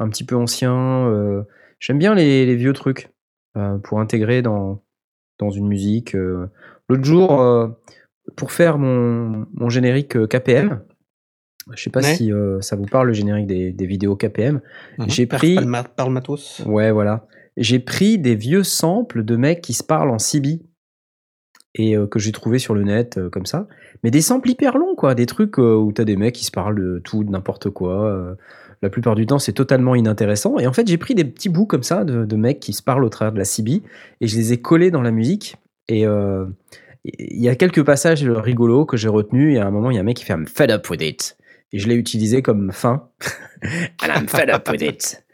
un 0.00 0.08
petit 0.08 0.24
peu 0.24 0.34
anciens. 0.34 1.44
J'aime 1.78 1.98
bien 1.98 2.14
les, 2.16 2.56
vieux 2.56 2.72
trucs 2.72 3.10
pour 3.84 4.00
intégrer 4.00 4.40
dans, 4.40 4.82
dans 5.38 5.50
une 5.50 5.68
musique. 5.68 6.14
Euh. 6.14 6.46
L'autre 6.88 7.04
jour, 7.04 7.40
euh, 7.40 7.68
pour 8.36 8.52
faire 8.52 8.78
mon, 8.78 9.46
mon 9.54 9.68
générique 9.68 10.16
euh, 10.16 10.26
KPM, 10.26 10.82
je 11.72 11.82
sais 11.82 11.90
pas 11.90 12.02
si 12.02 12.32
ça 12.60 12.74
vous 12.74 12.86
parle 12.86 13.06
le 13.06 13.12
générique 13.12 13.46
des, 13.46 13.72
des 13.72 13.86
vidéos 13.86 14.16
KPM. 14.16 14.60
Mhm. 14.98 15.08
J'ai 15.08 15.26
pris. 15.26 15.54
Par, 15.96 16.08
le 16.08 16.12
matos. 16.12 16.60
Ouais, 16.66 16.90
voilà. 16.90 17.26
J'ai 17.56 17.78
pris 17.78 18.18
des 18.18 18.34
vieux 18.34 18.64
samples 18.64 19.24
de 19.24 19.36
mecs 19.36 19.60
qui 19.60 19.72
se 19.72 19.84
parlent 19.84 20.10
en 20.10 20.18
CB 20.18 20.62
et 21.74 21.94
que 22.10 22.18
j'ai 22.18 22.32
trouvé 22.32 22.58
sur 22.58 22.74
le 22.74 22.82
net 22.82 23.20
comme 23.30 23.46
ça. 23.46 23.68
Mais 24.02 24.10
des 24.10 24.22
samples 24.22 24.50
hyper 24.50 24.76
longs, 24.76 24.96
quoi. 24.96 25.14
Des 25.14 25.26
trucs 25.26 25.56
où 25.58 25.92
t'as 25.94 26.02
des 26.02 26.16
mecs 26.16 26.34
qui 26.34 26.44
se 26.44 26.50
parlent 26.50 26.74
de 26.74 26.98
tout, 26.98 27.22
de 27.22 27.30
n'importe 27.30 27.70
quoi. 27.70 28.36
La 28.82 28.90
plupart 28.90 29.14
du 29.14 29.26
temps, 29.26 29.38
c'est 29.38 29.52
totalement 29.52 29.94
inintéressant. 29.94 30.58
Et 30.58 30.66
en 30.66 30.72
fait, 30.72 30.86
j'ai 30.86 30.98
pris 30.98 31.14
des 31.14 31.24
petits 31.24 31.48
bouts 31.48 31.66
comme 31.66 31.82
ça 31.82 32.04
de, 32.04 32.24
de, 32.24 32.36
mecs 32.36 32.60
qui 32.60 32.72
se 32.72 32.82
parlent 32.82 33.04
au 33.04 33.08
travers 33.08 33.32
de 33.32 33.38
la 33.38 33.44
CB 33.44 33.82
et 34.20 34.26
je 34.26 34.36
les 34.36 34.52
ai 34.52 34.60
collés 34.60 34.90
dans 34.90 35.02
la 35.02 35.12
musique. 35.12 35.56
Et 35.88 36.04
il 37.04 37.40
y 37.42 37.48
a 37.48 37.54
quelques 37.56 37.84
passages 37.84 38.24
rigolos 38.24 38.86
que 38.86 38.96
j'ai 38.96 39.08
retenus. 39.08 39.56
Et 39.56 39.60
à 39.60 39.66
un 39.66 39.70
moment, 39.70 39.90
il 39.90 39.94
y 39.94 39.98
a 39.98 40.00
un 40.00 40.04
mec 40.04 40.16
qui 40.16 40.24
fait 40.24 40.32
I'm 40.32 40.46
fed 40.46 40.70
up 40.70 40.88
with 40.90 41.02
it. 41.02 41.36
Et 41.72 41.78
je 41.78 41.88
l'ai 41.88 41.94
utilisé 41.94 42.42
comme 42.42 42.72
fin. 42.72 43.08
And 44.02 44.08
I'm 44.08 44.28
fed 44.28 44.50
up 44.50 44.68
with 44.70 44.82
it. 44.82 45.24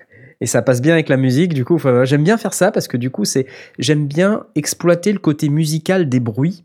Et 0.40 0.46
ça 0.46 0.62
passe 0.62 0.80
bien 0.80 0.92
avec 0.92 1.08
la 1.08 1.16
musique, 1.16 1.52
du 1.52 1.64
coup. 1.64 1.78
J'aime 2.04 2.22
bien 2.22 2.38
faire 2.38 2.54
ça 2.54 2.70
parce 2.70 2.86
que 2.86 2.96
du 2.96 3.10
coup, 3.10 3.24
c'est 3.24 3.46
j'aime 3.78 4.06
bien 4.06 4.46
exploiter 4.54 5.12
le 5.12 5.18
côté 5.18 5.48
musical 5.48 6.08
des 6.08 6.20
bruits 6.20 6.64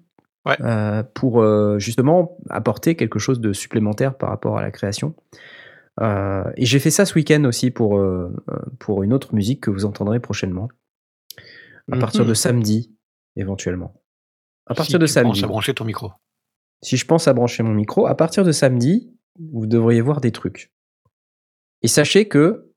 euh, 0.61 1.03
pour 1.13 1.41
euh, 1.41 1.79
justement 1.79 2.37
apporter 2.49 2.95
quelque 2.95 3.17
chose 3.17 3.39
de 3.39 3.51
supplémentaire 3.51 4.15
par 4.15 4.29
rapport 4.29 4.57
à 4.57 4.61
la 4.61 4.71
création. 4.71 5.15
Euh, 6.01 6.43
et 6.57 6.65
j'ai 6.65 6.79
fait 6.79 6.91
ça 6.91 7.05
ce 7.05 7.13
week-end 7.13 7.43
aussi 7.43 7.71
pour, 7.71 8.03
pour 8.79 9.03
une 9.03 9.13
autre 9.13 9.35
musique 9.35 9.61
que 9.61 9.71
vous 9.71 9.85
entendrez 9.85 10.19
prochainement. 10.19 10.69
À 11.91 11.97
partir 11.97 12.23
de 12.23 12.29
mhm. 12.29 12.35
samedi, 12.35 12.95
éventuellement. 13.35 14.01
À 14.67 14.73
partir 14.73 14.99
de 14.99 15.05
samedi. 15.05 15.43
À 15.43 15.47
brancher 15.47 15.73
ton 15.73 15.85
micro. 15.85 16.11
Si 16.81 16.97
je 16.97 17.05
pense 17.05 17.27
à 17.27 17.33
brancher 17.33 17.63
mon 17.63 17.73
micro, 17.73 18.07
à 18.07 18.15
partir 18.15 18.43
de 18.43 18.51
samedi, 18.51 19.13
vous 19.39 19.65
devriez 19.65 20.01
voir 20.01 20.21
des 20.21 20.31
trucs. 20.31 20.71
Et 21.81 21.87
sachez 21.87 22.27
que 22.27 22.71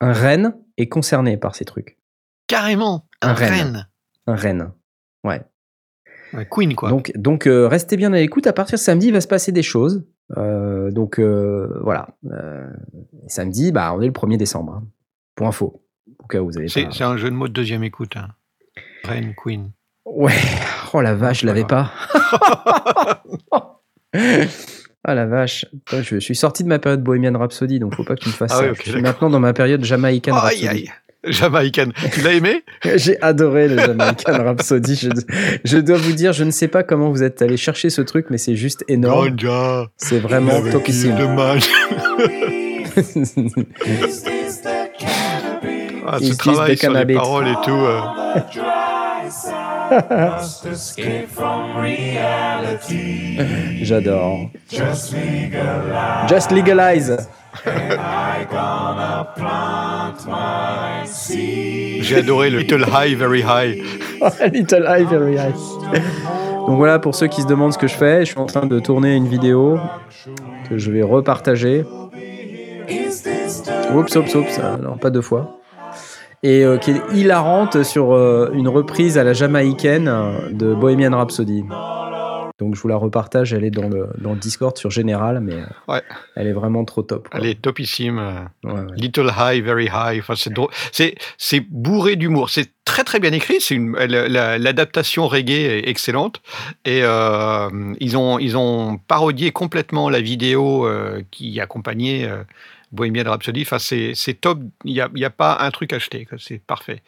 un 0.00 0.12
renne 0.12 0.54
est 0.76 0.88
concerné 0.88 1.36
par 1.36 1.54
ces 1.54 1.64
trucs. 1.64 1.98
Carrément, 2.46 3.08
un, 3.22 3.32
renne. 3.32 3.88
Un 4.26 4.36
renne, 4.36 4.72
ouais. 5.24 5.42
Un 6.32 6.44
queen, 6.44 6.74
quoi. 6.74 6.90
Donc, 6.90 7.12
donc 7.16 7.46
euh, 7.46 7.66
restez 7.66 7.96
bien 7.96 8.12
à 8.12 8.16
l'écoute. 8.16 8.46
À 8.46 8.52
partir 8.52 8.76
de 8.76 8.82
samedi, 8.82 9.08
il 9.08 9.12
va 9.12 9.20
se 9.20 9.28
passer 9.28 9.52
des 9.52 9.62
choses. 9.62 10.06
Euh, 10.36 10.90
donc 10.90 11.20
euh, 11.20 11.78
voilà. 11.82 12.08
samedi, 13.28 13.72
bah, 13.72 13.92
on 13.94 14.00
est 14.00 14.06
le 14.06 14.12
1er 14.12 14.36
décembre. 14.36 14.74
Hein. 14.74 14.86
pour 15.34 15.46
info. 15.46 15.82
Au 16.18 16.26
cas 16.26 16.40
où 16.40 16.46
vous 16.46 16.58
avez 16.58 16.68
C'est 16.68 17.02
un 17.02 17.16
jeu 17.16 17.30
de 17.30 17.34
mots 17.34 17.48
de 17.48 17.52
deuxième 17.52 17.84
écoute. 17.84 18.16
Hein. 18.16 18.28
Reine, 19.04 19.34
queen. 19.36 19.70
Ouais. 20.04 20.32
Oh 20.92 21.00
la 21.02 21.14
vache, 21.14 21.40
je 21.40 21.46
l'avais 21.46 21.64
pas. 21.64 21.90
Ah 25.04 25.14
la 25.14 25.26
vache, 25.26 25.66
je 25.90 26.18
suis 26.18 26.36
sorti 26.36 26.62
de 26.62 26.68
ma 26.68 26.78
période 26.78 27.02
Bohemian 27.02 27.36
Rhapsody, 27.36 27.80
donc 27.80 27.94
faut 27.94 28.04
pas 28.04 28.14
que 28.14 28.20
tu 28.20 28.28
me 28.28 28.34
fasses 28.34 28.52
ah 28.54 28.58
ça. 28.60 28.72
je 28.72 28.90
suis 28.92 29.02
maintenant 29.02 29.28
dans 29.28 29.40
ma 29.40 29.52
période 29.52 29.84
Jamaican 29.84 30.32
Rhapsody. 30.32 30.68
Aïe, 30.68 30.90
Jamaican, 31.26 31.88
tu 32.12 32.20
l'as 32.22 32.32
aimé? 32.32 32.64
J'ai 32.96 33.20
adoré 33.22 33.68
le 33.68 33.78
Jamaican 33.78 34.32
Rhapsody. 34.44 34.96
Je, 34.96 35.08
je, 35.64 35.78
dois 35.78 35.96
vous 35.96 36.12
dire, 36.12 36.32
je 36.32 36.44
ne 36.44 36.50
sais 36.50 36.68
pas 36.68 36.82
comment 36.82 37.10
vous 37.10 37.22
êtes 37.22 37.42
allé 37.42 37.56
chercher 37.56 37.90
ce 37.90 38.02
truc, 38.02 38.26
mais 38.30 38.38
c'est 38.38 38.56
juste 38.56 38.84
énorme. 38.88 39.36
C'est 39.96 40.18
vraiment 40.20 40.62
topissime. 40.70 41.16
ah, 46.06 46.18
tu 46.20 46.36
travailles 46.36 46.76
sur 46.76 46.92
les 46.92 47.14
paroles 47.14 47.48
et 47.48 47.56
tout. 47.64 47.70
Euh. 47.70 48.00
J'adore. 53.82 54.50
Just 56.28 56.50
legalize. 56.50 57.28
J'ai 62.00 62.16
adoré 62.16 62.50
le 62.50 62.58
Little 62.58 62.84
High, 62.92 63.16
Very 63.16 63.40
High. 63.40 63.82
little 64.52 64.84
High, 64.86 65.06
Very 65.08 65.34
High. 65.34 65.54
Donc 66.66 66.76
voilà, 66.76 66.98
pour 66.98 67.14
ceux 67.14 67.28
qui 67.28 67.42
se 67.42 67.46
demandent 67.46 67.72
ce 67.72 67.78
que 67.78 67.86
je 67.86 67.94
fais, 67.94 68.20
je 68.24 68.30
suis 68.32 68.38
en 68.38 68.46
train 68.46 68.66
de 68.66 68.80
tourner 68.80 69.14
une 69.14 69.28
vidéo 69.28 69.78
que 70.68 70.78
je 70.78 70.90
vais 70.90 71.02
repartager. 71.02 71.84
Oups, 73.94 74.16
oups, 74.16 74.34
oups, 74.34 74.60
non, 74.82 74.96
pas 74.96 75.10
deux 75.10 75.22
fois 75.22 75.58
et 76.42 76.64
euh, 76.64 76.78
qui 76.78 76.92
est 76.92 77.02
hilarante 77.12 77.82
sur 77.82 78.12
euh, 78.12 78.50
une 78.52 78.68
reprise 78.68 79.18
à 79.18 79.24
la 79.24 79.32
jamaïcaine 79.32 80.10
de 80.52 80.74
Bohemian 80.74 81.16
Rhapsody. 81.16 81.64
Donc 82.58 82.74
je 82.74 82.80
vous 82.80 82.88
la 82.88 82.96
repartage, 82.96 83.52
elle 83.52 83.64
est 83.64 83.70
dans 83.70 83.88
le, 83.88 84.08
dans 84.18 84.32
le 84.32 84.38
Discord 84.38 84.78
sur 84.78 84.90
Général, 84.90 85.40
mais 85.40 85.56
euh, 85.90 86.00
elle 86.36 86.46
est 86.46 86.54
vraiment 86.54 86.86
trop 86.86 87.02
top. 87.02 87.28
Elle 87.32 87.44
est 87.44 87.60
topissime. 87.60 88.48
Little 88.94 89.30
High, 89.36 89.62
Very 89.62 89.90
High. 89.92 90.20
Enfin, 90.20 90.34
c'est 91.36 91.60
bourré 91.68 92.16
d'humour. 92.16 92.48
C'est 92.48 92.70
très 92.86 93.04
très 93.04 93.20
bien 93.20 93.32
écrit. 93.32 93.60
C'est 93.60 93.78
l'adaptation 93.78 95.28
reggae 95.28 95.50
est 95.50 95.88
excellente. 95.88 96.40
Et 96.86 97.00
ils, 97.00 98.16
ont, 98.16 98.38
ils 98.38 98.56
ont 98.56 98.98
parodié 99.06 99.50
complètement 99.50 100.08
la 100.08 100.22
vidéo 100.22 100.88
qui 101.30 101.60
accompagnait 101.60 102.26
Bohemian 102.92 103.24
Rhapsody. 103.24 103.62
Enfin, 103.62 103.78
c'est 103.78 104.40
top. 104.40 104.60
Il 104.84 104.92
n'y 104.92 105.00
a, 105.00 105.08
y 105.14 105.24
a, 105.24 105.30
pas 105.30 105.58
un 105.60 105.70
truc 105.70 105.92
acheté. 105.92 106.26
C'est 106.38 106.60
parfait. 106.60 107.02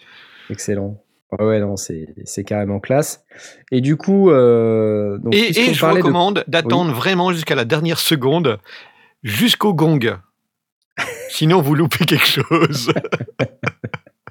Excellent. 0.50 1.00
Ouais, 1.38 1.60
non, 1.60 1.76
c'est 1.76 2.44
carrément 2.44 2.80
classe. 2.80 3.24
Et 3.70 3.80
du 3.80 3.96
coup. 3.96 4.30
Euh, 4.30 5.18
donc, 5.18 5.34
et, 5.34 5.52
je 5.52 5.84
recommande 5.84 6.44
d'attendre 6.48 6.92
vraiment 6.94 7.32
jusqu'à 7.32 7.54
la 7.54 7.66
dernière 7.66 7.98
seconde, 7.98 8.58
jusqu'au 9.22 9.74
gong. 9.74 10.18
Sinon, 11.28 11.60
vous 11.60 11.74
loupez 11.74 12.06
quelque 12.06 12.26
chose. 12.26 12.92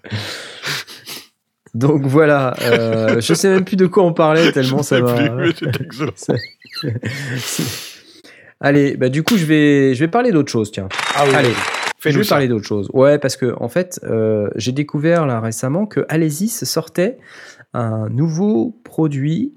donc 1.75 2.01
voilà, 2.07 2.55
euh, 2.61 3.21
je 3.21 3.33
sais 3.35 3.49
même 3.49 3.63
plus 3.63 3.77
de 3.77 3.85
quoi 3.85 4.03
on 4.03 4.13
parlait 4.13 4.51
tellement 4.53 4.81
ça 4.81 4.99
va. 4.99 5.15
Allez, 8.59 8.97
bah 8.97 9.09
du 9.09 9.23
coup, 9.23 9.38
je 9.38 9.45
vais, 9.45 9.93
je 9.93 9.99
vais 9.99 10.07
parler 10.07 10.31
d'autre 10.31 10.51
chose, 10.51 10.71
tiens. 10.71 10.89
Ah 11.15 11.25
oui. 11.27 11.35
Allez, 11.35 11.53
je 12.03 12.17
vais 12.17 12.25
parler 12.25 12.47
d'autre 12.47 12.65
chose. 12.65 12.89
Ouais, 12.93 13.19
parce 13.19 13.35
que 13.35 13.53
en 13.59 13.69
fait, 13.69 13.99
euh, 14.03 14.49
j'ai 14.55 14.71
découvert 14.71 15.25
là 15.25 15.39
récemment 15.39 15.85
que 15.85 16.05
Alesis 16.09 16.65
sortait 16.65 17.17
un 17.73 18.09
nouveau 18.09 18.79
produit 18.84 19.53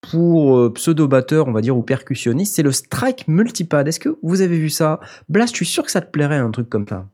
pour 0.00 0.72
pseudo-batteur, 0.74 1.48
on 1.48 1.52
va 1.52 1.62
dire, 1.62 1.76
ou 1.76 1.82
percussionniste, 1.82 2.54
c'est 2.54 2.62
le 2.62 2.70
Strike 2.70 3.26
Multipad. 3.26 3.88
Est-ce 3.88 3.98
que 3.98 4.16
vous 4.22 4.40
avez 4.40 4.56
vu 4.56 4.70
ça? 4.70 5.00
Blast, 5.28 5.54
je 5.54 5.56
suis 5.56 5.66
sûr 5.66 5.82
que 5.82 5.90
ça 5.90 6.00
te 6.00 6.10
plairait, 6.10 6.36
un 6.36 6.52
truc 6.52 6.68
comme 6.68 6.86
ça. 6.86 7.08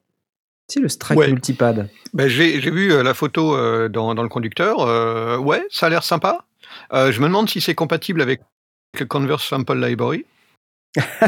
C'est 0.69 0.81
le 0.81 0.89
Strike 0.89 1.19
Multipad. 1.19 1.89
Ben, 2.13 2.29
j'ai 2.29 2.59
vu 2.59 3.03
la 3.03 3.15
photo 3.15 3.57
dans, 3.89 4.15
dans, 4.15 4.23
le 4.23 4.29
conducteur. 4.29 5.41
ouais, 5.43 5.65
ça 5.71 5.87
a 5.87 5.89
l'air 5.89 6.03
sympa. 6.03 6.45
je 6.93 7.19
me 7.21 7.27
demande 7.27 7.49
si 7.49 7.63
c'est 7.63 7.75
compatible 7.75 8.21
avec 8.21 8.43
le 8.99 9.07
Converse 9.07 9.47
Sample 9.49 9.81
Library. 9.83 10.27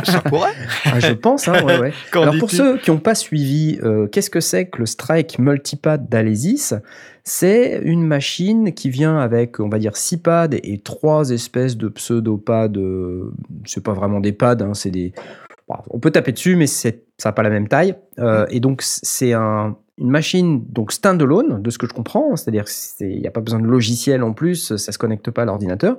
Ça 0.04 0.20
pourrait. 0.20 0.52
Ah, 0.84 0.98
je 0.98 1.12
pense, 1.12 1.46
hein, 1.46 1.64
ouais, 1.64 1.78
ouais. 1.78 1.92
Alors 2.12 2.36
pour 2.38 2.50
ceux 2.50 2.78
qui 2.78 2.90
n'ont 2.90 2.98
pas 2.98 3.14
suivi, 3.14 3.78
euh, 3.82 4.08
qu'est-ce 4.08 4.30
que 4.30 4.40
c'est 4.40 4.66
que 4.66 4.78
le 4.78 4.86
Strike 4.86 5.38
Multipad 5.38 6.08
d'Alesis? 6.08 6.74
C'est 7.22 7.80
une 7.84 8.04
machine 8.04 8.72
qui 8.74 8.90
vient 8.90 9.18
avec, 9.18 9.60
on 9.60 9.68
va 9.68 9.78
dire, 9.78 9.96
six 9.96 10.16
pads 10.16 10.56
et 10.64 10.78
trois 10.78 11.30
espèces 11.30 11.76
de 11.76 11.88
pseudo-pads. 11.88 12.76
Euh, 12.76 13.32
c'est 13.64 13.84
pas 13.84 13.92
vraiment 13.92 14.18
des 14.18 14.32
pads, 14.32 14.56
hein, 14.60 14.74
c'est 14.74 14.90
des. 14.90 15.12
on 15.90 16.00
peut 16.00 16.10
taper 16.10 16.32
dessus, 16.32 16.56
mais 16.56 16.66
ça 16.66 16.90
n'a 17.24 17.32
pas 17.32 17.44
la 17.44 17.50
même 17.50 17.68
taille. 17.68 17.94
Euh, 18.18 18.46
et 18.50 18.58
donc 18.58 18.82
c'est 18.82 19.32
un, 19.32 19.76
une 19.98 20.10
machine 20.10 20.64
donc 20.68 20.90
standalone, 20.90 21.62
de 21.62 21.70
ce 21.70 21.78
que 21.78 21.86
je 21.86 21.92
comprends, 21.92 22.34
c'est-à-dire 22.34 22.64
qu'il 22.64 23.20
n'y 23.20 23.26
a 23.28 23.30
pas 23.30 23.40
besoin 23.40 23.60
de 23.60 23.66
logiciel 23.66 24.24
en 24.24 24.32
plus, 24.32 24.74
ça 24.76 24.90
se 24.90 24.98
connecte 24.98 25.30
pas 25.30 25.42
à 25.42 25.44
l'ordinateur. 25.44 25.98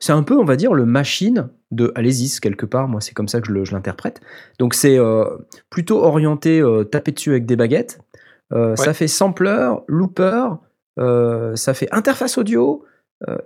C'est 0.00 0.12
un 0.12 0.22
peu, 0.22 0.36
on 0.36 0.44
va 0.44 0.56
dire, 0.56 0.72
le 0.72 0.86
machine 0.86 1.50
de 1.70 1.92
Alésis, 1.94 2.40
quelque 2.40 2.64
part. 2.66 2.88
Moi, 2.88 3.02
c'est 3.02 3.12
comme 3.12 3.28
ça 3.28 3.40
que 3.40 3.64
je 3.64 3.72
l'interprète. 3.72 4.20
Donc, 4.58 4.74
c'est 4.74 4.98
euh, 4.98 5.24
plutôt 5.68 6.02
orienté 6.02 6.60
euh, 6.60 6.84
taper 6.84 7.12
dessus 7.12 7.30
avec 7.30 7.44
des 7.46 7.56
baguettes. 7.56 8.00
Euh, 8.52 8.74
ça 8.76 8.94
fait 8.94 9.06
sampler, 9.06 9.70
looper, 9.86 10.48
ça 10.96 11.74
fait 11.74 11.88
interface 11.92 12.38
audio, 12.38 12.84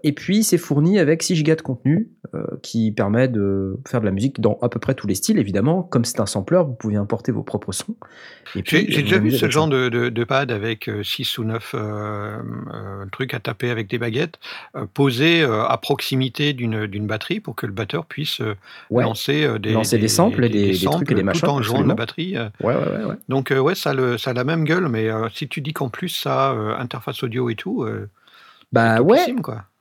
et 0.03 0.13
puis, 0.13 0.45
c'est 0.45 0.59
fourni 0.59 0.99
avec 0.99 1.23
6 1.23 1.43
Go 1.43 1.55
de 1.55 1.63
contenu 1.63 2.09
euh, 2.35 2.45
qui 2.63 2.93
permet 2.93 3.29
de 3.29 3.77
faire 3.87 4.01
de 4.01 4.07
la 4.07 4.13
musique 4.13 4.41
dans 4.41 4.59
à 4.63 4.69
peu 4.69 4.79
près 4.79 4.95
tous 4.95 5.07
les 5.07 5.15
styles. 5.15 5.39
Évidemment, 5.39 5.83
comme 5.83 6.05
c'est 6.05 6.21
un 6.21 6.27
sampler, 6.27 6.63
vous 6.65 6.75
pouvez 6.75 6.97
importer 6.97 7.33
vos 7.33 7.43
propres 7.43 7.73
sons. 7.73 7.97
J'ai 8.55 8.85
déjà 8.85 9.19
vu 9.19 9.33
ce 9.33 9.51
genre 9.51 9.67
de, 9.69 9.89
de, 9.89 10.25
pad 10.25 10.53
avec 10.53 10.89
6 11.03 11.39
euh, 11.39 11.43
ou 11.43 11.45
9 11.45 13.11
trucs 13.11 13.35
à 13.35 13.41
taper 13.41 13.71
avec 13.71 13.89
des 13.89 13.99
baguettes 13.99 14.39
posés 14.95 15.43
à 15.43 15.77
proximité 15.77 16.53
d'une 16.53 17.07
batterie 17.07 17.41
pour 17.41 17.57
que 17.57 17.67
le 17.67 17.73
batteur 17.73 18.07
puisse 18.07 18.41
lancer, 18.91 19.59
des, 19.59 19.73
lancer 19.73 19.99
des, 19.99 20.09
samples, 20.09 20.49
des, 20.49 20.71
des, 20.71 20.87
trucs 20.87 21.11
et 21.11 21.15
des 21.15 21.23
machins. 21.23 21.43
Tout 21.43 21.49
en 21.49 21.63
jouant 21.63 21.83
la 21.83 21.95
batterie. 21.95 22.37
Ouais, 22.63 22.75
ouais, 22.75 23.05
ouais, 23.07 23.15
Donc, 23.29 23.53
ouais, 23.57 23.75
ça, 23.75 23.93
le, 23.93 24.19
ça 24.19 24.31
a 24.31 24.35
la 24.35 24.45
même 24.45 24.65
gueule, 24.65 24.89
mais 24.89 25.09
si 25.33 25.49
tu 25.49 25.61
dis 25.61 25.73
qu'en 25.73 25.89
plus 25.89 26.09
ça 26.09 26.51
interface 26.79 27.23
audio 27.23 27.51
et 27.51 27.55
tout. 27.55 27.87
Bah 28.75 29.01
ouais. 29.03 29.33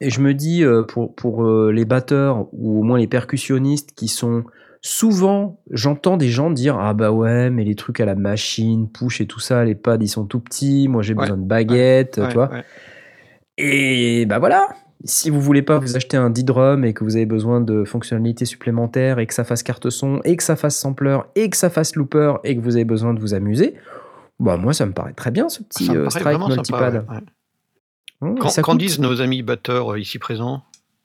Et 0.01 0.11
je 0.11 0.21
me 0.21 0.35
dis, 0.35 0.63
euh, 0.63 0.83
pour, 0.83 1.15
pour 1.15 1.45
euh, 1.45 1.71
les 1.71 1.83
batteurs 1.83 2.47
ou 2.53 2.79
au 2.79 2.83
moins 2.83 2.99
les 2.99 3.07
percussionnistes 3.07 3.89
qui 3.95 4.07
sont 4.07 4.43
souvent, 4.81 5.59
j'entends 5.71 6.15
des 6.15 6.27
gens 6.27 6.51
dire 6.51 6.77
Ah 6.77 6.93
bah 6.93 7.11
ouais, 7.11 7.49
mais 7.49 7.63
les 7.63 7.73
trucs 7.73 7.99
à 7.99 8.05
la 8.05 8.13
machine, 8.13 8.87
push 8.87 9.19
et 9.19 9.25
tout 9.25 9.39
ça, 9.39 9.65
les 9.65 9.73
pads 9.73 9.97
ils 9.99 10.07
sont 10.07 10.25
tout 10.25 10.39
petits, 10.39 10.87
moi 10.87 11.01
j'ai 11.01 11.15
besoin 11.15 11.37
de 11.37 11.43
baguettes, 11.43 12.21
tu 12.29 12.33
vois. 12.35 12.51
Et 13.57 14.27
bah 14.27 14.37
voilà, 14.37 14.67
si 15.03 15.31
vous 15.31 15.41
voulez 15.41 15.63
pas 15.63 15.79
vous 15.79 15.95
acheter 15.95 16.17
un 16.17 16.29
D-drum 16.29 16.85
et 16.85 16.93
que 16.93 17.03
vous 17.03 17.15
avez 17.15 17.25
besoin 17.25 17.61
de 17.61 17.85
fonctionnalités 17.85 18.45
supplémentaires 18.45 19.17
et 19.17 19.25
que 19.25 19.33
ça 19.33 19.43
fasse 19.43 19.63
carte 19.63 19.89
son 19.89 20.21
et 20.23 20.37
que 20.37 20.43
ça 20.43 20.55
fasse 20.55 20.77
sampler 20.77 21.17
et 21.33 21.49
que 21.49 21.57
ça 21.57 21.71
fasse 21.71 21.95
looper 21.95 22.35
et 22.43 22.55
que 22.55 22.61
vous 22.61 22.75
avez 22.75 22.85
besoin 22.85 23.15
de 23.15 23.19
vous 23.19 23.33
amuser, 23.33 23.73
bah 24.39 24.57
moi 24.57 24.73
ça 24.73 24.85
me 24.85 24.91
paraît 24.91 25.13
très 25.13 25.31
bien 25.31 25.49
ce 25.49 25.63
petit 25.63 25.89
euh, 25.89 26.09
strike 26.11 26.37
multipad. 26.47 27.05
Mmh, 28.23 28.61
Qu'en 28.61 28.75
disent 28.75 28.99
nos 28.99 29.21
amis 29.21 29.41
batteurs 29.41 29.93
euh, 29.93 29.99
ici 29.99 30.17
présents? 30.17 30.63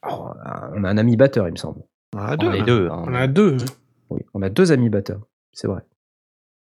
Oh, 0.08 0.30
On 0.74 0.84
a 0.84 0.88
un 0.88 0.98
ami 0.98 1.16
batteur, 1.16 1.48
il 1.48 1.52
me 1.52 1.56
semble. 1.56 1.82
On 2.14 2.20
a 2.20 2.36
deux. 2.36 2.46
On 2.46 2.52
a 2.52 2.62
deux. 2.62 2.88
Hein. 2.90 3.04
On 3.06 3.14
a 3.14 3.26
deux. 3.26 3.56
Oui, 4.10 4.20
on 4.34 4.42
a 4.42 4.48
deux 4.48 4.70
amis 4.72 4.88
batteurs, 4.88 5.20
c'est 5.52 5.66
vrai. 5.66 5.80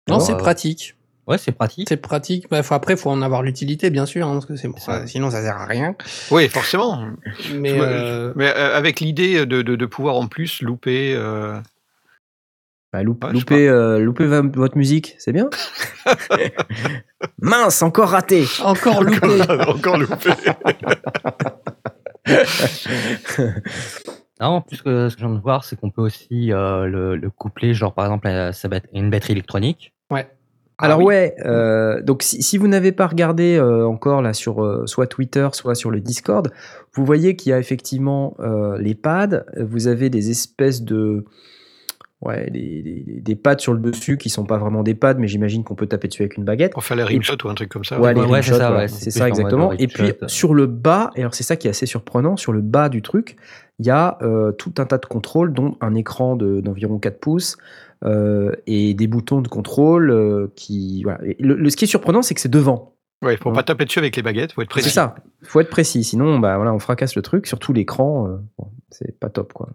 Non, 0.09 0.19
c'est 0.19 0.35
pratique. 0.35 0.95
Ouais, 1.25 1.37
c'est 1.37 1.53
pratique. 1.53 1.87
C'est 1.87 1.97
pratique. 1.97 2.49
Bah, 2.49 2.61
après, 2.69 2.95
il 2.95 2.99
faut 2.99 3.09
en 3.09 3.21
avoir 3.21 3.43
l'utilité, 3.43 3.89
bien 3.89 4.05
sûr, 4.05 4.27
hein, 4.27 4.33
parce 4.33 4.45
que 4.45 4.57
c'est 4.57 4.69
sinon 5.07 5.31
ça 5.31 5.41
sert 5.41 5.55
à 5.55 5.65
rien. 5.65 5.95
Oui, 6.31 6.49
forcément. 6.49 7.07
mais, 7.53 7.79
euh, 7.79 8.33
mais 8.35 8.53
euh, 8.53 8.75
avec 8.75 8.99
l'idée 8.99 9.45
de, 9.45 9.61
de, 9.61 9.75
de, 9.77 9.85
pouvoir 9.85 10.17
en 10.17 10.27
plus 10.27 10.61
louper. 10.61 11.17
Bah, 12.93 13.01
louper, 13.01 13.67
euh, 13.67 14.07
votre 14.53 14.77
musique, 14.77 15.15
c'est 15.17 15.31
bien. 15.31 15.49
Mince, 17.41 17.81
encore 17.81 18.09
raté. 18.09 18.45
Encore 18.63 19.03
loupé. 19.03 19.41
encore 19.67 19.97
loupé. 19.97 20.29
non, 24.39 24.47
en 24.47 24.61
plus, 24.61 24.77
ce 24.77 24.83
que 24.83 25.09
je 25.09 25.17
viens 25.17 25.31
de 25.31 25.39
voir, 25.39 25.63
c'est 25.63 25.75
qu'on 25.75 25.89
peut 25.89 26.03
aussi 26.03 26.53
euh, 26.53 26.85
le, 26.85 27.31
coupler, 27.31 27.73
genre 27.73 27.95
par 27.95 28.05
exemple, 28.05 28.27
à 28.27 28.51
une 28.93 29.09
batterie 29.09 29.33
électronique. 29.33 29.91
Ouais. 30.11 30.27
Alors 30.77 30.99
ah 31.01 31.03
ouais, 31.03 31.33
euh, 31.45 31.99
donc 32.03 32.21
si, 32.21 32.57
vous 32.59 32.67
n'avez 32.67 32.91
pas 32.91 33.07
regardé 33.07 33.59
encore 33.59 34.21
là 34.21 34.33
sur 34.33 34.83
soit 34.87 35.07
Twitter, 35.07 35.47
soit 35.53 35.73
sur 35.73 35.89
le 35.89 35.99
Discord, 35.99 36.51
vous 36.93 37.05
voyez 37.05 37.35
qu'il 37.35 37.49
y 37.49 37.53
a 37.53 37.59
effectivement 37.59 38.35
les 38.77 38.93
pads, 38.93 39.45
vous 39.57 39.87
avez 39.87 40.11
des 40.11 40.29
espèces 40.29 40.83
de 40.83 41.25
ouais, 42.23 42.49
des, 42.49 43.21
des, 43.21 43.35
pads 43.35 43.59
sur 43.59 43.73
le 43.73 43.79
dessus 43.79 44.17
qui 44.17 44.29
sont 44.29 44.45
pas 44.45 44.57
vraiment 44.57 44.83
des 44.83 44.95
pads, 44.95 45.15
mais 45.15 45.27
j'imagine 45.27 45.63
qu'on 45.63 45.75
peut 45.75 45.87
taper 45.87 46.07
dessus 46.07 46.23
avec 46.23 46.37
une 46.37 46.43
baguette. 46.43 46.73
Pour 46.73 46.83
faire 46.83 46.97
les 46.97 47.03
rimshots 47.03 47.45
ou 47.45 47.49
un 47.49 47.53
truc 47.53 47.69
comme 47.69 47.83
ça. 47.83 47.99
Ouais, 47.99 48.13
ouais, 48.13 48.41
c'est 48.41 48.53
ça, 48.53 48.87
c'est 48.87 49.11
ça 49.11 49.27
exactement. 49.27 49.71
Et 49.73 49.87
puis 49.87 50.13
sur 50.27 50.53
le 50.53 50.65
bas, 50.65 51.11
et 51.15 51.19
alors 51.19 51.35
c'est 51.35 51.43
ça 51.43 51.55
qui 51.55 51.67
est 51.67 51.71
assez 51.71 51.85
surprenant, 51.85 52.37
sur 52.37 52.53
le 52.53 52.61
bas 52.61 52.89
du 52.89 53.01
truc, 53.01 53.35
il 53.79 53.85
y 53.85 53.89
a 53.89 54.17
euh, 54.21 54.51
tout 54.51 54.73
un 54.77 54.85
tas 54.85 54.97
de 54.97 55.05
contrôles, 55.05 55.53
dont 55.53 55.75
un 55.81 55.95
écran 55.95 56.35
d'environ 56.35 56.99
4 56.99 57.19
pouces. 57.19 57.57
Euh, 58.05 58.51
et 58.67 58.93
des 58.95 59.07
boutons 59.07 59.39
de 59.39 59.47
contrôle 59.47 60.11
euh, 60.11 60.51
qui. 60.57 61.03
Voilà. 61.03 61.19
Le, 61.39 61.69
ce 61.69 61.77
qui 61.77 61.85
est 61.85 61.87
surprenant, 61.87 62.21
c'est 62.21 62.33
que 62.33 62.41
c'est 62.41 62.51
devant. 62.51 62.97
Ouais, 63.21 63.37
faut 63.37 63.53
pas 63.53 63.63
taper 63.63 63.85
dessus 63.85 63.99
avec 63.99 64.17
les 64.17 64.21
baguettes, 64.21 64.51
faut 64.51 64.61
être 64.61 64.67
précis. 64.67 64.89
C'est 64.89 64.95
ça, 64.95 65.15
faut 65.43 65.61
être 65.61 65.69
précis, 65.69 66.03
sinon 66.03 66.39
bah 66.39 66.57
voilà, 66.57 66.73
on 66.73 66.79
fracasse 66.79 67.15
le 67.15 67.21
truc, 67.21 67.47
surtout 67.47 67.71
l'écran, 67.71 68.41
c'est 68.89 69.17
pas 69.17 69.29
top 69.29 69.53
quoi. 69.53 69.69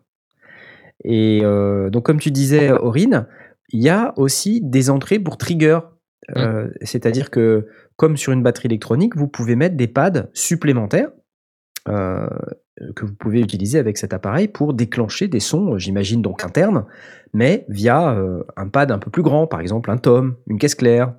Et 1.04 1.40
euh, 1.42 1.90
donc, 1.90 2.04
comme 2.04 2.18
tu 2.18 2.30
disais, 2.30 2.72
Aurine, 2.72 3.26
il 3.70 3.82
y 3.82 3.88
a 3.88 4.12
aussi 4.16 4.60
des 4.62 4.90
entrées 4.90 5.18
pour 5.18 5.38
trigger. 5.38 5.80
Mmh. 6.28 6.38
Euh, 6.38 6.68
c'est-à-dire 6.82 7.30
que, 7.30 7.66
comme 7.96 8.16
sur 8.16 8.32
une 8.32 8.42
batterie 8.42 8.66
électronique, 8.66 9.16
vous 9.16 9.28
pouvez 9.28 9.56
mettre 9.56 9.76
des 9.76 9.88
pads 9.88 10.28
supplémentaires 10.32 11.10
euh, 11.88 12.28
que 12.94 13.06
vous 13.06 13.14
pouvez 13.14 13.40
utiliser 13.40 13.78
avec 13.78 13.96
cet 13.96 14.12
appareil 14.12 14.48
pour 14.48 14.74
déclencher 14.74 15.26
des 15.26 15.40
sons, 15.40 15.78
j'imagine 15.78 16.20
donc 16.22 16.44
internes, 16.44 16.84
mais 17.32 17.64
via 17.68 18.16
un 18.56 18.68
pad 18.68 18.92
un 18.92 18.98
peu 18.98 19.10
plus 19.10 19.22
grand, 19.22 19.48
par 19.48 19.60
exemple 19.60 19.90
un 19.90 19.96
tom, 19.96 20.36
une 20.46 20.58
caisse 20.58 20.76
claire, 20.76 21.14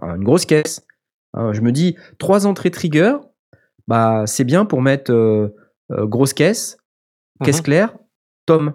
une 0.00 0.24
grosse 0.24 0.46
caisse. 0.46 0.86
je 1.34 1.60
me 1.60 1.72
dis, 1.72 1.96
trois 2.18 2.46
entrées 2.46 2.70
trigger, 2.70 3.16
bah, 3.86 4.24
c'est 4.26 4.44
bien 4.44 4.64
pour 4.64 4.80
mettre 4.80 5.52
grosse 5.90 6.32
caisse, 6.32 6.78
caisse 7.42 7.60
mmh 7.60 7.64
claire, 7.64 7.98
tom. 8.46 8.72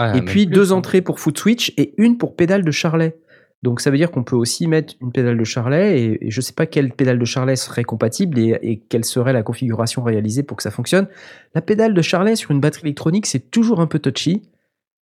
Ah, 0.00 0.16
et 0.16 0.22
puis 0.22 0.46
deux 0.46 0.70
entrées 0.70 1.02
pour 1.02 1.18
foot 1.18 1.36
switch 1.36 1.72
et 1.76 1.92
une 1.98 2.18
pour 2.18 2.36
pédale 2.36 2.64
de 2.64 2.70
charlet. 2.70 3.16
Donc 3.64 3.80
ça 3.80 3.90
veut 3.90 3.96
dire 3.96 4.12
qu'on 4.12 4.22
peut 4.22 4.36
aussi 4.36 4.68
mettre 4.68 4.94
une 5.00 5.10
pédale 5.10 5.36
de 5.36 5.42
charlet 5.42 6.00
et, 6.00 6.30
je 6.30 6.38
ne 6.38 6.42
sais 6.42 6.52
pas 6.52 6.66
quelle 6.66 6.92
pédale 6.92 7.18
de 7.18 7.24
charlet 7.24 7.56
serait 7.56 7.82
compatible 7.82 8.38
et, 8.38 8.80
quelle 8.88 9.04
serait 9.04 9.32
la 9.32 9.42
configuration 9.42 10.04
réalisée 10.04 10.44
pour 10.44 10.56
que 10.56 10.62
ça 10.62 10.70
fonctionne. 10.70 11.08
La 11.56 11.62
pédale 11.62 11.94
de 11.94 12.00
charlet 12.02 12.36
sur 12.36 12.52
une 12.52 12.60
batterie 12.60 12.82
électronique, 12.84 13.26
c'est 13.26 13.50
toujours 13.50 13.80
un 13.80 13.88
peu 13.88 13.98
touchy 13.98 14.42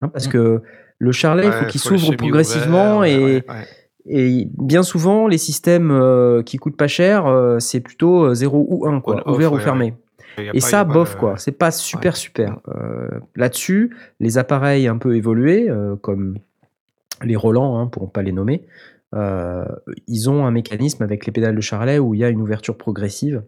hein, 0.01 0.09
parce 0.09 0.29
mmh. 0.29 0.33
que 0.33 0.63
le 0.99 1.13
charlet, 1.13 1.45
il 1.45 1.53
faut 1.53 1.67
qu'il 1.67 1.81
s'ouvre 1.81 2.17
progressivement 2.17 3.05
et, 3.05 3.45
et 4.09 4.49
bien 4.57 4.83
souvent, 4.83 5.27
les 5.27 5.37
systèmes 5.37 5.91
euh, 5.91 6.43
qui 6.43 6.57
coûtent 6.57 6.79
pas 6.79 6.89
cher, 6.89 7.27
euh, 7.27 7.59
c'est 7.59 7.81
plutôt 7.81 8.33
0 8.33 8.57
euh, 8.57 8.65
ou 8.67 8.87
1, 8.87 9.01
quoi, 9.03 9.29
ouvert 9.31 9.53
ou 9.53 9.59
fermé. 9.59 9.93
Et 10.39 10.61
ça, 10.61 10.85
bof, 10.85 11.17
quoi. 11.17 11.37
C'est 11.37 11.53
pas 11.53 11.71
super, 11.71 12.17
super. 12.17 12.61
Euh, 12.69 13.09
là-dessus, 13.35 13.97
les 14.21 14.39
appareils 14.39 14.89
un 14.89 14.99
peu 14.99 15.17
évolués, 15.17 15.69
euh, 15.69 15.97
comme 15.97 16.37
les 17.23 17.37
Roland, 17.37 17.79
hein, 17.79 17.87
pour 17.87 18.05
ne 18.05 18.09
pas 18.09 18.23
les 18.23 18.33
nommer, 18.33 18.67
euh, 19.15 19.65
ils 20.07 20.29
ont 20.29 20.45
un 20.45 20.51
mécanisme 20.51 21.03
avec 21.03 21.27
les 21.27 21.33
pédales 21.33 21.57
de 21.57 21.61
charlet 21.61 21.99
où 21.99 22.15
il 22.15 22.21
y 22.21 22.25
a 22.25 22.29
une 22.29 22.43
ouverture 22.43 22.77
progressive 22.77 23.43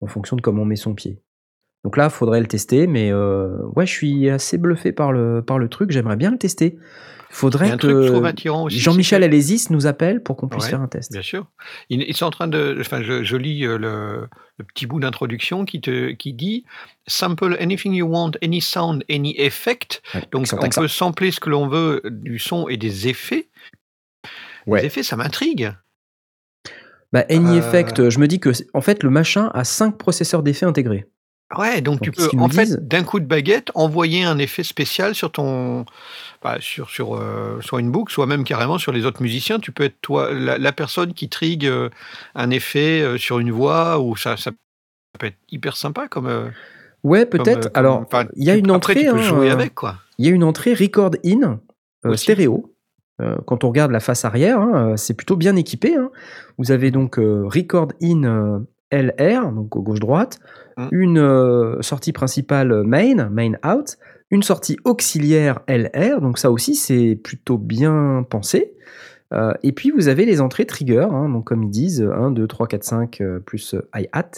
en 0.00 0.06
fonction 0.06 0.36
de 0.36 0.40
comment 0.40 0.62
on 0.62 0.66
met 0.66 0.76
son 0.76 0.94
pied. 0.94 1.20
Donc 1.84 1.96
là, 1.96 2.04
il 2.04 2.10
faudrait 2.10 2.40
le 2.40 2.46
tester, 2.46 2.86
mais 2.86 3.12
ouais, 3.12 3.86
je 3.86 3.92
suis 3.92 4.30
assez 4.30 4.56
bluffé 4.56 4.92
par 4.92 5.12
le, 5.12 5.42
par 5.42 5.58
le 5.58 5.68
truc. 5.68 5.90
J'aimerais 5.90 6.16
bien 6.16 6.30
le 6.30 6.38
tester 6.38 6.78
faudrait 7.34 7.76
que 7.76 8.10
Jean-Michel 8.68 9.22
Alésis 9.22 9.70
nous 9.70 9.86
appelle 9.86 10.22
pour 10.22 10.36
qu'on 10.36 10.48
puisse 10.48 10.66
faire 10.66 10.80
un 10.80 10.88
test. 10.88 11.12
Bien 11.12 11.22
sûr. 11.22 11.46
Ils, 11.90 12.16
sont 12.16 12.26
en 12.26 12.30
train 12.30 12.48
de. 12.48 12.76
Enfin, 12.80 13.02
je, 13.02 13.36
lis 13.36 13.66
euh, 13.66 13.78
le, 13.78 14.28
petit 14.74 14.86
bout 14.86 15.00
d'introduction 15.00 15.64
qui, 15.64 15.80
te, 15.80 16.12
qui 16.12 16.32
dit 16.32 16.64
Sample 17.06 17.56
anything 17.60 17.92
you 17.92 18.06
want, 18.06 18.32
any 18.42 18.60
sound, 18.60 19.04
any 19.10 19.34
effect. 19.38 20.02
Donc, 20.32 20.46
on 20.52 20.68
peut 20.68 20.88
sampler 20.88 21.30
ce 21.30 21.40
que 21.40 21.50
l'on 21.50 21.68
veut 21.68 22.02
du 22.04 22.38
son 22.38 22.68
et 22.68 22.76
des 22.76 23.08
effets. 23.08 23.48
Les 24.66 24.84
effets, 24.84 25.02
ça 25.02 25.16
m'intrigue. 25.16 25.72
Bah, 27.12 27.24
any 27.30 27.56
euh. 27.56 27.58
effect, 27.58 28.08
je 28.08 28.18
me 28.18 28.26
dis 28.26 28.40
que 28.40 28.50
en 28.72 28.80
fait, 28.80 29.02
le 29.02 29.10
machin 29.10 29.50
a 29.54 29.64
cinq 29.64 29.98
processeurs 29.98 30.42
d'effets 30.42 30.66
intégrés. 30.66 31.06
Ouais, 31.58 31.80
donc 31.80 32.00
tu 32.00 32.10
peux, 32.10 32.28
en 32.38 32.48
fait, 32.48 32.88
d'un 32.88 33.04
coup 33.04 33.20
de 33.20 33.26
baguette, 33.26 33.70
envoyer 33.74 34.24
un 34.24 34.38
effet 34.38 34.62
spécial 34.62 35.14
sur 35.14 35.30
ton, 35.30 35.84
bah, 36.44 36.58
sur, 36.60 36.90
sur 36.90 37.16
euh, 37.16 37.58
soit 37.62 37.80
une 37.80 37.90
boucle, 37.90 38.12
soit 38.12 38.26
même 38.26 38.44
carrément 38.44 38.76
sur 38.76 38.92
les 38.92 39.06
autres 39.06 39.22
musiciens. 39.22 39.58
Tu 39.58 39.72
peux 39.72 39.84
être 39.84 39.98
toi, 40.02 40.30
la, 40.30 40.72
personne 40.72 41.14
qui 41.14 41.30
trigue 41.30 41.64
euh, 41.64 41.88
un 42.34 42.50
effet 42.50 43.00
euh, 43.00 43.16
sur 43.16 43.38
une 43.38 43.50
voix, 43.50 43.98
ou 43.98 44.14
ça, 44.14 44.36
ça 44.36 44.50
peut 45.18 45.26
être 45.26 45.38
hyper 45.50 45.74
sympa 45.74 46.06
comme. 46.06 46.52
ouais, 47.02 47.24
peut-être. 47.24 47.70
Alors, 47.72 48.04
il 48.36 48.44
y 48.44 48.50
a 48.50 48.56
une 48.56 48.70
entrée. 48.70 48.94
tu 48.94 49.10
peux 49.10 49.22
jouer 49.22 49.50
avec, 49.50 49.74
quoi. 49.74 49.96
Il 50.18 50.26
y 50.26 50.28
a 50.28 50.32
une 50.32 50.44
entrée 50.44 50.74
record 50.74 51.12
in 51.24 51.60
stéréo. 52.14 52.74
quand 53.46 53.64
on 53.64 53.68
regarde 53.68 53.90
la 53.90 54.00
face 54.00 54.26
arrière, 54.26 54.60
hein, 54.60 54.98
c'est 54.98 55.14
plutôt 55.14 55.36
bien 55.36 55.56
équipé. 55.56 55.96
Hein. 55.96 56.10
Vous 56.58 56.72
avez 56.72 56.90
donc 56.90 57.16
record 57.16 57.88
in 58.02 58.62
LR, 58.94 59.50
donc 59.52 59.68
gauche-droite, 59.70 60.38
mmh. 60.76 60.88
une 60.92 61.18
euh, 61.18 61.82
sortie 61.82 62.12
principale 62.12 62.82
main, 62.84 63.28
main 63.28 63.52
out, 63.66 63.96
une 64.30 64.42
sortie 64.42 64.76
auxiliaire 64.84 65.60
LR, 65.68 66.20
donc 66.20 66.38
ça 66.38 66.50
aussi 66.50 66.74
c'est 66.74 67.16
plutôt 67.16 67.58
bien 67.58 68.26
pensé. 68.28 68.74
Euh, 69.32 69.52
et 69.62 69.72
puis 69.72 69.90
vous 69.90 70.08
avez 70.08 70.26
les 70.26 70.40
entrées 70.40 70.66
trigger, 70.66 71.06
hein, 71.10 71.28
donc 71.28 71.44
comme 71.44 71.64
ils 71.64 71.70
disent, 71.70 72.02
1, 72.02 72.30
2, 72.30 72.46
3, 72.46 72.66
4, 72.66 72.84
5 72.84 73.22
plus 73.44 73.74
hi-hat. 73.94 74.30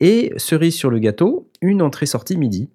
Et 0.00 0.32
cerise 0.36 0.74
sur 0.74 0.90
le 0.90 0.98
gâteau, 0.98 1.48
une 1.60 1.80
entrée-sortie 1.80 2.36
MIDI. 2.36 2.68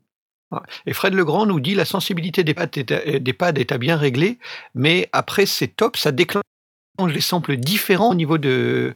Et 0.86 0.94
Fred 0.94 1.14
Legrand 1.14 1.46
nous 1.46 1.60
dit 1.60 1.76
la 1.76 1.84
sensibilité 1.84 2.46
des 2.46 2.54
pads, 2.54 2.68
pads 2.68 3.54
est 3.60 3.78
bien 3.78 3.98
réglée, 3.98 4.40
mais 4.76 5.10
après 5.12 5.46
c'est 5.46 5.68
top, 5.68 5.98
ça 5.98 6.14
déclenche 6.14 6.44
des 7.14 7.22
samples 7.22 7.58
différents 7.58 8.12
au 8.12 8.16
niveau 8.16 8.38
de, 8.38 8.96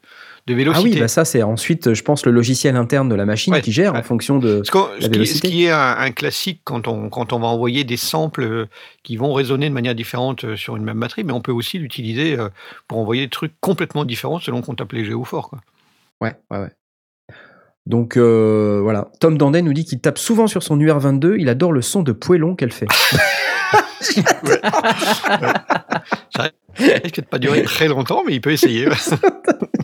de 0.52 0.58
vélocité. 0.58 0.90
Ah 0.90 0.94
oui, 0.94 1.00
bah 1.00 1.08
ça 1.08 1.26
c'est 1.26 1.44
ensuite, 1.44 1.94
je 1.94 2.04
pense, 2.04 2.26
le 2.26 2.32
logiciel 2.32 2.76
interne 2.76 3.10
de 3.10 3.16
la 3.16 3.26
machine 3.26 3.60
qui 3.62 3.72
gère 3.72 3.96
en 3.96 4.04
fonction 4.04 4.40
de 4.40 4.62
la 5.00 5.08
vélocité. 5.08 5.48
ce 5.48 5.52
qui 5.52 5.66
est 5.66 5.72
un, 5.72 6.12
classique 6.12 6.62
quand 6.64 6.88
on, 6.88 7.10
quand 7.10 7.34
on 7.34 7.40
va 7.40 7.48
envoyer 7.48 7.84
des 7.84 7.98
samples 7.98 8.44
euh, 8.44 8.66
qui 9.04 9.18
vont 9.18 9.34
résonner 9.34 9.70
de 9.70 9.74
manière 9.74 9.96
différente 9.96 10.44
euh, 10.44 10.56
sur 10.56 10.76
une 10.76 10.84
même 10.84 11.00
batterie, 11.00 11.24
mais 11.24 11.34
on 11.34 11.42
peut 11.42 11.52
aussi 11.52 11.80
l'utiliser 11.80 12.38
euh, 12.38 12.50
pour 12.88 13.00
envoyer 13.00 13.24
des 13.24 13.30
trucs 13.30 13.54
complètement 13.62 14.06
différents 14.06 14.40
selon 14.40 14.62
qu'on 14.62 14.76
tape 14.76 14.92
léger 14.92 15.14
ou 15.14 15.24
fort. 15.24 15.50
Quoi. 15.50 15.60
Ouais, 16.20 16.36
ouais, 16.52 16.60
ouais. 16.60 16.72
Donc 17.88 18.16
voilà, 18.16 19.10
Tom 19.20 19.40
Dandet 19.40 19.64
nous 19.64 19.74
dit 19.74 19.86
qu'il 19.86 20.00
tape 20.00 20.20
souvent 20.20 20.46
sur 20.46 20.62
son 20.62 20.78
UR22, 20.78 21.36
il 21.40 21.50
adore 21.50 21.72
le 21.72 21.82
son 21.82 22.04
de 22.04 22.12
poêlon 22.12 22.56
qu'elle 22.56 22.72
fait. 22.72 22.88
Ça 26.36 26.50
risque 26.78 27.18
de 27.18 27.26
pas 27.26 27.40
durer 27.40 27.64
très 27.64 27.88
longtemps, 27.88 28.24
mais 28.26 28.34
il 28.34 28.42
peut 28.42 28.52
essayer. 28.52 28.88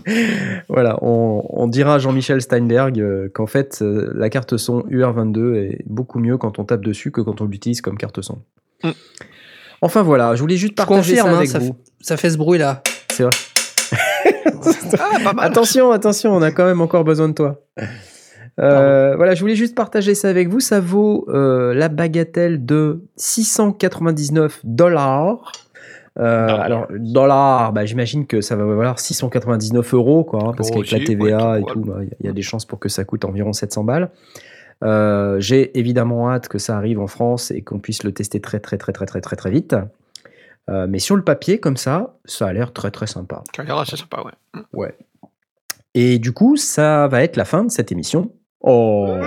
voilà, 0.69 0.97
on, 1.01 1.67
dira 1.67 1.95
à 1.95 1.99
Jean-Michel 1.99 2.41
Steinberg 2.41 2.99
euh, 2.99 3.29
qu'en 3.33 3.47
fait, 3.47 3.79
euh, 3.81 4.11
la 4.15 4.29
carte 4.29 4.57
son 4.57 4.81
UR22 4.81 5.55
est 5.55 5.83
beaucoup 5.85 6.19
mieux 6.19 6.37
quand 6.37 6.59
on 6.59 6.65
tape 6.65 6.81
dessus 6.81 7.11
que 7.11 7.21
quand 7.21 7.41
on 7.41 7.45
l'utilise 7.45 7.81
comme 7.81 7.97
carte 7.97 8.21
son. 8.21 8.39
Mm. 8.83 8.91
Enfin 9.81 10.01
voilà, 10.01 10.35
je 10.35 10.41
voulais 10.41 10.57
juste 10.57 10.75
partager 10.75 11.17
ça 11.17 11.27
hein, 11.27 11.35
avec 11.35 11.49
vous. 11.49 11.75
ça 12.01 12.17
fait 12.17 12.31
ce 12.31 12.37
bruit-là. 12.37 12.81
C'est 13.11 13.23
vrai. 13.23 13.33
Ah, 14.99 15.33
attention, 15.39 15.91
attention, 15.91 16.35
on 16.35 16.41
a 16.41 16.51
quand 16.51 16.65
même 16.65 16.81
encore 16.81 17.03
besoin 17.03 17.29
de 17.29 17.33
toi. 17.33 17.61
Euh, 18.59 19.15
voilà, 19.15 19.35
je 19.35 19.41
voulais 19.41 19.55
juste 19.55 19.75
partager 19.75 20.15
ça 20.15 20.29
avec 20.29 20.49
vous. 20.49 20.59
Ça 20.59 20.79
vaut 20.79 21.25
euh, 21.29 21.73
la 21.73 21.89
bagatelle 21.89 22.65
de 22.65 23.03
699 23.15 24.61
dollars. 24.63 25.51
Euh, 26.19 26.47
alors, 26.47 26.87
dollars, 26.89 27.73
bah, 27.73 27.85
j'imagine 27.85 28.25
que 28.25 28.41
ça 28.41 28.55
va 28.55 28.65
valoir 28.65 28.99
699 28.99 29.93
euros, 29.93 30.23
quoi, 30.23 30.45
hein, 30.47 30.53
parce 30.57 30.71
qu'avec 30.71 30.89
la 30.89 30.99
TVA 30.99 31.59
et 31.59 31.63
tout, 31.63 31.81
bah, 31.81 31.99
il 32.19 32.25
y 32.25 32.29
a 32.29 32.33
des 32.33 32.41
chances 32.41 32.65
pour 32.65 32.79
que 32.79 32.89
ça 32.89 33.03
coûte 33.03 33.23
environ 33.23 33.53
700 33.53 33.83
balles. 33.83 34.09
J'ai 35.39 35.77
évidemment 35.77 36.31
hâte 36.31 36.47
que 36.47 36.57
ça 36.57 36.75
arrive 36.75 36.99
en 36.99 37.07
France 37.07 37.51
et 37.51 37.61
qu'on 37.61 37.79
puisse 37.79 38.03
le 38.03 38.11
tester 38.13 38.41
très, 38.41 38.59
très, 38.59 38.77
très, 38.77 38.93
très, 38.93 39.05
très, 39.05 39.21
très, 39.21 39.35
très 39.35 39.51
vite. 39.51 39.75
mais 40.67 40.97
sur 40.97 41.15
le 41.15 41.23
papier, 41.23 41.59
comme 41.59 41.77
ça, 41.77 42.15
ça 42.25 42.47
a 42.47 42.53
l'air 42.53 42.73
très, 42.73 42.89
très 42.89 43.05
sympa. 43.05 43.43
Ça 43.55 43.61
a 43.61 43.65
l'air 43.65 43.77
assez 43.77 43.95
sympa, 43.95 44.23
ouais. 44.23 44.61
Ouais. 44.73 44.95
Et 45.93 46.17
du 46.17 46.31
coup, 46.31 46.57
ça 46.57 47.07
va 47.07 47.23
être 47.23 47.37
la 47.37 47.45
fin 47.45 47.63
de 47.63 47.71
cette 47.71 47.91
émission. 47.91 48.31
Oh. 48.61 49.17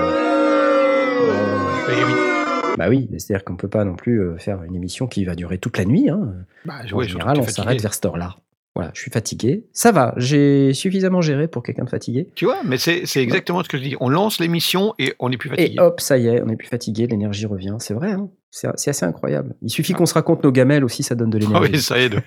Bah 2.77 2.89
oui, 2.89 3.09
c'est-à-dire 3.13 3.45
qu'on 3.45 3.57
peut 3.57 3.69
pas 3.69 3.85
non 3.85 3.95
plus 3.95 4.21
euh, 4.21 4.39
faire 4.39 4.63
une 4.63 4.75
émission 4.75 5.07
qui 5.07 5.25
va 5.25 5.35
durer 5.35 5.59
toute 5.59 5.77
la 5.77 5.85
nuit. 5.85 6.09
Hein. 6.09 6.33
Bah, 6.65 6.75
en 6.93 7.03
général, 7.03 7.39
on 7.39 7.47
s'arrête 7.47 7.81
vers 7.81 7.95
cette 7.95 8.07
heure-là. 8.07 8.37
Voilà, 8.77 8.93
je 8.95 9.01
suis 9.01 9.11
fatigué. 9.11 9.67
Ça 9.73 9.91
va, 9.91 10.15
j'ai 10.17 10.73
suffisamment 10.75 11.21
géré 11.21 11.49
pour 11.49 11.63
quelqu'un 11.63 11.85
de 11.85 11.91
fatigué. 11.91 12.29
Tu 12.35 12.45
vois, 12.45 12.61
mais 12.65 12.79
c'est 12.79 13.05
exactement 13.17 13.63
ce 13.65 13.69
que 13.69 13.79
je 13.79 13.83
dis. 13.83 13.97
On 14.01 14.09
lance 14.09 14.39
l'émission 14.39 14.95
et 14.99 15.15
on 15.19 15.29
n'est 15.29 15.37
plus 15.37 15.51
fatigué. 15.51 15.75
Et 15.77 15.81
hop, 15.81 16.01
ça 16.01 16.19
y 16.19 16.29
est, 16.29 16.41
on 16.43 16.47
n'est 16.47 16.57
plus 16.57 16.69
fatigué, 16.69 17.07
l'énergie 17.07 17.47
revient. 17.47 17.77
C'est 17.79 17.95
vrai, 17.95 18.13
hein 18.13 18.31
c'est 18.53 18.89
assez 18.89 19.07
incroyable. 19.07 19.55
Il 19.63 19.71
suffit 19.71 19.93
qu'on 19.93 20.07
se 20.07 20.15
raconte 20.15 20.43
nos 20.43 20.51
gamelles 20.51 20.85
aussi, 20.85 21.05
ça 21.05 21.15
donne 21.15 21.31
de 21.31 21.39
l'énergie. 21.39 21.71
oui, 21.73 21.81
ça 21.81 21.99
aide. 21.99 22.21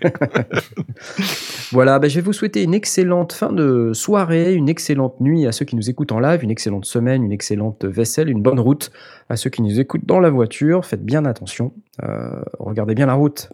voilà, 1.71 1.99
bah, 1.99 2.07
je 2.07 2.15
vais 2.15 2.21
vous 2.21 2.31
souhaiter 2.31 2.63
une 2.63 2.73
excellente 2.73 3.33
fin 3.33 3.51
de 3.51 3.91
soirée, 3.93 4.53
une 4.53 4.69
excellente 4.69 5.19
nuit 5.19 5.45
à 5.45 5.51
ceux 5.51 5.65
qui 5.65 5.75
nous 5.75 5.89
écoutent 5.89 6.13
en 6.13 6.21
live, 6.21 6.41
une 6.41 6.51
excellente 6.51 6.85
semaine, 6.85 7.23
une 7.23 7.33
excellente 7.33 7.83
vaisselle, 7.83 8.29
une 8.29 8.41
bonne 8.41 8.59
route 8.59 8.91
à 9.27 9.35
ceux 9.35 9.49
qui 9.49 9.61
nous 9.61 9.81
écoutent 9.81 10.05
dans 10.05 10.21
la 10.21 10.29
voiture. 10.29 10.85
Faites 10.85 11.03
bien 11.03 11.25
attention, 11.25 11.73
euh, 12.03 12.41
regardez 12.57 12.95
bien 12.95 13.05
la 13.05 13.15
route, 13.15 13.49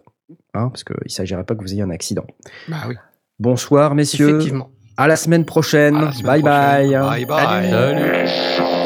hein, 0.54 0.68
parce 0.68 0.84
qu'il 0.84 0.96
ne 1.04 1.08
s'agirait 1.10 1.44
pas 1.44 1.54
que 1.54 1.62
vous 1.62 1.72
ayez 1.72 1.82
un 1.82 1.90
accident. 1.90 2.26
Bah 2.68 2.76
oui. 2.88 2.96
Bonsoir, 3.38 3.94
messieurs. 3.94 4.30
Effectivement. 4.30 4.70
À 4.96 5.06
la 5.08 5.16
semaine 5.16 5.44
prochaine. 5.44 5.94
bye, 6.22 6.42
bye 6.42 6.42
bye. 6.42 6.90
Bye 6.90 7.24
bye. 7.24 7.70
Thank 7.70 8.58
you. 8.58 8.79